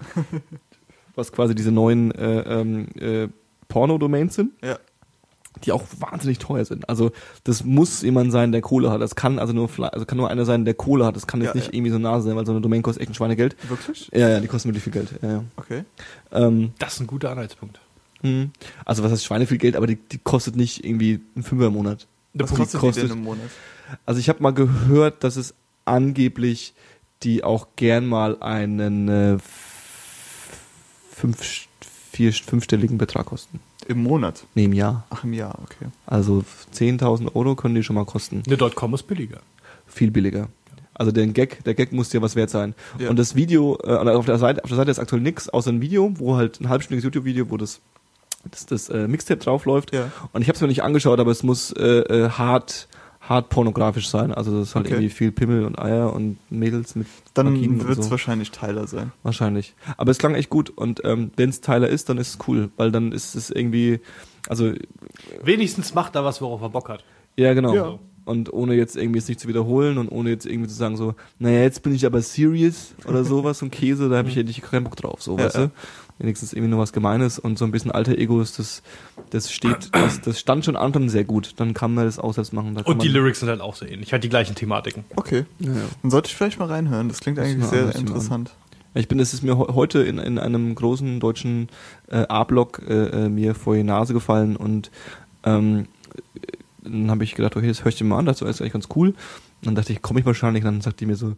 was 1.15 1.33
quasi 1.33 1.55
diese 1.55 1.73
neuen 1.73 2.11
äh, 2.13 2.41
ähm, 2.41 2.89
äh, 2.99 3.29
Porno-Domains 3.69 4.35
sind, 4.35 4.53
Ja. 4.63 4.79
Die 5.65 5.73
auch 5.73 5.85
wahnsinnig 5.99 6.39
teuer 6.39 6.65
sind. 6.65 6.89
Also 6.89 7.11
das 7.45 7.65
muss 7.65 8.03
jemand 8.03 8.33
sein, 8.33 8.53
der 8.53 8.61
Kohle 8.61 8.91
hat. 8.91 9.01
Das 9.01 9.15
kann 9.15 9.39
also 9.39 9.53
nur, 9.53 9.69
also 9.93 10.07
kann 10.07 10.19
nur 10.19 10.29
einer 10.31 10.45
sein, 10.45 10.65
der 10.65 10.75
Kohle 10.75 11.05
hat. 11.05 11.17
Das 11.17 11.27
kann 11.27 11.41
jetzt 11.41 11.51
Ja, 11.51 11.55
nicht 11.55 11.67
ja. 11.69 11.73
irgendwie 11.75 11.91
so 11.93 11.99
nah 11.99 12.21
sein, 12.21 12.37
weil 12.37 12.47
so 12.47 12.53
eine 12.53 12.61
Domain 12.61 12.83
kostet 12.83 13.03
echt 13.03 13.11
ein 13.11 13.15
Schweinegeld. 13.15 13.57
Wirklich? 13.69 14.11
Ja, 14.13 14.29
ja, 14.29 14.41
die 14.41 14.47
kosten 14.49 14.69
wirklich 14.69 14.85
viel 14.85 14.93
Geld. 14.93 15.09
Ja, 15.23 15.31
ja. 15.31 15.45
Okay. 15.57 15.85
Ähm, 16.33 16.73
Das 16.79 16.95
ist 16.95 17.01
ein 17.01 17.07
guter 17.07 17.31
Anhaltspunkt. 17.31 17.81
mh. 18.23 18.47
also 18.85 19.03
was 19.03 19.13
heißt 19.13 19.25
Schweine 19.25 19.47
viel 19.47 19.59
Geld, 19.59 19.77
aber 19.77 19.87
die, 19.87 19.97
die 19.97 20.19
kostet 20.19 20.57
nicht 20.57 20.85
irgendwie 20.85 21.21
einen 21.35 21.45
Fünfer 21.45 21.67
im 21.67 21.73
Monat. 21.75 22.07
Was 22.35 22.51
Die 22.51 22.57
kostet, 22.57 22.83
die 23.05 23.09
denn 23.09 23.19
im 23.19 23.25
Monat? 23.25 23.49
Also 24.07 24.21
ich 24.21 24.29
habe 24.29 24.43
mal 24.43 24.53
gehört, 24.53 25.25
dass 25.25 25.37
es 25.37 25.55
angeblich 25.85 26.75
die 27.23 27.43
auch 27.43 27.69
gern 27.77 28.07
mal 28.07 28.41
einen 28.43 29.09
äh, 29.09 29.39
fünf, 31.11 31.67
vier, 32.13 32.33
fünfstelligen 32.33 32.99
Betrag 32.99 33.27
kosten. 33.27 33.61
Im 33.89 34.03
Monat? 34.03 34.45
Nee, 34.55 34.65
im 34.65 34.75
Jahr. 34.75 35.05
Ach, 35.11 35.25
im 35.25 35.33
Jahr, 35.33 35.59
okay. 35.63 35.91
Also 36.07 36.45
10.000 36.75 37.35
Euro 37.35 37.57
können 37.57 37.75
die 37.75 37.83
schon 37.83 37.97
mal 37.97 38.05
kosten. 38.05 38.43
Eine 38.47 38.57
.com 38.57 38.95
ist 38.95 39.05
billiger. 39.05 39.41
Viel 39.87 40.11
billiger. 40.11 40.49
Also 40.93 41.13
der 41.13 41.27
Gag, 41.29 41.65
der 41.65 41.75
Gag 41.75 41.93
muss 41.93 42.11
dir 42.11 42.21
was 42.21 42.37
wert 42.37 42.51
sein. 42.51 42.75
Ja. 42.99 43.09
Und 43.09 43.19
das 43.19 43.35
Video, 43.35 43.79
äh, 43.85 43.93
auf 43.93 44.27
der 44.27 44.39
Seite, 44.39 44.63
auf 44.65 44.69
der 44.69 44.77
Seite 44.77 44.91
ist 44.91 44.99
aktuell 44.99 45.23
nix, 45.23 45.49
außer 45.49 45.71
ein 45.71 45.81
Video, 45.81 46.13
wo 46.17 46.37
halt 46.37 46.61
ein 46.61 46.69
halbstündiges 46.69 47.05
YouTube-Video, 47.05 47.51
wo 47.51 47.57
das 47.57 47.81
das, 48.51 48.67
das 48.67 48.89
äh, 48.89 49.09
Mixtape 49.09 49.41
draufläuft. 49.41 49.95
Ja. 49.95 50.11
Und 50.33 50.43
ich 50.43 50.49
habe 50.49 50.57
es 50.57 50.61
mir 50.61 50.69
nicht 50.69 50.83
angeschaut, 50.83 51.21
aber 51.21 51.31
es 51.31 51.43
muss 51.43 51.73
äh, 51.73 51.85
äh, 51.85 52.31
hart, 52.31 52.88
hart 53.29 53.51
pornografisch 53.51 54.09
sein. 54.09 54.33
Also 54.33 54.59
das 54.59 54.69
ist 54.69 54.75
halt 54.75 54.87
Okay. 54.87 54.95
irgendwie 54.95 55.11
viel 55.11 55.33
Pimmel 55.33 55.65
und 55.65 55.79
Eier 55.79 56.13
und 56.13 56.39
Mädels 56.51 56.95
mit 56.95 57.07
Dann 57.35 57.55
wird 57.87 57.99
es 57.99 58.07
so. 58.07 58.11
wahrscheinlich 58.11 58.51
Tyler 58.51 58.87
sein. 58.87 59.13
Wahrscheinlich. 59.23 59.75
Aber 59.97 60.11
es 60.11 60.19
klang 60.19 60.35
echt 60.35 60.49
gut 60.51 60.71
und 60.71 61.03
ähm, 61.05 61.31
wenn 61.37 61.51
es 61.51 61.61
Tyler 61.61 61.89
ist, 61.89 62.09
dann 62.09 62.17
ist 62.19 62.29
es 62.29 62.39
cool, 62.49 62.71
weil 62.77 62.91
dann 62.91 63.13
ist 63.13 63.35
es 63.35 63.51
irgendwie, 63.51 64.01
also 64.49 64.73
Wenigstens 65.43 65.95
macht 65.95 66.15
er 66.17 66.25
was, 66.25 66.41
worauf 66.41 66.63
er 66.63 66.71
Bock 66.71 66.89
hat. 66.89 67.05
ja 67.37 67.55
genau. 67.55 67.75
Ja. 67.75 67.99
Und 68.25 68.53
ohne 68.53 68.75
jetzt 68.75 68.95
irgendwie 68.95 69.19
es 69.19 69.27
nicht 69.29 69.41
zu 69.41 69.49
wiederholen 69.49 69.97
und 69.97 70.09
ohne 70.11 70.29
jetzt 70.29 70.45
irgendwie 70.45 70.69
zu 70.69 70.75
sagen 70.75 70.99
so, 70.99 71.15
naja, 71.39 71.63
jetzt 71.63 71.83
bin 71.83 71.95
ich 71.95 72.05
aber 72.05 72.21
serious 72.21 72.95
oder 73.07 73.25
sowas 73.25 73.63
und 73.63 73.71
Käse, 73.71 74.11
da 74.11 74.19
habe 74.19 74.29
ich 74.29 74.35
ja 74.35 74.43
nicht 74.43 74.61
keinen 74.63 74.85
Bock 74.85 74.97
drauf, 74.97 75.23
so, 75.23 75.39
Ja, 75.39 75.45
weißt 75.47 75.57
ja. 75.57 75.67
du? 75.67 75.73
Wenigstens 76.19 76.53
irgendwie 76.53 76.71
nur 76.71 76.81
was 76.81 76.93
Gemeines 76.93 77.39
und 77.39 77.59
so 77.59 77.65
ein 77.65 77.71
bisschen 77.71 77.93
alter 77.93 78.19
Egos, 78.19 78.57
das, 78.57 78.83
das 79.31 79.53
steht, 79.53 79.89
das, 79.93 80.21
das 80.21 80.41
stand 80.41 80.65
schon 80.65 80.77
anderen 80.77 81.09
sehr 81.09 81.25
gut. 81.25 81.53
Dann 81.57 81.75
kann 81.75 81.95
man 81.95 82.07
das 82.07 82.19
auch 82.19 82.35
selbst 82.35 82.53
machen. 82.53 82.77
Und 82.85 83.03
die 83.03 83.09
Lyrics 83.09 83.41
sind 83.41 83.49
halt 83.49 83.61
auch 83.61 83.77
so 83.77 83.85
ähnlich. 83.87 84.13
Halt 84.13 84.25
die 84.25 84.29
gleichen 84.29 84.55
Thematiken. 84.57 85.05
Okay. 85.17 85.45
Ja, 85.61 85.71
ja. 85.73 85.81
Dann 86.03 86.11
sollte 86.11 86.29
ich 86.29 86.37
vielleicht 86.37 86.59
mal 86.59 86.67
reinhören. 86.67 87.09
Das 87.09 87.21
klingt 87.21 87.39
Muss 87.39 87.47
eigentlich 87.47 87.67
sehr 87.67 87.95
interessant. 87.95 88.51
Ja, 88.95 89.01
Ich 89.01 89.07
bin, 89.09 89.21
es 89.21 89.33
ist 89.33 89.43
mir 89.43 89.57
he- 89.59 89.73
heute 89.75 90.01
in, 90.03 90.19
in 90.19 90.39
einem 90.39 90.75
großen 90.75 91.21
deutschen 91.21 91.69
äh, 92.09 92.27
A-Block 92.29 92.83
äh, 92.89 93.27
äh, 93.27 93.29
mir 93.29 93.55
vor 93.55 93.77
die 93.77 93.85
Nase 93.85 94.13
gefallen 94.13 94.57
und 94.57 94.91
ähm, 95.45 95.87
äh, 96.35 96.41
dann 96.83 97.11
habe 97.11 97.23
ich 97.23 97.35
gedacht, 97.35 97.55
okay, 97.55 97.69
das 97.69 97.81
höre 97.85 97.89
ich 97.91 97.97
dir 97.97 98.05
mal 98.05 98.19
an, 98.19 98.25
das 98.27 98.41
ist 98.41 98.61
eigentlich 98.61 98.73
ganz 98.73 98.89
cool. 98.97 99.09
Und 99.11 99.17
dann 99.67 99.75
dachte 99.75 99.93
ich, 99.93 100.01
komme 100.03 100.21
ich 100.21 100.27
wahrscheinlich, 100.27 100.65
und 100.65 100.71
dann 100.73 100.81
sagt 100.81 101.01
die 101.01 101.07
mir 101.07 101.17
so, 101.17 101.35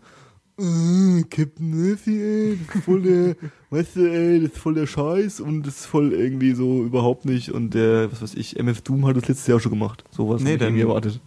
äh, 0.61 1.23
Captain 1.31 1.71
Murphy, 1.71 2.21
ey, 2.21 2.59
das 2.67 2.77
ist 2.77 2.85
voll 2.85 3.03
der, 3.03 3.37
weißt 3.71 3.97
du, 3.97 4.11
ey, 4.13 4.41
das 4.43 4.53
ist 4.53 4.59
voll 4.59 4.75
der 4.75 4.87
Scheiß 4.87 5.41
und 5.41 5.63
das 5.67 5.81
ist 5.81 5.87
voll 5.87 6.13
irgendwie 6.13 6.53
so 6.53 6.83
überhaupt 6.85 7.25
nicht 7.25 7.51
und 7.51 7.75
der, 7.75 8.11
was 8.13 8.23
weiß 8.23 8.35
ich, 8.35 8.57
MF 8.59 8.81
Doom 8.83 9.07
hat 9.07 9.17
das 9.17 9.29
letztes 9.29 9.47
Jahr 9.47 9.61
schon 9.61 9.71
gemacht. 9.73 10.05
Sowas 10.11 10.43
Nee, 10.43 10.53
hab 10.53 10.57
ich 10.57 10.63
irgendwie 10.67 10.83
erwartet. 10.83 11.21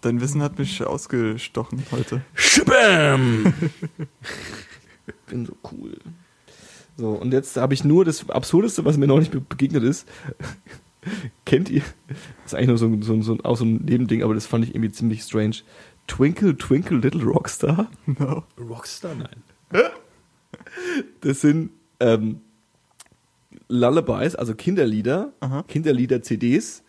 Dein 0.00 0.20
Wissen 0.20 0.42
hat 0.42 0.58
mich 0.58 0.84
ausgestochen 0.84 1.82
heute. 1.90 2.22
Schibbam! 2.34 3.52
Bin 5.28 5.46
so 5.46 5.52
cool. 5.72 5.96
So, 6.96 7.10
und 7.10 7.32
jetzt 7.32 7.56
habe 7.56 7.74
ich 7.74 7.84
nur 7.84 8.04
das 8.04 8.28
Absurdeste, 8.30 8.84
was 8.84 8.96
mir 8.96 9.06
noch 9.06 9.18
nicht 9.18 9.30
be- 9.32 9.40
begegnet 9.40 9.82
ist. 9.82 10.08
Kennt 11.44 11.68
ihr? 11.70 11.82
Das 12.08 12.52
ist 12.52 12.54
eigentlich 12.54 12.68
nur 12.68 12.78
so, 12.78 13.02
so, 13.02 13.22
so, 13.22 13.38
auch 13.44 13.56
so 13.56 13.64
ein 13.64 13.76
Nebending, 13.84 14.22
aber 14.22 14.34
das 14.34 14.46
fand 14.46 14.64
ich 14.64 14.70
irgendwie 14.74 14.90
ziemlich 14.90 15.22
strange. 15.22 15.56
Twinkle, 16.06 16.56
Twinkle, 16.56 16.98
Little 16.98 17.24
Rockstar. 17.24 17.90
No. 18.06 18.44
Rockstar, 18.58 19.14
nein. 19.14 19.42
Das 21.20 21.40
sind, 21.40 21.70
ähm, 22.00 22.40
Lullabies, 23.68 24.34
also 24.34 24.54
Kinderlieder, 24.54 25.32
Aha. 25.40 25.64
Kinderlieder-CDs, 25.66 26.82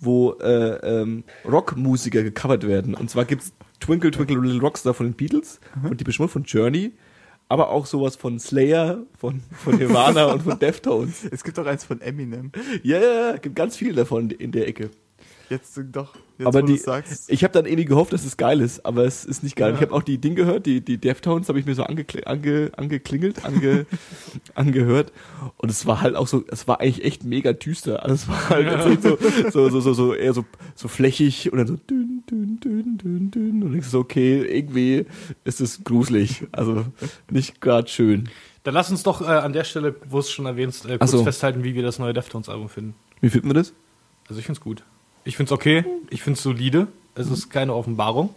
wo 0.00 0.32
äh, 0.40 1.00
ähm, 1.00 1.24
Rockmusiker 1.44 2.22
gecovert 2.22 2.66
werden. 2.66 2.94
Und 2.94 3.10
zwar 3.10 3.24
gibt's 3.24 3.52
Twinkle 3.80 4.10
Twinkle 4.10 4.38
Little 4.38 4.60
Rockstar 4.60 4.94
von 4.94 5.06
den 5.06 5.14
Beatles 5.14 5.60
und 5.82 6.00
die 6.00 6.04
Mode 6.04 6.28
von 6.28 6.44
Journey, 6.44 6.92
aber 7.48 7.70
auch 7.70 7.86
sowas 7.86 8.16
von 8.16 8.38
Slayer, 8.38 9.02
von, 9.18 9.40
von 9.64 9.76
Nirvana 9.76 10.26
und 10.26 10.42
von 10.42 10.58
Deftones. 10.58 11.24
Es 11.30 11.42
gibt 11.42 11.58
auch 11.58 11.66
eins 11.66 11.84
von 11.84 12.00
Eminem. 12.00 12.52
Ja, 12.82 12.98
ja, 12.98 13.30
ja, 13.30 13.36
gibt 13.36 13.56
ganz 13.56 13.76
viele 13.76 13.94
davon 13.94 14.30
in 14.30 14.52
der 14.52 14.68
Ecke. 14.68 14.90
Jetzt 15.48 15.80
doch, 15.90 16.14
jetzt 16.40 16.46
aber 16.46 16.62
die, 16.62 16.80
ich 17.28 17.44
habe 17.44 17.52
dann 17.52 17.66
irgendwie 17.66 17.84
gehofft, 17.84 18.12
dass 18.12 18.24
es 18.24 18.36
geil 18.36 18.60
ist, 18.60 18.84
aber 18.84 19.04
es 19.04 19.24
ist 19.24 19.42
nicht 19.42 19.56
geil. 19.56 19.70
Ja. 19.70 19.76
Ich 19.76 19.82
habe 19.82 19.94
auch 19.94 20.02
die 20.02 20.18
Ding 20.18 20.34
gehört, 20.34 20.66
die, 20.66 20.80
die 20.80 20.98
Deftones 20.98 21.48
habe 21.48 21.60
ich 21.60 21.66
mir 21.66 21.74
so 21.74 21.84
angekl 21.84 22.22
ange, 22.24 22.72
angeklingelt, 22.76 23.44
ange, 23.44 23.86
angehört 24.54 25.12
und 25.58 25.70
es 25.70 25.86
war 25.86 26.00
halt 26.00 26.16
auch 26.16 26.26
so, 26.26 26.44
es 26.48 26.66
war 26.66 26.80
eigentlich 26.80 27.04
echt 27.04 27.24
mega 27.24 27.52
düster. 27.52 28.02
Also 28.02 28.14
es 28.14 28.28
war 28.28 28.48
halt 28.48 29.02
so, 29.02 29.18
so, 29.50 29.68
so, 29.68 29.80
so, 29.80 29.92
so, 29.92 30.14
eher 30.14 30.32
so, 30.32 30.44
so 30.74 30.88
flächig 30.88 31.52
und 31.52 31.58
dann 31.58 31.66
so 31.66 31.76
dünn, 31.76 32.24
dünn, 32.28 32.58
dünn, 32.60 32.98
dünn, 32.98 33.30
dünn 33.30 33.62
und 33.62 33.76
ich 33.76 33.86
so, 33.86 34.00
okay, 34.00 34.42
irgendwie 34.42 35.06
ist 35.44 35.60
es 35.60 35.84
gruselig. 35.84 36.46
Also 36.52 36.86
nicht 37.30 37.60
gerade 37.60 37.88
schön. 37.88 38.28
Dann 38.62 38.74
lass 38.74 38.90
uns 38.90 39.02
doch 39.02 39.22
äh, 39.22 39.26
an 39.26 39.52
der 39.52 39.64
Stelle, 39.64 39.94
wo 40.08 40.18
es 40.18 40.30
schon 40.30 40.46
erwähnst, 40.46 40.84
äh, 40.86 40.98
kurz 40.98 41.10
so. 41.10 41.24
festhalten, 41.24 41.64
wie 41.64 41.74
wir 41.74 41.82
das 41.82 41.98
neue 41.98 42.12
Deftones-Album 42.12 42.68
finden. 42.68 42.94
Wie 43.20 43.30
finden 43.30 43.48
wir 43.48 43.54
das? 43.54 43.72
Also 44.28 44.38
ich 44.38 44.46
find's 44.46 44.60
gut. 44.60 44.84
Ich 45.24 45.36
find's 45.36 45.52
okay. 45.52 45.84
Ich 46.10 46.22
find's 46.22 46.42
solide. 46.42 46.88
Es 47.14 47.30
ist 47.30 47.50
keine 47.50 47.74
Offenbarung. 47.74 48.34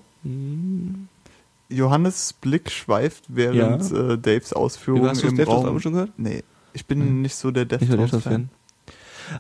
Johannes 1.70 2.34
Blick 2.34 2.72
schweift 2.72 3.26
während 3.28 3.92
äh, 3.92 4.18
Daves 4.18 4.54
Ausführungen 4.54 5.10
Hast 5.10 5.24
du 5.24 5.30
das 5.30 5.40
im 5.40 5.46
Raum. 5.46 5.66
Album 5.66 5.80
schon 5.80 5.94
gehört? 5.94 6.12
Nee, 6.18 6.44
ich 6.74 6.86
bin 6.86 7.22
nicht 7.22 7.36
so 7.36 7.52
der 7.52 7.64
Nicht 7.64 7.82
Deftones-Fan. 7.82 8.00
Deftones-Fan. 8.00 8.50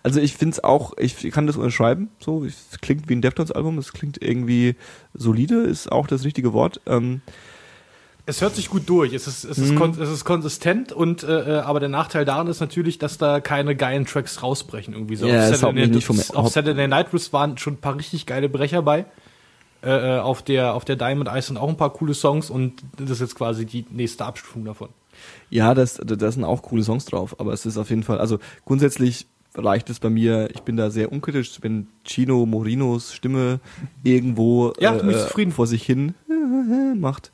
Also 0.02 0.20
ich 0.20 0.34
finde 0.36 0.54
es 0.54 0.64
auch, 0.64 0.98
ich 0.98 1.18
kann 1.32 1.46
das 1.46 1.58
unterschreiben, 1.58 2.10
so, 2.20 2.46
es 2.46 2.80
klingt 2.82 3.10
wie 3.10 3.16
ein 3.16 3.22
Deftones-Album, 3.22 3.78
es 3.78 3.92
klingt 3.92 4.22
irgendwie 4.22 4.76
solide, 5.14 5.64
ist 5.64 5.92
auch 5.92 6.08
das 6.08 6.24
richtige 6.24 6.54
Wort. 6.54 6.80
Ähm, 6.86 7.22
Es 8.26 8.42
hört 8.42 8.56
sich 8.56 8.70
gut 8.70 8.84
durch. 8.88 9.14
Es 9.14 9.28
ist, 9.28 9.44
es 9.44 9.58
ist, 9.58 9.72
Mhm. 9.72 9.98
es 10.00 10.10
ist 10.10 10.24
konsistent 10.24 10.94
und 10.94 11.24
äh, 11.24 11.58
äh, 11.58 11.60
aber 11.60 11.80
der 11.82 11.90
Nachteil 11.90 12.24
daran 12.24 12.48
ist 12.48 12.62
natürlich, 12.62 12.98
dass 12.98 13.18
da 13.18 13.42
keine 13.42 13.76
geilen 13.76 14.06
Tracks 14.06 14.42
rausbrechen 14.42 14.94
irgendwie 14.94 15.18
so. 15.18 15.28
Ja, 15.28 15.44
auf, 15.44 15.50
das 15.50 15.60
Saturday, 15.60 15.88
nicht 15.88 16.06
vom 16.06 16.20
auf 16.34 16.48
Saturday 16.50 16.88
Night 16.88 17.12
Riffs 17.14 17.34
waren 17.34 17.58
schon 17.58 17.74
ein 17.74 17.78
paar 17.82 17.98
richtig 17.98 18.26
geile 18.26 18.48
Brecher 18.48 18.82
bei. 18.82 19.06
Äh, 19.84 20.16
äh, 20.16 20.20
auf 20.20 20.42
der 20.42 20.74
auf 20.74 20.86
der 20.86 20.96
Diamond 20.96 21.30
Eyes 21.30 21.48
sind 21.48 21.58
auch 21.58 21.68
ein 21.68 21.76
paar 21.76 21.92
coole 21.92 22.14
Songs 22.14 22.50
und 22.50 22.82
das 22.98 23.10
ist 23.10 23.20
jetzt 23.20 23.36
quasi 23.36 23.66
die 23.66 23.86
nächste 23.90 24.24
Abstufung 24.24 24.64
davon. 24.64 24.88
ja, 25.50 25.74
das, 25.74 26.00
da 26.02 26.32
sind 26.32 26.46
auch 26.46 26.62
coole 26.62 26.84
Songs 26.84 27.04
drauf, 27.04 27.38
aber 27.42 27.52
es 27.52 27.66
ist 27.66 27.78
auf 27.78 27.90
jeden 27.90 28.04
Fall, 28.04 28.20
also 28.20 28.40
grundsätzlich 28.64 29.28
reicht 29.56 29.90
es 29.90 30.00
bei 30.00 30.10
mir, 30.10 30.50
ich 30.56 30.62
bin 30.62 30.78
da 30.78 30.90
sehr 30.90 31.12
unkritisch, 31.12 31.60
wenn 31.62 31.88
Chino 32.06 32.46
Morinos 32.46 33.14
Stimme 33.14 33.60
irgendwo 34.04 34.72
Ja, 34.80 34.96
äh, 34.96 35.12
zufrieden. 35.28 35.52
vor 35.52 35.68
sich 35.68 35.84
hin 35.84 36.16
macht, 36.96 37.32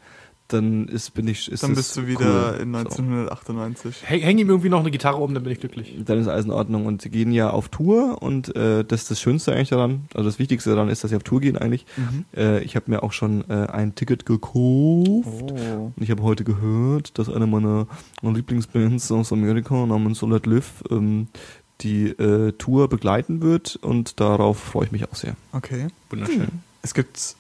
dann 0.54 0.88
ist, 0.88 1.14
bin 1.14 1.28
ich, 1.28 1.52
ist 1.52 1.64
Dann 1.64 1.76
bist 1.76 1.96
du 1.96 2.08
wieder 2.08 2.54
cool. 2.56 2.62
in 2.62 2.74
So. 2.74 2.80
1998. 2.80 4.04
Häng, 4.04 4.22
häng 4.22 4.38
ihm 4.38 4.50
irgendwie 4.50 4.70
noch 4.70 4.80
eine 4.82 4.92
Gitarre 4.92 5.18
um, 5.18 5.34
dann 5.34 5.44
bin 5.44 5.52
ich 5.54 5.60
glücklich. 5.60 5.96
dann 6.06 6.20
ist 6.20 6.28
alles 6.28 6.46
in 6.46 6.52
Ordnung. 6.52 6.86
Und 6.86 7.02
sie 7.02 7.10
gehen 7.10 7.32
ja 7.32 7.50
auf 7.50 7.70
Tour 7.70 8.22
und 8.22 8.56
äh, 8.56 8.84
das 8.84 9.04
ist 9.04 9.12
das 9.12 9.22
Schönste 9.22 9.54
eigentlich 9.54 9.70
daran, 9.70 10.06
also 10.14 10.28
das 10.30 10.40
Wichtigste 10.40 10.72
daran 10.72 10.90
ist, 10.90 11.04
dass 11.04 11.12
sie 11.12 11.16
auf 11.16 11.24
Tour 11.24 11.40
gehen 11.42 11.58
eigentlich. 11.58 11.86
Mhm. 11.98 12.26
Äh, 12.36 12.62
ich 12.64 12.76
habe 12.76 12.90
mir 12.92 13.04
auch 13.04 13.12
schon 13.14 13.44
äh, 13.50 13.68
ein 13.68 13.96
Ticket 13.96 14.26
gekauft 14.26 14.50
Oh. 15.30 15.92
und 15.96 16.02
ich 16.02 16.12
habe 16.12 16.24
heute 16.24 16.44
gehört, 16.44 17.18
dass 17.20 17.30
eine 17.30 17.48
meiner 17.48 17.88
Lieblingsbands 18.22 19.12
aus 19.12 19.32
Amerika 19.32 19.86
namens 19.86 20.22
Let 20.22 20.46
Live 20.46 20.84
ähm, 20.90 21.28
die 21.82 22.08
äh, 22.08 22.52
Tour 22.54 22.90
begleiten 22.90 23.42
wird 23.42 23.78
und 23.78 24.20
darauf 24.20 24.60
freue 24.60 24.86
ich 24.86 24.92
mich 24.92 25.10
auch 25.10 25.16
sehr. 25.16 25.36
Okay. 25.54 25.88
Wunderschön. 26.10 26.48
Es 26.82 26.94
gibt 26.94 27.36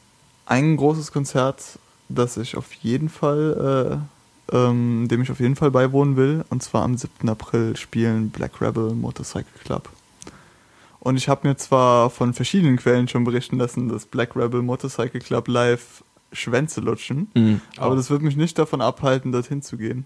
ein 0.46 0.78
großes 0.78 1.12
Konzert, 1.12 1.80
das 2.10 2.38
ich 2.38 2.58
auf 2.58 2.74
jeden 2.74 3.10
Fall, 3.10 4.02
äh, 4.52 4.56
ähm, 4.56 5.08
dem 5.10 5.22
ich 5.22 5.32
auf 5.32 5.40
jeden 5.40 5.56
Fall 5.56 5.72
beiwohnen 5.72 6.16
will. 6.18 6.44
Und 6.50 6.64
zwar 6.64 6.84
am 6.84 6.98
7. 6.98 7.30
April 7.30 7.76
spielen 7.78 8.30
Black 8.30 8.62
Rebel 8.62 8.94
Motorcycle 8.96 9.52
Club. 9.64 9.90
Und 11.00 11.16
ich 11.16 11.30
habe 11.30 11.48
mir 11.48 11.56
zwar 11.56 12.10
von 12.10 12.34
verschiedenen 12.34 12.76
Quellen 12.78 13.08
schon 13.08 13.24
berichten 13.24 13.58
lassen, 13.58 13.88
dass 13.88 14.06
Black 14.06 14.36
Rebel 14.36 14.62
Motorcycle 14.62 15.22
Club 15.22 15.48
live 15.48 16.04
Schwänze 16.34 16.82
lutschen. 16.82 17.28
Aber 17.78 17.94
Oh. 17.94 17.96
das 17.96 18.10
wird 18.10 18.22
mich 18.22 18.36
nicht 18.36 18.58
davon 18.60 18.82
abhalten, 18.82 19.32
dorthin 19.32 19.62
zu 19.62 19.78
gehen. 19.78 20.06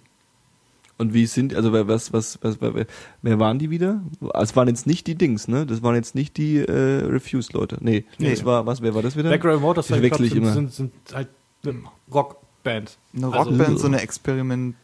Und 0.99 1.13
wie 1.13 1.25
sind, 1.25 1.55
also 1.55 1.73
wer- 1.73 1.87
was, 1.87 2.13
was, 2.13 2.37
was, 2.43 2.57
wer, 2.61 2.85
wer 3.23 3.39
waren 3.39 3.57
die 3.57 3.71
wieder? 3.71 4.01
Es 4.35 4.55
waren 4.55 4.67
jetzt 4.67 4.85
nicht 4.85 5.07
die 5.07 5.15
Dings, 5.15 5.47
ne? 5.47 5.65
Das 5.65 5.81
waren 5.81 5.95
jetzt 5.95 6.13
nicht 6.13 6.37
die 6.37 6.57
äh, 6.59 7.05
Refused-Leute. 7.05 7.77
Nee, 7.81 8.05
Nee. 8.19 8.29
das 8.29 8.45
war, 8.45 8.65
was, 8.67 8.81
wer 8.83 8.93
war 8.93 9.01
das 9.01 9.15
wieder? 9.17 9.29
Black 9.29 9.43
Rebel 9.43 9.59
Motorcycle 9.59 10.09
Club 10.11 10.21
ich 10.21 10.29
sind, 10.33 10.37
immer. 10.43 10.53
sind, 10.53 10.71
sind 10.73 10.91
halt 11.11 11.27
eine 11.65 11.83
Rockband. 12.13 12.97
Eine 13.15 13.25
Also- 13.27 13.37
Rockband, 13.49 13.79
so 13.79 13.87
eine 13.87 14.01
Experiment... 14.01 14.75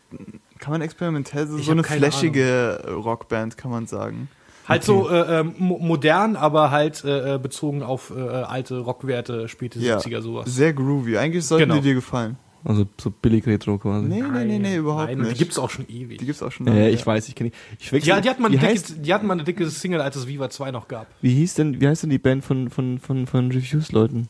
Kann 0.57 0.71
man 0.71 0.81
experimentell, 0.81 1.47
so 1.47 1.57
so 1.59 1.71
eine 1.71 1.83
keine 1.83 1.99
flashige 2.01 2.83
Rockband, 2.89 3.57
kann 3.57 3.69
man 3.71 3.85
sagen. 3.85 4.27
Halt 4.67 4.83
so 4.83 5.07
äh, 5.09 5.39
ähm, 5.39 5.53
mo 5.57 5.77
modern, 5.79 6.35
aber 6.35 6.71
halt 6.71 7.03
äh, 7.05 7.35
äh, 7.35 7.37
bezogen 7.39 7.81
auf 7.83 8.11
äh, 8.15 8.19
alte 8.19 8.79
Rockwerte, 8.79 9.47
späte 9.47 9.79
Ja, 9.79 9.97
70er 9.99 10.21
sowas. 10.21 10.53
sehr 10.53 10.73
groovy. 10.73 11.17
Eigentlich 11.17 11.45
sollten 11.45 11.63
Genau. 11.69 11.75
die 11.75 11.81
dir 11.89 11.93
gefallen. 11.93 12.37
Also 12.65 12.85
so 12.99 13.09
billig 13.09 13.47
Retro 13.47 13.77
quasi. 13.77 14.07
Nee, 14.07 14.21
nee, 14.21 14.43
nee, 14.45 14.59
nee, 14.59 14.75
überhaupt 14.75 15.07
Nein, 15.07 15.19
nicht. 15.19 15.33
Die 15.35 15.37
gibt's 15.39 15.57
auch 15.57 15.69
schon 15.69 15.87
ewig. 15.87 16.17
Die 16.19 16.25
gibt's 16.25 16.43
auch 16.43 16.51
schon 16.51 16.67
Ja, 16.67 16.73
lange, 16.73 16.89
ich 16.89 17.05
weiß, 17.05 17.27
ich 17.29 17.35
kenne 17.35 17.51
die. 17.51 17.55
Ich 17.79 17.91
wechsle, 17.91 18.09
Ja, 18.09 18.19
die 18.21 18.29
hatten, 18.29 18.41
mal 18.41 18.51
eine 18.51 18.59
heißt, 18.61 18.89
dicke, 18.89 18.99
die 19.01 19.13
hatten 19.13 19.27
mal 19.27 19.33
eine 19.33 19.43
dicke 19.45 19.69
Single, 19.69 20.01
als 20.01 20.15
es 20.17 20.27
Viva 20.27 20.49
2 20.49 20.71
noch 20.71 20.87
gab. 20.89 21.07
wie 21.21 21.33
hieß 21.33 21.53
denn, 21.53 21.79
wie 21.79 21.87
heißt 21.87 22.03
denn 22.03 22.09
die 22.09 22.17
Band 22.17 22.43
von, 22.43 22.69
von, 22.69 22.99
von, 22.99 23.27
von 23.27 23.51
Refused-Leuten? 23.51 24.27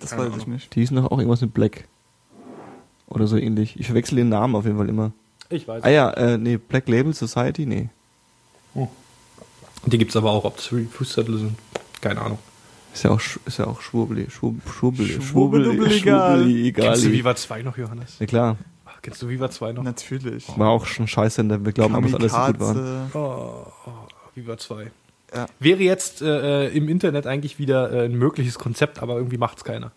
Das 0.00 0.10
Keine 0.10 0.22
weiß 0.22 0.28
ich 0.36 0.42
Ahnung. 0.44 0.54
nicht. 0.54 0.74
Die 0.74 0.80
hießen 0.80 0.96
doch 0.96 1.10
auch 1.10 1.18
irgendwas 1.18 1.42
mit 1.42 1.52
Black. 1.52 1.86
Oder 3.08 3.26
so 3.26 3.36
ähnlich. 3.36 3.78
Ich 3.78 3.86
verwechsel 3.86 4.16
den 4.16 4.30
Namen 4.30 4.56
auf 4.56 4.64
jeden 4.64 4.78
Fall 4.78 4.88
immer. 4.88 5.12
Ich 5.50 5.68
weiß. 5.68 5.84
Ah 5.84 5.90
ja, 5.90 6.10
äh, 6.12 6.38
nee, 6.38 6.56
Black 6.56 6.88
Label 6.88 7.12
Society, 7.14 7.66
nee. 7.66 7.88
Die 9.84 9.98
gibt's 9.98 10.16
aber 10.16 10.30
auch, 10.32 10.44
ob 10.44 10.56
das 10.56 10.66
Fußzettel 10.66 11.38
sind. 11.38 11.58
Keine 12.00 12.20
Ahnung. 12.20 12.38
Ist 12.96 13.02
ja 13.02 13.10
auch, 13.10 13.20
ist 13.20 13.58
ja 13.58 13.66
auch 13.66 13.82
Schwurbeli, 13.82 14.30
Schwub, 14.30 14.54
Schwurbeli, 14.74 15.20
Schwurbeli, 15.20 15.68
egal. 15.68 16.38
Schwurbeli, 16.38 16.68
egal. 16.68 16.86
Kennst 16.86 17.04
du 17.04 17.12
Viva 17.12 17.36
2 17.36 17.60
noch, 17.60 17.76
Johannes? 17.76 18.18
Ja 18.18 18.24
klar, 18.24 18.56
Ach, 18.86 19.02
Kennst 19.02 19.20
du 19.20 19.28
Viva 19.28 19.50
2 19.50 19.72
noch? 19.72 19.82
Natürlich. 19.82 20.46
war 20.56 20.70
auch 20.70 20.86
schon 20.86 21.06
scheiße, 21.06 21.44
denn 21.44 21.66
wir 21.66 21.72
glauben, 21.72 21.92
dass 21.92 22.14
alles 22.14 22.32
so 22.32 22.38
gut 22.38 22.58
war. 22.58 22.74
Kamikaze. 22.74 23.10
Oh, 23.12 23.66
oh, 23.84 23.90
Viva 24.34 24.56
2. 24.56 24.90
Ja. 25.34 25.46
Wäre 25.58 25.82
jetzt 25.82 26.22
äh, 26.22 26.68
im 26.68 26.88
Internet 26.88 27.26
eigentlich 27.26 27.58
wieder 27.58 27.92
äh, 27.92 28.06
ein 28.06 28.14
mögliches 28.14 28.58
Konzept, 28.58 29.02
aber 29.02 29.16
irgendwie 29.16 29.36
macht's 29.36 29.62
keiner. 29.62 29.92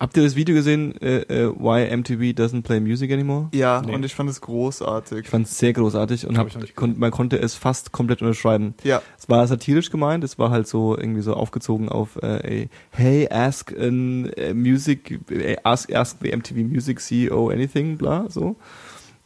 Habt 0.00 0.16
ihr 0.16 0.22
das 0.22 0.36
Video 0.36 0.54
gesehen, 0.54 0.94
äh, 1.00 1.20
äh, 1.22 1.48
Why 1.56 1.94
MTV 1.96 2.34
doesn't 2.40 2.62
play 2.62 2.80
music 2.80 3.10
anymore? 3.12 3.48
Ja, 3.52 3.82
Nee. 3.84 3.94
und 3.94 4.04
ich 4.04 4.14
fand 4.14 4.28
es 4.30 4.40
großartig. 4.40 5.20
Ich 5.20 5.28
fand 5.28 5.46
es 5.46 5.58
sehr 5.58 5.72
großartig 5.72 6.26
und 6.26 6.38
Hab 6.38 6.48
kon 6.74 6.98
man 6.98 7.10
konnte 7.10 7.38
es 7.38 7.54
fast 7.54 7.92
komplett 7.92 8.22
unterschreiben. 8.22 8.74
ja, 8.84 9.02
Es 9.18 9.28
war 9.28 9.46
satirisch 9.46 9.90
gemeint, 9.90 10.24
es 10.24 10.38
war 10.38 10.50
halt 10.50 10.66
so 10.66 10.96
irgendwie 10.96 11.22
so 11.22 11.34
aufgezogen 11.34 11.88
auf 11.88 12.16
äh, 12.22 12.36
ey, 12.62 12.68
Hey, 12.90 13.28
ask 13.30 13.72
an 13.78 14.26
äh, 14.36 14.54
music, 14.54 15.20
äh, 15.30 15.56
ask, 15.64 15.92
ask 15.94 16.18
the 16.22 16.34
MTV 16.36 16.56
Music 16.64 17.00
CEO 17.00 17.48
anything, 17.50 17.96
bla, 17.98 18.26
so. 18.28 18.56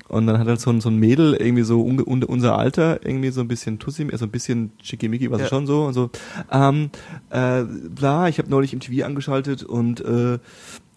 Und 0.08 0.26
dann 0.28 0.38
hat 0.38 0.46
halt 0.46 0.60
so 0.60 0.70
ein, 0.70 0.80
so 0.80 0.88
ein 0.88 0.96
Mädel 0.98 1.34
irgendwie 1.34 1.64
so 1.64 1.80
unge, 1.82 2.04
unter 2.04 2.28
unser 2.28 2.56
Alter, 2.56 3.04
irgendwie 3.04 3.30
so 3.30 3.40
ein 3.40 3.48
bisschen 3.48 3.78
Tussi, 3.80 4.06
also 4.12 4.24
ein 4.26 4.30
bisschen 4.30 4.70
schickimicki, 4.82 5.30
was 5.30 5.40
Ja. 5.42 5.46
schon 5.48 5.66
so 5.66 5.84
und 5.84 5.94
so. 5.94 6.10
Ähm, 6.52 6.90
äh, 7.30 7.62
bla, 7.64 8.28
ich 8.28 8.38
habe 8.38 8.48
neulich 8.48 8.72
MTV 8.72 9.04
angeschaltet 9.04 9.64
und 9.64 10.00
äh, 10.00 10.38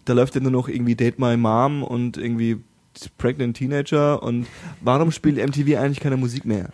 da 0.04 0.12
läuft 0.12 0.34
ja 0.36 0.40
nur 0.40 0.52
noch 0.52 0.68
irgendwie 0.68 0.94
Date 0.94 1.18
My 1.18 1.36
Mom 1.36 1.82
und 1.82 2.16
irgendwie 2.18 2.58
Pregnant 3.18 3.56
Teenager 3.56 4.22
und 4.22 4.46
warum 4.80 5.10
spielt 5.10 5.36
MTV 5.44 5.78
eigentlich 5.78 6.00
keine 6.00 6.16
Musik 6.16 6.44
mehr? 6.44 6.70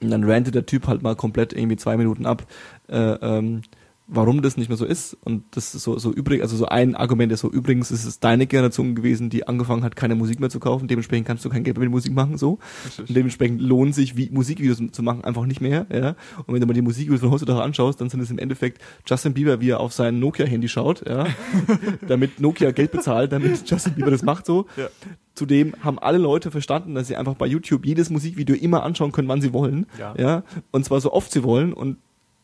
Und 0.00 0.10
dann 0.10 0.22
rantet 0.22 0.54
der 0.54 0.66
Typ 0.66 0.86
halt 0.86 1.02
mal 1.02 1.16
komplett 1.16 1.52
irgendwie 1.52 1.76
zwei 1.76 1.96
Minuten 1.96 2.26
ab, 2.26 2.46
äh, 2.88 2.96
ähm, 2.96 3.62
warum 4.08 4.40
das 4.40 4.56
nicht 4.56 4.68
mehr 4.68 4.78
so 4.78 4.86
ist. 4.86 5.16
Und 5.22 5.44
das 5.50 5.74
ist 5.74 5.82
so, 5.82 5.98
so 5.98 6.12
übrig, 6.12 6.40
also 6.40 6.56
so 6.56 6.66
ein 6.66 6.96
Argument 6.96 7.30
ist 7.30 7.40
so, 7.40 7.50
übrigens 7.50 7.90
ist 7.90 8.06
es 8.06 8.20
deine 8.20 8.46
Generation 8.46 8.94
gewesen, 8.94 9.28
die 9.28 9.46
angefangen 9.46 9.84
hat, 9.84 9.96
keine 9.96 10.14
Musik 10.14 10.40
mehr 10.40 10.48
zu 10.48 10.58
kaufen. 10.58 10.88
Dementsprechend 10.88 11.26
kannst 11.26 11.44
du 11.44 11.50
kein 11.50 11.62
Geld 11.62 11.76
mehr 11.76 11.84
mit 11.84 11.92
Musik 11.92 12.14
machen, 12.14 12.38
so. 12.38 12.58
Und 12.96 13.14
dementsprechend 13.14 13.60
lohnen 13.60 13.92
sich 13.92 14.16
wie 14.16 14.30
Musikvideos 14.30 14.80
zu 14.90 15.02
machen 15.02 15.24
einfach 15.24 15.44
nicht 15.44 15.60
mehr, 15.60 15.86
ja. 15.92 16.16
Und 16.46 16.54
wenn 16.54 16.60
du 16.60 16.66
mal 16.66 16.72
die 16.72 16.82
Musikvideos 16.82 17.20
von 17.20 17.30
heutzutage 17.30 17.62
anschaust, 17.62 18.00
dann 18.00 18.08
sind 18.08 18.20
es 18.20 18.30
im 18.30 18.38
Endeffekt 18.38 18.80
Justin 19.06 19.34
Bieber, 19.34 19.60
wie 19.60 19.70
er 19.70 19.80
auf 19.80 19.92
sein 19.92 20.18
Nokia-Handy 20.18 20.68
schaut, 20.68 21.06
ja. 21.06 21.26
damit 22.08 22.40
Nokia 22.40 22.70
Geld 22.70 22.92
bezahlt, 22.92 23.32
damit 23.32 23.68
Justin 23.70 23.94
Bieber 23.94 24.10
das 24.10 24.22
macht, 24.22 24.46
so. 24.46 24.66
Ja. 24.76 24.88
Zudem 25.34 25.74
haben 25.82 26.00
alle 26.00 26.18
Leute 26.18 26.50
verstanden, 26.50 26.96
dass 26.96 27.06
sie 27.06 27.14
einfach 27.14 27.34
bei 27.34 27.46
YouTube 27.46 27.86
jedes 27.86 28.10
Musikvideo 28.10 28.56
immer 28.56 28.82
anschauen 28.82 29.12
können, 29.12 29.28
wann 29.28 29.40
sie 29.40 29.52
wollen. 29.52 29.86
Ja. 29.96 30.14
ja? 30.18 30.42
Und 30.72 30.84
zwar 30.84 31.00
so 31.00 31.12
oft 31.12 31.30
sie 31.30 31.44
wollen. 31.44 31.72
Und 31.72 31.98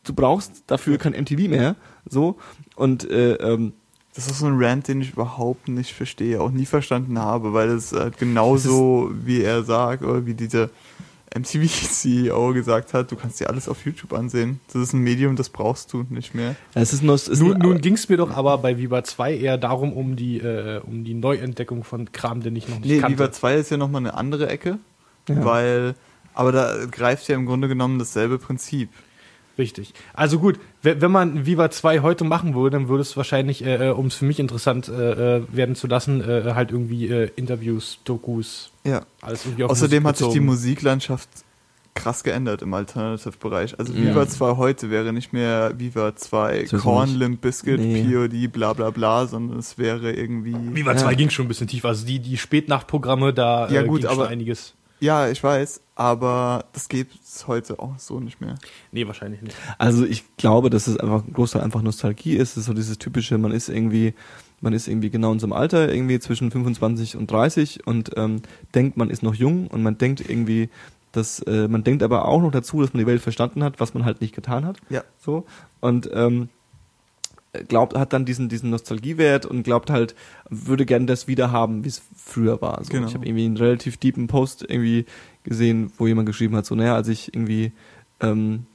du 0.05 0.13
brauchst 0.13 0.63
dafür 0.67 0.97
kein 0.97 1.13
MTV 1.13 1.49
mehr. 1.49 1.75
So. 2.07 2.37
Und 2.75 3.09
äh, 3.09 3.33
ähm, 3.35 3.73
das 4.15 4.27
ist 4.27 4.39
so 4.39 4.45
ein 4.45 4.55
Rant, 4.63 4.87
den 4.87 5.01
ich 5.01 5.11
überhaupt 5.11 5.67
nicht 5.67 5.93
verstehe, 5.93 6.39
auch 6.39 6.51
nie 6.51 6.65
verstanden 6.65 7.19
habe, 7.19 7.53
weil 7.53 7.69
es 7.69 7.91
halt 7.91 8.17
genauso, 8.17 9.11
wie 9.13 9.41
er 9.41 9.63
sagt, 9.63 10.03
oder 10.03 10.25
wie 10.25 10.33
diese 10.33 10.69
MTV-CEO 11.35 12.53
gesagt 12.53 12.93
hat, 12.93 13.11
du 13.11 13.15
kannst 13.15 13.39
dir 13.39 13.49
alles 13.49 13.67
auf 13.67 13.85
YouTube 13.85 14.13
ansehen. 14.13 14.59
Das 14.71 14.81
ist 14.81 14.93
ein 14.93 14.99
Medium, 15.01 15.35
das 15.35 15.49
brauchst 15.49 15.91
du 15.93 16.05
nicht 16.09 16.33
mehr. 16.33 16.55
Es 16.73 16.93
ist 16.93 17.03
nur, 17.03 17.15
es 17.15 17.27
ist 17.27 17.41
Nun, 17.41 17.57
nun 17.57 17.81
ging 17.81 17.95
es 17.95 18.07
mir 18.09 18.17
doch 18.17 18.31
aber 18.31 18.57
bei 18.59 18.77
Viva 18.77 19.03
2 19.03 19.35
eher 19.37 19.57
darum, 19.57 19.93
um 19.93 20.15
die, 20.15 20.37
äh, 20.39 20.79
um 20.79 21.03
die 21.03 21.13
Neuentdeckung 21.13 21.83
von 21.83 22.11
Kram, 22.11 22.41
den 22.41 22.55
ich 22.55 22.69
noch 22.69 22.79
nicht 22.79 22.87
Nee, 22.89 22.99
kannte. 22.99 23.17
Viva 23.19 23.31
2 23.31 23.55
ist 23.55 23.71
ja 23.71 23.77
nochmal 23.77 24.01
eine 24.01 24.13
andere 24.13 24.47
Ecke, 24.47 24.79
Ja. 25.27 25.43
weil, 25.43 25.95
aber 26.33 26.51
da 26.51 26.85
greift 26.89 27.27
ja 27.27 27.35
im 27.35 27.45
Grunde 27.45 27.67
genommen 27.67 27.99
dasselbe 27.99 28.37
Prinzip. 28.37 28.89
Richtig. 29.57 29.93
Also 30.13 30.39
gut, 30.39 30.59
we- 30.81 30.99
wenn 31.01 31.11
man 31.11 31.45
Viva 31.45 31.69
2 31.71 32.01
heute 32.01 32.23
machen 32.25 32.55
würde, 32.55 32.71
dann 32.77 32.89
würde 32.89 33.01
es 33.01 33.15
wahrscheinlich, 33.15 33.65
äh, 33.65 33.89
um 33.89 34.07
es 34.07 34.15
für 34.15 34.25
mich 34.25 34.39
interessant 34.39 34.89
äh, 34.89 35.37
äh, 35.37 35.43
werden 35.51 35.75
zu 35.75 35.87
lassen, 35.87 36.21
äh, 36.21 36.51
halt 36.53 36.71
irgendwie 36.71 37.07
äh, 37.07 37.29
Interviews, 37.37 37.99
Dokus, 38.03 38.71
Ja. 38.83 39.03
alles 39.21 39.45
irgendwie 39.45 39.63
auf 39.63 39.71
Außerdem 39.71 40.03
Musik 40.03 40.09
hat 40.09 40.17
sich 40.17 40.27
die. 40.33 40.39
Musiklandschaft 40.41 41.29
krass 41.93 42.23
geändert 42.25 42.61
im 42.61 42.73
Alternative-Bereich. 42.73 43.79
Also 43.79 43.93
Ja. 43.93 44.01
Viva 44.11 44.27
2 44.27 44.57
heute 44.57 44.89
wäre 44.89 45.13
nicht 45.13 45.31
mehr 45.31 45.71
Viva 45.79 46.13
2 46.13 46.65
So 46.65 46.77
Korn. 46.77 47.15
Limp 47.15 47.39
Bizkit, 47.39 47.79
Nee. 47.79 48.03
POD, 48.03 48.51
bla 48.51 48.73
bla 48.73 48.89
bla, 48.89 49.25
sondern 49.27 49.59
es 49.59 49.77
wäre 49.77 50.11
irgendwie... 50.11 50.53
Viva 50.73 50.91
Ja. 50.91 50.97
2 50.97 51.15
ging 51.15 51.29
schon 51.29 51.45
ein 51.45 51.47
bisschen 51.47 51.67
tiefer. 51.67 51.87
Also 51.87 52.05
die, 52.05 52.19
die 52.19 52.35
Spätnachtprogramme, 52.37 53.33
da 53.33 53.69
Ja, 53.69 53.81
äh, 53.83 53.87
gut, 53.87 54.01
ging 54.01 54.09
aber- 54.09 54.23
schon 54.23 54.33
einiges. 54.33 54.73
Ja, 54.99 55.29
ich 55.29 55.43
weiß, 55.43 55.81
aber 55.95 56.65
das 56.73 56.87
gibt's 56.89 57.47
heute 57.47 57.79
auch 57.79 57.97
so 57.99 58.19
nicht 58.19 58.41
mehr. 58.41 58.55
Nee, 58.91 59.07
wahrscheinlich 59.07 59.41
nicht. 59.41 59.55
Also 59.77 60.05
ich 60.05 60.23
glaube, 60.37 60.69
dass 60.69 60.87
es 60.87 60.97
einfach 60.97 61.25
ein 61.25 61.33
Großteil 61.33 61.61
einfach 61.61 61.81
Nostalgie 61.81 62.35
ist. 62.35 62.51
Es 62.51 62.57
ist 62.57 62.65
so 62.65 62.73
dieses 62.73 62.97
typische, 62.97 63.37
man 63.37 63.51
ist 63.51 63.69
irgendwie, 63.69 64.13
man 64.61 64.73
ist 64.73 64.87
irgendwie 64.87 65.09
genau 65.09 65.31
in 65.33 65.39
so 65.39 65.45
einem 65.45 65.53
Alter, 65.53 65.93
irgendwie 65.93 66.19
zwischen 66.19 66.49
25 66.51 67.17
und 67.17 67.29
30 67.29 67.85
und 67.85 68.11
ähm, 68.15 68.41
denkt, 68.73 68.97
man 68.97 69.09
ist 69.09 69.23
noch 69.23 69.35
jung 69.35 69.67
und 69.67 69.83
man 69.83 69.97
denkt 69.97 70.27
irgendwie, 70.27 70.69
dass 71.11 71.39
äh, 71.39 71.67
man 71.67 71.83
denkt 71.83 72.03
aber 72.03 72.27
auch 72.27 72.41
noch 72.41 72.51
dazu, 72.51 72.81
dass 72.81 72.93
man 72.93 72.99
die 72.99 73.07
Welt 73.07 73.21
verstanden 73.21 73.63
hat, 73.63 73.79
was 73.79 73.93
man 73.93 74.05
halt 74.05 74.21
nicht 74.21 74.35
getan 74.35 74.65
hat. 74.65 74.77
Ja. 74.89 75.03
So. 75.17 75.45
Und 75.79 76.09
ähm, 76.13 76.49
glaubt, 77.63 77.97
hat 77.97 78.13
dann 78.13 78.25
diesen, 78.25 78.49
diesen 78.49 78.69
Nostalgiewert 78.69 79.45
und 79.45 79.63
glaubt 79.63 79.89
halt, 79.89 80.15
würde 80.49 80.85
gern 80.85 81.07
das 81.07 81.27
wieder 81.27 81.51
haben, 81.51 81.83
wie 81.83 81.89
es 81.89 82.01
früher 82.15 82.61
war. 82.61 82.83
So, 82.83 82.91
Genau. 82.91 83.07
Ich 83.07 83.13
habe 83.13 83.25
irgendwie 83.25 83.45
einen 83.45 83.57
relativ 83.57 83.97
deepen 83.97 84.27
Post 84.27 84.63
irgendwie 84.67 85.05
gesehen, 85.43 85.91
wo 85.97 86.07
jemand 86.07 86.27
geschrieben 86.27 86.55
hat, 86.55 86.65
so, 86.65 86.75
naja, 86.75 86.95
als 86.95 87.07
ich 87.07 87.33
irgendwie, 87.33 87.71
ähm, 88.19 88.65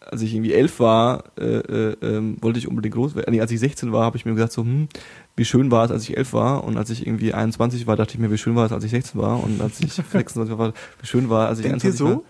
als 0.00 0.22
ich 0.22 0.34
irgendwie 0.34 0.52
elf 0.52 0.80
war, 0.80 1.24
äh, 1.38 1.44
äh, 1.44 1.96
ähm, 2.02 2.36
wollte 2.40 2.58
ich 2.58 2.66
unbedingt 2.66 2.94
groß 2.94 3.14
werden. 3.14 3.32
Nee, 3.32 3.40
als 3.40 3.52
ich 3.52 3.60
16 3.60 3.92
war, 3.92 4.04
habe 4.04 4.16
ich 4.16 4.24
mir 4.24 4.34
gesagt, 4.34 4.52
so, 4.52 4.62
hm, 4.62 4.88
wie 5.36 5.44
schön 5.44 5.70
war 5.70 5.84
es, 5.84 5.90
als 5.90 6.02
ich 6.02 6.16
elf 6.16 6.32
war. 6.32 6.64
Und 6.64 6.76
als 6.76 6.90
ich 6.90 7.06
irgendwie 7.06 7.32
21 7.32 7.86
war, 7.86 7.96
dachte 7.96 8.14
ich 8.14 8.18
mir, 8.18 8.30
wie 8.30 8.38
schön 8.38 8.56
war 8.56 8.66
es, 8.66 8.72
als 8.72 8.84
ich 8.84 8.90
16 8.90 9.20
war. 9.20 9.42
Und 9.42 9.60
als 9.60 9.80
ich 9.80 9.92
26 10.12 10.58
war, 10.58 10.72
wie 11.00 11.06
schön 11.06 11.30
war, 11.30 11.48
als 11.48 11.60
ich 11.60 11.66
Denkt 11.66 11.84
ihr 11.84 11.90
21 11.90 11.98
so? 11.98 12.06
war. 12.06 12.22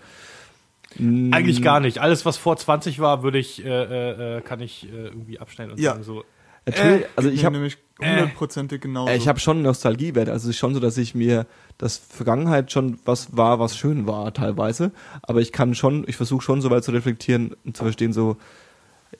Mm, 0.97 1.33
Eigentlich 1.33 1.61
gar 1.61 1.79
nicht. 1.79 1.99
Alles, 1.99 2.25
was 2.25 2.37
vor 2.37 2.57
20 2.57 2.99
war, 2.99 3.23
würde 3.23 3.39
ich, 3.39 3.63
äh, 3.63 4.37
äh, 4.37 4.41
kann 4.41 4.59
ich 4.59 4.87
äh, 4.91 5.05
irgendwie 5.07 5.39
abschneiden 5.39 5.73
und 5.73 5.79
Ja. 5.79 5.91
sagen 5.91 6.03
so. 6.03 6.23
Natürlich, 6.65 7.05
also 7.17 7.29
Geht 7.29 7.39
ich 7.39 7.45
habe 7.45 7.55
nämlich 7.55 7.77
äh, 7.99 8.09
hundertprozentig 8.09 8.79
genau 8.81 9.07
Äh, 9.07 9.17
Ich 9.17 9.27
habe 9.27 9.37
schon 9.39 9.57
einen 9.57 9.65
Nostalgiewert. 9.65 10.29
Also 10.29 10.45
es 10.47 10.55
ist 10.55 10.59
schon 10.59 10.73
so, 10.73 10.79
dass 10.79 10.97
ich 10.97 11.13
mir 11.13 11.45
das 11.77 11.97
Vergangenheit 11.97 12.71
schon 12.71 12.99
was 13.03 13.35
war, 13.35 13.59
was 13.59 13.75
schön 13.77 14.07
war 14.07 14.33
teilweise. 14.33 14.91
Aber 15.23 15.41
ich 15.41 15.51
kann 15.51 15.75
schon, 15.75 16.05
ich 16.07 16.15
versuche 16.15 16.41
schon 16.41 16.61
so 16.61 16.69
weit 16.69 16.83
zu 16.85 16.91
reflektieren 16.91 17.53
und 17.65 17.75
zu 17.75 17.83
verstehen, 17.83 18.13
so, 18.13 18.37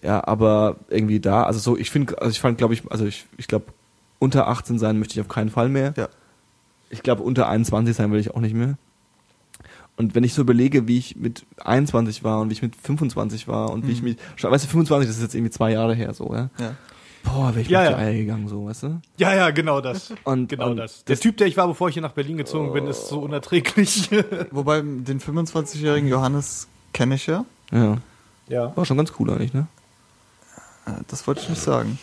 ja, 0.02 0.26
aber 0.26 0.78
irgendwie 0.90 1.20
da, 1.20 1.44
also 1.44 1.60
so, 1.60 1.78
ich 1.78 1.92
finde, 1.92 2.18
also 2.22 2.32
ich 2.32 2.40
fand, 2.40 2.58
glaube 2.58 2.74
ich, 2.76 2.90
also 2.90 3.06
ich, 3.06 3.26
ich 3.38 3.48
glaube, 3.48 3.66
unter 4.20 4.48
18 4.48 4.80
sein 4.80 4.98
möchte 4.98 5.16
ich 5.16 5.22
auf 5.22 5.28
keinen 5.28 5.50
Fall 5.50 5.68
mehr. 5.68 5.94
Ja. 5.98 6.08
Ich 6.90 7.04
glaube, 7.04 7.24
unter 7.24 7.50
21 7.50 7.94
sein 7.96 8.12
will 8.12 8.20
ich 8.20 8.32
auch 8.32 8.40
nicht 8.40 8.56
mehr. 8.56 8.78
Und 9.96 10.16
wenn 10.16 10.24
ich 10.24 10.34
so 10.34 10.42
überlege, 10.42 10.88
wie 10.88 10.98
ich 10.98 11.16
mit 11.16 11.46
21 11.64 12.24
war 12.24 12.40
und 12.42 12.50
wie 12.50 12.54
ich 12.54 12.62
mit 12.64 12.76
25 12.76 13.48
war 13.48 13.72
und 13.72 13.88
wie 13.88 13.92
ich 13.92 14.02
Mhm. 14.02 14.10
mich, 14.10 14.18
weißt 14.42 14.66
du, 14.66 14.70
25, 14.70 15.08
das 15.08 15.18
ist 15.18 15.22
jetzt 15.24 15.36
irgendwie 15.36 15.52
zwei 15.52 15.72
Jahre 15.72 15.94
her, 15.94 16.14
so, 16.14 16.34
ja. 16.34 16.50
Ja. 16.60 16.76
Boah, 17.24 17.50
wäre 17.50 17.62
ich 17.62 17.70
Ja, 17.70 17.84
ja, 17.84 17.92
ja. 17.92 17.98
die 17.98 18.04
Eier 18.04 18.14
gegangen, 18.14 18.48
so, 18.50 18.66
weißt 18.66 18.84
du? 18.84 19.02
Ja, 19.18 19.34
ja, 19.34 19.52
genau 19.52 19.80
das. 19.82 20.12
Und, 20.26 20.50
Genau 20.50 20.72
und 20.72 20.78
das. 20.78 21.06
Der 21.06 21.18
Typ, 21.18 21.38
der 21.38 21.48
ich 21.48 21.56
war, 21.56 21.68
bevor 21.68 21.88
ich 21.88 21.94
hier 21.94 22.02
nach 22.02 22.12
Berlin 22.12 22.36
gezogen 22.38 22.74
bin, 22.74 22.86
ist 22.88 23.08
so 23.08 23.20
unerträglich. 23.20 24.10
Wobei 24.52 24.82
den 24.82 25.22
25-jährigen 25.22 26.10
Johannes 26.10 26.68
kenne 26.92 27.16
ich 27.16 27.28
ja. 27.28 27.46
Ja, 27.72 27.98
ja. 28.50 28.76
war 28.76 28.86
schon 28.86 28.98
ganz 28.98 29.14
cool 29.20 29.30
eigentlich, 29.30 29.54
ne? 29.54 29.68
Äh, 30.86 30.92
Das 31.08 31.26
wollte 31.28 31.42
ich 31.42 31.50
nicht 31.50 31.62
sagen. 31.62 31.98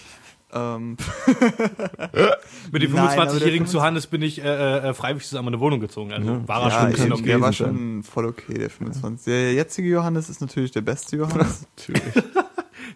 Ähm, 0.53 0.97
Mit 2.73 2.83
dem 2.83 2.93
Nein, 2.93 3.19
aber 3.19 3.27
der 3.27 3.35
25-jährigen 3.35 3.67
25 3.67 3.67
zu 3.71 3.83
Hannes 3.83 4.07
bin 4.07 4.23
ich 4.23 4.43
äh, 4.43 4.89
äh, 4.89 4.95
freiwillig 4.95 5.27
zusammen 5.29 5.49
in 5.49 5.55
eine 5.55 5.61
Wohnung 5.61 5.81
gezogen. 5.81 6.13
Also 6.13 6.29
Ja. 6.29 6.49
war 6.49 6.63
er 6.63 6.69
ja, 6.69 6.71
schon 6.71 6.81
ein 6.87 6.93
bisschen 6.93 7.25
der 7.25 7.41
war 7.41 7.53
schon 7.53 8.03
voll 8.03 8.27
okay, 8.27 8.55
der 8.55 8.71
25. 8.71 9.25
Der 9.27 9.53
jetzige 9.55 9.89
Johannes 9.89 10.29
ist 10.29 10.41
natürlich 10.41 10.71
der 10.73 10.81
beste 10.83 11.17
Johannes. 11.17 11.67
Natürlich. 11.77 12.03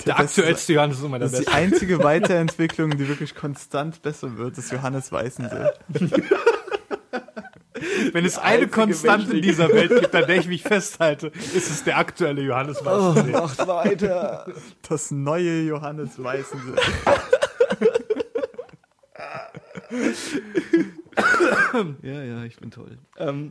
Der 0.07 0.15
beste- 0.15 0.17
aktuellste 0.43 0.73
Johannes 0.73 0.99
ist 0.99 1.05
immer 1.05 1.19
der 1.19 1.29
Das 1.29 1.39
ist 1.39 1.41
die 1.41 1.45
beste. 1.53 1.59
einzige 1.59 1.99
Weiterentwicklung, 2.05 2.91
die 2.97 3.09
wirklich 3.09 3.35
konstant 3.35 4.03
besser 4.03 4.37
wird, 4.37 4.59
ist 4.59 4.73
Johannes 4.73 5.13
Weißensee. 5.13 5.69
Wenn 8.13 8.25
es 8.25 8.39
eine 8.39 8.69
Konstante 8.69 9.37
in 9.37 9.43
dieser 9.43 9.69
Welt 9.69 9.91
gibt, 10.01 10.15
an 10.15 10.27
der 10.27 10.37
ich 10.37 10.47
mich 10.49 10.63
festhalte, 10.63 11.29
ist 11.29 11.71
es 11.71 11.85
der 11.85 11.99
aktuelle 11.99 12.43
Johannes 12.43 12.85
Weißensee. 12.85 13.31
macht 13.33 13.67
weiter. 13.67 14.47
Das 14.89 15.11
neue 15.11 15.63
Johannes 15.63 16.23
Weißensee. 16.23 16.73
Ja, 22.03 22.23
ja, 22.23 22.45
ich 22.45 22.57
bin 22.57 22.71
toll. 22.71 22.99
Ähm, 23.19 23.51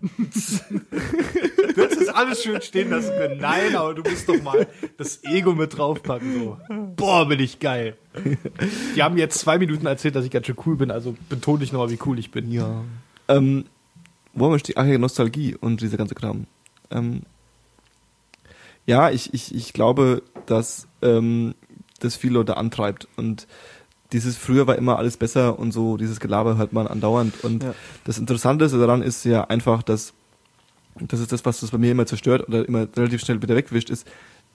Du 1.75 1.81
hättest 1.81 2.01
das 2.01 2.09
alles 2.09 2.43
schön 2.43 2.61
stehen 2.61 2.89
lassen 2.89 3.11
können. 3.17 3.39
Nein, 3.39 3.75
aber 3.75 3.93
du 3.93 4.03
musst 4.09 4.27
doch 4.27 4.41
mal 4.43 4.67
das 4.97 5.23
Ego 5.23 5.53
mit 5.53 5.77
draufpacken. 5.77 6.33
So. 6.33 6.57
Boah, 6.95 7.27
bin 7.27 7.39
ich 7.39 7.59
geil. 7.59 7.95
Die 8.95 9.01
haben 9.01 9.17
jetzt 9.17 9.39
zwei 9.39 9.57
Minuten 9.57 9.85
erzählt, 9.85 10.15
dass 10.15 10.25
ich 10.25 10.31
ganz 10.31 10.45
schön 10.45 10.57
cool 10.65 10.75
bin, 10.75 10.91
also 10.91 11.15
betone 11.29 11.63
ich 11.63 11.71
nochmal, 11.71 11.89
wie 11.89 11.99
cool 12.05 12.19
ich 12.19 12.31
bin. 12.31 12.51
ja. 12.51 12.83
Ähm, 13.27 13.65
wo 14.33 14.45
haben 14.45 14.51
wir 14.53 14.59
stehen? 14.59 14.75
Ach 14.77 14.85
ja, 14.85 14.97
Nostalgie 14.97 15.55
und 15.55 15.81
dieser 15.81 15.97
ganze 15.97 16.15
Kram. 16.15 16.47
Ähm, 16.91 17.21
ja, 18.85 19.09
ich, 19.09 19.33
ich, 19.33 19.55
ich 19.55 19.73
glaube, 19.73 20.21
dass 20.45 20.87
ähm, 21.01 21.55
das 21.99 22.15
viele 22.17 22.33
Leute 22.33 22.57
antreibt 22.57 23.07
und 23.15 23.47
dieses 24.13 24.37
früher 24.37 24.67
war 24.67 24.77
immer 24.77 24.97
alles 24.97 25.17
besser 25.17 25.59
und 25.59 25.71
so, 25.71 25.97
dieses 25.97 26.19
Gelaber 26.19 26.55
hört 26.57 26.71
man 26.71 26.87
andauernd. 26.87 27.43
Und 27.43 27.63
Ja. 27.63 27.73
das 28.05 28.17
Interessante 28.17 28.67
daran 28.69 29.01
ist 29.01 29.25
ja 29.25 29.43
einfach, 29.45 29.83
dass 29.83 30.13
das 30.99 31.19
ist 31.19 31.31
das, 31.31 31.43
was 31.43 31.59
das 31.59 31.71
bei 31.71 31.79
mir 31.79 31.91
immer 31.91 32.05
zerstört 32.05 32.47
oder 32.47 32.67
immer 32.67 32.87
relativ 32.95 33.21
schnell 33.21 33.41
wieder 33.41 33.55
wegwischt, 33.55 33.89
ist, 33.89 34.07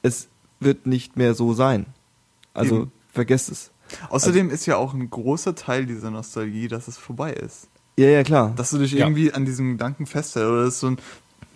es 0.03 0.29
wird 0.61 0.87
nicht 0.87 1.17
mehr 1.17 1.35
so 1.35 1.53
sein. 1.53 1.87
Also 2.55 2.83
Eben. 2.83 2.93
vergesst 3.13 3.51
es. 3.51 3.71
Außerdem 4.11 4.49
ist 4.51 4.65
ja 4.67 4.77
auch 4.77 4.95
ein 4.95 5.11
großer 5.11 5.55
Teil 5.55 5.87
dieser 5.87 6.11
Nostalgie, 6.11 6.69
dass 6.69 6.87
es 6.89 6.97
vorbei 6.97 7.33
ist. 7.33 7.69
Ja, 7.97 8.07
ja, 8.07 8.23
klar. 8.23 8.53
Dass 8.55 8.71
du 8.71 8.79
dich 8.79 8.93
Ja. 8.93 9.07
irgendwie 9.07 9.33
an 9.33 9.45
diesem 9.47 9.73
Gedanken 9.73 10.07
festhältst. 10.07 10.49
Oder 10.51 10.65
das 10.67 10.79
so 10.79 10.89
ein, 10.89 10.99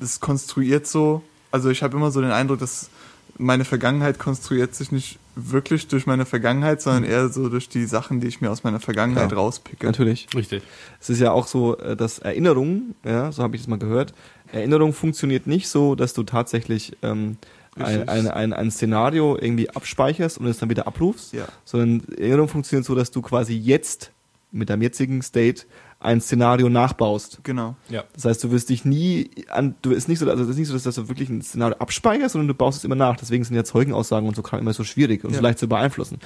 das 0.00 0.18
konstruiert 0.18 0.86
so. 0.88 1.22
Also 1.52 1.70
ich 1.70 1.82
habe 1.84 1.96
immer 1.96 2.10
so 2.10 2.20
den 2.20 2.32
Eindruck, 2.32 2.58
dass 2.58 2.90
meine 3.38 3.64
Vergangenheit 3.64 4.18
konstruiert 4.18 4.74
sich 4.74 4.90
nicht 4.90 5.18
wirklich 5.34 5.88
durch 5.88 6.06
meine 6.06 6.26
Vergangenheit, 6.26 6.82
sondern 6.82 7.04
eher 7.04 7.28
so 7.28 7.48
durch 7.48 7.68
die 7.68 7.84
Sachen, 7.86 8.20
die 8.20 8.26
ich 8.28 8.40
mir 8.40 8.50
aus 8.50 8.64
meiner 8.64 8.80
Vergangenheit 8.80 9.30
Ja. 9.30 9.36
rauspicke. 9.38 9.86
Natürlich. 9.86 10.28
Richtig. 10.34 10.62
Es 11.00 11.08
ist 11.10 11.20
ja 11.20 11.32
auch 11.32 11.46
so, 11.46 11.78
äh, 11.78 11.96
dass 11.96 12.18
Erinnerung, 12.18 12.94
ja, 13.04 13.32
so 13.32 13.42
habe 13.42 13.56
ich 13.56 13.62
das 13.62 13.68
mal 13.68 13.78
gehört, 13.78 14.12
Erinnerung 14.52 14.92
funktioniert 14.92 15.46
nicht 15.46 15.68
so, 15.68 15.94
dass 15.94 16.12
du 16.12 16.22
tatsächlich 16.24 16.96
ähm, 17.02 17.38
ein, 17.76 18.06
ein, 18.08 18.28
ein, 18.28 18.52
ein 18.52 18.70
Szenario 18.70 19.38
irgendwie 19.40 19.70
abspeicherst 19.70 20.36
und 20.36 20.46
es 20.46 20.58
dann 20.58 20.68
wieder 20.68 20.86
abrufst, 20.86 21.32
Ja. 21.32 21.46
sondern 21.64 22.02
Erinnerung 22.18 22.48
funktioniert 22.48 22.84
so, 22.84 22.94
dass 22.94 23.10
du 23.10 23.22
quasi 23.22 23.54
jetzt 23.54 24.10
mit 24.50 24.68
deinem 24.68 24.82
jetzigen 24.82 25.22
State 25.22 25.62
ein 26.02 26.20
Szenario 26.20 26.68
nachbaust. 26.68 27.40
Genau. 27.44 27.76
Ja. 27.88 28.04
Das 28.14 28.24
heißt, 28.24 28.42
du 28.44 28.50
wirst 28.50 28.68
dich 28.70 28.84
nie 28.84 29.30
an, 29.48 29.74
du 29.82 29.92
ist 29.92 30.08
nicht 30.08 30.18
so, 30.18 30.28
also 30.28 30.42
es 30.42 30.50
ist 30.50 30.56
nicht 30.58 30.68
so, 30.68 30.76
dass 30.78 30.94
du 30.94 31.08
wirklich 31.08 31.28
ein 31.28 31.42
Szenario 31.42 31.76
abspeicherst, 31.78 32.32
sondern 32.32 32.48
du 32.48 32.54
baust 32.54 32.78
es 32.78 32.84
immer 32.84 32.94
nach. 32.96 33.16
Deswegen 33.16 33.44
sind 33.44 33.54
ja 33.56 33.64
Zeugenaussagen 33.64 34.26
und 34.28 34.34
so 34.34 34.42
Kram 34.42 34.60
immer 34.60 34.72
so 34.72 34.84
schwierig 34.84 35.24
und 35.24 35.30
Ja. 35.30 35.36
so 35.36 35.42
leicht 35.42 35.58
zu 35.58 35.68
beeinflussen. 35.68 36.18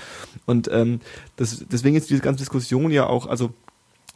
Und 0.47 0.69
ähm, 0.73 1.01
das, 1.37 1.65
deswegen 1.71 1.97
ist 1.97 2.09
diese 2.11 2.21
ganze 2.23 2.39
Diskussion 2.39 2.91
ja 2.91 3.07
auch, 3.07 3.27
also 3.27 3.51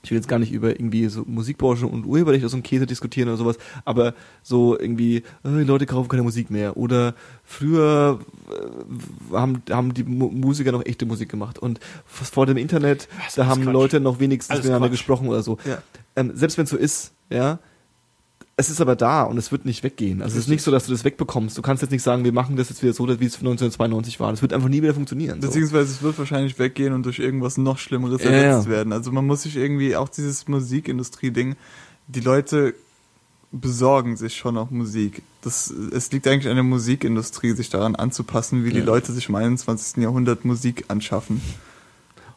ich 0.02 0.10
will 0.10 0.16
jetzt 0.16 0.28
gar 0.28 0.38
nicht 0.38 0.52
über 0.52 0.70
irgendwie 0.70 1.06
so 1.08 1.24
Musikbranche 1.26 1.86
und 1.86 2.06
Urheberrecht 2.06 2.42
oder 2.42 2.48
so 2.50 2.56
einen 2.56 2.62
Käse 2.62 2.86
diskutieren 2.86 3.28
oder 3.28 3.36
sowas, 3.36 3.56
aber 3.84 4.14
so 4.42 4.78
irgendwie, 4.78 5.16
äh, 5.18 5.22
die 5.44 5.64
Leute 5.64 5.86
kaufen 5.86 6.08
keine 6.08 6.22
Musik 6.22 6.50
mehr. 6.50 6.76
Oder 6.76 7.14
früher 7.44 8.20
äh, 8.50 9.34
haben, 9.36 9.62
haben 9.70 9.92
die 9.94 10.04
Mu 10.04 10.30
Musiker 10.30 10.72
noch 10.72 10.84
echte 10.86 11.06
Musik 11.06 11.28
gemacht. 11.28 11.58
Und 11.58 11.80
vor 12.06 12.46
dem 12.46 12.56
Internet, 12.56 13.08
Das 13.24 13.34
da 13.34 13.46
haben 13.46 13.62
Quatsch. 13.62 13.72
Leute 13.72 14.00
noch 14.00 14.20
wenigstens 14.20 14.50
Alles 14.50 14.64
miteinander 14.64 14.88
Quatsch. 14.88 14.98
gesprochen 14.98 15.28
oder 15.28 15.42
so. 15.42 15.58
Ja. 15.64 15.78
Ähm, 16.16 16.32
selbst 16.34 16.56
wenn 16.58 16.64
es 16.64 16.70
so 16.70 16.76
ist, 16.76 17.12
ja, 17.28 17.58
es 18.60 18.70
ist 18.70 18.80
aber 18.80 18.94
da 18.94 19.22
und 19.22 19.38
es 19.38 19.50
wird 19.50 19.64
nicht 19.64 19.82
weggehen. 19.82 20.22
Also 20.22 20.36
es 20.36 20.44
ist 20.44 20.48
nicht 20.48 20.62
so, 20.62 20.70
dass 20.70 20.86
du 20.86 20.92
das 20.92 21.04
wegbekommst. 21.04 21.56
Du 21.58 21.62
kannst 21.62 21.82
jetzt 21.82 21.90
nicht 21.90 22.02
sagen, 22.02 22.24
wir 22.24 22.32
machen 22.32 22.56
das 22.56 22.68
jetzt 22.68 22.82
wieder 22.82 22.92
so, 22.92 23.08
wie 23.08 23.12
es 23.24 23.36
1992 23.36 24.20
war. 24.20 24.30
Das 24.30 24.42
wird 24.42 24.52
einfach 24.52 24.68
nie 24.68 24.82
wieder 24.82 24.94
funktionieren. 24.94 25.40
So. 25.40 25.48
Beziehungsweise 25.48 25.90
es 25.90 26.02
wird 26.02 26.18
wahrscheinlich 26.18 26.58
weggehen 26.58 26.92
und 26.92 27.04
durch 27.04 27.18
irgendwas 27.18 27.56
noch 27.56 27.78
Schlimmeres 27.78 28.22
Ja, 28.22 28.30
ersetzt 28.30 28.66
ja. 28.66 28.72
werden. 28.72 28.92
Also 28.92 29.10
man 29.12 29.26
muss 29.26 29.42
sich 29.42 29.56
irgendwie 29.56 29.96
auch 29.96 30.08
dieses 30.08 30.46
Musikindustrie-Ding, 30.46 31.56
die 32.08 32.20
Leute 32.20 32.74
besorgen 33.52 34.16
sich 34.16 34.36
schon 34.36 34.56
auch 34.56 34.70
Musik. 34.70 35.22
Das, 35.42 35.70
es 35.70 36.12
liegt 36.12 36.28
eigentlich 36.28 36.48
an 36.48 36.54
der 36.54 36.62
Musikindustrie, 36.62 37.52
sich 37.52 37.68
daran 37.68 37.96
anzupassen, 37.96 38.64
wie 38.64 38.70
die 38.70 38.78
Ja. 38.78 38.84
Leute 38.84 39.12
sich 39.12 39.28
im 39.28 39.34
21. 39.34 40.02
Jahrhundert 40.02 40.44
Musik 40.44 40.84
anschaffen. 40.88 41.40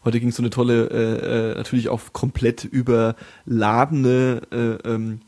Heute 0.05 0.19
ging 0.19 0.31
so 0.31 0.41
eine 0.41 0.49
tolle, 0.49 0.89
äh, 0.89 1.51
äh, 1.51 1.55
natürlich 1.55 1.87
auch 1.89 2.01
komplett 2.11 2.65
überladene 2.65 4.41
äh, 4.51 4.89
ähm, 4.89 5.21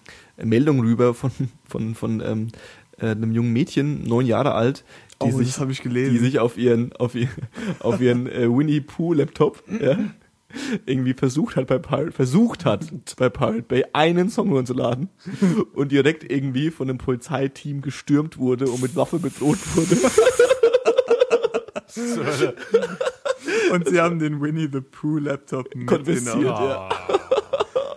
Meldung 0.43 0.79
rüber 0.81 1.13
von, 1.13 1.31
von, 1.67 1.95
von 1.95 2.21
ähm, 2.25 2.47
äh, 2.99 3.07
einem 3.07 3.31
jungen 3.31 3.53
Mädchen, 3.53 4.03
neun 4.03 4.25
Jahre 4.25 4.53
alt, 4.53 4.83
die 5.21 5.27
Oh, 5.27 5.37
sich, 5.37 5.47
das 5.47 5.59
habe 5.59 5.71
ich 5.71 5.81
gelesen. 5.81 6.13
die 6.13 6.19
sich 6.19 6.39
auf 6.39 6.57
ihren, 6.57 6.91
auf 6.93 7.15
ihren, 7.15 7.29
auf 7.79 8.01
ihren 8.01 8.27
äh, 8.27 8.49
Winnie 8.49 8.81
Pooh 8.81 9.13
Laptop 9.13 9.63
ja, 9.81 9.97
irgendwie 10.85 11.13
versucht 11.13 11.55
hat 11.57 11.67
bei 11.67 11.77
Pirate, 11.79 12.11
versucht 12.11 12.63
hat 12.65 12.85
bei 13.17 13.29
Pirate 13.29 13.63
Bay 13.63 13.83
einen 13.93 14.29
Song 14.29 14.49
runterzuladen 14.49 15.09
und 15.73 15.91
direkt 15.91 16.29
irgendwie 16.29 16.71
von 16.71 16.89
einem 16.89 16.97
Polizeiteam 16.97 17.81
gestürmt 17.81 18.37
wurde 18.37 18.65
und 18.69 18.81
mit 18.81 18.95
Waffe 18.95 19.19
bedroht 19.19 19.59
wurde. 19.75 19.97
Und 23.71 23.87
sie 23.87 23.99
haben 24.01 24.19
den 24.19 24.41
Winnie 24.41 24.69
the 24.71 24.81
Pooh 24.81 25.17
Laptop 25.17 25.69
Konfisziert. 25.85 26.35
mitgenommen. 26.35 26.89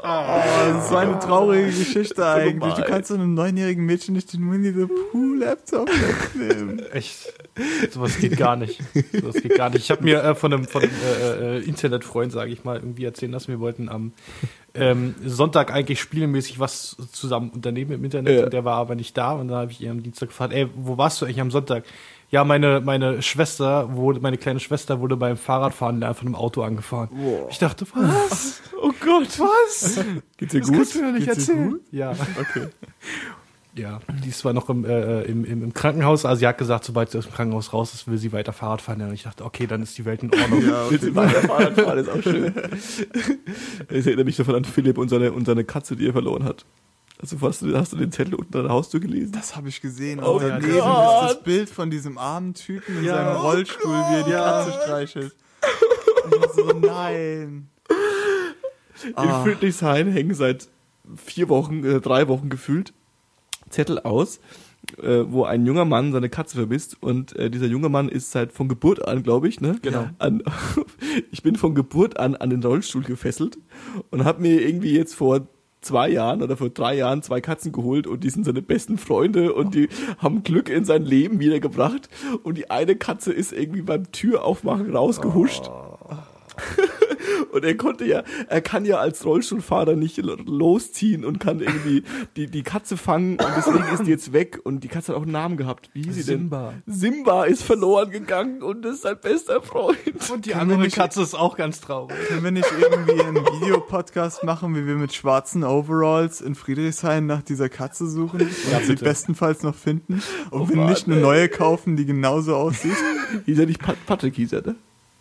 Oh, 0.01 0.41
das 0.73 0.85
ist 0.85 0.89
so 0.91 0.97
eine 0.97 1.19
traurige 1.19 1.67
Geschichte 1.67 2.27
eigentlich. 2.27 2.75
Du 2.75 2.83
kannst 2.83 3.09
so 3.09 3.15
einem 3.15 3.35
neunjährigen 3.35 3.85
Mädchen 3.85 4.15
nicht 4.15 4.33
den 4.33 4.51
Winnie 4.51 4.73
the 4.73 4.87
Pooh 5.11 5.35
Laptop 5.35 5.89
wegnehmen. 5.89 6.79
Echt. 6.93 7.33
Sowas 7.91 8.17
geht 8.19 8.37
gar 8.37 8.57
nicht. 8.57 8.81
Sowas 9.13 9.35
geht 9.43 9.57
gar 9.57 9.71
nicht. 9.71 9.83
Ich 9.83 9.91
habe 9.91 10.05
mir 10.05 10.23
äh, 10.23 10.35
von 10.35 10.53
einem, 10.53 10.65
von 10.67 10.83
einem 10.83 10.93
äh, 11.05 11.57
äh, 11.59 11.65
Internetfreund, 11.65 12.31
sage 12.33 12.51
ich 12.53 12.65
mal, 12.65 12.77
irgendwie 12.77 13.05
erzählen 13.05 13.33
lassen, 13.33 13.49
wir 13.49 13.61
wollten 13.61 13.89
am 13.89 14.13
ähm, 14.75 15.15
Sonntag 15.25 15.73
eigentlich 15.73 16.01
spielmäßig 16.01 16.61
was 16.61 16.97
zusammen 17.11 17.51
unternehmen 17.51 17.93
im 17.93 18.05
Internet 18.05 18.39
Ja. 18.39 18.45
und 18.45 18.53
der 18.53 18.65
war 18.65 18.77
aber 18.77 18.95
nicht 18.95 19.17
da 19.17 19.33
und 19.33 19.49
dann 19.49 19.57
habe 19.59 19.73
ich 19.73 19.81
ihn 19.81 19.91
am 19.91 20.03
Dienstag 20.03 20.29
gefragt, 20.29 20.53
ey, 20.53 20.69
wo 20.77 20.97
warst 20.97 21.21
du 21.21 21.25
eigentlich 21.27 21.41
am 21.41 21.51
Sonntag? 21.51 21.85
Ja, 22.31 22.45
meine, 22.45 22.81
meine 22.81 23.23
Schwester 23.23 23.95
wurde, 23.97 24.21
meine 24.21 24.37
kleine 24.37 24.61
Schwester 24.61 25.01
wurde 25.01 25.17
beim 25.17 25.39
Fahrradfahren 25.39 26.03
einfach 26.03 26.23
einem 26.23 26.35
Auto 26.35 26.63
angefahren. 26.63 27.09
Wow. 27.13 27.49
Ich 27.51 27.59
dachte, 27.59 27.87
was? 27.95 28.61
Oh 28.83 28.93
Gott. 29.01 29.39
Was? 29.39 30.05
Geht's 30.37 30.53
dir 30.53 30.61
Das 30.61 30.69
gut? 30.69 30.77
kannst 30.77 30.95
du 30.95 31.03
mir 31.03 31.13
nicht 31.13 31.27
Geht's 31.27 31.49
erzählen. 31.49 31.71
gut? 31.71 31.81
Ja. 31.91 32.13
Okay. 32.39 32.69
Ja, 33.75 34.01
die 34.25 34.31
ist 34.31 34.41
zwar 34.41 34.53
noch 34.55 34.69
im, 34.71 34.85
äh, 34.85 35.23
im, 35.23 35.45
im, 35.45 35.73
Krankenhaus, 35.73 36.25
also 36.25 36.41
sie 36.41 36.49
hat 36.49 36.59
gesagt, 36.59 36.83
sobald 36.85 37.11
sie 37.11 37.19
aus 37.19 37.27
dem 37.27 37.35
Krankenhaus 37.35 37.73
raus 37.73 37.95
ist, 37.95 38.09
will 38.09 38.19
sie 38.19 38.33
weiter 38.33 38.53
Fahrrad 38.53 38.83
fahren. 38.83 39.01
Und 39.03 39.13
ich 39.13 39.23
dachte, 39.23 39.45
okay, 39.45 39.69
dann 39.69 39.83
ist 39.83 39.97
die 39.97 40.05
Welt 40.05 40.23
in 40.25 40.35
Ordnung. 40.35 40.67
Ja, 40.67 40.87
okay. 40.87 40.99
du 40.99 41.15
weiter 41.15 41.43
Fahrrad 41.43 41.75
fahren, 41.75 41.99
ist 41.99 42.09
auch 42.09 42.21
schön. 42.23 42.53
Das 43.89 44.07
erinnert 44.07 44.27
mich 44.27 44.37
davon 44.37 44.57
an 44.57 44.65
Philipp 44.65 44.99
und 44.99 45.09
seine, 45.09 45.31
und 45.33 45.47
seine 45.47 45.63
Katze, 45.63 45.95
die 45.95 46.09
er 46.09 46.13
verloren 46.13 46.43
hat. 46.43 46.65
Also 47.21 47.37
hast 47.41 47.63
du, 47.63 47.77
hast 47.77 47.93
du 47.93 47.97
den 47.97 48.13
Zettel 48.13 48.35
unten 48.35 48.57
an 48.57 48.63
der 48.65 48.73
Haustür 48.73 49.01
gelesen? 49.01 49.33
Das 49.33 49.57
habe 49.57 49.69
ich 49.69 49.81
gesehen. 49.81 50.21
Oh 50.23 50.35
Und 50.37 50.43
daneben 50.43 50.73
Gott. 50.79 51.25
ist 51.25 51.35
das 51.35 51.43
Bild 51.43 51.69
von 51.69 51.91
diesem 51.91 52.17
armen 52.17 52.55
Typen 52.55 52.99
in 52.99 53.05
Ja. 53.05 53.17
seinem 53.17 53.37
Oh 53.37 53.41
Rollstuhl, 53.51 53.91
wie 53.91 54.15
er 54.15 54.23
die. 54.25 54.31
Katze 54.33 54.73
streichelt. 54.85 55.37
Und 56.25 56.53
so, 56.55 56.79
nein. 56.79 57.69
In 59.05 59.15
Ah. 59.17 59.43
Friedrichshain 59.43 60.09
hängen 60.13 60.35
seit 60.35 60.69
vier 61.17 61.49
Wochen, 61.49 61.85
äh, 61.85 62.01
drei 62.01 62.29
Wochen 62.29 62.49
gefühlt 62.51 62.93
Zettel 63.71 63.99
aus, 64.01 64.41
äh, 65.03 65.25
wo 65.27 65.45
ein 65.45 65.67
junger 65.67 65.85
Mann 65.85 66.13
seine 66.13 66.29
Katze 66.29 66.57
vermisst 66.57 66.97
und 67.01 67.35
äh, 67.37 67.51
dieser 67.51 67.67
junge 67.67 67.89
Mann 67.89 68.09
ist 68.09 68.31
seit 68.31 68.53
von 68.53 68.69
Geburt 68.69 69.07
an, 69.07 69.23
glaube 69.23 69.49
ich, 69.49 69.61
ne? 69.61 69.79
Genau. 69.83 70.09
An, 70.19 70.43
ich 71.33 71.43
bin 71.43 71.57
von 71.57 71.75
Geburt 71.75 72.19
an 72.19 72.35
an 72.37 72.51
den 72.51 72.63
Rollstuhl 72.63 73.03
gefesselt 73.03 73.59
und 74.11 74.25
habe 74.25 74.43
mir 74.43 74.61
irgendwie 74.67 74.95
jetzt 74.95 75.15
vor 75.15 75.47
zwei 75.81 76.09
Jahren 76.09 76.43
oder 76.43 76.57
vor 76.57 76.71
drei 76.71 76.97
Jahren 76.97 77.23
zwei 77.23 77.41
Katzen 77.41 77.73
geholt 77.73 78.07
und 78.07 78.25
die 78.25 78.31
sind 78.31 78.45
seine 78.45 78.63
besten 78.63 78.99
Freunde 78.99 79.55
und 79.55 79.75
die 79.75 79.89
haben 80.19 80.43
Glück 80.43 80.69
in 80.69 80.85
sein 80.85 81.05
Leben 81.05 81.41
wiedergebracht 81.41 82.09
und 82.43 82.59
die 82.59 82.71
eine 82.71 82.97
Katze 82.97 83.33
ist 83.33 83.53
irgendwie 83.53 83.83
beim 83.83 84.11
Türaufmachen 84.11 84.95
rausgehuscht. 84.95 85.71
Und 87.53 87.65
er 87.65 87.77
konnte 87.77 88.05
ja, 88.05 88.23
er 88.49 88.61
kann 88.61 88.85
ja 88.85 88.97
als 88.99 89.25
Rollstuhlfahrer 89.25 89.97
nicht 89.97 90.17
losziehen 90.19 91.25
und 91.25 91.39
kann 91.41 91.61
irgendwie 91.61 92.03
die, 92.37 92.47
die 92.47 92.63
Katze 92.63 92.97
fangen 92.97 93.33
und 93.33 93.47
deswegen 93.57 93.85
ist 93.93 94.05
die 94.07 94.11
jetzt 94.11 94.33
weg 94.33 94.61
und 94.65 94.85
die 94.85 94.89
Katze 94.89 95.13
hat 95.13 95.19
auch 95.19 95.23
einen 95.23 95.33
Namen 95.33 95.57
gehabt. 95.57 95.91
Wie 95.93 96.03
hieß 96.03 96.15
sie 96.15 96.25
denn? 96.25 96.39
Simba. 96.41 96.75
Simba 96.87 97.45
ist 97.45 97.63
verloren 97.63 98.11
gegangen 98.11 98.63
und 98.63 98.85
ist 98.85 99.03
sein 99.03 99.17
bester 99.21 99.63
Freund. 99.63 99.99
Und 100.33 100.47
die 100.47 100.51
Können 100.51 100.73
andere 100.73 100.89
Katze 100.89 101.23
ist 101.23 101.35
auch 101.35 101.57
ganz 101.57 101.81
traurig. 101.81 102.17
Können 102.29 102.45
wir 102.45 102.51
nicht 102.51 102.69
irgendwie 102.81 103.21
einen 103.23 103.37
Videopodcast 103.37 104.45
machen, 104.45 104.75
wie 104.75 104.87
wir 104.87 104.95
mit 104.97 105.13
schwarzen 105.15 105.65
Overalls 105.65 106.41
in 106.41 106.55
Friedrichshain 106.55 107.27
nach 107.27 107.43
dieser 107.43 107.69
Katze 107.69 108.09
suchen 108.09 108.41
und 108.43 108.51
Ja, 108.71 108.81
sie 108.81 108.89
bitte. 108.93 109.05
bestenfalls 109.05 109.63
noch 109.63 109.75
finden? 109.75 110.23
Und 110.51 110.61
Oh 110.63 110.69
wir 110.69 110.77
Mann, 110.77 110.91
nicht 110.91 111.07
eine 111.07 111.17
ey. 111.17 111.23
neue 111.23 111.49
kaufen, 111.49 111.97
die 111.97 112.07
genauso 112.07 112.55
aussieht? 112.57 112.97
Hieß 113.47 113.59
er 113.59 113.67
nicht 113.67 113.81
Pat 113.81 113.97
Patrick, 114.07 114.35
hieß 114.37 114.53
er, 114.53 114.63
ne? 114.63 114.75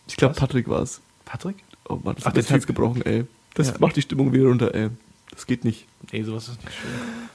Ich 0.06 0.16
glaube? 0.16 0.34
Patrick 0.34 0.68
war 0.68 0.82
es. 0.82 1.00
Patrick? 1.24 1.56
Oh 1.88 1.98
Mann, 2.02 2.14
das 2.14 2.24
Ach, 2.24 2.28
hat 2.28 2.36
der 2.36 2.42
das 2.42 2.50
Herz 2.50 2.66
gebrochen, 2.66 3.02
ey. 3.02 3.24
Das 3.54 3.68
Ja. 3.68 3.74
macht 3.80 3.96
die 3.96 4.02
Stimmung 4.02 4.32
wieder 4.32 4.44
runter, 4.48 4.74
ey. 4.74 4.90
Das 5.30 5.46
geht 5.46 5.64
nicht. 5.64 5.86
Nee, 6.12 6.22
sowas 6.22 6.48
ist 6.48 6.62
nicht 6.64 6.74
schön. 6.76 7.27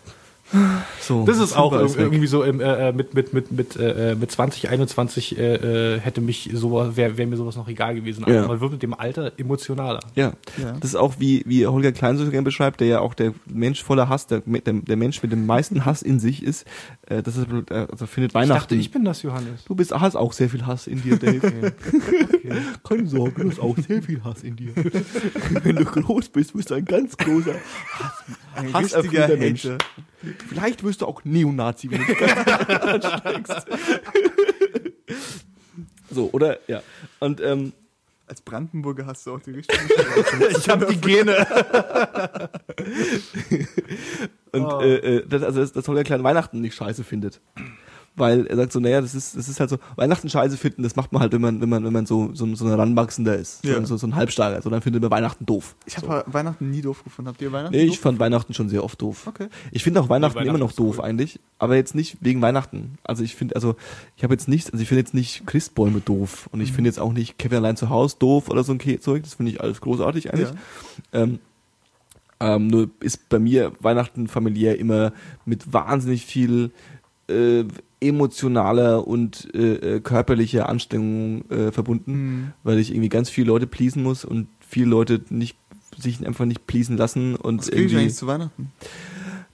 So, 1.01 1.25
Das 1.25 1.39
ist 1.39 1.57
auch 1.57 1.71
weg. 1.71 1.95
irgendwie 1.97 2.27
so 2.27 2.43
im, 2.43 2.59
äh, 2.59 2.91
mit, 2.91 3.13
mit, 3.13 3.33
mit, 3.33 3.51
mit, 3.51 3.75
äh, 3.75 4.15
mit 4.19 4.29
2021 4.31 5.37
äh, 5.37 5.95
äh, 5.95 5.99
hätte 5.99 6.21
mich 6.21 6.49
sowas, 6.53 6.95
wäre 6.95 7.17
wär 7.17 7.25
mir 7.25 7.37
sowas 7.37 7.55
noch 7.55 7.67
egal 7.67 7.95
gewesen. 7.95 8.23
Ja. 8.27 8.39
Aber 8.43 8.49
man 8.49 8.61
wird 8.61 8.71
mit 8.73 8.83
dem 8.83 8.93
Alter 8.93 9.31
emotionaler. 9.37 10.01
Ja. 10.15 10.33
Ja. 10.61 10.73
das 10.79 10.91
ist 10.91 10.95
auch 10.95 11.15
wie, 11.17 11.43
wie 11.47 11.65
Holger 11.65 11.91
Klein 11.91 12.17
so 12.17 12.29
gerne 12.29 12.43
beschreibt, 12.43 12.81
der 12.81 12.87
ja 12.87 12.99
auch 12.99 13.13
der 13.15 13.33
Mensch 13.45 13.83
voller 13.83 14.09
Hass, 14.09 14.27
der, 14.27 14.41
der, 14.45 14.73
der 14.73 14.95
Mensch 14.95 15.23
mit 15.23 15.31
dem 15.31 15.45
meisten 15.45 15.85
Hass 15.85 16.01
in 16.03 16.19
sich 16.19 16.43
ist. 16.43 16.65
Äh, 17.07 17.23
das 17.23 17.35
ist 17.37 17.47
äh, 17.69 17.87
also 17.91 18.05
findet 18.05 18.31
Ich 18.31 18.35
Weihnachten. 18.35 18.59
dachte, 18.59 18.75
ich 18.75 18.91
bin 18.91 19.05
das, 19.05 19.23
Johannes. 19.23 19.63
du 19.65 19.75
bist 19.75 19.91
hast 19.91 20.15
auch 20.15 20.33
sehr 20.33 20.49
viel 20.49 20.65
Hass 20.65 20.87
in 20.87 21.01
dir, 21.01 21.17
Dave. 21.17 21.41
Okay. 21.43 22.61
Keine 22.87 23.07
Sorge, 23.07 23.41
du 23.43 23.49
hast 23.49 23.59
auch 23.59 23.77
sehr 23.77 24.03
viel 24.03 24.23
Hass 24.23 24.43
in 24.43 24.55
dir. 24.55 24.71
Wenn 25.63 25.77
du 25.77 25.85
groß 25.85 26.29
bist, 26.29 26.53
bist 26.53 26.69
du 26.69 26.75
ein 26.75 26.85
ganz 26.85 27.17
großer 27.17 27.55
Ein 28.55 28.67
richtiger 28.67 29.35
Mensch. 29.37 29.67
Vielleicht 30.49 30.83
wirst 30.83 31.01
du 31.01 31.05
auch 31.07 31.23
Neonazi, 31.23 31.89
wenn 31.91 32.05
du 32.05 32.13
anstrengst. 32.81 33.65
So, 36.09 36.29
oder? 36.31 36.59
Ja. 36.67 36.81
Und 37.19 37.41
ähm, 37.41 37.73
Als 38.27 38.41
Brandenburger 38.41 39.05
hast 39.05 39.25
du 39.27 39.33
auch 39.35 39.39
die 39.41 39.51
richtige 39.51 39.79
Ich 40.57 40.69
habe 40.69 40.85
die 40.85 40.99
Gene. 41.01 41.45
Und 44.51 44.61
Oh. 44.65 44.81
äh, 44.81 44.95
äh, 45.17 45.25
das, 45.27 45.41
also 45.41 45.61
das, 45.61 45.71
das 45.73 45.87
Holger 45.87 46.03
Klein 46.03 46.23
Weihnachten 46.23 46.61
nicht 46.61 46.75
scheiße 46.75 47.03
findet. 47.03 47.41
Weil 48.15 48.45
er 48.45 48.55
sagt 48.57 48.71
so, 48.73 48.79
naja, 48.79 49.01
das 49.01 49.15
ist, 49.15 49.35
das 49.35 49.49
ist 49.49 49.59
halt 49.59 49.71
so, 49.71 49.79
Weihnachten 49.95 50.29
scheiße 50.29 50.55
finden, 50.55 50.83
das 50.83 50.95
macht 50.95 51.11
man 51.11 51.23
halt, 51.23 51.31
wenn 51.31 51.41
man, 51.41 51.61
wenn 51.61 51.69
man, 51.69 51.83
wenn 51.83 51.93
man 51.93 52.05
so, 52.05 52.29
so, 52.35 52.53
so 52.53 52.65
ein 52.67 52.71
Ranwachsender 52.73 53.35
ist. 53.35 53.65
Ja. 53.65 53.79
So, 53.79 53.85
so, 53.85 53.97
so 53.97 54.05
ein 54.07 54.15
Halbstarker. 54.15 54.61
So, 54.61 54.69
dann 54.69 54.83
findet 54.83 55.01
man 55.01 55.09
Weihnachten 55.09 55.47
doof. 55.47 55.75
Ich 55.87 55.97
habe 55.97 56.23
Weihnachten 56.27 56.69
nie 56.69 56.81
doof 56.81 57.03
gefunden. 57.03 57.29
Habt 57.29 57.41
ihr 57.41 57.51
Weihnachten 57.51 57.75
Nee, 57.75 57.85
doof? 57.87 57.93
ich 57.95 57.99
fand 57.99 58.19
Weihnachten 58.19 58.53
schon 58.53 58.69
sehr 58.69 58.83
oft 58.83 59.01
doof. 59.01 59.25
Okay. 59.25 59.47
Ich 59.71 59.83
finde 59.83 59.99
auch 59.99 60.09
Weihnachten, 60.09 60.35
Weihnachten 60.35 60.49
immer 60.55 60.59
noch 60.63 60.73
doof 60.73 60.99
cool. 60.99 61.05
eigentlich, 61.05 61.39
aber 61.57 61.75
jetzt 61.75 61.95
nicht 61.95 62.17
wegen 62.21 62.39
Weihnachten. 62.43 62.99
Also 63.03 63.23
ich 63.23 63.35
finde, 63.35 63.55
also 63.55 63.75
ich 64.15 64.23
habe 64.23 64.33
jetzt 64.35 64.47
nicht, 64.47 64.71
also 64.71 64.81
ich 64.81 64.87
finde 64.87 64.99
jetzt 65.01 65.15
nicht 65.15 65.47
Christbäume 65.47 65.99
doof 65.99 66.47
und 66.51 66.61
ich 66.61 66.69
Mhm. 66.69 66.75
finde 66.75 66.89
jetzt 66.89 66.99
auch 66.99 67.13
nicht 67.13 67.39
Kevin 67.39 67.57
allein 67.57 67.77
zu 67.77 67.89
Hause 67.89 68.17
doof 68.19 68.47
oder 68.49 68.63
so 68.63 68.73
ein 68.73 68.79
Zeug. 69.01 69.23
Das 69.23 69.33
finde 69.33 69.51
ich 69.51 69.59
alles 69.61 69.81
großartig 69.81 70.31
eigentlich. 70.31 70.49
Ja. 71.13 71.21
Ähm, 71.23 71.39
ähm, 72.39 72.67
nur 72.67 72.89
ist 72.99 73.29
bei 73.29 73.39
mir 73.39 73.71
Weihnachten 73.79 74.27
familiär 74.27 74.77
immer 74.77 75.13
mit 75.45 75.71
wahnsinnig 75.73 76.25
viel 76.25 76.71
äh, 77.27 77.63
emotionaler 78.01 79.07
und 79.07 79.47
äh, 79.53 79.95
äh, 79.95 79.99
körperlicher 80.01 80.67
Anstrengung 80.69 81.49
äh, 81.49 81.71
verbunden, 81.71 82.11
Mhm. 82.11 82.51
weil 82.63 82.79
ich 82.79 82.91
irgendwie 82.91 83.09
ganz 83.09 83.29
viele 83.29 83.47
Leute 83.47 83.67
pleasen 83.67 84.03
muss 84.03 84.25
und 84.25 84.47
viele 84.59 84.87
Leute 84.87 85.21
nicht 85.29 85.57
sich 85.97 86.25
einfach 86.25 86.45
nicht 86.45 86.65
pleasen 86.67 86.97
lassen 86.97 87.35
und 87.35 87.59
Was 87.59 87.67
ich 87.69 87.75
irgendwie 87.75 87.97
eigentlich 87.97 88.15
zu 88.15 88.25
Weihnachten? 88.27 88.71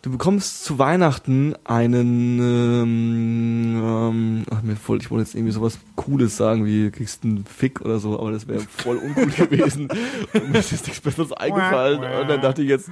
Du 0.01 0.11
bekommst 0.11 0.63
zu 0.63 0.79
Weihnachten 0.79 1.55
einen, 1.65 2.39
ähm, 2.39 3.81
ähm, 3.83 4.45
ach, 4.49 4.61
mir 4.61 4.77
voll, 4.77 4.99
ich 5.01 5.11
wollte 5.11 5.25
jetzt 5.25 5.35
irgendwie 5.35 5.51
sowas 5.51 5.77
Cooles 5.97 6.37
sagen, 6.37 6.65
wie 6.65 6.83
du 6.85 6.91
kriegst 6.91 7.25
einen 7.25 7.43
Fick 7.43 7.81
oder 7.81 7.99
so, 7.99 8.17
aber 8.17 8.31
das 8.31 8.47
wäre 8.47 8.61
voll 8.61 8.95
uncool 8.95 9.25
gewesen. 9.47 9.89
Und 10.33 10.51
mir 10.51 10.59
ist 10.59 10.71
jetzt 10.71 10.87
nichts 10.87 11.01
Besseres 11.01 11.33
eingefallen. 11.33 11.99
Und 11.99 12.29
dann 12.29 12.39
dachte 12.41 12.61
ich 12.61 12.69
jetzt, 12.69 12.87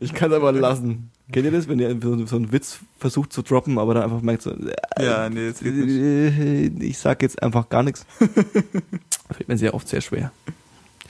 ich 0.00 0.14
kann 0.14 0.30
es 0.30 0.36
aber 0.36 0.50
lassen. 0.50 1.10
Kennt 1.30 1.44
ihr 1.44 1.52
das, 1.52 1.68
wenn 1.68 1.78
ihr 1.78 1.94
so, 2.00 2.24
so 2.24 2.36
einen 2.36 2.50
Witz 2.52 2.78
versucht 2.98 3.34
zu 3.34 3.42
droppen, 3.42 3.78
aber 3.78 3.92
dann 3.92 4.04
einfach 4.04 4.22
merkt 4.22 4.40
so, 4.40 4.52
äh, 4.52 4.74
Ja, 5.04 5.28
nee, 5.28 5.50
das 5.50 5.60
geht 5.60 5.74
nicht. 5.74 5.90
äh, 5.90 6.66
ich 6.86 6.96
sag 6.96 7.20
jetzt 7.20 7.42
einfach 7.42 7.68
gar 7.68 7.82
nichts. 7.82 8.06
Fällt 8.18 9.48
mir 9.48 9.58
sehr 9.58 9.74
oft 9.74 9.88
sehr 9.88 10.00
schwer. 10.00 10.32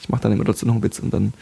Ich 0.00 0.08
mache 0.08 0.22
dann 0.22 0.32
immer 0.32 0.44
trotzdem 0.44 0.66
noch 0.66 0.74
einen 0.74 0.82
Witz 0.82 0.98
und 0.98 1.14
dann 1.14 1.32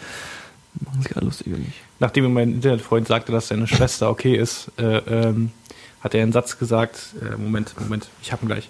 machen 0.80 1.02
sich 1.02 1.16
alle 1.16 1.26
lustig 1.26 1.46
über 1.48 1.58
mich. 1.58 1.82
Nachdem 2.00 2.32
mein 2.32 2.52
Internetfreund 2.52 3.06
sagte, 3.08 3.32
dass 3.32 3.48
seine 3.48 3.66
Schwester 3.66 4.10
okay 4.10 4.36
ist, 4.36 4.70
äh, 4.78 4.98
ähm, 4.98 5.52
hat 6.00 6.14
er 6.14 6.22
einen 6.22 6.32
Satz 6.32 6.58
gesagt. 6.58 7.14
Äh, 7.20 7.36
Moment, 7.36 7.74
Moment, 7.80 8.08
ich 8.22 8.32
hab 8.32 8.42
ihn 8.42 8.48
gleich. 8.48 8.68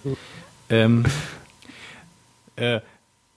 Ähm, 0.70 1.04
äh, 2.56 2.80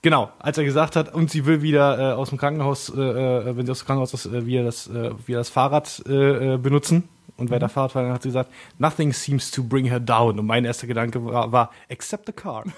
Genau, 0.03 0.31
als 0.39 0.57
er 0.57 0.63
gesagt 0.63 0.95
hat, 0.95 1.13
und 1.13 1.31
sie 1.31 1.45
will 1.45 1.61
wieder 1.61 1.99
äh, 1.99 2.13
aus 2.13 2.29
dem 2.29 2.37
Krankenhaus, 2.37 2.89
äh, 2.95 3.01
äh, 3.01 3.57
wenn 3.57 3.65
sie 3.65 3.71
aus 3.71 3.79
dem 3.79 3.87
Krankenhaus 3.87 4.13
ist, 4.13 4.27
äh, 4.27 4.45
wieder, 4.45 4.63
das, 4.63 4.87
äh, 4.87 5.11
wieder 5.25 5.39
das 5.39 5.49
Fahrrad 5.49 6.01
benutzen 6.05 7.09
und 7.35 7.49
weiter 7.49 7.67
Fahrrad 7.67 7.91
fahren, 7.91 8.13
hat 8.13 8.21
sie 8.21 8.29
gesagt, 8.29 8.51
nothing 8.77 9.11
seems 9.11 9.51
to 9.51 9.63
bring 9.63 9.85
her 9.85 9.99
down. 9.99 10.39
Und 10.39 10.45
mein 10.45 10.65
erster 10.65 10.87
Gedanke 10.87 11.25
war, 11.25 11.51
war 11.51 11.71
except 11.89 12.27
the 12.27 12.31
car. 12.31 12.63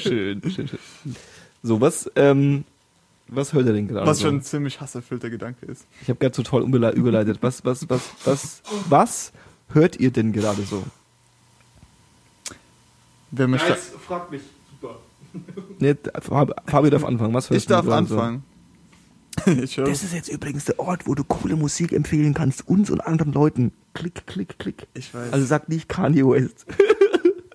Schön, 0.00 0.42
schön, 0.50 0.68
schön. 0.68 0.78
So, 1.62 1.80
was, 1.80 2.10
ähm, 2.16 2.64
was 3.28 3.52
hört 3.52 3.66
ihr 3.66 3.72
denn 3.72 3.88
gerade? 3.88 4.06
Was 4.06 4.18
so? 4.18 4.26
schon 4.26 4.36
ein 4.36 4.42
ziemlich 4.42 4.80
hasserfüllter 4.80 5.30
Gedanke 5.30 5.66
ist. 5.66 5.86
Ich 6.02 6.08
habe 6.08 6.18
gerade 6.18 6.34
so 6.34 6.42
toll 6.42 6.62
überleitet. 6.62 7.38
Was, 7.42 7.64
was, 7.64 7.88
was, 7.88 8.02
was, 8.24 8.62
was 8.88 9.32
hört 9.68 9.98
ihr 10.00 10.10
denn 10.10 10.32
gerade 10.32 10.62
so? 10.62 10.84
Wer 13.30 13.46
mich 13.46 13.62
da, 13.62 13.76
frag 13.76 14.30
mich. 14.30 14.42
Super. 14.70 14.98
Nee, 15.78 15.94
Fabi, 16.20 16.90
darf 16.90 17.04
anfangen. 17.04 17.32
Was 17.34 17.50
hörst 17.50 17.62
ich 17.62 17.66
darf 17.68 17.84
du 17.84 17.90
so? 17.90 17.96
anfangen. 17.96 18.42
ich 19.62 19.76
höre, 19.76 19.84
Das 19.86 20.02
ist 20.02 20.12
jetzt 20.12 20.28
übrigens 20.28 20.64
der 20.64 20.78
Ort, 20.80 21.06
wo 21.06 21.14
du 21.14 21.22
coole 21.22 21.54
Musik 21.56 21.92
empfehlen 21.92 22.34
kannst, 22.34 22.66
uns 22.66 22.90
und 22.90 23.00
anderen 23.00 23.32
Leuten. 23.32 23.72
Klick, 23.94 24.26
klick, 24.26 24.58
klick. 24.58 24.88
ich 24.94 25.14
weiß. 25.14 25.32
Also 25.32 25.46
sag 25.46 25.68
nicht 25.68 25.88
Kanye 25.88 26.26
West. 26.26 26.66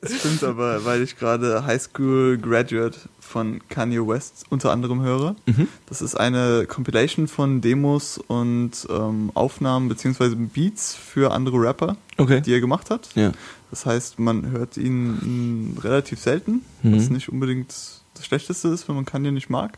Es 0.06 0.20
stimmt 0.20 0.44
aber, 0.44 0.86
weil 0.86 1.02
ich 1.02 1.18
gerade 1.18 1.66
High 1.66 1.82
School 1.82 2.38
Graduate 2.38 2.98
von 3.20 3.60
Kanye 3.70 4.06
West 4.08 4.46
unter 4.50 4.72
anderem 4.72 5.02
höre. 5.02 5.36
Mhm. 5.46 5.68
Das 5.88 6.02
ist 6.02 6.16
eine 6.16 6.66
Compilation 6.68 7.28
von 7.28 7.62
Demos 7.62 8.18
und 8.28 8.72
ähm, 8.90 9.32
Aufnahmen 9.34 9.90
beziehungsweise 9.90 10.36
Beats 10.36 10.96
für 10.96 11.32
andere 11.34 11.58
Rapper, 11.60 11.98
Okay. 12.18 12.42
die 12.42 12.54
er 12.54 12.62
gemacht 12.62 12.90
hat. 12.90 13.10
Ja. 13.16 13.32
Das 13.72 13.86
heißt, 13.86 14.20
man 14.20 14.52
hört 14.52 14.78
ihn 14.78 15.74
mh, 15.76 15.82
relativ 15.82 16.20
selten, 16.20 16.62
Mhm. 16.84 16.96
was 16.98 17.10
nicht 17.10 17.30
unbedingt 17.30 17.74
das 18.14 18.26
Schlechteste 18.26 18.68
ist, 18.70 18.88
wenn 18.88 18.96
man 18.96 19.06
Kanye 19.06 19.32
nicht 19.32 19.50
mag. 19.50 19.78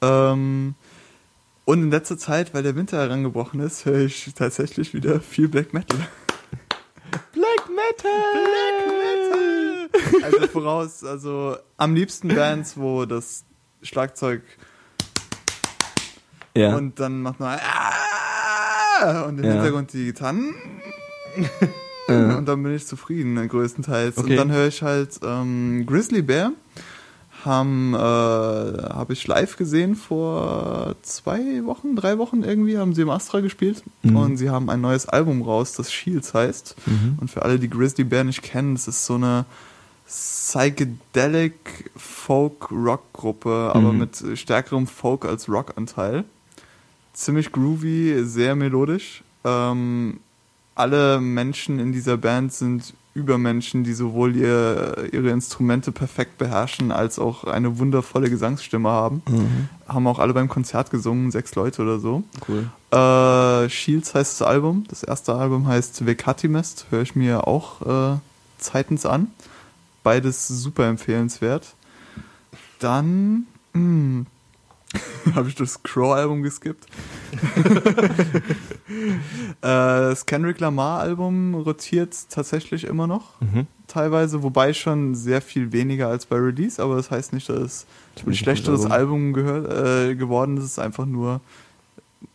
Ähm, 0.00 0.74
und 1.66 1.82
in 1.82 1.90
letzter 1.90 2.18
Zeit, 2.18 2.54
weil 2.54 2.62
der 2.62 2.76
Winter 2.76 2.98
herangebrochen 2.98 3.60
ist, 3.60 3.84
höre 3.84 4.00
ich 4.00 4.32
tatsächlich 4.34 4.92
wieder 4.94 5.20
viel 5.20 5.48
Black 5.48 5.72
Metal. 5.74 5.98
Black 7.32 7.63
Metal! 7.74 8.12
Also 10.22 10.46
voraus, 10.48 11.04
also 11.04 11.56
am 11.76 11.94
liebsten 11.94 12.28
Bands, 12.28 12.76
wo 12.76 13.04
das 13.04 13.44
Schlagzeug 13.82 14.42
Ja. 16.56 16.76
und 16.76 16.98
dann 17.00 17.22
macht 17.22 17.40
man 17.40 17.58
ah! 17.60 19.22
und 19.22 19.38
im 19.38 19.44
Ja. 19.44 19.52
Hintergrund 19.52 19.92
die 19.92 20.06
Gitarren 20.06 20.54
und 22.08 22.46
dann 22.46 22.62
bin 22.62 22.74
ich 22.74 22.86
zufrieden 22.86 23.48
größtenteils. 23.48 24.18
Okay. 24.18 24.30
Und 24.32 24.36
dann 24.36 24.52
höre 24.52 24.68
ich 24.68 24.82
halt 24.82 25.20
ähm, 25.24 25.84
Grizzly 25.86 26.22
Bear. 26.22 26.52
Haben 27.44 27.94
äh, 27.94 27.98
habe 27.98 29.12
ich 29.12 29.26
live 29.26 29.56
gesehen 29.56 29.96
vor 29.96 30.94
zwei 31.02 31.64
Wochen, 31.64 31.94
drei 31.94 32.16
Wochen 32.18 32.42
irgendwie 32.42 32.78
haben 32.78 32.94
sie 32.94 33.02
im 33.02 33.10
Astra 33.10 33.40
gespielt 33.40 33.82
Mhm. 34.02 34.16
und 34.16 34.36
sie 34.38 34.48
haben 34.50 34.70
ein 34.70 34.80
neues 34.80 35.06
Album 35.08 35.42
raus, 35.42 35.72
das 35.74 35.92
Shields 35.92 36.32
heißt. 36.34 36.74
Mhm. 36.86 37.18
Und 37.20 37.30
für 37.30 37.42
alle, 37.42 37.58
die 37.58 37.68
Grizzly 37.68 38.04
Bear 38.04 38.24
nicht 38.24 38.42
kennen, 38.42 38.74
das 38.74 38.88
ist 38.88 39.04
so 39.04 39.14
eine 39.16 39.44
psychedelic 40.06 41.90
Folk 41.96 42.70
Rock 42.70 43.12
Gruppe, 43.12 43.72
aber 43.74 43.92
Mhm. 43.92 43.98
mit 43.98 44.38
stärkerem 44.38 44.86
Folk 44.86 45.24
als 45.24 45.48
Rockanteil. 45.48 46.24
Ziemlich 47.12 47.52
groovy, 47.52 48.24
sehr 48.24 48.54
melodisch. 48.56 49.22
Ähm, 49.44 50.20
alle 50.74 51.20
Menschen 51.20 51.78
in 51.78 51.92
dieser 51.92 52.16
Band 52.16 52.52
sind 52.52 52.94
Übermenschen, 53.14 53.84
die 53.84 53.94
sowohl 53.94 54.34
ihr, 54.34 55.08
ihre 55.12 55.30
Instrumente 55.30 55.92
perfekt 55.92 56.36
beherrschen, 56.36 56.90
als 56.90 57.20
auch 57.20 57.44
eine 57.44 57.78
wundervolle 57.78 58.28
Gesangsstimme 58.28 58.88
haben. 58.88 59.22
Mhm. 59.28 59.68
Haben 59.86 60.06
auch 60.08 60.18
alle 60.18 60.34
beim 60.34 60.48
Konzert 60.48 60.90
gesungen, 60.90 61.30
sechs 61.30 61.54
Leute 61.54 61.82
oder 61.82 62.00
so. 62.00 62.24
Cool. 62.48 62.68
Äh, 62.90 63.68
Shields 63.70 64.14
heißt 64.14 64.40
das 64.40 64.46
Album. 64.46 64.84
Das 64.88 65.04
erste 65.04 65.34
Album 65.34 65.68
heißt 65.68 66.04
Vekatimest. 66.04 66.86
Höre 66.90 67.02
ich 67.02 67.14
mir 67.14 67.46
auch 67.46 68.14
äh, 68.14 68.18
zeitens 68.58 69.06
an. 69.06 69.28
Beides 70.02 70.48
super 70.48 70.86
empfehlenswert. 70.86 71.74
Dann 72.80 73.46
hm, 73.74 74.26
habe 75.34 75.48
ich 75.48 75.54
das 75.54 75.82
Crow-Album 75.82 76.42
geskippt. 76.42 76.86
äh, 79.60 79.62
das 79.62 80.26
Kendrick 80.26 80.60
Lamar-Album 80.60 81.54
rotiert 81.54 82.14
tatsächlich 82.30 82.84
immer 82.84 83.06
noch. 83.06 83.40
Mhm. 83.40 83.66
Teilweise, 83.86 84.42
wobei 84.42 84.72
schon 84.72 85.14
sehr 85.14 85.40
viel 85.40 85.72
weniger 85.72 86.08
als 86.08 86.26
bei 86.26 86.36
Release, 86.36 86.82
aber 86.82 86.96
das 86.96 87.10
heißt 87.10 87.32
nicht, 87.32 87.48
dass 87.48 87.58
es 87.58 87.86
Das 88.14 88.26
ein 88.26 88.34
schlechteres 88.34 88.80
gutes 88.80 88.92
Album 88.92 89.32
gehört, 89.32 90.10
äh, 90.10 90.14
geworden 90.14 90.56
ist. 90.56 90.64
Es 90.64 90.70
ist 90.72 90.78
einfach 90.78 91.06
nur, 91.06 91.40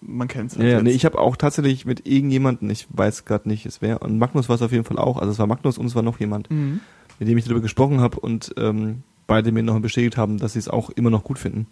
man 0.02 0.28
kennt 0.28 0.52
es 0.52 0.58
Ja, 0.58 0.64
ja, 0.66 0.82
nee, 0.82 0.92
ich 0.92 1.06
habe 1.06 1.18
auch 1.20 1.36
tatsächlich 1.36 1.86
mit 1.86 2.08
irgendjemanden, 2.08 2.70
ich 2.70 2.88
weiß 2.92 3.26
gerade 3.26 3.50
nicht, 3.50 3.66
es 3.66 3.82
wäre, 3.82 4.00
und 4.00 4.18
Magnus 4.20 4.48
war 4.50 4.56
es 4.56 4.62
auf 4.62 4.72
jeden 4.72 4.84
Fall 4.86 4.98
auch, 5.00 5.18
also 5.18 5.32
es 5.32 5.40
war 5.40 5.48
Magnus 5.48 5.78
und 5.78 5.88
es 5.88 5.96
war 5.96 6.04
noch 6.04 6.20
jemand, 6.20 6.50
Mhm. 6.52 6.82
mit 7.20 7.28
dem 7.28 7.38
ich 7.38 7.46
darüber 7.46 7.62
gesprochen 7.62 8.00
habe 8.00 8.20
und 8.20 8.54
ähm, 8.58 9.04
beide 9.28 9.52
mir 9.52 9.64
noch 9.64 9.80
bestätigt 9.80 10.18
haben, 10.18 10.38
dass 10.38 10.54
sie 10.54 10.60
es 10.60 10.68
auch 10.68 10.90
immer 10.92 11.10
noch 11.10 11.24
gut 11.24 11.40
finden. 11.40 11.68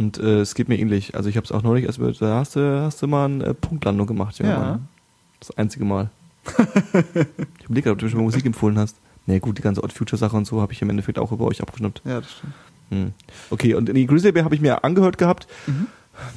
Und 0.00 0.16
äh, 0.18 0.40
es 0.40 0.54
geht 0.54 0.70
mir 0.70 0.78
ähnlich. 0.78 1.14
Also 1.14 1.28
ich 1.28 1.36
habe 1.36 1.44
es 1.44 1.52
auch 1.52 1.62
neulich, 1.62 1.84
erst 1.84 1.98
mit- 1.98 2.22
da 2.22 2.36
hast 2.36 2.56
du, 2.56 2.80
hast 2.80 3.02
du 3.02 3.06
mal 3.06 3.26
eine 3.26 3.44
äh, 3.48 3.54
Punktlandung 3.54 4.06
gemacht, 4.06 4.38
Ja. 4.38 4.58
Mann. 4.58 4.88
Das 5.40 5.50
einzige 5.58 5.84
Mal. 5.84 6.08
ich 7.58 7.64
überlege 7.66 7.90
ob 7.90 7.98
du 7.98 8.06
mir 8.06 8.10
schon 8.10 8.18
mal 8.20 8.24
Musik 8.24 8.46
empfohlen 8.46 8.78
hast. 8.78 8.96
Nee, 9.26 9.40
gut, 9.40 9.58
die 9.58 9.62
ganze 9.62 9.84
Odd 9.84 9.92
Future 9.92 10.18
Sache 10.18 10.34
und 10.36 10.46
so 10.46 10.62
habe 10.62 10.72
ich 10.72 10.80
im 10.80 10.88
Endeffekt 10.88 11.18
auch 11.18 11.32
über 11.32 11.44
euch 11.44 11.60
abgeschnappt. 11.60 12.00
Ja, 12.06 12.22
das 12.22 12.30
stimmt. 12.32 12.52
Hm. 12.88 13.12
Okay, 13.50 13.74
und 13.74 13.94
die 13.94 14.06
Grizzly 14.06 14.32
Bear 14.32 14.44
habe 14.46 14.54
ich 14.54 14.62
mir 14.62 14.84
angehört 14.84 15.18
gehabt. 15.18 15.46
Mhm. 15.66 15.86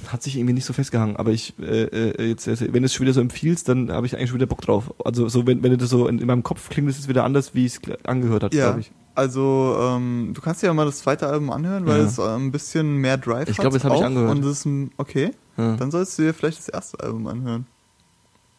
Hat 0.09 0.21
sich 0.23 0.35
irgendwie 0.37 0.53
nicht 0.53 0.65
so 0.65 0.73
festgehangen, 0.73 1.15
aber 1.15 1.31
ich, 1.31 1.53
äh, 1.59 1.83
äh, 1.85 2.27
jetzt, 2.29 2.45
jetzt, 2.47 2.61
wenn 2.61 2.73
du 2.83 2.85
es 2.85 2.93
schon 2.93 3.05
wieder 3.05 3.13
so 3.13 3.21
empfiehlst, 3.21 3.67
dann 3.69 3.91
habe 3.91 4.05
ich 4.05 4.15
eigentlich 4.15 4.29
schon 4.29 4.37
wieder 4.39 4.45
Bock 4.45 4.61
drauf. 4.61 4.93
Also 5.05 5.27
so, 5.29 5.47
wenn, 5.47 5.63
wenn 5.63 5.71
du 5.71 5.77
das 5.77 5.89
so 5.89 6.07
in, 6.07 6.19
in 6.19 6.27
meinem 6.27 6.43
Kopf 6.43 6.69
klingt, 6.69 6.89
ist 6.89 6.99
es 6.99 7.07
wieder 7.07 7.23
anders, 7.23 7.53
wie 7.55 7.65
es 7.65 7.79
angehört 8.03 8.43
hat, 8.43 8.53
Ja, 8.53 8.65
glaube 8.65 8.81
ich. 8.81 8.91
Also 9.15 9.75
ähm, 9.79 10.31
du 10.33 10.41
kannst 10.41 10.61
dir 10.61 10.67
ja 10.67 10.73
mal 10.73 10.85
das 10.85 10.99
zweite 10.99 11.27
Album 11.27 11.51
anhören, 11.51 11.85
weil 11.85 11.99
Ja. 12.01 12.05
es 12.05 12.17
äh, 12.17 12.23
ein 12.35 12.51
bisschen 12.51 12.97
mehr 12.97 13.17
Drive 13.17 13.49
Ich 13.49 13.57
hat. 13.57 13.61
glaub, 13.63 13.73
das 13.73 13.83
hab 13.83 13.93
ich 13.93 13.99
auch. 13.99 14.05
angehört. 14.05 14.31
Und 14.31 14.41
das 14.43 14.51
ist 14.51 14.65
ein, 14.65 14.91
okay, 14.97 15.31
Ja. 15.57 15.75
dann 15.75 15.91
sollst 15.91 16.17
du 16.17 16.23
dir 16.23 16.33
vielleicht 16.33 16.59
das 16.59 16.69
erste 16.69 16.99
Album 16.99 17.27
anhören. 17.27 17.65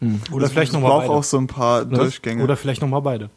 Hm. 0.00 0.20
Oder 0.32 0.42
Das- 0.42 0.52
vielleicht 0.52 0.72
nochmal 0.72 0.90
braucht 0.90 1.06
beide. 1.06 1.12
auch 1.18 1.24
so 1.24 1.38
ein 1.38 1.46
paar 1.46 1.90
Was? 1.90 1.98
Durchgänge. 1.98 2.42
Oder 2.44 2.56
vielleicht 2.56 2.82
nochmal 2.82 3.02
beide. 3.02 3.30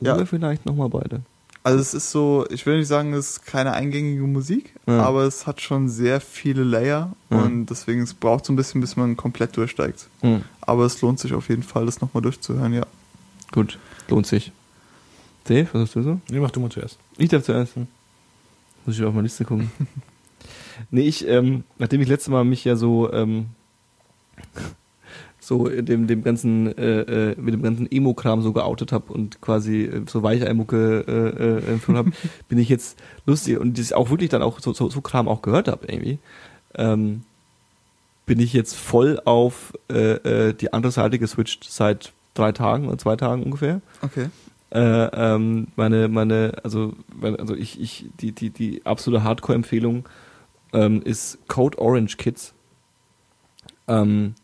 Ja. 0.00 0.14
Oder 0.14 0.26
vielleicht 0.26 0.66
nochmal 0.66 0.88
beide. 0.88 1.22
Also 1.64 1.78
es 1.78 1.94
ist 1.94 2.10
so, 2.10 2.44
ich 2.50 2.66
will 2.66 2.78
nicht 2.78 2.88
sagen, 2.88 3.12
es 3.12 3.30
ist 3.30 3.46
keine 3.46 3.72
eingängige 3.72 4.22
Musik, 4.24 4.74
Ja. 4.88 5.00
aber 5.04 5.22
es 5.22 5.46
hat 5.46 5.60
schon 5.60 5.88
sehr 5.88 6.20
viele 6.20 6.64
Layer 6.64 7.12
Ja. 7.30 7.38
und 7.38 7.66
deswegen 7.66 8.02
es 8.02 8.14
braucht 8.14 8.44
so 8.46 8.52
ein 8.52 8.56
bisschen, 8.56 8.80
bis 8.80 8.96
man 8.96 9.16
komplett 9.16 9.56
durchsteigt. 9.56 10.08
Aber 10.60 10.84
es 10.86 11.00
lohnt 11.02 11.20
sich 11.20 11.34
auf 11.34 11.48
jeden 11.48 11.62
Fall, 11.62 11.86
das 11.86 12.00
nochmal 12.00 12.22
durchzuhören, 12.22 12.72
ja. 12.72 12.82
Gut, 13.52 13.78
lohnt 14.08 14.26
sich. 14.26 14.50
Dave, 15.44 15.68
was 15.72 15.82
hast 15.82 15.96
du 15.96 16.02
so? 16.02 16.20
Nee, 16.28 16.38
mach 16.38 16.50
du 16.50 16.60
mal 16.60 16.70
zuerst. 16.70 16.98
Ich 17.18 17.28
darf 17.28 17.42
zuerst. 17.42 17.76
Hm. 17.76 17.86
Muss 18.86 18.98
ich 18.98 19.04
auf 19.04 19.12
meine 19.14 19.24
Liste 19.24 19.44
gucken. 19.44 19.70
nee, 20.90 21.02
ich, 21.02 21.26
ähm, 21.26 21.64
nachdem 21.78 22.00
ich 22.00 22.08
letztes 22.08 22.28
Mal 22.28 22.44
mich 22.44 22.64
ja 22.64 22.76
so, 22.76 23.12
ähm, 23.12 23.46
so 25.42 25.68
dem, 25.68 26.06
dem 26.06 26.22
ganzen, 26.22 26.76
äh, 26.78 27.30
äh, 27.32 27.34
mit 27.36 27.54
dem 27.54 27.62
ganzen 27.62 27.90
Emo-Kram 27.90 28.42
so 28.42 28.52
geoutet 28.52 28.92
habe 28.92 29.12
und 29.12 29.40
quasi 29.40 29.82
äh, 29.82 30.02
so 30.06 30.22
Weicheimucke 30.22 31.04
äh, 31.06 31.70
äh, 31.70 31.72
empfohlen 31.72 31.98
habe, 31.98 32.12
bin 32.48 32.58
ich 32.58 32.68
jetzt 32.68 32.98
lustig 33.26 33.58
und 33.58 33.78
das 33.78 33.92
auch 33.92 34.10
wirklich 34.10 34.30
dann 34.30 34.42
auch 34.42 34.60
so, 34.60 34.72
so, 34.72 34.88
so 34.88 35.00
Kram 35.00 35.28
auch 35.28 35.42
gehört 35.42 35.68
habe 35.68 35.86
irgendwie, 35.86 36.18
ähm, 36.76 37.22
bin 38.24 38.38
ich 38.38 38.52
jetzt 38.52 38.76
voll 38.76 39.20
auf 39.24 39.72
äh, 39.90 40.48
äh, 40.48 40.54
die 40.54 40.72
andere 40.72 40.92
Seite 40.92 41.18
geswitcht 41.18 41.66
seit 41.68 42.12
drei 42.34 42.52
Tagen 42.52 42.86
oder 42.86 42.98
zwei 42.98 43.16
Tagen 43.16 43.42
ungefähr 43.42 43.80
Okay. 44.00 44.28
Äh, 44.72 44.78
ähm, 45.12 45.68
meine, 45.76 46.08
meine, 46.08 46.54
also, 46.62 46.94
also 47.20 47.54
ich, 47.54 47.78
ich, 47.78 48.06
die, 48.20 48.32
die, 48.32 48.50
die 48.50 48.86
absolute 48.86 49.22
Hardcore-Empfehlung 49.22 50.08
ähm, 50.72 51.02
ist 51.02 51.46
Code 51.46 51.78
Orange 51.78 52.16
Kids. 52.16 52.54
Ähm, 53.86 54.34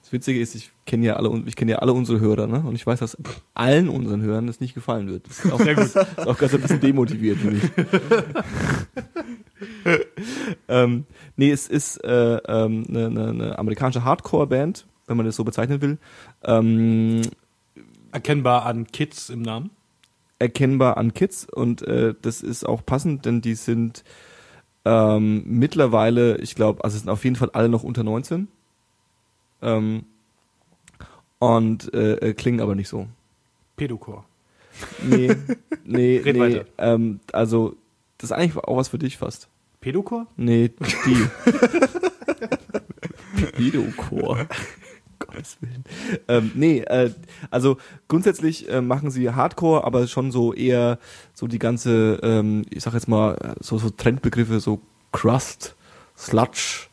das 0.00 0.12
Witzige 0.12 0.40
ist, 0.40 0.54
ich 0.54 0.70
kenne 0.86 1.04
ja 1.04 1.16
alle, 1.16 1.42
ich 1.44 1.56
kenne 1.56 1.72
ja 1.72 1.78
alle 1.80 1.92
unsere 1.92 2.18
Hörer, 2.20 2.46
ne? 2.46 2.60
Und 2.60 2.76
ich 2.76 2.86
weiß, 2.86 3.00
dass 3.00 3.18
allen 3.52 3.90
unseren 3.90 4.22
Hörern 4.22 4.46
das 4.46 4.60
nicht 4.60 4.72
gefallen 4.72 5.08
wird. 5.08 5.26
Das 5.26 5.44
ist 5.44 5.52
auch, 5.52 5.60
Sehr 5.60 5.74
gut. 5.74 5.84
Ist 5.84 6.26
auch 6.26 6.38
ganz 6.38 6.54
ein 6.54 6.60
bisschen 6.62 6.80
demotiviert 6.80 7.38
für 7.38 7.50
mich. 7.50 7.62
ähm, 10.68 11.04
nee, 11.36 11.50
es 11.50 11.66
ist 11.66 12.02
äh, 12.04 12.36
ähm, 12.36 12.84
eine, 12.88 13.06
eine, 13.06 13.28
eine 13.28 13.58
amerikanische 13.58 14.04
Hardcore-Band, 14.04 14.86
wenn 15.08 15.16
man 15.18 15.26
das 15.26 15.36
so 15.36 15.44
bezeichnen 15.44 15.82
will. 15.82 15.98
Ähm, 16.44 17.20
Erkennbar 18.16 18.64
an 18.64 18.86
Kids 18.86 19.28
im 19.28 19.42
Namen. 19.42 19.70
erkennbar 20.38 20.96
an 20.96 21.12
Kids 21.12 21.44
und 21.44 21.82
äh, 21.82 22.14
das 22.22 22.42
ist 22.42 22.64
auch 22.64 22.84
passend, 22.84 23.26
denn 23.26 23.42
die 23.42 23.54
sind 23.54 24.04
ähm, 24.86 25.42
mittlerweile, 25.46 26.38
ich 26.38 26.54
glaube, 26.54 26.82
also 26.82 26.96
sind 26.96 27.10
auf 27.10 27.24
jeden 27.24 27.36
Fall 27.36 27.50
alle 27.50 27.68
noch 27.68 27.82
unter 27.84 28.04
19 28.04 28.48
ähm, 29.60 30.04
und 31.38 31.92
äh, 31.92 32.14
äh, 32.14 32.32
klingen 32.34 32.60
aber 32.60 32.74
nicht 32.74 32.88
so. 32.88 33.06
Pedocore. 33.76 34.24
Nee, 35.02 35.34
nee, 35.84 36.18
Red 36.24 36.36
nee. 36.36 36.40
weiter. 36.40 36.64
Ähm, 36.78 37.20
also, 37.32 37.76
das 38.16 38.30
ist 38.30 38.36
eigentlich 38.36 38.56
auch 38.56 38.76
was 38.76 38.88
für 38.88 38.98
dich 38.98 39.18
fast. 39.18 39.48
Pedocore? 39.80 40.26
Nee, 40.36 40.70
die. 41.04 41.26
Pedochor. 43.52 44.46
Gottes 45.26 45.58
Willen. 45.60 45.84
Ähm, 46.28 46.52
nee, 46.54 46.80
äh, 46.80 47.10
also 47.50 47.78
grundsätzlich 48.08 48.68
äh, 48.68 48.80
machen 48.80 49.10
sie 49.10 49.30
Hardcore, 49.30 49.84
aber 49.84 50.06
schon 50.06 50.30
so 50.30 50.52
eher 50.52 50.98
so 51.34 51.46
die 51.46 51.58
ganze, 51.58 52.18
ähm, 52.22 52.64
ich 52.70 52.82
sag 52.82 52.94
jetzt 52.94 53.08
mal, 53.08 53.56
so, 53.60 53.78
so 53.78 53.90
Trendbegriffe, 53.90 54.60
so 54.60 54.80
Crust, 55.12 55.74
Sludge, 56.16 56.88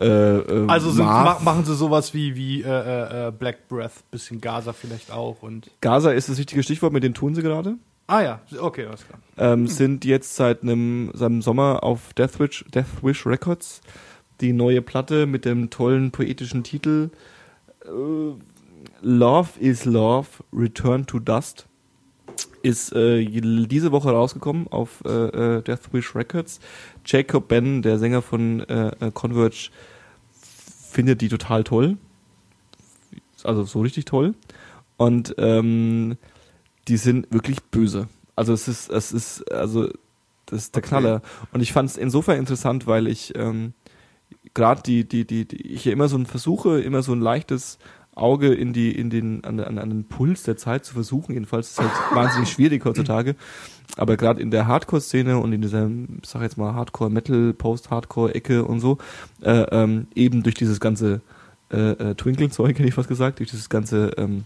äh, 0.00 0.06
äh, 0.06 0.66
Also 0.66 0.90
sind, 0.90 1.04
ma 1.04 1.38
machen 1.40 1.64
sie 1.64 1.74
sowas 1.74 2.14
wie, 2.14 2.34
wie 2.34 2.62
äh, 2.62 2.68
äh, 2.68 3.28
äh, 3.28 3.30
Black 3.30 3.68
Breath, 3.68 4.10
bisschen 4.10 4.40
Gaza 4.40 4.72
vielleicht 4.72 5.10
auch 5.12 5.42
und. 5.42 5.70
Gaza 5.80 6.10
ist 6.10 6.28
das 6.28 6.38
richtige 6.38 6.62
Stichwort, 6.62 6.92
mit 6.92 7.04
dem 7.04 7.14
tun 7.14 7.34
sie 7.34 7.42
gerade. 7.42 7.76
Ah 8.06 8.20
ja, 8.20 8.40
okay, 8.58 8.86
alles 8.86 9.06
klar. 9.06 9.18
ähm, 9.38 9.66
sind 9.66 10.04
jetzt 10.04 10.36
seit 10.36 10.62
einem, 10.62 11.10
seit 11.14 11.26
einem 11.26 11.42
Sommer 11.42 11.82
auf 11.82 12.12
Deathwish, 12.12 12.64
Deathwish 12.74 13.24
Records 13.24 13.80
die 14.40 14.52
neue 14.52 14.82
Platte 14.82 15.26
mit 15.26 15.44
dem 15.44 15.70
tollen 15.70 16.10
poetischen 16.10 16.64
Titel 16.64 17.10
äh, 17.84 18.34
Love 19.02 19.60
is 19.60 19.84
Love, 19.84 20.28
Return 20.52 21.06
to 21.06 21.18
Dust 21.18 21.66
ist 22.62 22.92
äh, 22.94 23.24
diese 23.26 23.92
Woche 23.92 24.10
rausgekommen 24.10 24.68
auf 24.68 25.02
äh, 25.04 25.08
äh, 25.58 25.62
Deathwish 25.62 26.14
Records. 26.14 26.60
Jacob 27.04 27.46
Ben, 27.48 27.82
der 27.82 27.98
Sänger 27.98 28.22
von 28.22 28.60
äh, 28.60 28.88
äh, 29.00 29.10
Converge, 29.12 29.70
findet 30.90 31.20
die 31.20 31.28
total 31.28 31.62
toll. 31.62 31.98
Also 33.42 33.64
so 33.64 33.82
richtig 33.82 34.06
toll. 34.06 34.34
Und 34.96 35.34
ähm, 35.36 36.16
die 36.88 36.96
sind 36.96 37.30
wirklich 37.32 37.62
böse. 37.64 38.08
Also 38.34 38.54
es 38.54 38.66
ist, 38.66 38.90
es 38.90 39.12
ist, 39.12 39.52
also 39.52 39.88
das 40.46 40.64
ist 40.64 40.74
der 40.74 40.82
Okay. 40.82 40.88
Knaller. 40.88 41.22
Und 41.52 41.60
ich 41.60 41.72
fand 41.72 41.90
es 41.90 41.98
insofern 41.98 42.38
interessant, 42.38 42.86
weil 42.86 43.06
ich 43.08 43.36
ähm, 43.36 43.74
gerade 44.54 44.82
die, 44.82 45.06
die, 45.06 45.26
die, 45.26 45.46
die, 45.46 45.60
ich 45.72 45.84
ja 45.84 45.92
immer 45.92 46.08
so 46.08 46.16
ein 46.16 46.26
versuche, 46.26 46.80
immer 46.80 47.02
so 47.02 47.12
ein 47.12 47.20
leichtes 47.20 47.78
Auge 48.14 48.54
in 48.54 48.72
die, 48.72 48.96
in 48.96 49.10
den, 49.10 49.44
an, 49.44 49.58
an, 49.60 49.78
an 49.78 49.90
den 49.90 50.04
Puls 50.04 50.44
der 50.44 50.56
Zeit 50.56 50.84
zu 50.84 50.94
versuchen. 50.94 51.32
Jedenfalls 51.32 51.70
ist 51.70 51.80
es 51.80 51.84
halt 51.84 51.92
wahnsinnig 52.14 52.50
schwierig 52.50 52.84
heutzutage. 52.84 53.34
Aber 53.96 54.16
gerade 54.16 54.40
in 54.40 54.50
der 54.50 54.66
Hardcore-Szene 54.66 55.38
und 55.38 55.52
in 55.52 55.62
dieser, 55.62 55.88
ich 56.22 56.28
sag 56.28 56.42
jetzt 56.42 56.56
mal, 56.56 56.74
Hardcore-Metal, 56.74 57.52
Post-Hardcore-Ecke 57.54 58.64
und 58.64 58.80
so, 58.80 58.98
äh, 59.42 59.62
ähm, 59.70 60.06
eben 60.14 60.42
durch 60.42 60.54
dieses 60.54 60.80
ganze 60.80 61.20
äh, 61.72 61.90
äh, 61.90 62.14
Twinkle-Zeug, 62.14 62.78
hätte 62.78 62.88
ich 62.88 62.94
fast 62.94 63.08
gesagt, 63.08 63.40
durch 63.40 63.50
dieses 63.50 63.68
ganze 63.68 64.12
ähm, 64.16 64.44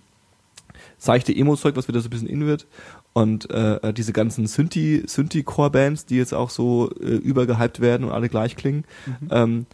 seichte 0.98 1.34
Emo-Zeug, 1.34 1.76
was 1.76 1.88
wieder 1.88 2.00
so 2.00 2.08
ein 2.08 2.10
bisschen 2.10 2.28
in 2.28 2.46
wird. 2.46 2.66
Und 3.12 3.50
äh, 3.50 3.76
äh, 3.76 3.92
diese 3.92 4.12
ganzen 4.12 4.46
Synthi, 4.46 5.02
Synthi-Core-Bands, 5.06 6.06
die 6.06 6.16
jetzt 6.16 6.34
auch 6.34 6.50
so 6.50 6.90
äh, 7.00 7.04
übergehypt 7.04 7.80
werden 7.80 8.04
und 8.04 8.12
alle 8.12 8.28
gleich 8.28 8.56
klingen, 8.56 8.84
ähm, 9.30 9.66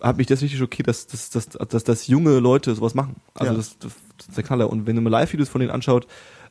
hat 0.00 0.18
mich 0.18 0.26
das 0.26 0.42
richtig 0.42 0.58
schockiert, 0.58 0.88
dass, 0.88 1.06
dass, 1.06 1.30
dass, 1.30 1.48
dass, 1.48 1.84
dass 1.84 2.06
junge 2.06 2.38
Leute 2.38 2.74
sowas 2.74 2.94
machen. 2.94 3.16
Also 3.34 3.52
Ja. 3.52 3.56
das, 3.56 3.78
das, 3.78 3.92
das 4.18 4.28
ist 4.28 4.36
der 4.36 4.44
Knaller. 4.44 4.70
Und 4.70 4.86
wenn 4.86 4.96
du 4.96 5.02
mal 5.02 5.10
Live-Videos 5.10 5.48
von 5.48 5.60
denen 5.60 5.70
anschaut, 5.70 6.06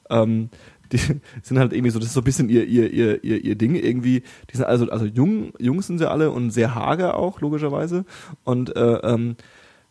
ähm, 0.09 0.49
die 0.91 0.97
sind 1.43 1.59
halt 1.59 1.73
irgendwie 1.73 1.91
so, 1.91 1.99
das 1.99 2.09
ist 2.09 2.13
so 2.13 2.21
ein 2.21 2.25
bisschen 2.25 2.49
ihr, 2.49 2.65
ihr, 2.65 2.91
ihr, 2.91 3.23
ihr, 3.23 3.43
ihr 3.43 3.55
Ding 3.55 3.75
irgendwie. 3.75 4.23
Die 4.51 4.57
sind 4.57 4.65
also, 4.65 4.89
also 4.89 5.05
jung, 5.05 5.53
jung 5.59 5.81
sind 5.81 5.99
sie 5.99 6.09
alle 6.09 6.31
und 6.31 6.51
sehr 6.51 6.75
hager 6.75 7.17
auch, 7.17 7.41
logischerweise. 7.41 8.05
Und 8.43 8.75
äh, 8.75 8.95
ähm, 9.03 9.35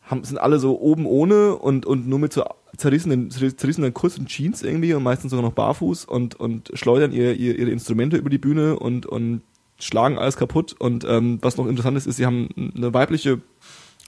haben, 0.02 0.24
sind 0.24 0.38
alle 0.38 0.58
so 0.58 0.78
oben 0.80 1.06
ohne 1.06 1.56
und, 1.56 1.86
und 1.86 2.06
nur 2.06 2.18
mit 2.18 2.32
so 2.32 2.44
zerrissenen, 2.76 3.30
zerrissenen 3.30 3.94
kurzen 3.94 4.26
Jeans 4.26 4.62
irgendwie 4.62 4.94
und 4.94 5.02
meistens 5.02 5.30
sogar 5.30 5.44
noch 5.44 5.54
barfuß 5.54 6.04
und, 6.04 6.34
und 6.34 6.70
schleudern 6.74 7.12
ihr, 7.12 7.34
ihr, 7.34 7.58
ihre 7.58 7.70
Instrumente 7.70 8.16
über 8.16 8.30
die 8.30 8.38
Bühne 8.38 8.78
und, 8.78 9.06
und 9.06 9.42
schlagen 9.78 10.18
alles 10.18 10.36
kaputt. 10.36 10.74
Und 10.78 11.04
ähm, 11.04 11.38
was 11.42 11.56
noch 11.56 11.66
interessant 11.66 11.96
ist, 11.96 12.06
ist, 12.06 12.16
sie 12.16 12.26
haben 12.26 12.48
eine 12.76 12.92
weibliche, 12.94 13.40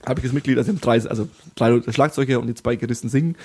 weibliches 0.04 0.32
Mitglied, 0.32 0.58
also 0.58 0.70
sie 0.70 0.76
haben 0.76 0.80
drei, 0.80 1.00
also 1.08 1.28
drei 1.54 1.80
Schlagzeuger 1.92 2.40
und 2.40 2.46
die 2.46 2.54
zwei 2.54 2.76
Gitarristen 2.76 3.08
singen. 3.08 3.36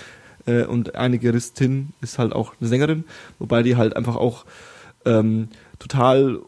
Äh, 0.45 0.63
und 0.63 0.95
eine 0.95 1.19
Gitarristin 1.19 1.89
ist 2.01 2.17
halt 2.19 2.33
auch 2.33 2.53
eine 2.59 2.67
Sängerin, 2.69 3.03
wobei 3.39 3.63
die 3.63 3.75
halt 3.75 3.95
einfach 3.95 4.15
auch 4.15 4.45
ähm, 5.05 5.49
total 5.79 6.39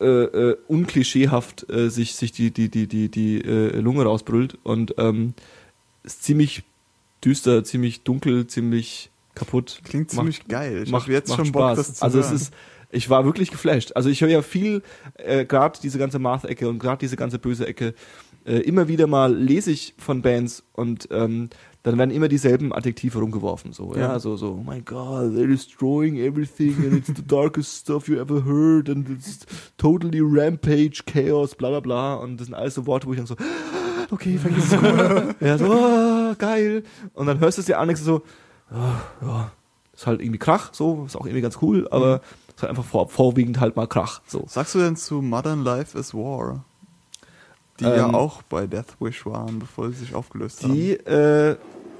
äh, 0.00 0.04
äh, 0.06 0.56
unklischeehaft 0.68 1.68
äh, 1.70 1.88
sich, 1.90 2.14
sich 2.16 2.32
die, 2.32 2.50
die, 2.50 2.68
die, 2.68 2.86
die, 2.86 3.08
die 3.08 3.40
äh, 3.40 3.78
Lunge 3.80 4.04
rausbrüllt 4.04 4.58
und 4.62 4.94
ähm, 4.98 5.34
ist 6.02 6.22
ziemlich 6.22 6.62
düster, 7.24 7.64
ziemlich 7.64 8.02
dunkel, 8.02 8.46
ziemlich 8.46 9.10
kaputt. 9.34 9.80
Klingt 9.84 10.08
Macht- 10.08 10.16
ziemlich 10.16 10.48
geil. 10.48 10.82
Ich 10.84 10.90
macht 10.90 11.08
jetzt 11.08 11.28
macht 11.30 11.38
schon 11.38 11.52
Bock, 11.52 11.62
Spaß. 11.62 11.76
das 11.78 11.94
zu 11.94 12.04
Also 12.04 12.18
hören. 12.20 12.34
es 12.34 12.42
ist, 12.42 12.54
ich 12.96 13.10
war 13.10 13.24
wirklich 13.24 13.50
geflasht. 13.50 13.92
Also 13.94 14.08
ich 14.08 14.20
höre 14.22 14.30
ja 14.30 14.42
viel, 14.42 14.82
äh, 15.14 15.44
gerade 15.44 15.78
diese 15.82 15.98
ganze 15.98 16.18
Math-Ecke 16.18 16.68
und 16.68 16.78
gerade 16.78 16.98
diese 16.98 17.16
ganze 17.16 17.38
böse 17.38 17.66
Ecke, 17.66 17.94
äh, 18.46 18.58
immer 18.60 18.88
wieder 18.88 19.06
mal 19.06 19.34
lese 19.34 19.70
ich 19.70 19.94
von 19.98 20.22
Bands 20.22 20.64
und 20.72 21.08
ähm, 21.10 21.50
dann 21.82 21.98
werden 21.98 22.10
immer 22.10 22.28
dieselben 22.28 22.72
Adjektive 22.72 23.18
rumgeworfen. 23.18 23.72
So, 23.72 23.94
ja, 23.94 24.00
Ja. 24.00 24.18
so, 24.18 24.36
so, 24.36 24.58
oh 24.60 24.70
my 24.70 24.80
god, 24.80 25.34
they're 25.34 25.46
destroying 25.46 26.16
everything 26.16 26.74
and 26.84 26.94
it's 26.94 27.08
the 27.08 27.22
darkest 27.26 27.76
stuff 27.82 28.08
you 28.08 28.18
ever 28.18 28.44
heard 28.44 28.88
and 28.88 29.08
it's 29.10 29.40
totally 29.76 30.20
rampage, 30.20 31.04
chaos, 31.06 31.54
bla 31.54 31.68
bla 31.70 31.80
bla. 31.80 32.14
Und 32.14 32.38
das 32.38 32.46
sind 32.46 32.54
alles 32.54 32.74
so 32.74 32.86
Worte, 32.86 33.06
wo 33.06 33.12
ich 33.12 33.18
dann 33.18 33.26
so, 33.26 33.36
okay, 34.10 34.38
vergiss 34.38 34.72
es 34.72 34.78
cool. 34.82 35.34
ja, 35.40 35.58
so, 35.58 35.66
oh, 35.66 36.34
geil. 36.38 36.82
Und 37.14 37.26
dann 37.26 37.40
hörst 37.40 37.58
du 37.58 37.60
es 37.60 37.66
dir 37.66 37.78
an, 37.78 37.88
du 37.88 37.96
so, 37.96 38.22
oh, 38.72 39.26
ja, 39.26 39.52
ist 39.94 40.06
halt 40.06 40.20
irgendwie 40.20 40.38
Krach, 40.38 40.72
so, 40.72 41.04
ist 41.06 41.16
auch 41.16 41.26
irgendwie 41.26 41.42
ganz 41.42 41.58
cool, 41.62 41.88
aber 41.90 42.20
ist 42.45 42.45
halt 42.62 42.70
einfach 42.70 42.84
vor, 42.84 43.08
vorwiegend 43.08 43.60
halt 43.60 43.76
mal 43.76 43.86
Krach, 43.86 44.20
so. 44.26 44.44
Sagst 44.48 44.74
du 44.74 44.78
denn 44.78 44.96
zu 44.96 45.22
Modern 45.22 45.62
Life 45.62 45.98
is 45.98 46.14
War? 46.14 46.64
Die 47.80 47.84
Ähm, 47.84 47.96
ja 47.96 48.06
auch 48.14 48.42
bei 48.42 48.66
Deathwish 48.66 49.26
waren, 49.26 49.58
bevor 49.58 49.90
sie 49.90 49.96
sich 49.98 50.14
aufgelöst 50.14 50.62
haben. 50.64 50.72
Die, 50.74 50.92
äh, 50.92 51.56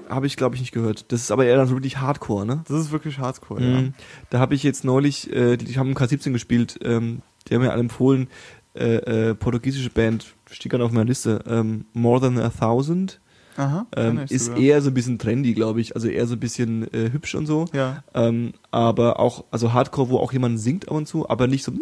habe 0.09 0.25
ich 0.25 0.37
glaube 0.37 0.55
ich 0.55 0.61
nicht 0.61 0.71
gehört. 0.71 1.11
Das 1.11 1.21
ist 1.21 1.31
aber 1.31 1.45
eher 1.45 1.57
dann 1.57 1.67
so 1.67 1.75
wirklich 1.75 1.99
Hardcore, 1.99 2.45
ne? 2.45 2.63
Das 2.67 2.79
ist 2.79 2.91
wirklich 2.91 3.19
Hardcore, 3.19 3.61
Mhm. 3.61 3.93
Da 4.29 4.39
habe 4.39 4.55
ich 4.55 4.63
jetzt 4.63 4.83
neulich, 4.83 5.31
äh, 5.31 5.57
die, 5.57 5.65
die 5.65 5.77
haben 5.77 5.93
K17 5.93 6.31
gespielt, 6.31 6.79
ähm, 6.81 7.21
die 7.47 7.55
haben 7.55 7.61
mir 7.61 7.71
alle 7.71 7.81
empfohlen, 7.81 8.27
äh, 8.75 9.29
äh, 9.29 9.35
portugiesische 9.35 9.89
Band, 9.89 10.35
steht 10.49 10.71
gerade 10.71 10.83
auf 10.85 10.91
meiner 10.91 11.05
Liste, 11.05 11.43
ähm, 11.47 11.85
More 11.93 12.21
Than 12.21 12.39
a 12.39 12.49
Thousand, 12.49 13.11
ja. 13.11 13.26
Aha. 13.57 13.87
ähm, 13.95 14.21
ist 14.29 14.45
sogar. 14.45 14.59
eher 14.61 14.81
so 14.81 14.89
ein 14.89 14.93
bisschen 14.93 15.17
trendy, 15.17 15.53
glaube 15.53 15.81
ich, 15.81 15.95
also 15.95 16.07
eher 16.07 16.27
so 16.27 16.35
ein 16.35 16.39
bisschen 16.39 16.91
äh, 16.93 17.11
hübsch 17.11 17.35
und 17.35 17.47
so. 17.47 17.65
Ja. 17.73 18.03
Ähm, 18.13 18.53
aber 18.71 19.19
auch, 19.19 19.45
also 19.51 19.73
Hardcore, 19.73 20.09
wo 20.09 20.17
auch 20.19 20.31
jemand 20.31 20.59
singt 20.59 20.87
ab 20.87 20.95
und 20.95 21.07
zu, 21.07 21.27
aber 21.27 21.47
nicht 21.47 21.63
so, 21.63 21.73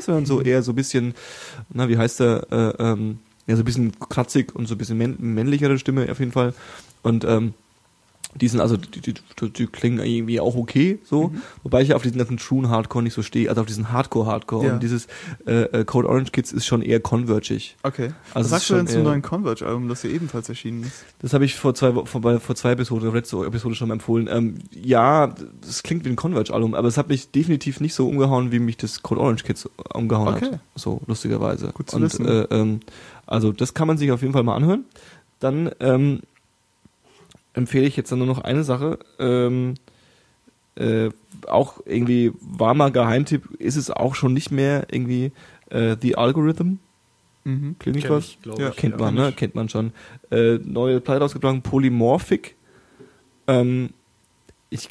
sondern 0.00 0.26
so 0.26 0.40
eher 0.40 0.62
so 0.62 0.72
ein 0.72 0.76
bisschen, 0.76 1.14
na, 1.70 1.88
wie 1.88 1.98
heißt 1.98 2.20
der, 2.20 2.46
äh, 2.50 2.82
ähm, 2.82 3.18
ja, 3.46 3.56
so 3.56 3.62
ein 3.62 3.64
bisschen 3.64 3.98
kratzig 3.98 4.54
und 4.54 4.68
so 4.68 4.74
ein 4.74 4.78
bisschen 4.78 4.98
männ 4.98 5.16
männlichere 5.18 5.78
Stimme 5.78 6.10
auf 6.10 6.20
jeden 6.20 6.32
Fall. 6.32 6.54
Und 7.02 7.24
ähm, 7.24 7.54
die 8.34 8.48
sind 8.48 8.60
also, 8.60 8.76
die, 8.76 9.00
die, 9.00 9.14
die, 9.50 9.66
klingen 9.66 9.98
irgendwie 10.04 10.40
auch 10.40 10.54
okay, 10.54 11.00
so. 11.04 11.28
Mhm. 11.28 11.42
Wobei 11.64 11.82
ich 11.82 11.88
ja 11.88 11.96
auf 11.96 12.02
diesen 12.02 12.18
ganzen 12.18 12.36
True 12.36 12.68
Hardcore 12.68 13.02
nicht 13.02 13.14
so 13.14 13.22
stehe, 13.22 13.48
also 13.48 13.60
auf 13.60 13.66
diesen 13.66 13.92
Hardcore-Hardcore. 13.92 14.66
Ja. 14.66 14.72
Und 14.74 14.82
dieses 14.82 15.08
äh, 15.46 15.62
äh, 15.62 15.84
Code 15.84 16.08
Orange 16.08 16.30
Kids 16.30 16.52
ist 16.52 16.64
schon 16.64 16.82
eher 16.82 17.00
convergig. 17.00 17.76
Okay. 17.82 18.12
Also 18.32 18.50
Was 18.50 18.50
sagst 18.50 18.70
du 18.70 18.74
denn 18.74 18.86
zum 18.86 19.02
neuen 19.02 19.22
Converge-Album, 19.22 19.88
das 19.88 20.02
hier 20.02 20.12
ebenfalls 20.12 20.48
erschienen 20.48 20.84
ist? 20.84 21.04
Das 21.20 21.32
habe 21.32 21.44
ich 21.44 21.56
vor 21.56 21.74
zwei, 21.74 21.92
vor, 21.92 22.40
vor 22.40 22.54
zwei 22.54 22.72
Episoden, 22.72 23.12
letzte 23.12 23.44
Episode 23.44 23.74
schon 23.74 23.88
mal 23.88 23.94
empfohlen. 23.94 24.28
Ähm, 24.30 24.54
ja, 24.72 25.34
das 25.60 25.82
klingt 25.82 26.04
wie 26.04 26.10
ein 26.10 26.16
Converge-Album, 26.16 26.74
aber 26.74 26.86
es 26.86 26.96
hat 26.96 27.08
mich 27.08 27.32
definitiv 27.32 27.80
nicht 27.80 27.94
so 27.94 28.08
umgehauen, 28.08 28.52
wie 28.52 28.60
mich 28.60 28.76
das 28.76 29.02
Code 29.02 29.20
Orange 29.20 29.42
Kids 29.42 29.68
umgehauen 29.92 30.34
Okay. 30.36 30.52
hat. 30.52 30.60
So, 30.76 31.00
lustigerweise. 31.06 31.72
Gut 31.74 31.90
zu 31.90 31.96
Und, 31.96 32.02
wissen. 32.02 32.26
Äh, 32.26 32.46
ähm, 32.50 32.80
also, 33.26 33.50
das 33.50 33.74
kann 33.74 33.88
man 33.88 33.98
sich 33.98 34.12
auf 34.12 34.22
jeden 34.22 34.32
Fall 34.32 34.44
mal 34.44 34.54
anhören. 34.54 34.84
Dann 35.40 35.70
ähm, 35.80 36.20
empfehle 37.54 37.86
ich 37.86 37.96
jetzt 37.96 38.12
dann 38.12 38.18
nur 38.18 38.28
noch 38.28 38.40
eine 38.40 38.64
Sache. 38.64 38.98
Ähm, 39.18 39.74
äh, 40.76 41.10
auch 41.46 41.80
irgendwie 41.84 42.32
warmer 42.40 42.90
Geheimtipp 42.90 43.44
ist 43.58 43.76
es 43.76 43.90
auch 43.90 44.14
schon 44.14 44.32
nicht 44.32 44.50
mehr 44.50 44.86
irgendwie 44.90 45.32
äh, 45.70 45.96
The 46.00 46.16
Algorithm. 46.16 46.78
Mhm. 47.44 47.76
Klingt 47.78 47.96
nicht 47.96 48.06
Kenn 48.06 48.16
was? 48.16 48.24
ich, 48.24 48.38
Ja. 48.58 48.68
ich, 48.68 48.76
Kennt 48.76 48.94
ja. 48.94 49.00
man, 49.00 49.14
ne? 49.14 49.32
Kennt 49.32 49.54
man 49.54 49.68
schon. 49.68 49.92
Äh, 50.30 50.58
neue 50.64 51.00
Platte 51.00 51.20
rausgebracht, 51.22 51.62
Polymorphic. 51.62 52.56
Ähm, 53.46 53.90
ich, 54.68 54.88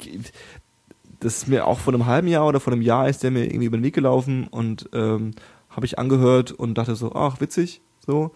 das 1.20 1.38
ist 1.38 1.48
mir 1.48 1.66
auch 1.66 1.78
vor 1.78 1.94
einem 1.94 2.06
halben 2.06 2.28
Jahr 2.28 2.46
oder 2.46 2.60
vor 2.60 2.72
einem 2.72 2.82
Jahr 2.82 3.08
ist 3.08 3.22
der 3.22 3.30
mir 3.30 3.44
irgendwie 3.44 3.66
über 3.66 3.78
den 3.78 3.84
Weg 3.84 3.94
gelaufen 3.94 4.46
und 4.48 4.88
ähm, 4.92 5.32
habe 5.70 5.86
ich 5.86 5.98
angehört 5.98 6.52
und 6.52 6.74
dachte 6.76 6.96
so, 6.96 7.14
ach, 7.14 7.40
witzig, 7.40 7.80
so. 8.04 8.32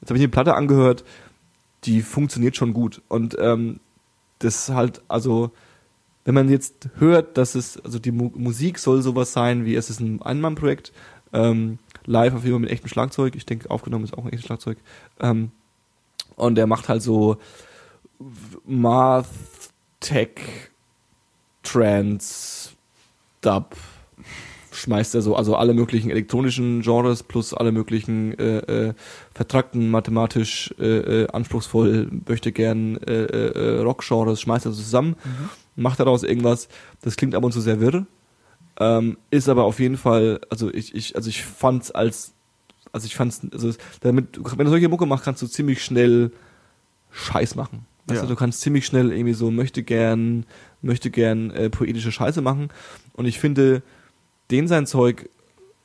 Jetzt 0.00 0.10
habe 0.10 0.18
ich 0.18 0.24
die 0.24 0.28
Platte 0.28 0.54
angehört, 0.54 1.04
die 1.86 2.02
funktioniert 2.02 2.56
schon 2.56 2.72
gut. 2.72 3.02
Und 3.08 3.36
ähm, 3.38 3.80
das 4.38 4.68
halt, 4.68 5.02
also, 5.08 5.50
wenn 6.24 6.34
man 6.34 6.48
jetzt 6.48 6.90
hört, 6.98 7.38
dass 7.38 7.54
es, 7.54 7.78
also 7.84 7.98
die 7.98 8.12
Mu 8.12 8.30
Musik 8.34 8.78
soll 8.78 9.00
sowas 9.02 9.32
sein, 9.32 9.64
wie 9.64 9.76
es 9.76 9.88
ist 9.90 10.00
ein 10.00 10.20
Einmannprojekt, 10.20 10.92
ähm, 11.32 11.78
live 12.04 12.34
auf 12.34 12.42
jeden 12.42 12.54
Fall 12.54 12.60
mit 12.60 12.70
echtem 12.70 12.88
Schlagzeug, 12.88 13.36
ich 13.36 13.46
denke, 13.46 13.70
aufgenommen 13.70 14.04
ist 14.04 14.14
auch 14.14 14.24
ein 14.24 14.32
echtes 14.32 14.46
Schlagzeug. 14.46 14.78
Ähm, 15.20 15.52
und 16.36 16.56
der 16.56 16.66
macht 16.66 16.88
halt 16.88 17.02
so 17.02 17.38
Math, 18.66 19.26
Tech, 20.00 20.30
Trance, 21.62 22.70
Dub, 23.40 23.76
schmeißt 24.76 25.14
er 25.14 25.22
so, 25.22 25.34
also 25.36 25.56
alle 25.56 25.74
möglichen 25.74 26.10
elektronischen 26.10 26.82
Genres 26.82 27.22
plus 27.22 27.54
alle 27.54 27.72
möglichen 27.72 28.38
äh, 28.38 28.58
äh, 28.88 28.94
vertrackten, 29.34 29.90
mathematisch 29.90 30.74
äh, 30.78 31.22
äh, 31.22 31.28
anspruchsvoll, 31.28 32.08
möchte 32.28 32.52
gern 32.52 32.96
äh, 32.98 33.24
äh, 33.24 33.80
Rock-Genres, 33.80 34.40
schmeißt 34.40 34.66
er 34.66 34.72
so 34.72 34.82
zusammen, 34.82 35.16
macht 35.74 36.00
daraus 36.00 36.22
irgendwas, 36.22 36.68
das 37.02 37.16
klingt 37.16 37.34
ab 37.34 37.44
und 37.44 37.52
zu 37.52 37.60
sehr 37.60 37.80
wirr, 37.80 38.06
ähm, 38.78 39.16
ist 39.30 39.48
aber 39.48 39.64
auf 39.64 39.80
jeden 39.80 39.96
Fall, 39.96 40.40
also 40.50 40.72
ich, 40.72 40.94
ich, 40.94 41.16
also 41.16 41.28
ich 41.28 41.42
fand's 41.44 41.90
als, 41.90 42.34
also 42.92 43.06
ich 43.06 43.16
fand's, 43.16 43.40
also 43.52 43.72
damit, 44.00 44.38
wenn 44.56 44.64
du 44.66 44.70
solche 44.70 44.88
Mucke 44.88 45.06
machst, 45.06 45.24
kannst 45.24 45.42
du 45.42 45.46
ziemlich 45.46 45.82
schnell 45.82 46.30
Scheiß 47.10 47.54
machen. 47.54 47.86
Weißt 48.06 48.20
Ja. 48.20 48.22
du, 48.22 48.34
du 48.34 48.36
kannst 48.38 48.60
ziemlich 48.60 48.86
schnell 48.86 49.10
irgendwie 49.10 49.32
so 49.32 49.50
möchte 49.50 49.82
gern, 49.82 50.44
möchte 50.80 51.10
gern 51.10 51.50
äh, 51.50 51.70
poetische 51.70 52.12
Scheiße 52.12 52.40
machen. 52.40 52.68
Und 53.14 53.26
ich 53.26 53.40
finde, 53.40 53.82
den 54.50 54.68
sein 54.68 54.86
Zeug 54.86 55.28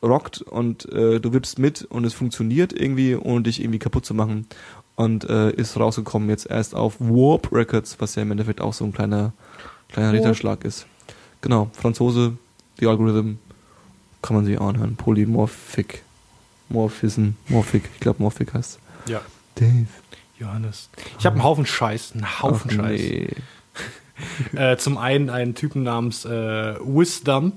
rockt 0.03 0.41
und 0.41 0.91
äh, 0.91 1.19
du 1.19 1.33
wippst 1.33 1.59
mit 1.59 1.83
und 1.83 2.05
es 2.05 2.13
funktioniert 2.13 2.73
irgendwie, 2.73 3.15
ohne 3.15 3.43
dich 3.43 3.61
irgendwie 3.61 3.79
kaputt 3.79 4.05
zu 4.05 4.13
machen. 4.13 4.47
Und 4.95 5.23
äh, 5.29 5.51
ist 5.51 5.79
rausgekommen 5.79 6.29
jetzt 6.29 6.49
erst 6.49 6.75
auf 6.75 6.99
Warp 6.99 7.51
Records, 7.51 7.97
was 7.99 8.15
ja 8.15 8.21
im 8.21 8.31
Endeffekt 8.31 8.61
auch 8.61 8.73
so 8.73 8.83
ein 8.85 8.93
kleiner, 8.93 9.33
kleiner. 9.89 10.13
Ritterschlag 10.13 10.63
ist. 10.65 10.85
Genau, 11.41 11.69
Franzose, 11.73 12.33
The 12.79 12.87
Algorithm, 12.87 13.39
kann 14.21 14.35
man 14.35 14.45
sich 14.45 14.59
anhören. 14.59 14.95
Polymorphic. 14.95 16.03
Morphism, 16.69 17.31
Morphic, 17.49 17.83
ich 17.93 17.99
glaube 17.99 18.21
Morphic 18.23 18.53
heißt 18.53 18.79
Ja. 19.07 19.21
Dave. 19.55 19.87
Johannes. 20.39 20.89
Ich 21.19 21.25
habe 21.25 21.35
einen 21.35 21.43
Haufen 21.43 21.65
Scheiß, 21.65 22.13
einen 22.13 22.41
Haufen 22.41 22.71
Ach, 22.71 22.75
Scheiß. 22.75 23.01
nee. 23.01 23.27
Äh, 24.55 24.77
zum 24.77 24.99
einen 24.99 25.31
einen 25.31 25.55
Typen 25.55 25.81
namens 25.81 26.25
äh, 26.25 26.75
Wisdump, 26.79 27.55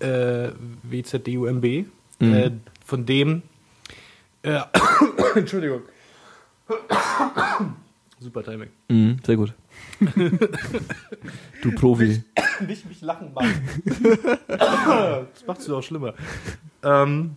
äh, 0.00 0.50
W-Z-D-U-M-B, 0.82 1.84
Mhm. 2.22 2.34
äh, 2.34 2.50
von 2.84 3.06
dem, 3.06 3.42
äh, 4.42 4.60
Entschuldigung, 5.36 5.82
super 8.20 8.42
Timing. 8.44 8.68
Mhm, 8.88 9.16
sehr 9.24 9.36
gut. 9.36 9.54
du 11.62 11.72
Profi. 11.72 12.22
Nicht 12.66 12.84
mich 12.88 13.00
lachen 13.00 13.32
machen. 13.32 13.54
das 14.48 15.46
macht 15.46 15.60
es 15.60 15.66
doch 15.66 15.82
schlimmer. 15.82 16.14
Ähm, 16.82 17.36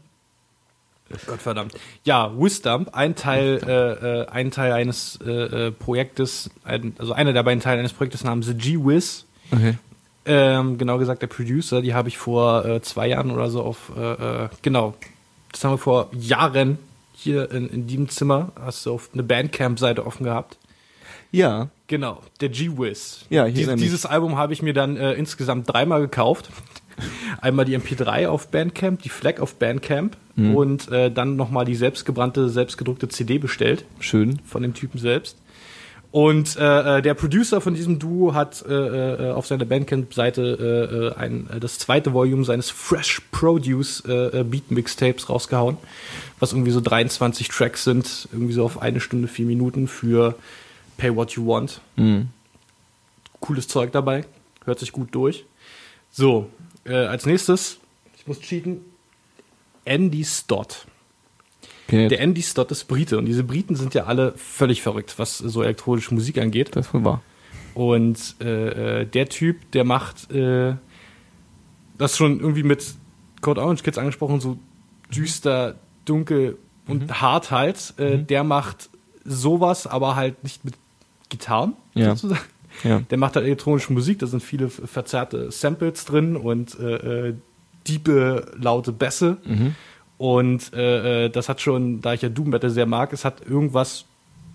Gottverdammt. 1.28 1.76
Ja, 2.06 2.32
Wisdump, 2.38 2.90
ein 2.96 3.16
Teil, 3.16 3.60
äh, 3.66 4.22
äh, 4.22 4.28
ein 4.28 4.50
Teil 4.52 4.72
eines 4.72 5.20
äh, 5.26 5.68
äh, 5.68 5.72
Projektes, 5.72 6.50
ein, 6.64 6.96
also 6.98 7.14
einer 7.14 7.34
der 7.34 7.44
beiden 7.44 7.60
Teile 7.62 7.80
eines 7.80 7.94
Projektes 7.94 8.24
namens 8.24 8.48
The 8.48 8.56
G-Wiz. 8.56 9.26
Okay. 9.52 9.76
Ähm, 10.26 10.78
genau 10.78 10.98
gesagt 10.98 11.22
der 11.22 11.28
Producer, 11.28 11.82
die 11.82 11.94
habe 11.94 12.08
ich 12.08 12.18
vor 12.18 12.66
äh, 12.66 12.82
zwei 12.82 13.08
Jahren 13.08 13.32
oder 13.32 13.50
so 13.50 13.62
auf, 13.62 13.92
äh, 13.98 14.44
äh, 14.46 14.50
genau, 14.62 14.94
das 15.52 15.64
haben 15.64 15.74
wir 15.74 15.78
vor 15.78 16.10
Jahren 16.14 16.78
hier 17.14 17.52
in, 17.52 17.68
in 17.70 17.88
diesem 17.88 18.10
Zimmer, 18.10 18.52
hast 18.60 18.86
du 18.86 18.94
auf 18.94 19.10
eine 19.14 19.24
Bandcamp-Seite 19.24 20.06
offen 20.06 20.24
gehabt. 20.24 20.58
Ja, 21.32 21.70
Genau, 21.88 22.22
der 22.42 22.50
G-Wiz. 22.50 23.26
Ja, 23.30 23.46
ich 23.46 23.54
Dies. 23.54 23.76
Dieses 23.76 24.08
Album 24.08 24.36
habe 24.36 24.52
ich 24.52 24.64
mir 24.64 24.74
dann 24.74 24.98
äh, 24.98 25.14
insgesamt 25.14 25.72
dreimal 25.72 26.02
gekauft. 26.02 26.50
Einmal 27.42 27.66
die 27.66 27.78
MP3 27.78 28.28
auf 28.28 28.48
Bandcamp, 28.48 29.04
die 29.04 29.10
Flag 29.10 29.40
auf 29.40 29.56
Bandcamp 29.56 30.18
Mhm. 30.36 30.56
und 30.56 30.92
äh, 30.92 31.12
dann 31.12 31.36
nochmal 31.36 31.66
die 31.66 31.76
selbstgebrannte, 31.76 32.50
selbstgedruckte 32.50 33.08
CD 33.10 33.38
bestellt 33.38 33.86
schön. 34.00 34.40
von 34.44 34.64
dem 34.64 34.74
Typen 34.74 34.98
selbst. 34.98 35.38
Und 36.14 36.58
äh, 36.58 37.00
äh, 37.00 37.02
der 37.02 37.16
Producer 37.16 37.60
von 37.60 37.74
diesem 37.74 37.98
Duo 37.98 38.36
hat 38.36 38.64
äh, 38.68 38.72
äh, 38.72 39.32
auf 39.32 39.48
seiner 39.48 39.66
Bandcamp-Seite 39.66 40.44
äh, 40.44 40.96
äh, 40.96 41.16
ein, 41.16 41.50
das 41.60 41.80
zweite 41.80 42.14
Volume 42.14 42.46
seines 42.46 42.70
Fresh 42.70 43.24
Produce 43.32 44.04
äh, 44.08 44.42
äh, 44.42 44.44
Beat 44.44 44.70
Mixtapes 44.70 45.28
rausgehauen, 45.28 45.78
was 46.40 46.54
irgendwie 46.54 46.70
so 46.70 46.82
23 46.82 47.48
Tracks 47.48 47.84
sind, 47.84 48.28
irgendwie 48.32 48.54
so 48.54 48.64
auf 48.64 48.80
eine 48.80 49.00
Stunde, 49.00 49.28
vier 49.28 49.48
Minuten 49.48 49.88
für 49.88 50.36
Pay 50.98 51.16
What 51.16 51.32
You 51.32 51.48
Want. 51.48 51.82
Mhm. 51.96 52.28
Cooles 53.40 53.68
Zeug 53.68 53.92
dabei, 53.92 54.26
hört 54.66 54.78
sich 54.78 54.92
gut 54.92 55.16
durch. 55.16 55.46
So, 56.12 56.48
äh, 56.86 56.94
als 56.94 57.26
nächstes, 57.26 57.80
ich 58.20 58.28
muss 58.28 58.40
cheaten, 58.40 58.82
Andy 59.84 60.24
Stott. 60.24 60.86
Okay, 61.88 62.08
Der 62.08 62.20
Andy 62.22 62.42
Stott 62.42 62.72
ist 62.72 62.86
Brite 62.86 63.18
und 63.18 63.26
diese 63.26 63.44
Briten 63.44 63.76
sind 63.76 63.94
ja 63.94 64.06
alle 64.06 64.34
völlig 64.38 64.82
verrückt, 64.82 65.16
was 65.18 65.38
so 65.38 65.62
elektronische 65.64 66.14
Musik 66.14 66.38
angeht. 66.38 66.76
das 66.76 66.88
ist 66.88 66.94
wohl 66.94 67.04
wahr. 67.04 67.22
Und 67.74 68.36
äh, 68.42 69.02
äh, 69.02 69.06
der 69.06 69.28
Typ, 69.30 69.72
der 69.72 69.84
macht 69.84 70.32
äh, 70.32 70.76
das 71.98 72.16
schon 72.18 72.40
irgendwie 72.40 72.64
mit 72.64 72.86
Code 73.42 73.62
Orange 73.62 73.84
Kids 73.84 73.98
angesprochen, 73.98 74.40
so 74.40 74.58
düster, 75.14 75.76
dunkel 76.06 76.58
und 76.88 77.22
hart 77.22 77.52
halt. 77.52 77.94
Äh, 77.98 78.20
Der 78.20 78.44
macht 78.44 78.90
sowas, 79.26 79.88
aber 79.88 80.16
halt 80.16 80.44
nicht 80.44 80.64
mit 80.66 80.76
Gitarren 81.30 81.74
Ja. 81.96 82.16
sozusagen. 82.16 82.42
Ja. 82.84 83.00
Der 83.02 83.18
macht 83.18 83.36
halt 83.36 83.46
elektronische 83.46 83.94
Musik, 83.94 84.20
da 84.20 84.26
sind 84.28 84.42
viele 84.42 84.68
verzerrte 84.70 85.52
Samples 85.52 86.06
drin 86.06 86.36
und 86.36 86.78
äh, 86.80 87.28
äh, 87.30 87.34
diepe, 87.88 88.52
laute 88.60 88.92
Bässe. 88.92 89.38
Mhm. 89.46 89.76
Und 90.18 90.74
äh, 90.74 91.26
äh, 91.26 91.30
das 91.30 91.50
hat 91.50 91.62
schon, 91.62 92.02
da 92.02 92.14
ich 92.14 92.22
ja 92.22 92.30
Doom 92.30 92.50
Metal 92.50 92.70
sehr 92.70 92.86
mag, 92.86 93.14
es 93.14 93.26
hat 93.26 93.46
irgendwas 93.46 94.06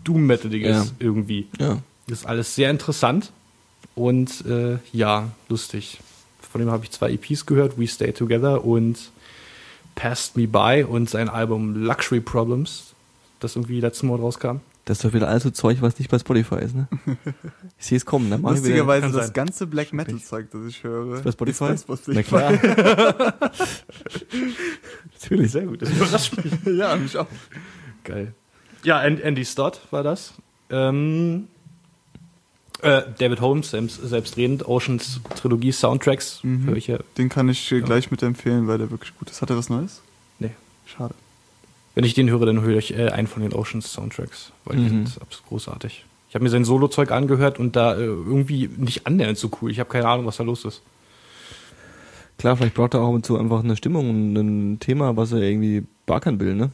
Doom 0.04 0.26
Metaliges 0.26 0.86
Ja. 0.88 0.92
irgendwie. 0.98 1.46
Ja. 1.58 1.78
Das 2.06 2.20
ist 2.20 2.26
alles 2.26 2.54
sehr 2.54 2.70
interessant 2.70 3.32
und 3.94 4.46
äh, 4.46 4.78
ja, 4.92 5.30
lustig. 5.48 5.98
Von 6.40 6.60
dem 6.62 6.70
habe 6.70 6.84
ich 6.84 6.90
zwei 6.92 7.10
EPs 7.10 7.44
gehört, 7.44 7.78
We 7.78 7.86
Stay 7.86 8.12
Together 8.12 8.64
und 8.64 9.10
Passed 9.94 10.36
Me 10.36 10.46
By 10.46 10.86
und 10.88 11.10
sein 11.10 11.28
Album 11.28 11.74
Luxury 11.84 12.20
Problems, 12.20 12.94
das 13.40 13.56
irgendwie 13.56 13.80
letzten 13.80 14.06
Monat 14.06 14.22
rauskam. 14.22 14.60
Das 14.88 14.96
ist 14.98 15.04
doch 15.04 15.12
wieder 15.12 15.28
alles 15.28 15.42
so 15.42 15.50
Zeug, 15.50 15.82
was 15.82 15.98
nicht 15.98 16.10
bei 16.10 16.18
Spotify 16.18 16.56
ist, 16.60 16.74
ne? 16.74 16.88
Ich 17.78 17.84
sehe 17.86 17.98
es 17.98 18.06
kommen, 18.06 18.30
wieder. 18.30 18.38
Lustigerweise 18.38 19.10
das 19.12 19.26
sein. 19.26 19.34
ganze 19.34 19.66
Black 19.66 19.92
Metal 19.92 20.18
Zeug, 20.18 20.46
das 20.50 20.62
ich 20.66 20.82
höre, 20.82 21.20
Bei 21.20 21.30
Spotify? 21.30 21.74
ist 21.74 21.86
bei 21.86 21.94
Spotify. 21.96 22.12
Na 22.14 22.22
klar. 22.22 22.52
Natürlich, 25.12 25.52
sehr 25.52 25.66
gut. 25.66 25.82
Das 25.82 25.90
überrascht 25.90 26.32
mich. 26.42 26.52
ja, 26.78 26.96
mich 26.96 27.16
auch. 27.18 27.26
Geil. 28.04 28.32
Ja, 28.82 28.98
An- 29.00 29.20
Andy 29.20 29.44
Stott 29.44 29.80
war 29.90 30.02
das. 30.02 30.32
Ähm, 30.70 31.48
äh, 32.80 33.02
David 33.18 33.40
Holmes, 33.42 33.70
selbst, 33.70 34.00
selbstredend, 34.02 34.66
Oceans 34.66 35.20
Trilogie 35.36 35.72
Soundtracks, 35.72 36.42
Mhm. 36.44 36.64
höre 36.66 36.76
ich 36.76 36.86
ja. 36.86 36.98
Den 37.18 37.28
kann 37.28 37.48
ich 37.50 37.70
äh, 37.72 37.80
gleich 37.82 38.10
mit 38.10 38.22
empfehlen, 38.22 38.68
weil 38.68 38.78
der 38.78 38.90
wirklich 38.90 39.14
gut 39.18 39.28
ist. 39.30 39.42
Hat 39.42 39.50
er 39.50 39.58
was 39.58 39.68
Neues? 39.68 40.00
Nee. 40.38 40.52
Schade. 40.86 41.14
Wenn 41.98 42.04
ich 42.04 42.14
den 42.14 42.30
höre, 42.30 42.46
dann 42.46 42.60
höre 42.60 42.78
ich 42.78 42.96
äh, 42.96 43.08
einen 43.08 43.26
von 43.26 43.42
den 43.42 43.52
Oceans 43.52 43.92
Soundtracks, 43.92 44.52
weil 44.64 44.76
die 44.76 44.82
Mhm. 44.84 44.88
sind 45.06 45.20
absolut 45.20 45.48
großartig. 45.48 46.04
Ich 46.28 46.34
habe 46.36 46.44
mir 46.44 46.48
sein 46.48 46.64
Solo-Zeug 46.64 47.10
angehört 47.10 47.58
und 47.58 47.74
da 47.74 47.96
äh, 47.96 48.04
irgendwie 48.04 48.70
nicht 48.76 49.04
annähernd 49.04 49.36
so 49.36 49.50
cool. 49.60 49.72
Ich 49.72 49.80
habe 49.80 49.90
keine 49.90 50.06
Ahnung, 50.06 50.24
was 50.24 50.36
da 50.36 50.44
los 50.44 50.64
ist. 50.64 50.80
Klar, 52.38 52.56
vielleicht 52.56 52.74
braucht 52.74 52.94
er 52.94 53.00
auch 53.00 53.08
ab 53.08 53.14
und 53.14 53.26
zu 53.26 53.36
einfach 53.36 53.64
eine 53.64 53.76
Stimmung 53.76 54.10
und 54.10 54.34
ein 54.36 54.78
Thema, 54.78 55.16
was 55.16 55.32
er 55.32 55.40
irgendwie 55.40 55.82
beackern 56.06 56.38
will, 56.38 56.54
ne? 56.54 56.70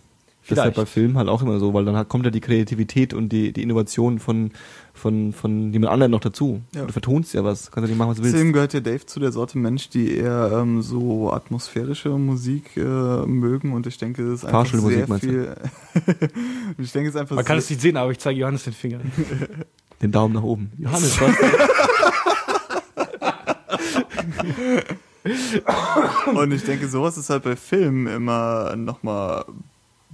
Das 0.46 0.58
ist 0.58 0.62
halt 0.62 0.74
Vielleicht. 0.74 0.88
bei 0.88 1.00
Filmen 1.00 1.16
halt 1.16 1.28
auch 1.28 1.40
immer 1.40 1.58
so, 1.58 1.72
weil 1.72 1.86
dann 1.86 2.06
kommt 2.06 2.26
ja 2.26 2.30
die 2.30 2.42
Kreativität 2.42 3.14
und 3.14 3.30
die, 3.30 3.54
die 3.54 3.62
Innovation 3.62 4.18
von, 4.18 4.50
von, 4.92 5.32
von 5.32 5.72
jemand 5.72 5.90
anderem 5.90 6.10
noch 6.12 6.20
dazu. 6.20 6.60
Ja. 6.74 6.84
Du 6.84 6.92
vertonst 6.92 7.32
ja 7.32 7.42
was, 7.44 7.70
kannst 7.70 7.88
ja 7.88 7.92
nicht 7.92 7.98
machen, 7.98 8.10
was 8.10 8.18
du 8.18 8.24
willst. 8.24 8.34
Deswegen 8.34 8.52
gehört 8.52 8.74
ja 8.74 8.80
Dave 8.80 9.06
zu 9.06 9.20
der 9.20 9.32
Sorte 9.32 9.56
Mensch, 9.56 9.88
die 9.88 10.14
eher 10.14 10.50
ähm, 10.52 10.82
so 10.82 11.32
atmosphärische 11.32 12.10
Musik 12.10 12.76
äh, 12.76 12.80
mögen 12.80 13.72
und 13.72 13.86
ich 13.86 13.96
denke, 13.96 14.22
das 14.22 14.34
ist 14.34 14.44
einfach 14.44 14.66
sehr 14.66 15.08
meinst 15.08 15.24
du? 15.24 15.28
viel. 15.30 15.56
ich 16.78 16.92
denke, 16.92 17.08
es 17.08 17.14
ist 17.14 17.20
einfach 17.20 17.36
Man 17.36 17.44
kann 17.46 17.56
es 17.56 17.70
nicht 17.70 17.80
sehen, 17.80 17.96
aber 17.96 18.10
ich 18.10 18.18
zeige 18.18 18.38
Johannes 18.40 18.64
den 18.64 18.74
Finger. 18.74 19.00
Den 20.02 20.12
Daumen 20.12 20.34
nach 20.34 20.42
oben. 20.42 20.72
Johannes, 20.76 21.18
was? 21.20 21.34
und 26.34 26.52
ich 26.52 26.64
denke, 26.64 26.88
sowas 26.88 27.16
ist 27.16 27.30
halt 27.30 27.44
bei 27.44 27.56
Filmen 27.56 28.06
immer 28.08 28.76
nochmal 28.76 29.46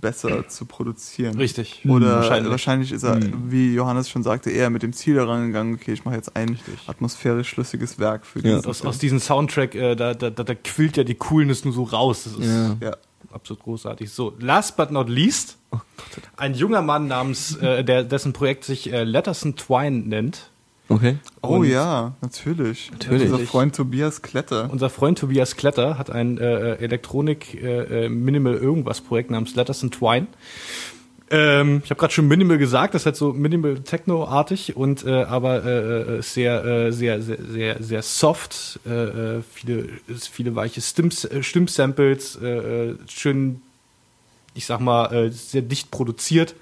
besser 0.00 0.48
zu 0.48 0.64
produzieren. 0.66 1.36
Richtig. 1.36 1.84
Oder 1.88 2.16
Wahrscheinlich. 2.16 2.50
wahrscheinlich. 2.50 2.92
ist 2.92 3.02
er, 3.02 3.16
Hm. 3.16 3.50
wie 3.50 3.74
Johannes 3.74 4.08
schon 4.08 4.22
sagte, 4.22 4.50
eher 4.50 4.70
mit 4.70 4.82
dem 4.82 4.92
Ziel 4.92 5.14
daran 5.16 5.46
gegangen, 5.48 5.74
okay, 5.74 5.92
ich 5.92 6.04
mache 6.04 6.14
jetzt 6.16 6.34
ein 6.36 6.58
atmosphärisch 6.86 7.48
schlüssiges 7.48 7.98
Werk 7.98 8.24
für 8.26 8.38
Ja. 8.40 8.56
diesen 8.56 8.70
Aus, 8.70 8.78
Film. 8.80 8.88
aus 8.88 8.98
diesem 8.98 9.20
Soundtrack, 9.20 9.74
äh, 9.74 9.94
da, 9.94 10.14
da, 10.14 10.30
da, 10.30 10.42
da 10.44 10.54
quillt 10.54 10.96
ja 10.96 11.04
die 11.04 11.14
Coolness 11.14 11.64
nur 11.64 11.74
so 11.74 11.82
raus. 11.84 12.24
Das 12.24 12.34
ist 12.34 12.46
Ja. 12.48 12.76
Ja. 12.80 12.96
absolut 13.32 13.62
großartig. 13.62 14.10
So, 14.10 14.34
last 14.40 14.76
but 14.76 14.90
not 14.90 15.08
least, 15.08 15.56
ein 16.36 16.54
junger 16.54 16.82
Mann 16.82 17.06
namens, 17.06 17.56
äh, 17.56 17.84
der, 17.84 18.02
dessen 18.04 18.32
Projekt 18.32 18.64
sich 18.64 18.92
äh, 18.92 19.04
Letterson 19.04 19.56
Twine 19.56 19.98
nennt. 20.00 20.49
Okay. 20.90 21.18
Oh 21.40 21.58
Und 21.58 21.68
ja, 21.68 22.14
natürlich. 22.20 22.90
Natürlich. 22.90 23.30
Unser 23.30 23.46
Freund 23.46 23.76
Tobias 23.76 24.22
Kletter. 24.22 24.68
Unser 24.70 24.90
Freund 24.90 25.18
Tobias 25.18 25.56
Kletter 25.56 25.96
hat 25.96 26.10
ein 26.10 26.36
äh, 26.36 26.74
Elektronik 26.74 27.54
äh, 27.62 28.06
äh, 28.06 28.08
Minimal 28.08 28.54
irgendwas 28.54 29.00
Projekt 29.00 29.30
namens 29.30 29.54
Letters 29.54 29.84
and 29.84 29.94
Twine. 29.94 30.26
Ähm, 31.30 31.80
ich 31.84 31.90
habe 31.90 32.00
gerade 32.00 32.12
schon 32.12 32.26
Minimal 32.26 32.58
gesagt, 32.58 32.94
das 32.94 33.02
ist 33.02 33.06
halt 33.06 33.16
so 33.16 33.32
Minimal 33.32 33.78
Techno-artig 33.78 34.76
und 34.76 35.06
äh, 35.06 35.22
aber 35.22 35.64
äh, 35.64 36.18
äh, 36.18 36.22
sehr, 36.22 36.64
äh, 36.64 36.92
sehr, 36.92 37.22
sehr, 37.22 37.38
sehr, 37.40 37.82
sehr 37.82 38.02
soft. 38.02 38.80
Äh, 38.84 39.36
äh, 39.36 39.42
viele, 39.42 39.88
viele 40.08 40.56
weiche 40.56 40.80
äh, 40.80 41.42
Stimmsamples, 41.42 42.36
äh, 42.42 42.46
äh, 42.48 42.96
schön, 43.06 43.62
ich 44.54 44.66
sag 44.66 44.80
mal, 44.80 45.12
äh, 45.14 45.30
sehr 45.30 45.62
dicht 45.62 45.92
produziert 45.92 46.56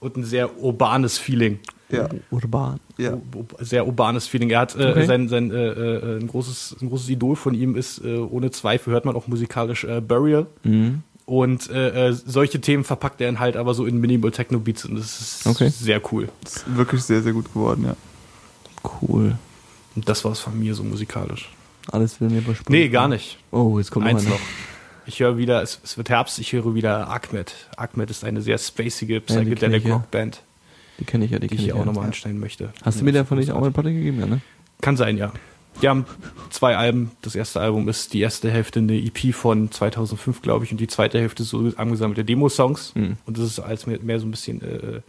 und 0.00 0.16
ein 0.16 0.24
sehr 0.24 0.58
urbanes 0.58 1.16
Feeling. 1.16 1.60
Ja. 1.90 2.08
Urban. 2.30 2.80
Ja. 2.98 3.16
Sehr 3.60 3.86
urbanes 3.86 4.26
Feeling. 4.26 4.50
Er 4.50 4.60
hat 4.60 4.74
äh, 4.76 4.90
Okay. 4.90 5.06
sein, 5.06 5.28
sein 5.28 5.50
äh, 5.50 5.54
äh, 5.68 6.18
ein 6.20 6.26
großes, 6.26 6.76
ein 6.82 6.88
großes 6.88 7.08
Idol 7.08 7.36
von 7.36 7.54
ihm 7.54 7.76
ist 7.76 7.98
äh, 8.04 8.16
ohne 8.18 8.50
Zweifel 8.50 8.92
hört 8.92 9.04
man 9.04 9.14
auch 9.14 9.26
musikalisch 9.28 9.84
äh, 9.84 10.00
Burial. 10.00 10.46
Mhm. 10.64 11.02
Und 11.26 11.68
äh, 11.70 12.12
solche 12.12 12.60
Themen 12.60 12.84
verpackt 12.84 13.20
er 13.20 13.26
dann 13.26 13.40
halt 13.40 13.56
aber 13.56 13.74
so 13.74 13.84
in 13.86 13.98
Minimal 14.00 14.30
Techno 14.30 14.60
Beats 14.60 14.84
und 14.84 14.94
das 14.96 15.20
ist 15.20 15.46
Okay. 15.46 15.68
sehr 15.70 16.00
cool. 16.12 16.28
Ist 16.44 16.64
wirklich 16.76 17.02
sehr, 17.02 17.20
sehr 17.22 17.32
gut 17.32 17.52
geworden, 17.52 17.84
ja. 17.84 17.96
Cool. 19.02 19.36
Und 19.96 20.08
das 20.08 20.24
war's 20.24 20.38
von 20.38 20.58
mir 20.58 20.74
so 20.74 20.84
musikalisch. 20.84 21.50
Alles 21.90 22.20
will 22.20 22.28
mir 22.30 22.38
überspringen. 22.38 22.80
Nee, 22.80 22.88
gar 22.88 23.08
nicht. 23.08 23.38
Oh, 23.50 23.78
jetzt 23.78 23.90
kommt 23.90 24.04
noch 24.06 24.12
Eins 24.12 24.22
einer. 24.22 24.30
noch. 24.34 24.40
Ich 25.06 25.20
höre 25.20 25.36
wieder, 25.38 25.62
es, 25.62 25.80
es 25.84 25.96
wird 25.96 26.10
Herbst, 26.10 26.38
ich 26.40 26.52
höre 26.52 26.74
wieder 26.74 27.08
Ahmed. 27.08 27.54
Ahmed 27.76 28.10
ist 28.10 28.24
eine 28.24 28.40
sehr 28.42 28.58
spacige 28.58 29.20
Psychedelic 29.20 29.82
ich, 29.82 29.88
ja. 29.88 29.94
Rock 29.94 30.10
Band, 30.10 30.42
Die 30.98 31.04
kenne 31.04 31.24
ich 31.24 31.30
ja, 31.30 31.38
die 31.38 31.48
die 31.48 31.54
ich 31.54 31.66
ich 31.66 31.72
auch 31.72 31.80
ja. 31.80 31.84
nochmal 31.84 32.06
anstellen 32.06 32.38
möchte. 32.38 32.72
Hast 32.82 33.00
du 33.00 33.04
mir 33.04 33.12
davon 33.12 33.38
nicht 33.38 33.52
auch 33.52 33.62
eine 33.62 33.70
Platte 33.70 33.92
gegeben, 33.92 34.20
ja, 34.20 34.26
ne? 34.26 34.40
Kann 34.80 34.96
sein, 34.96 35.16
ja. 35.16 35.32
Die 35.82 35.88
haben 35.88 36.06
zwei 36.50 36.76
Alben. 36.76 37.10
Das 37.20 37.34
erste 37.34 37.60
Album 37.60 37.88
ist 37.88 38.14
die 38.14 38.20
erste 38.20 38.50
Hälfte 38.50 38.78
eine 38.78 38.96
EP 38.96 39.34
von 39.34 39.70
2005, 39.70 40.40
glaube 40.40 40.64
ich, 40.64 40.72
und 40.72 40.78
die 40.78 40.86
zweite 40.86 41.18
Hälfte 41.18 41.44
so 41.44 41.70
angesammelte 41.76 42.24
Demo-Songs. 42.24 42.94
Mhm. 42.94 43.18
Und 43.26 43.38
das 43.38 43.44
ist 43.44 43.60
als 43.60 43.86
mehr, 43.86 43.98
mehr 44.00 44.18
so 44.18 44.26
ein 44.26 44.30
bisschen, 44.30 44.62
äh, 44.62 45.00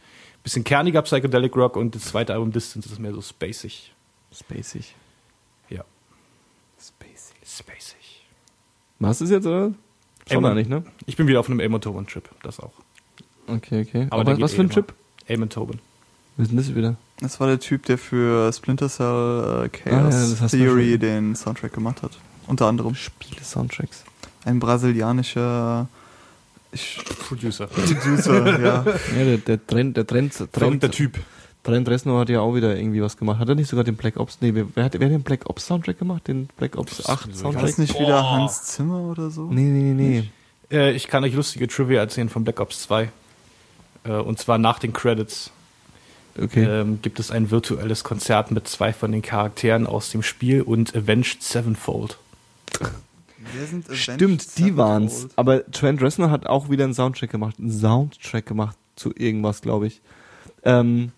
bisschen 0.44 0.64
kerniger 0.64 1.02
Psychedelic 1.02 1.56
Rock 1.56 1.78
und 1.78 1.96
das 1.96 2.04
zweite 2.04 2.34
Album 2.34 2.52
Distance 2.52 2.90
ist 2.90 3.00
mehr 3.00 3.14
so 3.14 3.22
spacig. 3.22 3.94
Spacig. 4.34 4.94
Ja, 5.70 5.84
Spacig. 6.78 7.34
spacig. 7.46 8.26
Machst 9.00 9.22
du 9.22 9.26
es 9.26 9.32
jetzt, 9.32 9.46
oder? 9.46 9.74
Schon 10.30 10.44
mal 10.44 10.56
nicht, 10.56 10.70
ne? 10.70 10.84
Ich 11.06 11.16
bin 11.16 11.28
wieder 11.28 11.40
auf 11.40 11.50
einem 11.50 11.62
Amon 11.62 11.80
Tobin 11.80 12.06
Trip, 12.06 12.30
das 12.44 12.60
auch. 12.60 12.74
Okay, 13.48 13.82
okay. 13.88 14.08
Aber 14.10 14.22
Aber, 14.22 14.42
was 14.42 14.54
eh 14.54 14.56
für 14.58 14.62
ein 14.64 14.70
immer. 14.70 14.86
Chip? 15.28 15.36
Amon 15.38 15.50
Tobin. 15.50 15.80
Wir 16.38 16.46
sind 16.46 16.58
das 16.58 16.74
wieder. 16.76 16.96
Das 17.20 17.40
war 17.40 17.48
der 17.48 17.60
Typ, 17.60 17.86
der 17.86 17.98
für 17.98 18.52
Splinter 18.54 18.90
Cell 18.90 19.66
äh, 19.66 19.70
Chaos 19.70 20.40
Ah, 20.40 20.44
ja, 20.44 20.48
Theory 20.48 20.98
den 21.00 21.36
Soundtrack 21.36 21.74
gemacht 21.74 22.04
hat. 22.04 22.12
Unter 22.46 22.68
anderem. 22.68 22.94
Spiele-Soundtracks. 22.96 24.04
Ein 24.46 24.60
brasilianischer 24.60 25.88
ich, 26.72 27.00
Producer. 27.28 27.68
Producer, 27.68 28.60
ja. 28.62 28.86
Ja, 28.86 29.24
der, 29.26 29.38
der 29.38 29.66
Trend, 29.68 29.98
der 29.98 30.06
Trend, 30.06 30.34
Trend, 30.34 30.50
Verrückter 30.54 30.92
Typ. 30.92 31.18
Trent 31.64 31.90
Reznor 31.90 32.22
hat 32.22 32.30
ja 32.30 32.40
auch 32.40 32.54
wieder 32.56 32.78
irgendwie 32.78 33.02
was 33.02 33.18
gemacht. 33.18 33.40
Hat 33.40 33.50
er 33.50 33.56
nicht 33.56 33.68
sogar 33.68 33.84
den 33.84 33.96
Black 33.96 34.18
Ops? 34.18 34.38
Nee, 34.40 34.54
wer, 34.54 34.68
wer 34.76 34.84
hat, 34.86 34.94
wer 34.94 35.08
hat 35.08 35.14
den 35.14 35.24
Black 35.24 35.50
Ops 35.50 35.66
Soundtrack 35.66 35.98
gemacht? 36.00 36.28
Den 36.28 36.48
Black 36.58 36.78
Ops 36.78 36.98
Das 36.98 37.10
8 37.10 37.30
ist 37.30 37.36
War 37.44 37.52
Soundtrack? 37.52 37.66
das 37.66 37.78
nicht 37.78 37.94
wieder 37.96 38.22
Boah. 38.22 38.32
Hans 38.32 38.64
Zimmer 38.64 39.00
oder 39.02 39.30
so? 39.32 39.46
Nee, 39.50 39.62
nee, 39.64 39.94
nee, 39.94 40.24
nee. 40.70 40.76
Äh, 40.78 40.92
ich 40.94 41.08
kann 41.08 41.24
euch 41.24 41.34
lustige 41.34 41.68
Trivia 41.68 42.00
erzählen 42.00 42.30
von 42.30 42.44
Black 42.44 42.60
Ops 42.60 42.84
2. 42.84 43.10
Äh, 44.08 44.12
und 44.14 44.40
zwar 44.40 44.58
nach 44.58 44.80
den 44.80 44.94
Credits. 44.94 45.52
Okay. 46.40 46.66
ähm, 46.66 47.00
gibt 47.02 47.20
es 47.20 47.32
ein 47.32 47.50
virtuelles 47.50 48.04
Konzert 48.04 48.52
mit 48.52 48.68
zwei 48.68 48.94
von 48.94 49.12
den 49.12 49.24
Charakteren 49.24 49.88
aus 49.88 50.12
dem 50.12 50.22
Spiel 50.22 50.62
und 50.62 50.96
Avenged 50.96 51.42
Sevenfold. 51.42 52.20
Wer 53.54 53.66
sind 53.66 53.86
Avenged 53.88 54.00
Stimmt, 54.00 54.58
die 54.60 54.78
waren's. 54.78 55.30
Aber 55.36 55.66
Trent 55.72 56.00
Reznor 56.02 56.30
hat 56.30 56.46
auch 56.46 56.70
wieder 56.70 56.84
einen 56.84 56.94
Soundtrack 56.94 57.32
gemacht. 57.32 57.56
Einen 57.58 57.72
Soundtrack 57.72 58.46
gemacht 58.46 58.78
zu 58.96 59.12
irgendwas, 59.16 59.62
glaube 59.62 59.88
ich. 59.88 60.02
Ähm, 60.64 61.12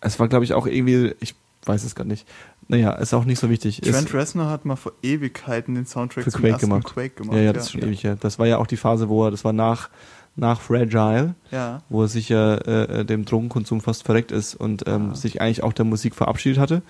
es 0.00 0.20
war, 0.20 0.28
glaube 0.28 0.44
ich, 0.44 0.54
auch 0.54 0.66
irgendwie, 0.66 1.14
ich 1.18 1.34
weiß 1.64 1.82
es 1.82 1.94
gar 1.94 2.04
nicht. 2.04 2.26
Naja, 2.68 2.92
ist 2.92 3.12
auch 3.14 3.24
nicht 3.24 3.38
so 3.38 3.50
wichtig. 3.50 3.80
Trent 3.80 4.06
Ist, 4.08 4.14
Reznor 4.14 4.48
hat 4.48 4.64
mal 4.64 4.76
vor 4.76 4.92
Ewigkeiten 5.02 5.74
den 5.74 5.86
Soundtrack 5.86 6.24
Für 6.24 6.30
zum 6.30 6.40
Quake 6.40 6.52
ersten 6.54 6.68
gemacht. 6.70 6.86
Quake 6.86 7.14
gemacht. 7.14 7.36
ja, 7.36 7.42
ja, 7.42 7.52
das 7.52 7.64
ist 7.64 7.72
schon 7.72 7.82
ewig 7.82 8.02
her. 8.04 8.16
Das 8.20 8.38
war 8.38 8.46
ja 8.46 8.58
auch 8.58 8.66
die 8.66 8.76
Phase, 8.76 9.08
wo 9.08 9.24
er, 9.26 9.30
das 9.30 9.44
war 9.44 9.52
nach, 9.52 9.90
nach 10.36 10.60
Fragile, 10.60 11.34
Ja. 11.50 11.82
wo 11.88 12.02
er 12.02 12.08
sich 12.08 12.28
ja 12.30 12.54
äh, 12.54 13.00
äh, 13.00 13.04
dem 13.04 13.24
Drogenkonsum 13.24 13.80
fast 13.80 14.04
verreckt 14.04 14.32
ist 14.32 14.54
und 14.54 14.84
ähm, 14.88 15.10
Ah. 15.12 15.14
sich 15.14 15.40
eigentlich 15.40 15.62
auch 15.62 15.72
der 15.72 15.84
Musik 15.84 16.14
verabschiedet 16.14 16.58
hatte. 16.58 16.82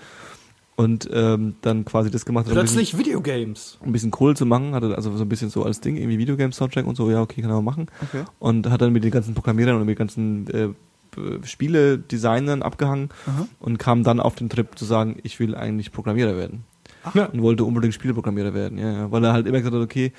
Und 0.77 1.09
ähm, 1.13 1.55
dann 1.61 1.85
quasi 1.85 2.11
das 2.11 2.25
gemacht 2.25 2.47
hat. 2.47 2.51
um 2.51 2.61
bisschen- 2.61 2.75
Plötzlich 2.79 2.97
Videogames. 2.97 3.77
um 3.81 3.89
ein 3.89 3.91
bisschen 3.93 4.11
Kohle 4.11 4.35
zu 4.35 4.45
machen, 4.45 4.73
hatte 4.75 4.93
also 4.95 5.15
so 5.15 5.23
ein 5.23 5.29
bisschen 5.29 5.49
so 5.49 5.63
als 5.63 5.79
Ding, 5.79 5.95
irgendwie 5.95 6.17
Videogame-Soundtrack 6.17 6.85
und 6.85 6.95
so, 6.97 7.09
ja, 7.09 7.21
okay, 7.21 7.41
kann 7.41 7.49
er 7.49 7.61
machen. 7.61 7.87
Okay. 8.01 8.25
Und 8.39 8.69
hat 8.69 8.81
dann 8.81 8.91
mit 8.91 9.05
den 9.05 9.11
ganzen 9.11 9.33
Programmierern 9.35 9.75
und 9.75 9.85
mit 9.85 9.95
den 9.95 9.97
ganzen 9.99 10.47
äh, 10.53 10.69
B- 11.15 11.39
Spiele-Designern 11.45 12.61
abgehangen 12.61 13.09
Aha. 13.25 13.47
und 13.59 13.77
kam 13.79 14.03
dann 14.03 14.19
auf 14.19 14.35
den 14.35 14.49
Trip 14.49 14.77
zu 14.77 14.85
sagen, 14.85 15.17
ich 15.23 15.39
will 15.39 15.55
eigentlich 15.55 15.91
Programmierer 15.91 16.35
werden. 16.37 16.63
Ja. 17.13 17.25
Und 17.25 17.41
wollte 17.41 17.63
unbedingt 17.63 17.93
Spieleprogrammierer 17.93 18.53
werden, 18.53 18.77
ja, 18.77 18.91
ja. 18.91 19.11
Weil 19.11 19.23
er 19.23 19.33
halt 19.33 19.45
immer 19.47 19.57
gesagt 19.59 19.75
hat, 19.75 19.81
okay, 19.83 20.11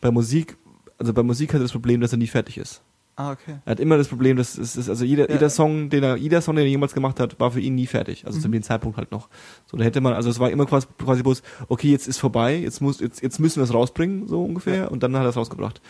bei 0.00 0.10
Musik, 0.10 0.56
also 0.98 1.12
bei 1.12 1.22
Musik 1.22 1.52
hat 1.54 1.60
er 1.60 1.64
das 1.64 1.72
Problem, 1.72 2.00
dass 2.00 2.12
er 2.12 2.18
nie 2.18 2.26
fertig 2.26 2.58
ist. 2.58 2.82
Ah, 3.14 3.32
okay. 3.32 3.56
Er 3.66 3.72
hat 3.72 3.80
immer 3.80 3.98
das 3.98 4.08
Problem, 4.08 4.38
dass 4.38 4.56
es 4.56 4.74
ist, 4.74 4.88
also 4.88 5.04
jeder, 5.04 5.28
Ja. 5.28 5.34
jeder 5.34 5.50
Song, 5.50 5.90
den 5.90 6.02
er, 6.02 6.16
jeder 6.16 6.40
Song, 6.40 6.56
den 6.56 6.64
er 6.64 6.70
jemals 6.70 6.94
gemacht 6.94 7.20
hat, 7.20 7.38
war 7.38 7.50
für 7.50 7.60
ihn 7.60 7.74
nie 7.74 7.86
fertig. 7.86 8.26
Also 8.26 8.40
zu 8.40 8.48
Mhm. 8.48 8.52
dem 8.52 8.62
Zeitpunkt 8.62 8.96
halt 8.96 9.12
noch. 9.12 9.28
So, 9.66 9.76
da 9.76 9.84
hätte 9.84 10.00
man, 10.00 10.14
also 10.14 10.30
es 10.30 10.40
war 10.40 10.50
immer 10.50 10.64
quasi, 10.66 10.86
quasi 10.98 11.22
bloß, 11.22 11.42
okay, 11.68 11.90
jetzt 11.90 12.08
ist 12.08 12.18
vorbei, 12.18 12.56
jetzt 12.56 12.80
muss, 12.80 13.00
jetzt, 13.00 13.22
jetzt 13.22 13.38
müssen 13.38 13.56
wir 13.60 13.64
es 13.64 13.74
rausbringen, 13.74 14.26
so 14.28 14.42
ungefähr, 14.42 14.76
Ja. 14.76 14.86
und 14.88 15.02
dann 15.02 15.14
hat 15.14 15.22
er 15.24 15.28
es 15.28 15.36
rausgebracht. 15.36 15.80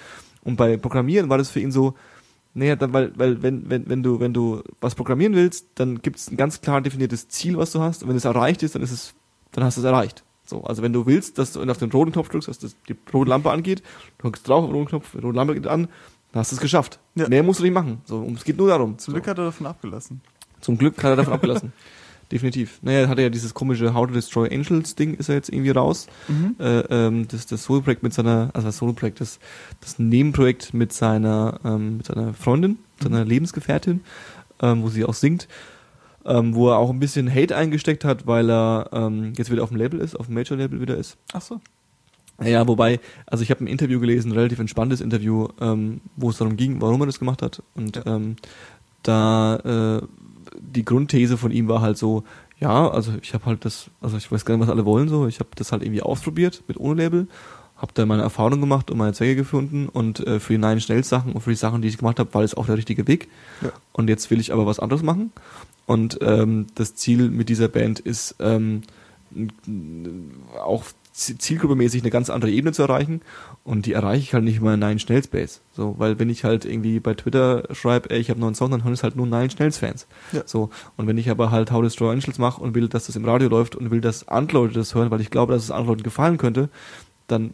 Und 0.43 0.57
bei 0.57 0.77
Programmieren 0.77 1.31
war 1.31 1.39
das 1.39 1.49
für 1.49 1.61
ihn 1.61 1.71
so, 1.71 1.95
naja, 2.55 2.77
dann, 2.77 2.93
weil, 2.93 3.13
weil, 3.17 3.43
wenn, 3.43 3.71
wenn, 3.71 3.89
wenn 3.89 4.03
du, 4.03 4.21
wenn 4.21 4.35
du 4.35 4.63
was 4.81 4.95
programmieren 4.95 5.35
willst, 5.35 5.69
dann 5.77 6.03
gibt 6.03 6.19
es 6.19 6.31
ein 6.31 6.37
ganz 6.37 6.61
klar 6.61 6.81
definiertes 6.81 7.29
Ziel, 7.29 7.57
was 7.57 7.73
du 7.73 7.81
hast, 7.81 8.03
und 8.03 8.09
wenn 8.09 8.17
es 8.17 8.25
erreicht 8.25 8.63
ist, 8.63 8.75
dann 8.75 8.83
ist 8.83 8.93
es, 8.93 9.15
dann 9.53 9.65
hast 9.65 9.77
du 9.77 9.81
es 9.81 9.87
erreicht. 9.87 10.23
So, 10.45 10.65
also 10.65 10.83
wenn 10.83 10.93
du 10.93 11.07
willst, 11.07 11.39
dass 11.39 11.53
du 11.53 11.63
auf 11.63 11.79
den 11.79 11.91
roten 11.91 12.13
Knopf 12.13 12.29
drückst, 12.29 12.49
dass 12.49 12.59
das, 12.59 12.77
die 12.89 12.97
rote 13.13 13.31
Lampe 13.31 13.51
angeht, 13.51 13.83
du 14.19 14.25
drückst 14.25 14.47
drauf 14.47 14.65
auf 14.65 14.71
den 14.71 14.75
roten 14.75 14.89
Knopf, 14.89 15.13
die 15.13 15.19
rote 15.19 15.37
Lampe 15.37 15.55
geht 15.55 15.67
an, 15.67 15.89
dann 16.33 16.41
hast 16.41 16.53
du 16.53 16.57
es 16.57 16.61
geschafft. 16.61 16.99
Ja. 17.15 17.29
Mehr 17.29 17.43
musst 17.43 17.61
du 17.61 17.65
nicht 17.65 17.73
machen. 17.73 18.03
So, 18.05 18.27
es 18.35 18.45
geht 18.45 18.59
nur 18.59 18.69
darum. 18.69 18.99
Zum 18.99 19.15
Glück 19.15 19.29
hat 19.29 19.39
er 19.39 19.45
davon 19.45 19.67
abgelassen. 19.67 20.21
Zum 20.61 20.77
Glück 20.77 20.97
hat 20.99 21.11
er 21.11 21.17
davon 21.17 21.33
abgelassen. 21.33 21.73
Definitiv. 22.33 22.79
Naja, 22.83 23.09
hat 23.09 23.19
er 23.19 23.25
ja 23.25 23.31
dieses 23.31 23.53
komische 23.53 23.93
How 23.93 24.07
to 24.07 24.15
Destroy 24.15 24.49
Angels 24.51 24.95
Ding 24.95 25.15
ist 25.15 25.29
er 25.29 25.35
jetzt 25.35 25.51
irgendwie 25.51 25.71
raus. 25.71 26.07
Mhm. 26.29 26.57
Äh, 26.59 26.79
ähm, 26.89 27.29
das, 27.29 27.45
das 27.47 27.65
Solo-Projekt 27.65 28.03
mit 28.03 28.15
seiner, 28.15 28.51
also 28.55 28.69
das 28.69 28.79
Solo-Projekt, 28.79 29.21
das, 29.21 29.39
das 29.83 29.99
Nebenprojekt 29.99 30.73
mit 30.73 30.95
seiner, 30.95 31.61
ähm, 31.65 31.99
mit 31.99 32.07
seiner 32.07 32.33
Freundin, 32.33 32.79
seiner 33.03 33.25
Lebensgefährtin, 33.27 34.01
ähm, 34.63 34.83
wo 34.83 34.89
sie 34.89 35.05
auch 35.05 35.13
singt, 35.13 35.47
ähm, 36.25 36.55
wo 36.55 36.71
er 36.71 36.79
auch 36.79 36.89
ein 36.89 37.01
bisschen 37.01 37.33
Hate 37.33 37.55
eingesteckt 37.55 38.05
hat, 38.05 38.27
weil 38.27 38.51
er 38.51 38.89
ähm, 38.93 39.35
jetzt 39.37 39.51
wieder 39.51 39.63
auf 39.63 39.69
dem 39.69 39.77
Label 39.79 40.01
ist, 40.01 40.19
auf 40.19 40.27
dem 40.27 40.35
Major-Label 40.35 40.81
wieder 40.81 40.97
ist. 40.97 41.19
Ach 41.35 41.43
so. 41.43 41.61
Ja, 42.43 42.67
wobei, 42.67 42.99
also 43.27 43.43
ich 43.45 43.51
habe 43.51 43.63
ein 43.63 43.67
Interview 43.67 44.01
gelesen, 44.01 44.33
ein 44.33 44.39
relativ 44.39 44.59
entspanntes 44.59 45.03
Interview, 45.03 45.49
ähm, 45.61 46.01
wo 46.17 46.31
es 46.31 46.39
darum 46.39 46.57
ging, 46.57 46.81
warum 46.81 47.03
er 47.03 47.07
das 47.07 47.19
gemacht 47.19 47.43
hat. 47.43 47.63
Und 47.75 47.97
Ja. 47.97 48.07
ähm, 48.07 48.37
da 49.03 49.57
äh, 50.01 50.07
die 50.59 50.85
Grundthese 50.85 51.37
von 51.37 51.51
ihm 51.51 51.69
war 51.69 51.81
halt 51.81 51.99
so, 51.99 52.25
ja, 52.61 52.89
also 52.89 53.13
ich 53.21 53.35
habe 53.35 53.47
halt 53.47 53.65
das, 53.65 53.91
also 54.01 54.17
ich 54.17 54.31
weiß 54.31 54.45
gar 54.45 54.57
nicht, 54.57 54.63
was 54.67 54.73
alle 54.73 54.85
wollen 54.85 55.09
so, 55.09 55.27
ich 55.27 55.41
habe 55.41 55.51
das 55.57 55.73
halt 55.73 55.83
irgendwie 55.83 56.03
ausprobiert 56.03 56.63
mit 56.69 56.79
ohne 56.79 57.03
Label, 57.03 57.27
habe 57.77 57.93
da 57.95 58.07
meine 58.07 58.23
Erfahrungen 58.23 58.61
gemacht 58.61 58.91
und 58.91 58.99
meine 58.99 59.13
Zwecke 59.13 59.35
gefunden 59.35 59.89
und 59.89 60.25
äh, 60.27 60.39
für 60.39 60.53
die 60.53 60.59
neuen 60.59 60.81
Schnellsachen 60.81 61.33
und 61.33 61.41
für 61.41 61.51
die 61.51 61.57
Sachen, 61.57 61.83
die 61.83 61.89
ich 61.89 61.99
gemacht 61.99 62.21
habe, 62.21 62.33
war 62.33 62.43
das 62.43 62.55
auch 62.55 62.67
der 62.67 62.77
richtige 62.77 63.09
Weg. 63.09 63.29
Ja. 63.61 63.71
Und 63.93 64.09
jetzt 64.09 64.31
will 64.31 64.39
ich 64.39 64.53
aber 64.53 64.67
was 64.67 64.79
anderes 64.79 65.03
machen. 65.03 65.33
Und 65.87 66.19
ähm, 66.23 66.69
das 66.77 66.95
Ziel 66.95 67.29
mit 67.29 67.49
dieser 67.49 67.67
Band 67.67 67.99
ist 67.99 68.37
ähm, 68.39 68.83
auch 70.65 70.85
zielgruppemäßig 71.13 72.03
eine 72.03 72.11
ganz 72.11 72.31
andere 72.31 72.51
Ebene 72.51 72.73
zu 72.73 72.83
erreichen 72.83 73.21
und 73.65 73.87
die 73.87 73.93
erreiche 73.93 74.23
ich 74.23 74.35
halt 74.35 74.45
nicht 74.45 74.61
mal 74.61 74.75
in 74.75 74.81
Nine 74.81 74.99
Schnell 74.99 75.23
Space. 75.23 75.61
So, 75.75 75.95
weil 75.99 76.19
wenn 76.19 76.31
ich 76.31 76.45
halt 76.45 76.65
irgendwie 76.65 77.01
bei 77.01 77.15
Twitter 77.15 77.65
schreibe, 77.73 78.11
ey, 78.11 78.19
ich 78.21 78.31
habe 78.31 78.37
einen 78.37 78.43
neuen 78.43 78.55
Song, 78.55 78.71
dann 78.71 78.83
hören 78.83 78.95
es 78.95 79.03
halt 79.03 79.17
nur 79.17 79.27
Nine 79.27 79.51
Schnells 79.51 79.79
Fans. 79.79 80.07
Ja. 80.33 80.43
So, 80.47 80.71
und 80.97 81.07
wenn 81.07 81.19
ich 81.19 81.31
aber 81.31 81.51
halt 81.51 81.71
How 81.71 81.79
to 81.79 81.83
Destroy 81.85 82.13
Angels 82.13 82.39
mache 82.39 82.61
und 82.63 82.75
will, 82.75 82.89
dass 82.89 83.07
das 83.07 83.17
im 83.17 83.25
Radio 83.25 83.49
läuft 83.49 83.77
und 83.77 83.91
will, 83.91 84.01
dass 84.01 84.27
andere 84.29 84.59
Leute 84.63 84.75
das 84.75 84.95
hören, 84.95 85.11
weil 85.11 85.21
ich 85.21 85.31
glaube, 85.31 85.53
dass 85.53 85.65
es 85.65 85.71
anderen 85.71 85.89
Leuten 85.89 86.03
gefallen 86.03 86.39
könnte, 86.39 86.71
dann 87.29 87.53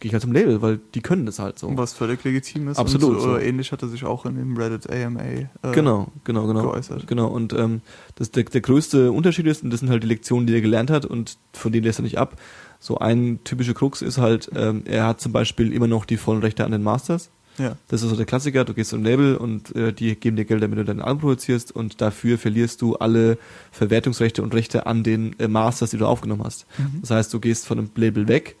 gehe 0.00 0.08
ich 0.10 0.12
halt 0.12 0.22
zum 0.22 0.32
Label, 0.32 0.62
weil 0.62 0.78
die 0.94 1.00
können 1.00 1.26
das 1.26 1.38
halt 1.38 1.58
so. 1.58 1.76
Was 1.76 1.92
völlig 1.92 2.22
legitim 2.22 2.68
ist. 2.68 2.78
Absolut, 2.78 3.16
Und 3.16 3.20
so. 3.20 3.36
äh, 3.36 3.48
ähnlich 3.48 3.72
hat 3.72 3.82
er 3.82 3.88
sich 3.88 4.04
auch 4.04 4.26
in 4.26 4.36
dem 4.36 4.56
Reddit 4.56 4.88
AMA 4.88 5.20
äh, 5.22 5.46
Genau, 5.72 6.08
genau, 6.24 6.46
genau. 6.46 6.62
geäußert. 6.62 7.06
Genau, 7.06 7.26
und 7.26 7.52
ähm, 7.52 7.80
das, 8.14 8.30
der, 8.30 8.44
der 8.44 8.60
größte 8.60 9.10
Unterschied 9.10 9.46
ist, 9.46 9.64
und 9.64 9.70
das 9.70 9.80
sind 9.80 9.90
halt 9.90 10.04
die 10.04 10.08
Lektionen, 10.08 10.46
die 10.46 10.54
er 10.54 10.60
gelernt 10.60 10.90
hat, 10.90 11.04
und 11.04 11.36
von 11.52 11.72
denen 11.72 11.84
lässt 11.84 11.98
er 11.98 12.04
nicht 12.04 12.18
ab. 12.18 12.36
So 12.80 12.98
ein 12.98 13.40
typischer 13.44 13.74
Krux 13.74 14.02
ist 14.02 14.18
halt, 14.18 14.50
ähm, 14.54 14.82
er 14.84 15.06
hat 15.06 15.20
zum 15.20 15.32
Beispiel 15.32 15.72
immer 15.72 15.88
noch 15.88 16.04
die 16.04 16.16
vollen 16.16 16.40
Rechte 16.40 16.64
an 16.64 16.72
den 16.72 16.82
Masters. 16.82 17.30
Ja. 17.58 17.76
Das 17.88 18.02
ist 18.02 18.10
so 18.10 18.16
der 18.16 18.26
Klassiker, 18.26 18.64
du 18.64 18.72
gehst 18.72 18.90
zum 18.90 19.02
Label 19.02 19.36
und 19.36 19.74
äh, 19.74 19.92
die 19.92 20.14
geben 20.14 20.36
dir 20.36 20.44
Geld, 20.44 20.62
damit 20.62 20.78
du 20.78 20.84
dein 20.84 21.00
Album 21.00 21.22
produzierst 21.22 21.74
und 21.74 22.00
dafür 22.00 22.38
verlierst 22.38 22.80
du 22.82 22.94
alle 22.96 23.36
Verwertungsrechte 23.72 24.42
und 24.42 24.54
Rechte 24.54 24.86
an 24.86 25.02
den 25.02 25.38
äh, 25.40 25.48
Masters, 25.48 25.90
die 25.90 25.98
du 25.98 26.06
aufgenommen 26.06 26.44
hast. 26.44 26.66
Mhm. 26.78 27.00
Das 27.00 27.10
heißt, 27.10 27.34
du 27.34 27.40
gehst 27.40 27.66
von 27.66 27.78
einem 27.78 27.90
Label 27.96 28.28
weg 28.28 28.56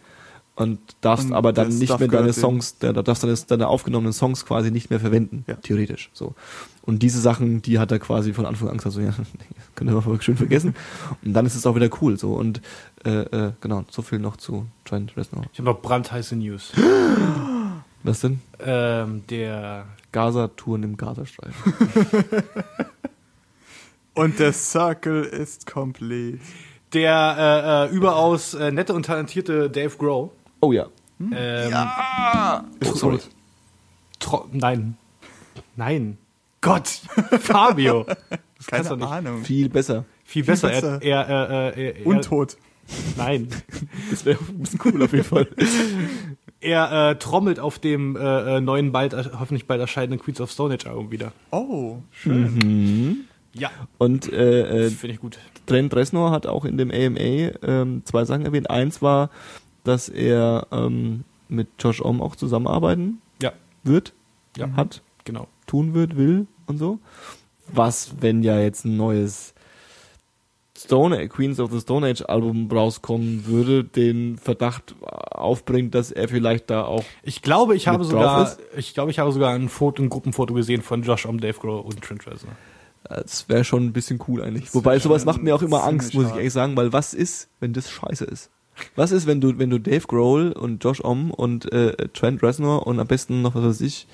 und 0.58 0.78
darfst 1.00 1.26
Und 1.26 1.32
aber 1.34 1.52
dann 1.52 1.68
nicht 1.68 1.98
mehr 1.98 2.08
deine. 2.08 2.32
Songs, 2.32 2.78
da 2.78 2.92
da 2.92 3.02
darfst 3.02 3.22
deine, 3.22 3.34
deine 3.34 3.68
aufgenommenen 3.68 4.12
Songs 4.12 4.44
quasi 4.44 4.70
nicht 4.70 4.90
mehr 4.90 5.00
verwenden, 5.00 5.44
Ja. 5.46 5.54
theoretisch. 5.54 6.10
So. 6.12 6.34
Und 6.82 7.00
diese 7.02 7.20
Sachen, 7.20 7.62
die 7.62 7.78
hat 7.78 7.92
er 7.92 7.98
quasi 7.98 8.32
von 8.32 8.44
Anfang 8.46 8.68
an 8.70 8.78
gesagt, 8.78 8.94
so 8.94 9.00
ja, 9.00 9.14
könnt 9.74 9.90
ihr 9.90 9.94
mal 10.00 10.22
schön 10.22 10.36
vergessen. 10.36 10.74
Und 11.24 11.32
dann 11.34 11.46
ist 11.46 11.54
es 11.54 11.66
auch 11.66 11.74
wieder 11.76 11.90
cool. 12.00 12.18
So 12.18 12.32
und 12.34 12.60
äh, 13.04 13.10
äh, 13.20 13.52
genau, 13.60 13.84
so 13.90 14.02
viel 14.02 14.18
noch 14.18 14.36
zu 14.36 14.66
Trent 14.84 15.16
Reznor. 15.16 15.44
Ich 15.52 15.58
habe 15.58 15.70
noch 15.70 15.80
brandheiße 15.80 16.34
News. 16.36 16.72
Was 18.02 18.20
denn? 18.20 18.40
ähm, 18.60 19.22
der 19.28 19.86
Gaza-Touren 20.12 20.82
im 20.84 20.96
Gazastreifen. 20.96 21.74
Und 24.14 24.38
der 24.38 24.52
Circle 24.52 25.22
ist 25.24 25.66
komplett. 25.66 26.40
der 26.92 27.86
äh, 27.88 27.92
äh, 27.92 27.94
überaus 27.96 28.54
äh, 28.54 28.72
nette 28.72 28.94
und 28.94 29.06
talentierte 29.06 29.68
Dave 29.70 29.96
Grohl. 29.96 30.30
Oh 30.60 30.72
ja. 30.72 30.86
Ähm, 31.20 31.72
Oh, 32.84 32.94
sorry. 32.94 33.18
tro- 34.20 34.46
nein. 34.52 34.96
Nein. 35.76 36.18
Gott, 36.60 36.88
Fabio. 37.40 38.04
Das 38.04 38.66
kannst 38.66 38.90
du 38.90 38.96
Keine 38.96 39.04
nicht. 39.04 39.12
Ahnung. 39.28 39.44
Viel 39.44 39.68
besser. 39.68 40.04
Viel, 40.24 40.44
Viel 40.44 40.52
besser. 40.52 40.68
besser. 40.68 41.02
Er, 41.02 41.20
er, 41.26 41.50
äh, 41.76 41.82
er, 41.86 41.96
er, 41.98 42.06
Untot. 42.06 42.56
Nein. 43.16 43.48
Das 44.10 44.24
wäre 44.24 44.38
ein 44.48 44.58
bisschen 44.58 44.80
cool 44.84 45.02
auf 45.02 45.12
jeden 45.12 45.24
Fall. 45.24 45.48
Er 46.60 47.10
äh, 47.10 47.14
trommelt 47.20 47.60
auf 47.60 47.78
dem 47.78 48.16
äh, 48.16 48.56
äh, 48.56 48.60
neuen, 48.60 48.90
bald, 48.90 49.12
äh, 49.12 49.22
hoffentlich 49.38 49.66
bald 49.68 49.80
erscheinenden 49.80 50.18
Queens 50.18 50.40
of 50.40 50.50
Stone 50.50 50.74
Age 50.74 50.86
Album 50.88 51.12
wieder. 51.12 51.30
Oh, 51.52 51.98
schön. 52.10 52.54
Mhm. 52.54 53.16
Ja, 53.52 53.70
Und 53.98 54.32
äh, 54.32 54.86
äh, 54.86 54.90
finde 54.90 55.14
ich 55.14 55.20
gut. 55.20 55.38
Trent 55.66 55.94
Reznor 55.94 56.32
hat 56.32 56.48
auch 56.48 56.64
in 56.64 56.76
dem 56.76 56.90
AMA 56.90 57.52
ähm, 57.62 58.02
zwei 58.04 58.24
Sachen 58.24 58.44
erwähnt. 58.44 58.70
Eins 58.70 59.00
war, 59.02 59.30
dass 59.84 60.08
er 60.08 60.66
ähm, 60.72 61.24
mit 61.48 61.68
Josh 61.78 62.00
Om 62.00 62.20
auch 62.22 62.36
zusammenarbeiten 62.36 63.20
Ja, 63.42 63.52
wird, 63.84 64.12
Ja. 64.56 64.70
hat, 64.76 65.02
genau. 65.24 65.48
tun 65.66 65.94
wird, 65.94 66.16
will 66.16 66.46
und 66.66 66.78
so. 66.78 66.98
Was, 67.72 68.12
wenn 68.20 68.42
ja 68.42 68.58
jetzt 68.60 68.84
ein 68.84 68.96
neues 68.96 69.54
Stone 70.76 71.28
Queens 71.28 71.58
of 71.58 71.72
the 71.72 71.80
Stone 71.80 72.06
Age 72.06 72.22
Album 72.28 72.70
rauskommen 72.70 73.46
würde, 73.46 73.82
den 73.82 74.38
Verdacht 74.38 74.94
aufbringt, 75.02 75.94
dass 75.94 76.12
er 76.12 76.28
vielleicht 76.28 76.70
da 76.70 76.84
auch 76.84 77.04
Ich 77.24 77.42
glaube, 77.42 77.74
ich 77.74 77.88
habe 77.88 78.04
sogar, 78.04 78.44
drauf 78.44 78.58
ich 78.76 78.94
glaube, 78.94 79.10
ich 79.10 79.18
habe 79.18 79.32
sogar 79.32 79.54
ein 79.54 79.68
Foto, 79.68 80.02
ein 80.02 80.08
Gruppenfoto 80.08 80.54
gesehen 80.54 80.82
von 80.82 81.02
Josh 81.02 81.26
Om, 81.26 81.40
Dave 81.40 81.58
Grohl 81.58 81.80
und 81.80 82.00
Trent 82.02 82.26
Reznor. 82.26 82.52
Das 83.08 83.48
wäre 83.48 83.64
schon 83.64 83.86
ein 83.86 83.92
bisschen 83.92 84.20
cool 84.28 84.42
eigentlich. 84.42 84.72
Wobei 84.74 84.98
sowas 84.98 85.24
macht 85.24 85.42
mir 85.42 85.54
auch 85.54 85.62
immer 85.62 85.82
Angst, 85.84 86.14
muss 86.14 86.26
ich 86.28 86.34
ehrlich 86.36 86.52
sagen, 86.52 86.76
weil 86.76 86.92
was 86.92 87.14
ist, 87.14 87.48
wenn 87.58 87.72
das 87.72 87.90
scheiße 87.90 88.24
ist? 88.24 88.50
Was 88.96 89.10
ist, 89.12 89.26
wenn 89.26 89.40
du, 89.40 89.58
wenn 89.58 89.70
du 89.70 89.78
Dave 89.78 90.06
Grohl 90.06 90.52
und 90.52 90.82
Josh 90.84 91.02
Om 91.04 91.30
und 91.30 91.72
äh, 91.72 92.08
Trent 92.14 92.42
Reznor 92.42 92.86
und 92.86 92.98
am 93.00 93.06
besten 93.06 93.42
noch 93.42 93.54
was 93.54 93.64
weiß 93.64 93.80
ich. 93.82 94.06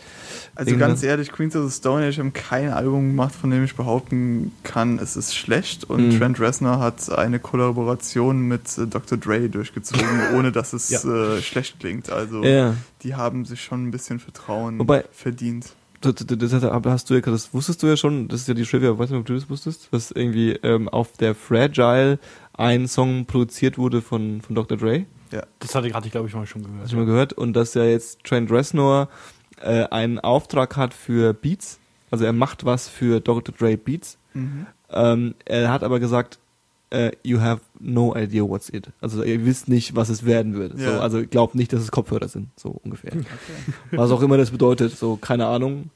Also 0.55 0.77
ganz 0.77 1.03
ehrlich, 1.03 1.33
Queens 1.33 1.57
of 1.57 1.71
the 1.71 1.77
Stone 1.77 2.07
Age 2.07 2.19
haben 2.19 2.33
kein 2.33 2.71
Album 2.71 3.09
gemacht, 3.11 3.35
von 3.35 3.51
dem 3.51 3.65
ich 3.65 3.75
behaupten 3.75 4.53
kann, 4.63 4.99
es 4.99 5.17
ist 5.17 5.35
schlecht. 5.37 5.85
Und 5.85 6.09
Mhm. 6.09 6.19
Trent 6.19 6.41
Reznor 6.41 6.79
hat 6.81 7.11
eine 7.11 7.39
Kollaboration 7.39 8.41
mit 8.43 8.79
äh, 8.79 8.87
Dr. 8.87 9.19
Dre 9.19 9.49
durchgezogen, 9.49 10.07
ohne 10.37 10.53
dass 10.53 10.73
es 10.73 10.91
Ja. 10.91 11.01
äh, 11.37 11.43
schlecht 11.43 11.81
klingt. 11.81 12.11
Also 12.11 12.43
Ja. 12.45 12.75
die 13.03 13.15
haben 13.15 13.45
sich 13.45 13.63
schon 13.63 13.87
ein 13.87 13.91
bisschen 13.91 14.19
Vertrauen 14.21 14.79
Wobei- 14.79 15.05
verdient. 15.13 15.67
Das, 16.01 16.15
das, 16.17 16.37
das 16.39 16.53
hast 16.63 17.09
du 17.09 17.15
ja, 17.15 17.21
das 17.23 17.55
wusstest 17.55 17.83
du 17.83 17.87
ja 17.87 17.97
schon, 17.97 18.29
das 18.29 18.43
ist 18.43 18.49
ja 18.49 18.53
die 18.53 18.65
Trivia, 18.65 18.99
weiß 18.99 19.09
nicht, 19.09 19.19
ob 19.19 19.25
du 19.25 19.33
das 19.35 19.49
wusstest, 19.49 19.89
dass 19.91 20.11
irgendwie 20.11 20.51
ähm, 20.63 20.87
auf 20.91 21.13
der 21.13 21.35
Fragile 21.35 22.19
ein 22.55 22.87
Song 22.89 23.27
produziert 23.27 23.79
wurde 23.79 24.01
von, 24.03 24.41
von 24.41 24.55
Dr. 24.55 24.79
Dre. 24.79 25.07
Das 25.59 25.75
hatte 25.75 25.89
ich, 25.89 26.11
glaube 26.11 26.29
ich, 26.29 26.35
mal 26.35 26.47
schon 26.47 26.63
gehört. 26.63 26.83
Hast 26.83 26.93
du 26.93 26.97
mal 26.97 27.07
gehört? 27.07 27.33
Und 27.33 27.55
dass 27.55 27.75
ja 27.75 27.85
jetzt 27.85 28.23
Trent 28.25 28.51
Reznor 28.51 29.09
äh, 29.61 29.85
einen 29.85 30.21
Auftrag 30.21 30.77
hat 30.77 30.95
für 30.95 31.33
Beats. 31.33 31.81
Also 32.11 32.25
er 32.25 32.33
macht 32.33 32.65
was 32.65 32.89
für 32.89 33.21
Dr. 33.21 33.55
Dre 33.55 33.77
Beats. 33.77 34.19
Mhm. 34.35 34.67
Ähm, 34.91 35.35
er 35.45 35.73
hat 35.73 35.83
aber 35.83 35.99
gesagt, 35.99 36.39
äh, 36.91 37.11
you 37.23 37.41
have 37.41 37.61
no 37.81 38.15
idea 38.17 38.43
what's 38.43 38.69
it. 38.69 38.91
Also 39.01 39.23
ihr 39.25 39.45
wisst 39.45 39.69
nicht, 39.69 39.97
was 39.97 40.09
es 40.09 40.25
werden 40.25 40.55
wird. 40.55 40.79
So, 40.79 40.85
Ja. 40.85 41.01
also 41.01 41.23
glaubt 41.27 41.55
nicht, 41.55 41.73
dass 41.73 41.81
es 41.83 41.91
Kopfhörer 41.91 42.29
sind, 42.29 42.49
so 42.57 42.71
ungefähr. 42.85 43.13
Was 43.91 44.11
auch 44.11 44.23
immer 44.23 44.37
das 44.37 44.51
bedeutet, 44.51 44.97
so 44.97 45.17
keine 45.17 45.47
Ahnung. 45.47 45.91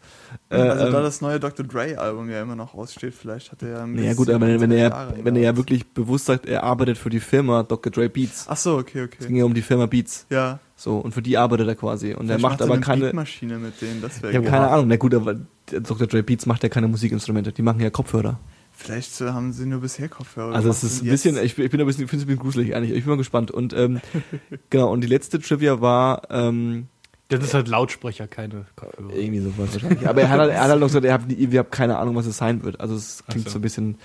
Äh, 0.51 0.56
also 0.56 0.90
da 0.93 0.98
ähm, 0.98 1.05
das 1.05 1.20
neue 1.20 1.40
Dr. 1.40 1.65
Dre 1.66 1.98
Album 1.98 2.28
ja 2.31 2.43
immer 2.43 2.56
noch 2.56 2.74
aussteht, 2.74 3.15
vielleicht 3.15 3.52
hat 3.52 3.62
er 3.62 3.69
ja 3.69 3.82
ein 3.85 3.94
naja 3.94 4.15
gut, 4.15 4.28
aber 4.28 4.47
wenn, 4.47 4.60
wenn 4.60 4.70
er 4.73 5.15
wenn 5.23 5.36
er 5.36 5.43
ja 5.43 5.56
wirklich 5.56 5.86
bewusst 5.86 6.27
sagt, 6.27 6.47
er 6.47 6.65
arbeitet 6.65 6.98
für 6.98 7.10
die 7.10 7.20
Firma 7.20 7.62
Dr. 7.62 7.90
Dre 7.93 8.09
Beats. 8.09 8.47
Ach 8.48 8.56
so, 8.56 8.77
okay, 8.78 9.09
Es 9.10 9.19
ging 9.19 9.28
okay. 9.28 9.39
ja 9.39 9.44
um 9.44 9.55
die 9.55 9.62
Firma 9.62 9.86
Beats. 9.86 10.27
Ja. 10.31 10.59
So, 10.77 10.98
und 10.98 11.12
für 11.12 11.23
die 11.23 11.36
arbeitet 11.36 11.66
er 11.69 11.74
quasi. 11.74 12.15
Und 12.15 12.28
er 12.28 12.39
Vielleicht 12.39 12.43
macht 12.43 12.60
er 12.60 12.65
aber 12.66 12.74
eine 12.74 12.82
keine. 12.82 13.01
Beatmaschine 13.06 13.59
mit 13.59 13.81
denen, 13.81 14.01
das 14.01 14.23
wäre 14.23 14.31
Ich 14.32 14.36
habe 14.36 14.47
keine 14.47 14.69
Ahnung. 14.69 14.86
Na 14.89 14.97
gut, 14.97 15.15
aber 15.15 15.36
Dr. 15.66 16.06
Dre 16.06 16.23
Beats 16.23 16.47
macht 16.47 16.62
ja 16.62 16.69
keine 16.69 16.89
Musikinstrumente. 16.89 17.52
Die 17.52 17.62
machen 17.62 17.81
ja 17.81 17.90
Kopfhörer. 17.90 18.39
Vielleicht 18.81 19.21
äh, 19.21 19.31
haben 19.31 19.53
sie 19.53 19.67
nur 19.67 19.81
bisher 19.81 20.09
Kopfhörer. 20.09 20.55
Also 20.55 20.69
es 20.71 20.85
ist 20.85 21.03
ein 21.03 21.09
bisschen, 21.09 21.37
ich, 21.43 21.57
bin- 21.57 21.65
ich 21.65 21.71
bin 21.73 21.81
ein 21.81 21.87
bisschen, 21.87 22.05
ich 22.05 22.11
finde 22.11 22.23
es 22.23 22.27
ein 22.27 22.29
bisschen 22.29 22.43
gruselig 22.43 22.77
eigentlich. 22.77 22.93
Ich 22.93 23.05
bin 23.05 23.11
mal 23.11 23.17
gespannt. 23.17 23.51
Und 23.51 23.73
ähm, 23.73 24.01
genau, 24.71 24.93
und 24.93 25.01
die 25.03 25.09
letzte 25.09 25.41
Trivia 25.41 25.81
war 25.81 26.23
ähm, 26.31 26.87
Das 27.29 27.43
ist 27.43 27.55
halt 27.55 27.67
Lautsprecher, 27.67 28.29
keine 28.29 28.67
Kopfhörer. 28.77 29.13
irgendwie 29.17 29.41
sowas 29.41 29.73
wahrscheinlich. 29.73 30.09
Aber 30.09 30.21
er 30.23 30.29
hat 30.31 30.39
halt, 30.39 30.51
er 30.53 30.61
hat 30.63 30.71
halt 30.71 30.81
noch 30.81 30.87
gesagt, 30.87 31.05
er 31.05 31.15
hat, 31.15 31.23
wir 31.29 31.59
haben 31.59 31.71
keine 31.73 31.99
Ahnung, 31.99 32.15
was 32.15 32.27
es 32.27 32.37
sein 32.37 32.63
wird. 32.63 32.81
Also 32.81 32.95
es 32.95 33.25
klingt 33.29 33.47
so. 33.47 33.55
so 33.55 33.59
ein 33.59 33.63
bisschen, 33.63 33.97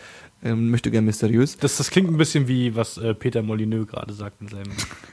ähm, 0.43 0.71
möchte 0.71 0.89
gern 0.91 1.05
mysteriös. 1.05 1.55
Das, 1.57 1.77
das 1.77 1.91
klingt 1.91 2.09
ein 2.09 2.17
bisschen 2.17 2.47
wie, 2.47 2.75
was 2.75 2.97
äh, 2.97 3.13
Peter 3.13 3.43
Molyneux 3.43 3.87
gerade 3.87 4.11
sagt 4.11 4.41
in 4.41 4.47
seinem. 4.49 4.71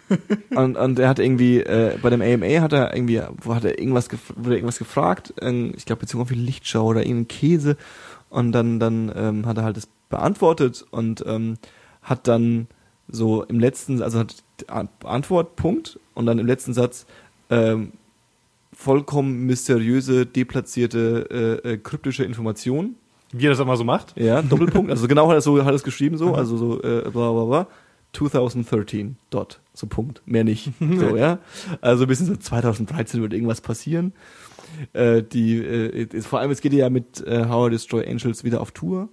Und, 0.56 0.76
und 0.76 0.98
er 0.98 1.08
hat 1.08 1.20
irgendwie, 1.20 1.60
äh, 1.60 1.96
bei 2.02 2.10
dem 2.10 2.20
AMA 2.20 2.60
hat 2.62 2.72
er 2.72 2.96
irgendwie, 2.96 3.20
wo 3.42 3.54
hat 3.54 3.64
er 3.64 3.78
irgendwas, 3.78 4.08
gef 4.08 4.32
wurde 4.34 4.56
irgendwas 4.56 4.78
gefragt, 4.80 5.32
ähm, 5.40 5.72
ich 5.76 5.84
glaube 5.84 6.00
bezogen 6.00 6.22
auf 6.22 6.28
die 6.30 6.34
Lichtschau 6.34 6.84
oder 6.86 7.02
irgendeinen 7.02 7.28
Käse. 7.28 7.76
Und 8.30 8.52
dann, 8.52 8.80
dann 8.80 9.12
ähm, 9.14 9.46
hat 9.46 9.58
er 9.58 9.64
halt 9.64 9.76
das 9.76 9.88
beantwortet 10.08 10.84
und 10.90 11.22
ähm, 11.26 11.58
hat 12.02 12.26
dann 12.28 12.68
so 13.08 13.42
im 13.44 13.60
letzten, 13.60 14.02
also 14.02 14.20
hat 14.20 14.34
Antwort, 15.04 15.56
Punkt, 15.56 15.98
und 16.14 16.26
dann 16.26 16.38
im 16.38 16.46
letzten 16.46 16.72
Satz 16.72 17.06
ähm, 17.50 17.92
vollkommen 18.72 19.46
mysteriöse, 19.46 20.26
deplatzierte, 20.26 21.60
äh, 21.64 21.72
äh, 21.72 21.76
kryptische 21.76 22.24
Informationen. 22.24 22.96
Wie 23.32 23.46
er 23.46 23.50
das 23.50 23.60
immer 23.60 23.76
so 23.76 23.84
macht. 23.84 24.16
Ja, 24.16 24.42
Doppelpunkt. 24.42 24.90
Also 24.90 25.06
genau 25.06 25.28
hat 25.28 25.34
er 25.34 25.40
so 25.40 25.58
hat 25.60 25.68
er 25.68 25.74
es 25.74 25.84
geschrieben 25.84 26.16
so, 26.16 26.34
also 26.34 26.56
so 26.56 26.82
äh, 26.82 27.02
bla 27.10 27.30
bla 27.32 27.44
bla. 27.44 27.66
2013 28.12 29.16
dot 29.30 29.60
so 29.72 29.86
Punkt, 29.86 30.22
mehr 30.26 30.42
nicht. 30.42 30.72
So 30.80 31.16
ja, 31.16 31.38
also 31.80 32.06
bis 32.06 32.18
so 32.18 32.34
2013 32.34 33.22
wird 33.22 33.32
irgendwas 33.32 33.60
passieren. 33.60 34.12
Äh, 34.92 35.22
die 35.22 35.58
äh, 35.58 36.22
vor 36.22 36.40
allem 36.40 36.50
es 36.50 36.60
geht 36.60 36.72
ja 36.72 36.88
mit 36.90 37.26
äh, 37.26 37.46
How 37.48 37.68
I 37.68 37.70
Destroy 37.72 38.06
Angels 38.06 38.44
wieder 38.44 38.60
auf 38.60 38.70
Tour, 38.72 39.08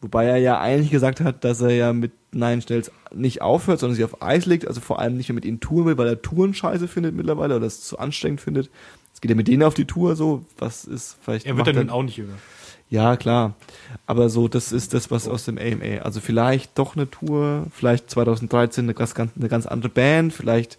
wobei 0.00 0.26
er 0.26 0.36
ja 0.36 0.60
eigentlich 0.60 0.90
gesagt 0.90 1.20
hat, 1.20 1.44
dass 1.44 1.60
er 1.60 1.70
ja 1.70 1.92
mit 1.92 2.12
Nine 2.32 2.62
Stells 2.62 2.92
nicht 3.12 3.42
aufhört, 3.42 3.80
sondern 3.80 3.96
sie 3.96 4.04
auf 4.04 4.22
Eis 4.22 4.46
legt, 4.46 4.66
also 4.68 4.80
vor 4.80 5.00
allem 5.00 5.16
nicht 5.16 5.28
mehr 5.28 5.34
mit 5.34 5.44
ihnen 5.44 5.58
touren 5.60 5.86
will, 5.86 5.98
weil 5.98 6.06
er 6.08 6.22
Touren 6.22 6.54
scheiße 6.54 6.86
findet 6.86 7.14
mittlerweile 7.14 7.56
oder 7.56 7.66
es 7.66 7.80
zu 7.82 7.98
anstrengend 7.98 8.40
findet. 8.40 8.70
Es 9.12 9.20
geht 9.20 9.30
ja 9.30 9.36
mit 9.36 9.48
denen 9.48 9.64
auf 9.64 9.74
die 9.74 9.84
Tour 9.86 10.14
so, 10.16 10.44
was 10.58 10.84
ist 10.84 11.16
vielleicht 11.20 11.44
Er 11.46 11.56
wird 11.56 11.66
dann 11.66 11.74
nun 11.76 11.90
auch 11.90 12.02
nicht 12.04 12.16
jünger. 12.16 12.34
ja, 12.88 13.16
klar. 13.16 13.54
Aber 14.06 14.28
so, 14.28 14.46
das 14.48 14.70
ist 14.72 14.94
das, 14.94 15.10
was 15.10 15.26
aus 15.28 15.44
dem 15.44 15.58
AMA. 15.58 16.02
Also 16.02 16.20
vielleicht 16.20 16.78
doch 16.78 16.94
eine 16.96 17.10
Tour, 17.10 17.66
vielleicht 17.74 18.08
2013 18.10 18.84
eine 18.84 18.94
ganz- 18.94 19.14
eine 19.16 19.48
ganz 19.48 19.66
andere 19.66 19.90
Band, 19.90 20.32
vielleicht, 20.32 20.78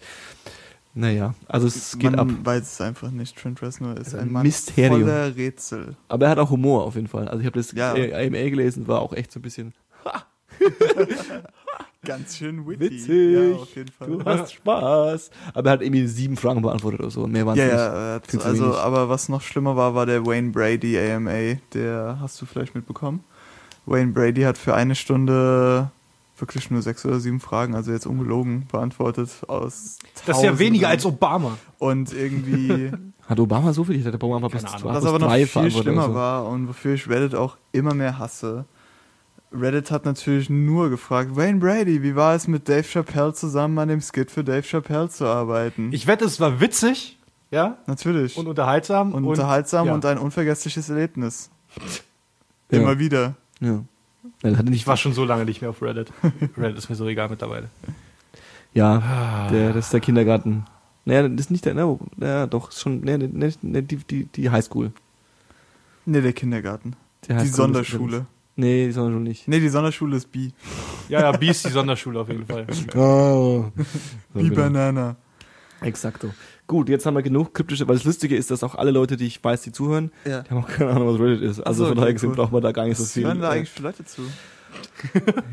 naja, 0.94 1.34
also 1.48 1.66
es 1.66 1.98
geht 1.98 2.10
Man 2.16 2.20
ab. 2.20 2.28
weiß 2.44 2.62
es 2.62 2.80
einfach 2.80 3.10
nicht. 3.10 3.36
Trent 3.38 3.60
Reznor 3.62 3.96
ist 3.96 4.14
Ein 4.14 4.20
ein 4.28 4.32
Mann 4.32 4.42
Mysterium. 4.42 5.00
voller 5.02 5.34
Rätsel. 5.36 5.96
Aber 6.08 6.26
er 6.26 6.30
hat 6.32 6.38
auch 6.38 6.50
Humor 6.50 6.84
auf 6.84 6.94
jeden 6.96 7.08
Fall. 7.08 7.28
Also 7.28 7.40
ich 7.40 7.46
habe 7.46 7.58
das 7.58 7.72
Ja. 7.72 7.92
AMA 7.92 8.48
gelesen, 8.50 8.86
war 8.88 9.00
auch 9.00 9.12
echt 9.12 9.32
so 9.32 9.38
ein 9.38 9.42
bisschen 9.42 9.72
Ganz 12.04 12.36
schön 12.36 12.66
witty. 12.66 12.90
witzig. 12.90 13.32
Ja, 13.34 13.56
auf 13.62 13.76
jeden 13.76 13.92
Fall. 13.92 14.08
Du 14.08 14.24
hast 14.24 14.52
Spaß. 14.54 15.30
Aber 15.54 15.70
er 15.70 15.72
hat 15.74 15.82
irgendwie 15.82 16.06
sieben 16.08 16.36
Fragen 16.36 16.60
beantwortet 16.60 16.98
oder 17.00 17.10
so. 17.10 17.26
Mehr 17.28 17.46
waren 17.46 17.56
ja, 17.56 17.64
nicht. 17.64 17.74
ja, 17.74 18.16
äh, 18.16 18.20
Viel 18.26 18.40
zu 18.40 18.46
also, 18.46 18.76
aber 18.76 19.08
was 19.08 19.28
noch 19.28 19.40
schlimmer 19.40 19.76
war, 19.76 19.94
war 19.94 20.04
der 20.04 20.26
Wayne 20.26 20.50
Brady 20.50 20.98
AMA. 20.98 21.58
Der 21.74 22.18
hast 22.20 22.40
du 22.42 22.46
vielleicht 22.46 22.74
mitbekommen. 22.74 23.22
Wayne 23.86 24.10
Brady 24.12 24.42
hat 24.42 24.58
für 24.58 24.74
eine 24.74 24.96
Stunde 24.96 25.92
wirklich 26.42 26.70
nur 26.70 26.82
sechs 26.82 27.06
oder 27.06 27.20
sieben 27.20 27.40
Fragen, 27.40 27.74
also 27.74 27.92
jetzt 27.92 28.06
ungelogen, 28.06 28.66
beantwortet 28.70 29.30
aus. 29.48 29.98
Das 30.26 30.36
ist 30.36 30.42
ja 30.42 30.58
weniger 30.58 30.88
als. 30.88 31.06
Obama. 31.06 31.56
Und 31.78 32.12
irgendwie, 32.12 32.90
Hat 33.28 33.38
Obama 33.40 33.72
so 33.72 33.84
viel? 33.84 33.96
Ich 33.96 34.04
hatte 34.04 34.16
Obama 34.22 34.48
bis 34.48 34.62
Keine 34.62 34.74
Ahnung. 34.74 34.94
was 34.94 35.04
aber 35.04 35.18
noch 35.18 35.32
viel 35.32 35.70
schlimmer 35.70 36.08
so. 36.08 36.14
war 36.14 36.46
und 36.46 36.68
wofür 36.68 36.94
ich 36.94 37.08
Reddit 37.08 37.34
auch 37.34 37.56
immer 37.70 37.94
mehr 37.94 38.18
hasse. 38.18 38.66
Reddit 39.52 39.90
hat 39.90 40.04
natürlich 40.04 40.50
nur 40.50 40.90
gefragt, 40.90 41.36
Wayne 41.36 41.58
Brady, 41.58 42.02
wie 42.02 42.16
war 42.16 42.34
es 42.34 42.48
mit 42.48 42.68
Dave 42.68 42.82
Chappelle 42.82 43.32
zusammen 43.34 43.78
an 43.78 43.88
dem 43.88 44.00
Skit 44.00 44.30
für 44.30 44.42
Dave 44.42 44.62
Chappelle 44.62 45.08
zu 45.08 45.26
arbeiten? 45.26 45.90
Ich 45.92 46.06
wette, 46.06 46.24
es 46.24 46.40
war 46.40 46.60
witzig, 46.60 47.18
ja, 47.50 47.78
natürlich. 47.86 48.36
und 48.36 48.48
unterhaltsam. 48.48 49.12
und 49.12 49.24
unterhaltsam 49.24 49.86
ja. 49.86 49.94
und 49.94 50.04
ein 50.06 50.18
unvergessliches 50.18 50.88
Erlebnis. 50.88 51.50
Ja. 52.70 52.78
Immer 52.78 52.98
wieder. 52.98 53.34
Ja. 53.60 53.84
Er 54.42 54.50
nicht 54.62 54.74
Ich 54.74 54.86
war 54.86 54.96
schon 54.96 55.12
so 55.12 55.24
lange 55.24 55.44
nicht 55.44 55.60
mehr 55.60 55.70
auf 55.70 55.82
Reddit. 55.82 56.12
Reddit 56.56 56.78
ist 56.78 56.88
mir 56.88 56.96
so 56.96 57.06
egal 57.06 57.28
mittlerweile. 57.28 57.68
Ja, 58.74 59.48
der, 59.50 59.72
das 59.72 59.86
ist 59.86 59.92
der 59.92 60.00
Kindergarten. 60.00 60.64
Naja, 61.04 61.28
das 61.28 61.46
ist 61.46 61.50
nicht 61.50 61.64
der, 61.64 61.74
ne, 61.74 61.98
ja, 62.18 62.46
doch, 62.46 62.70
ist 62.70 62.80
schon, 62.80 63.00
ne, 63.00 63.18
ne, 63.18 63.52
ne, 63.60 63.82
die, 63.82 63.96
die, 63.96 64.24
die 64.26 64.50
Highschool. 64.50 64.92
Nee, 66.06 66.20
der 66.20 66.32
Kindergarten. 66.32 66.94
Die, 67.24 67.28
Die 67.28 67.34
Highschool 67.34 67.52
Sonderschule. 67.52 68.26
Nee, 68.54 68.86
die 68.86 68.92
Sonderschule 68.92 69.24
nicht. 69.24 69.48
Nee, 69.48 69.60
die 69.60 69.68
Sonderschule 69.68 70.16
ist 70.16 70.30
B. 70.30 70.50
Ja, 71.08 71.20
ja, 71.20 71.32
B 71.32 71.48
ist 71.48 71.64
die 71.64 71.70
Sonderschule 71.72 72.20
auf 72.20 72.28
jeden 72.28 72.46
Fall. 72.46 72.66
Oh. 72.94 73.66
B 74.34 74.50
Banana. 74.50 75.16
Exakto. 75.80 76.30
Gut, 76.72 76.88
jetzt 76.88 77.04
haben 77.04 77.14
wir 77.14 77.22
genug 77.22 77.52
kryptische, 77.52 77.86
weil 77.86 77.96
das 77.96 78.04
Lustige 78.04 78.34
ist, 78.34 78.50
dass 78.50 78.62
auch 78.64 78.74
alle 78.76 78.90
Leute, 78.92 79.18
die 79.18 79.26
ich 79.26 79.44
weiß, 79.44 79.60
die 79.60 79.72
zuhören, 79.72 80.10
Ja. 80.24 80.40
die 80.40 80.48
haben 80.50 80.64
auch 80.64 80.68
keine 80.68 80.90
Ahnung, 80.92 81.08
was 81.12 81.20
Reddit 81.20 81.42
ist. 81.42 81.60
Also 81.60 81.84
so, 81.84 81.88
von 81.90 81.98
daher 81.98 82.14
gesehen 82.14 82.30
cool. 82.30 82.36
braucht 82.36 82.52
man 82.52 82.62
da 82.62 82.72
gar 82.72 82.86
nicht 82.86 82.96
so 82.96 83.02
Was 83.04 83.12
viel. 83.12 83.24
hören 83.26 83.40
da 83.42 83.50
äh, 83.52 83.56
eigentlich 83.58 83.68
für 83.70 83.82
Leute 83.82 84.04
zu? 84.06 84.22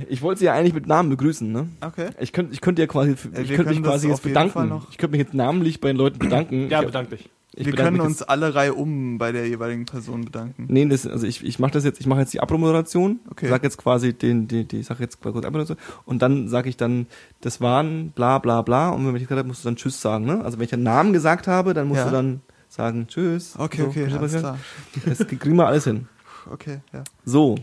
Ich 0.08 0.22
wollte 0.22 0.40
sie 0.40 0.46
ja 0.46 0.54
eigentlich 0.54 0.74
mit 0.74 0.88
Namen 0.88 1.10
begrüßen, 1.10 1.52
ne? 1.52 1.68
Okay. 1.82 2.10
Ich 2.22 2.32
könnte 2.32 2.54
ich 2.54 2.62
könnte 2.62 2.82
ja 2.82 2.88
quasi, 2.88 3.12
ich 3.12 3.50
wir 3.50 3.58
könnte 3.58 3.74
mich 3.74 3.84
quasi 3.84 4.08
jetzt 4.08 4.24
bedanken. 4.24 4.70
noch- 4.70 4.90
Ich 4.92 4.98
könnte 4.98 5.18
mich 5.18 5.26
jetzt 5.26 5.34
namentlich 5.34 5.82
bei 5.82 5.90
den 5.90 5.98
Leuten 5.98 6.20
bedanken. 6.20 6.70
Ja, 6.70 6.80
ich, 6.80 6.86
bedank 6.86 7.10
dich. 7.10 7.30
Ich 7.56 7.66
wir 7.66 7.74
können 7.74 8.00
uns 8.00 8.22
alle 8.22 8.54
Reihe 8.54 8.74
um 8.76 9.18
bei 9.18 9.32
der 9.32 9.48
jeweiligen 9.48 9.86
Person 9.86 10.24
bedanken. 10.26 10.66
Nee, 10.70 10.86
das, 10.88 11.08
also 11.08 11.26
ich, 11.26 11.44
ich 11.44 11.58
mache 11.60 11.72
das 11.72 11.84
jetzt, 11.84 12.00
ich 12.00 12.06
mache 12.08 12.20
jetzt 12.22 12.32
die 12.34 12.40
Abmoderation, 12.40 13.20
Okay. 13.32 13.50
sag 13.50 13.64
jetzt 13.64 13.78
quasi 13.78 14.14
den, 14.14 14.48
die, 14.48 14.66
die 14.66 14.84
sag 14.84 15.00
jetzt 15.00 15.20
kurz 15.22 15.36
Abmoderation 15.46 15.78
und 16.06 16.22
dann 16.22 16.48
sage 16.48 16.70
ich 16.70 16.78
dann, 16.78 17.08
das 17.42 17.60
waren 17.60 18.12
bla 18.12 18.38
bla 18.40 18.62
bla 18.62 18.90
und 18.90 19.06
wenn 19.08 19.16
ich 19.16 19.24
gesagt 19.24 19.40
habe, 19.40 19.48
musst 19.48 19.64
du 19.66 19.68
dann 19.70 19.76
Tschüss 19.78 20.00
sagen, 20.00 20.26
ne? 20.26 20.44
Also 20.46 20.58
wenn 20.60 20.64
ich 20.66 20.70
den 20.70 20.84
Namen 20.84 21.12
gesagt 21.12 21.48
habe, 21.48 21.74
dann 21.74 21.88
musst 21.88 22.00
Ja. 22.02 22.06
du 22.06 22.12
dann 22.12 22.42
sagen 22.70 23.08
Tschüss. 23.08 23.56
Okay, 23.58 23.82
so, 23.82 23.88
okay, 23.88 24.06
alles 24.14 24.36
klar. 24.38 24.60
Das 25.06 25.18
kriegen 25.28 25.56
wir 25.56 25.68
alles 25.68 25.86
hin. 25.86 26.08
Okay, 26.52 26.80
ja. 26.94 27.04
So, 27.26 27.56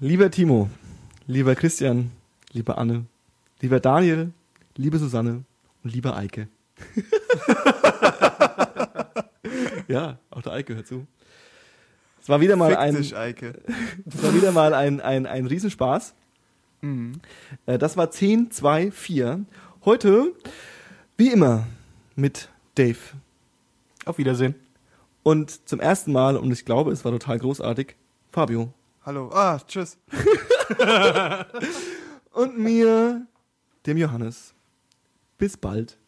lieber 0.00 0.30
Timo, 0.30 0.68
lieber 1.26 1.54
Christian, 1.54 2.10
lieber 2.52 2.76
Anne, 2.76 3.06
lieber 3.60 3.80
Daniel, 3.80 4.32
liebe 4.76 4.98
Susanne 4.98 5.44
und 5.84 5.92
lieber 5.94 6.16
Eike. 6.16 6.48
ja, 9.88 10.18
auch 10.30 10.42
der 10.42 10.52
Eike 10.52 10.74
hört 10.74 10.86
zu. 10.86 11.06
Es 12.20 12.28
war 12.28 12.40
wieder 12.40 12.56
mal 12.56 12.70
Fick 12.70 12.78
ein, 12.78 12.94
dich, 12.94 13.16
Eike. 13.16 13.60
es 14.06 14.22
war 14.22 14.34
wieder 14.34 14.52
mal 14.52 14.74
ein, 14.74 15.00
ein, 15.00 15.26
ein 15.26 15.46
Riesenspaß. 15.46 16.14
Mhm. 16.82 17.20
Äh, 17.66 17.78
Das 17.78 17.96
war 17.96 18.10
10, 18.10 18.50
2, 18.50 18.90
4. 18.92 19.44
Heute, 19.84 20.32
wie 21.16 21.32
immer, 21.32 21.66
mit 22.14 22.48
Dave. 22.76 22.98
Auf 24.04 24.18
Wiedersehen. 24.18 24.54
Und 25.22 25.68
zum 25.68 25.80
ersten 25.80 26.12
Mal, 26.12 26.36
und 26.36 26.50
ich 26.52 26.64
glaube, 26.64 26.92
es 26.92 27.04
war 27.04 27.12
total 27.12 27.38
großartig, 27.38 27.96
Fabio. 28.30 28.72
Hallo. 29.04 29.30
Ah, 29.32 29.58
tschüss. 29.66 29.98
Und 32.32 32.58
mir, 32.58 33.26
dem 33.86 33.96
Johannes. 33.96 34.54
Bis 35.38 35.56
bald. 35.56 35.98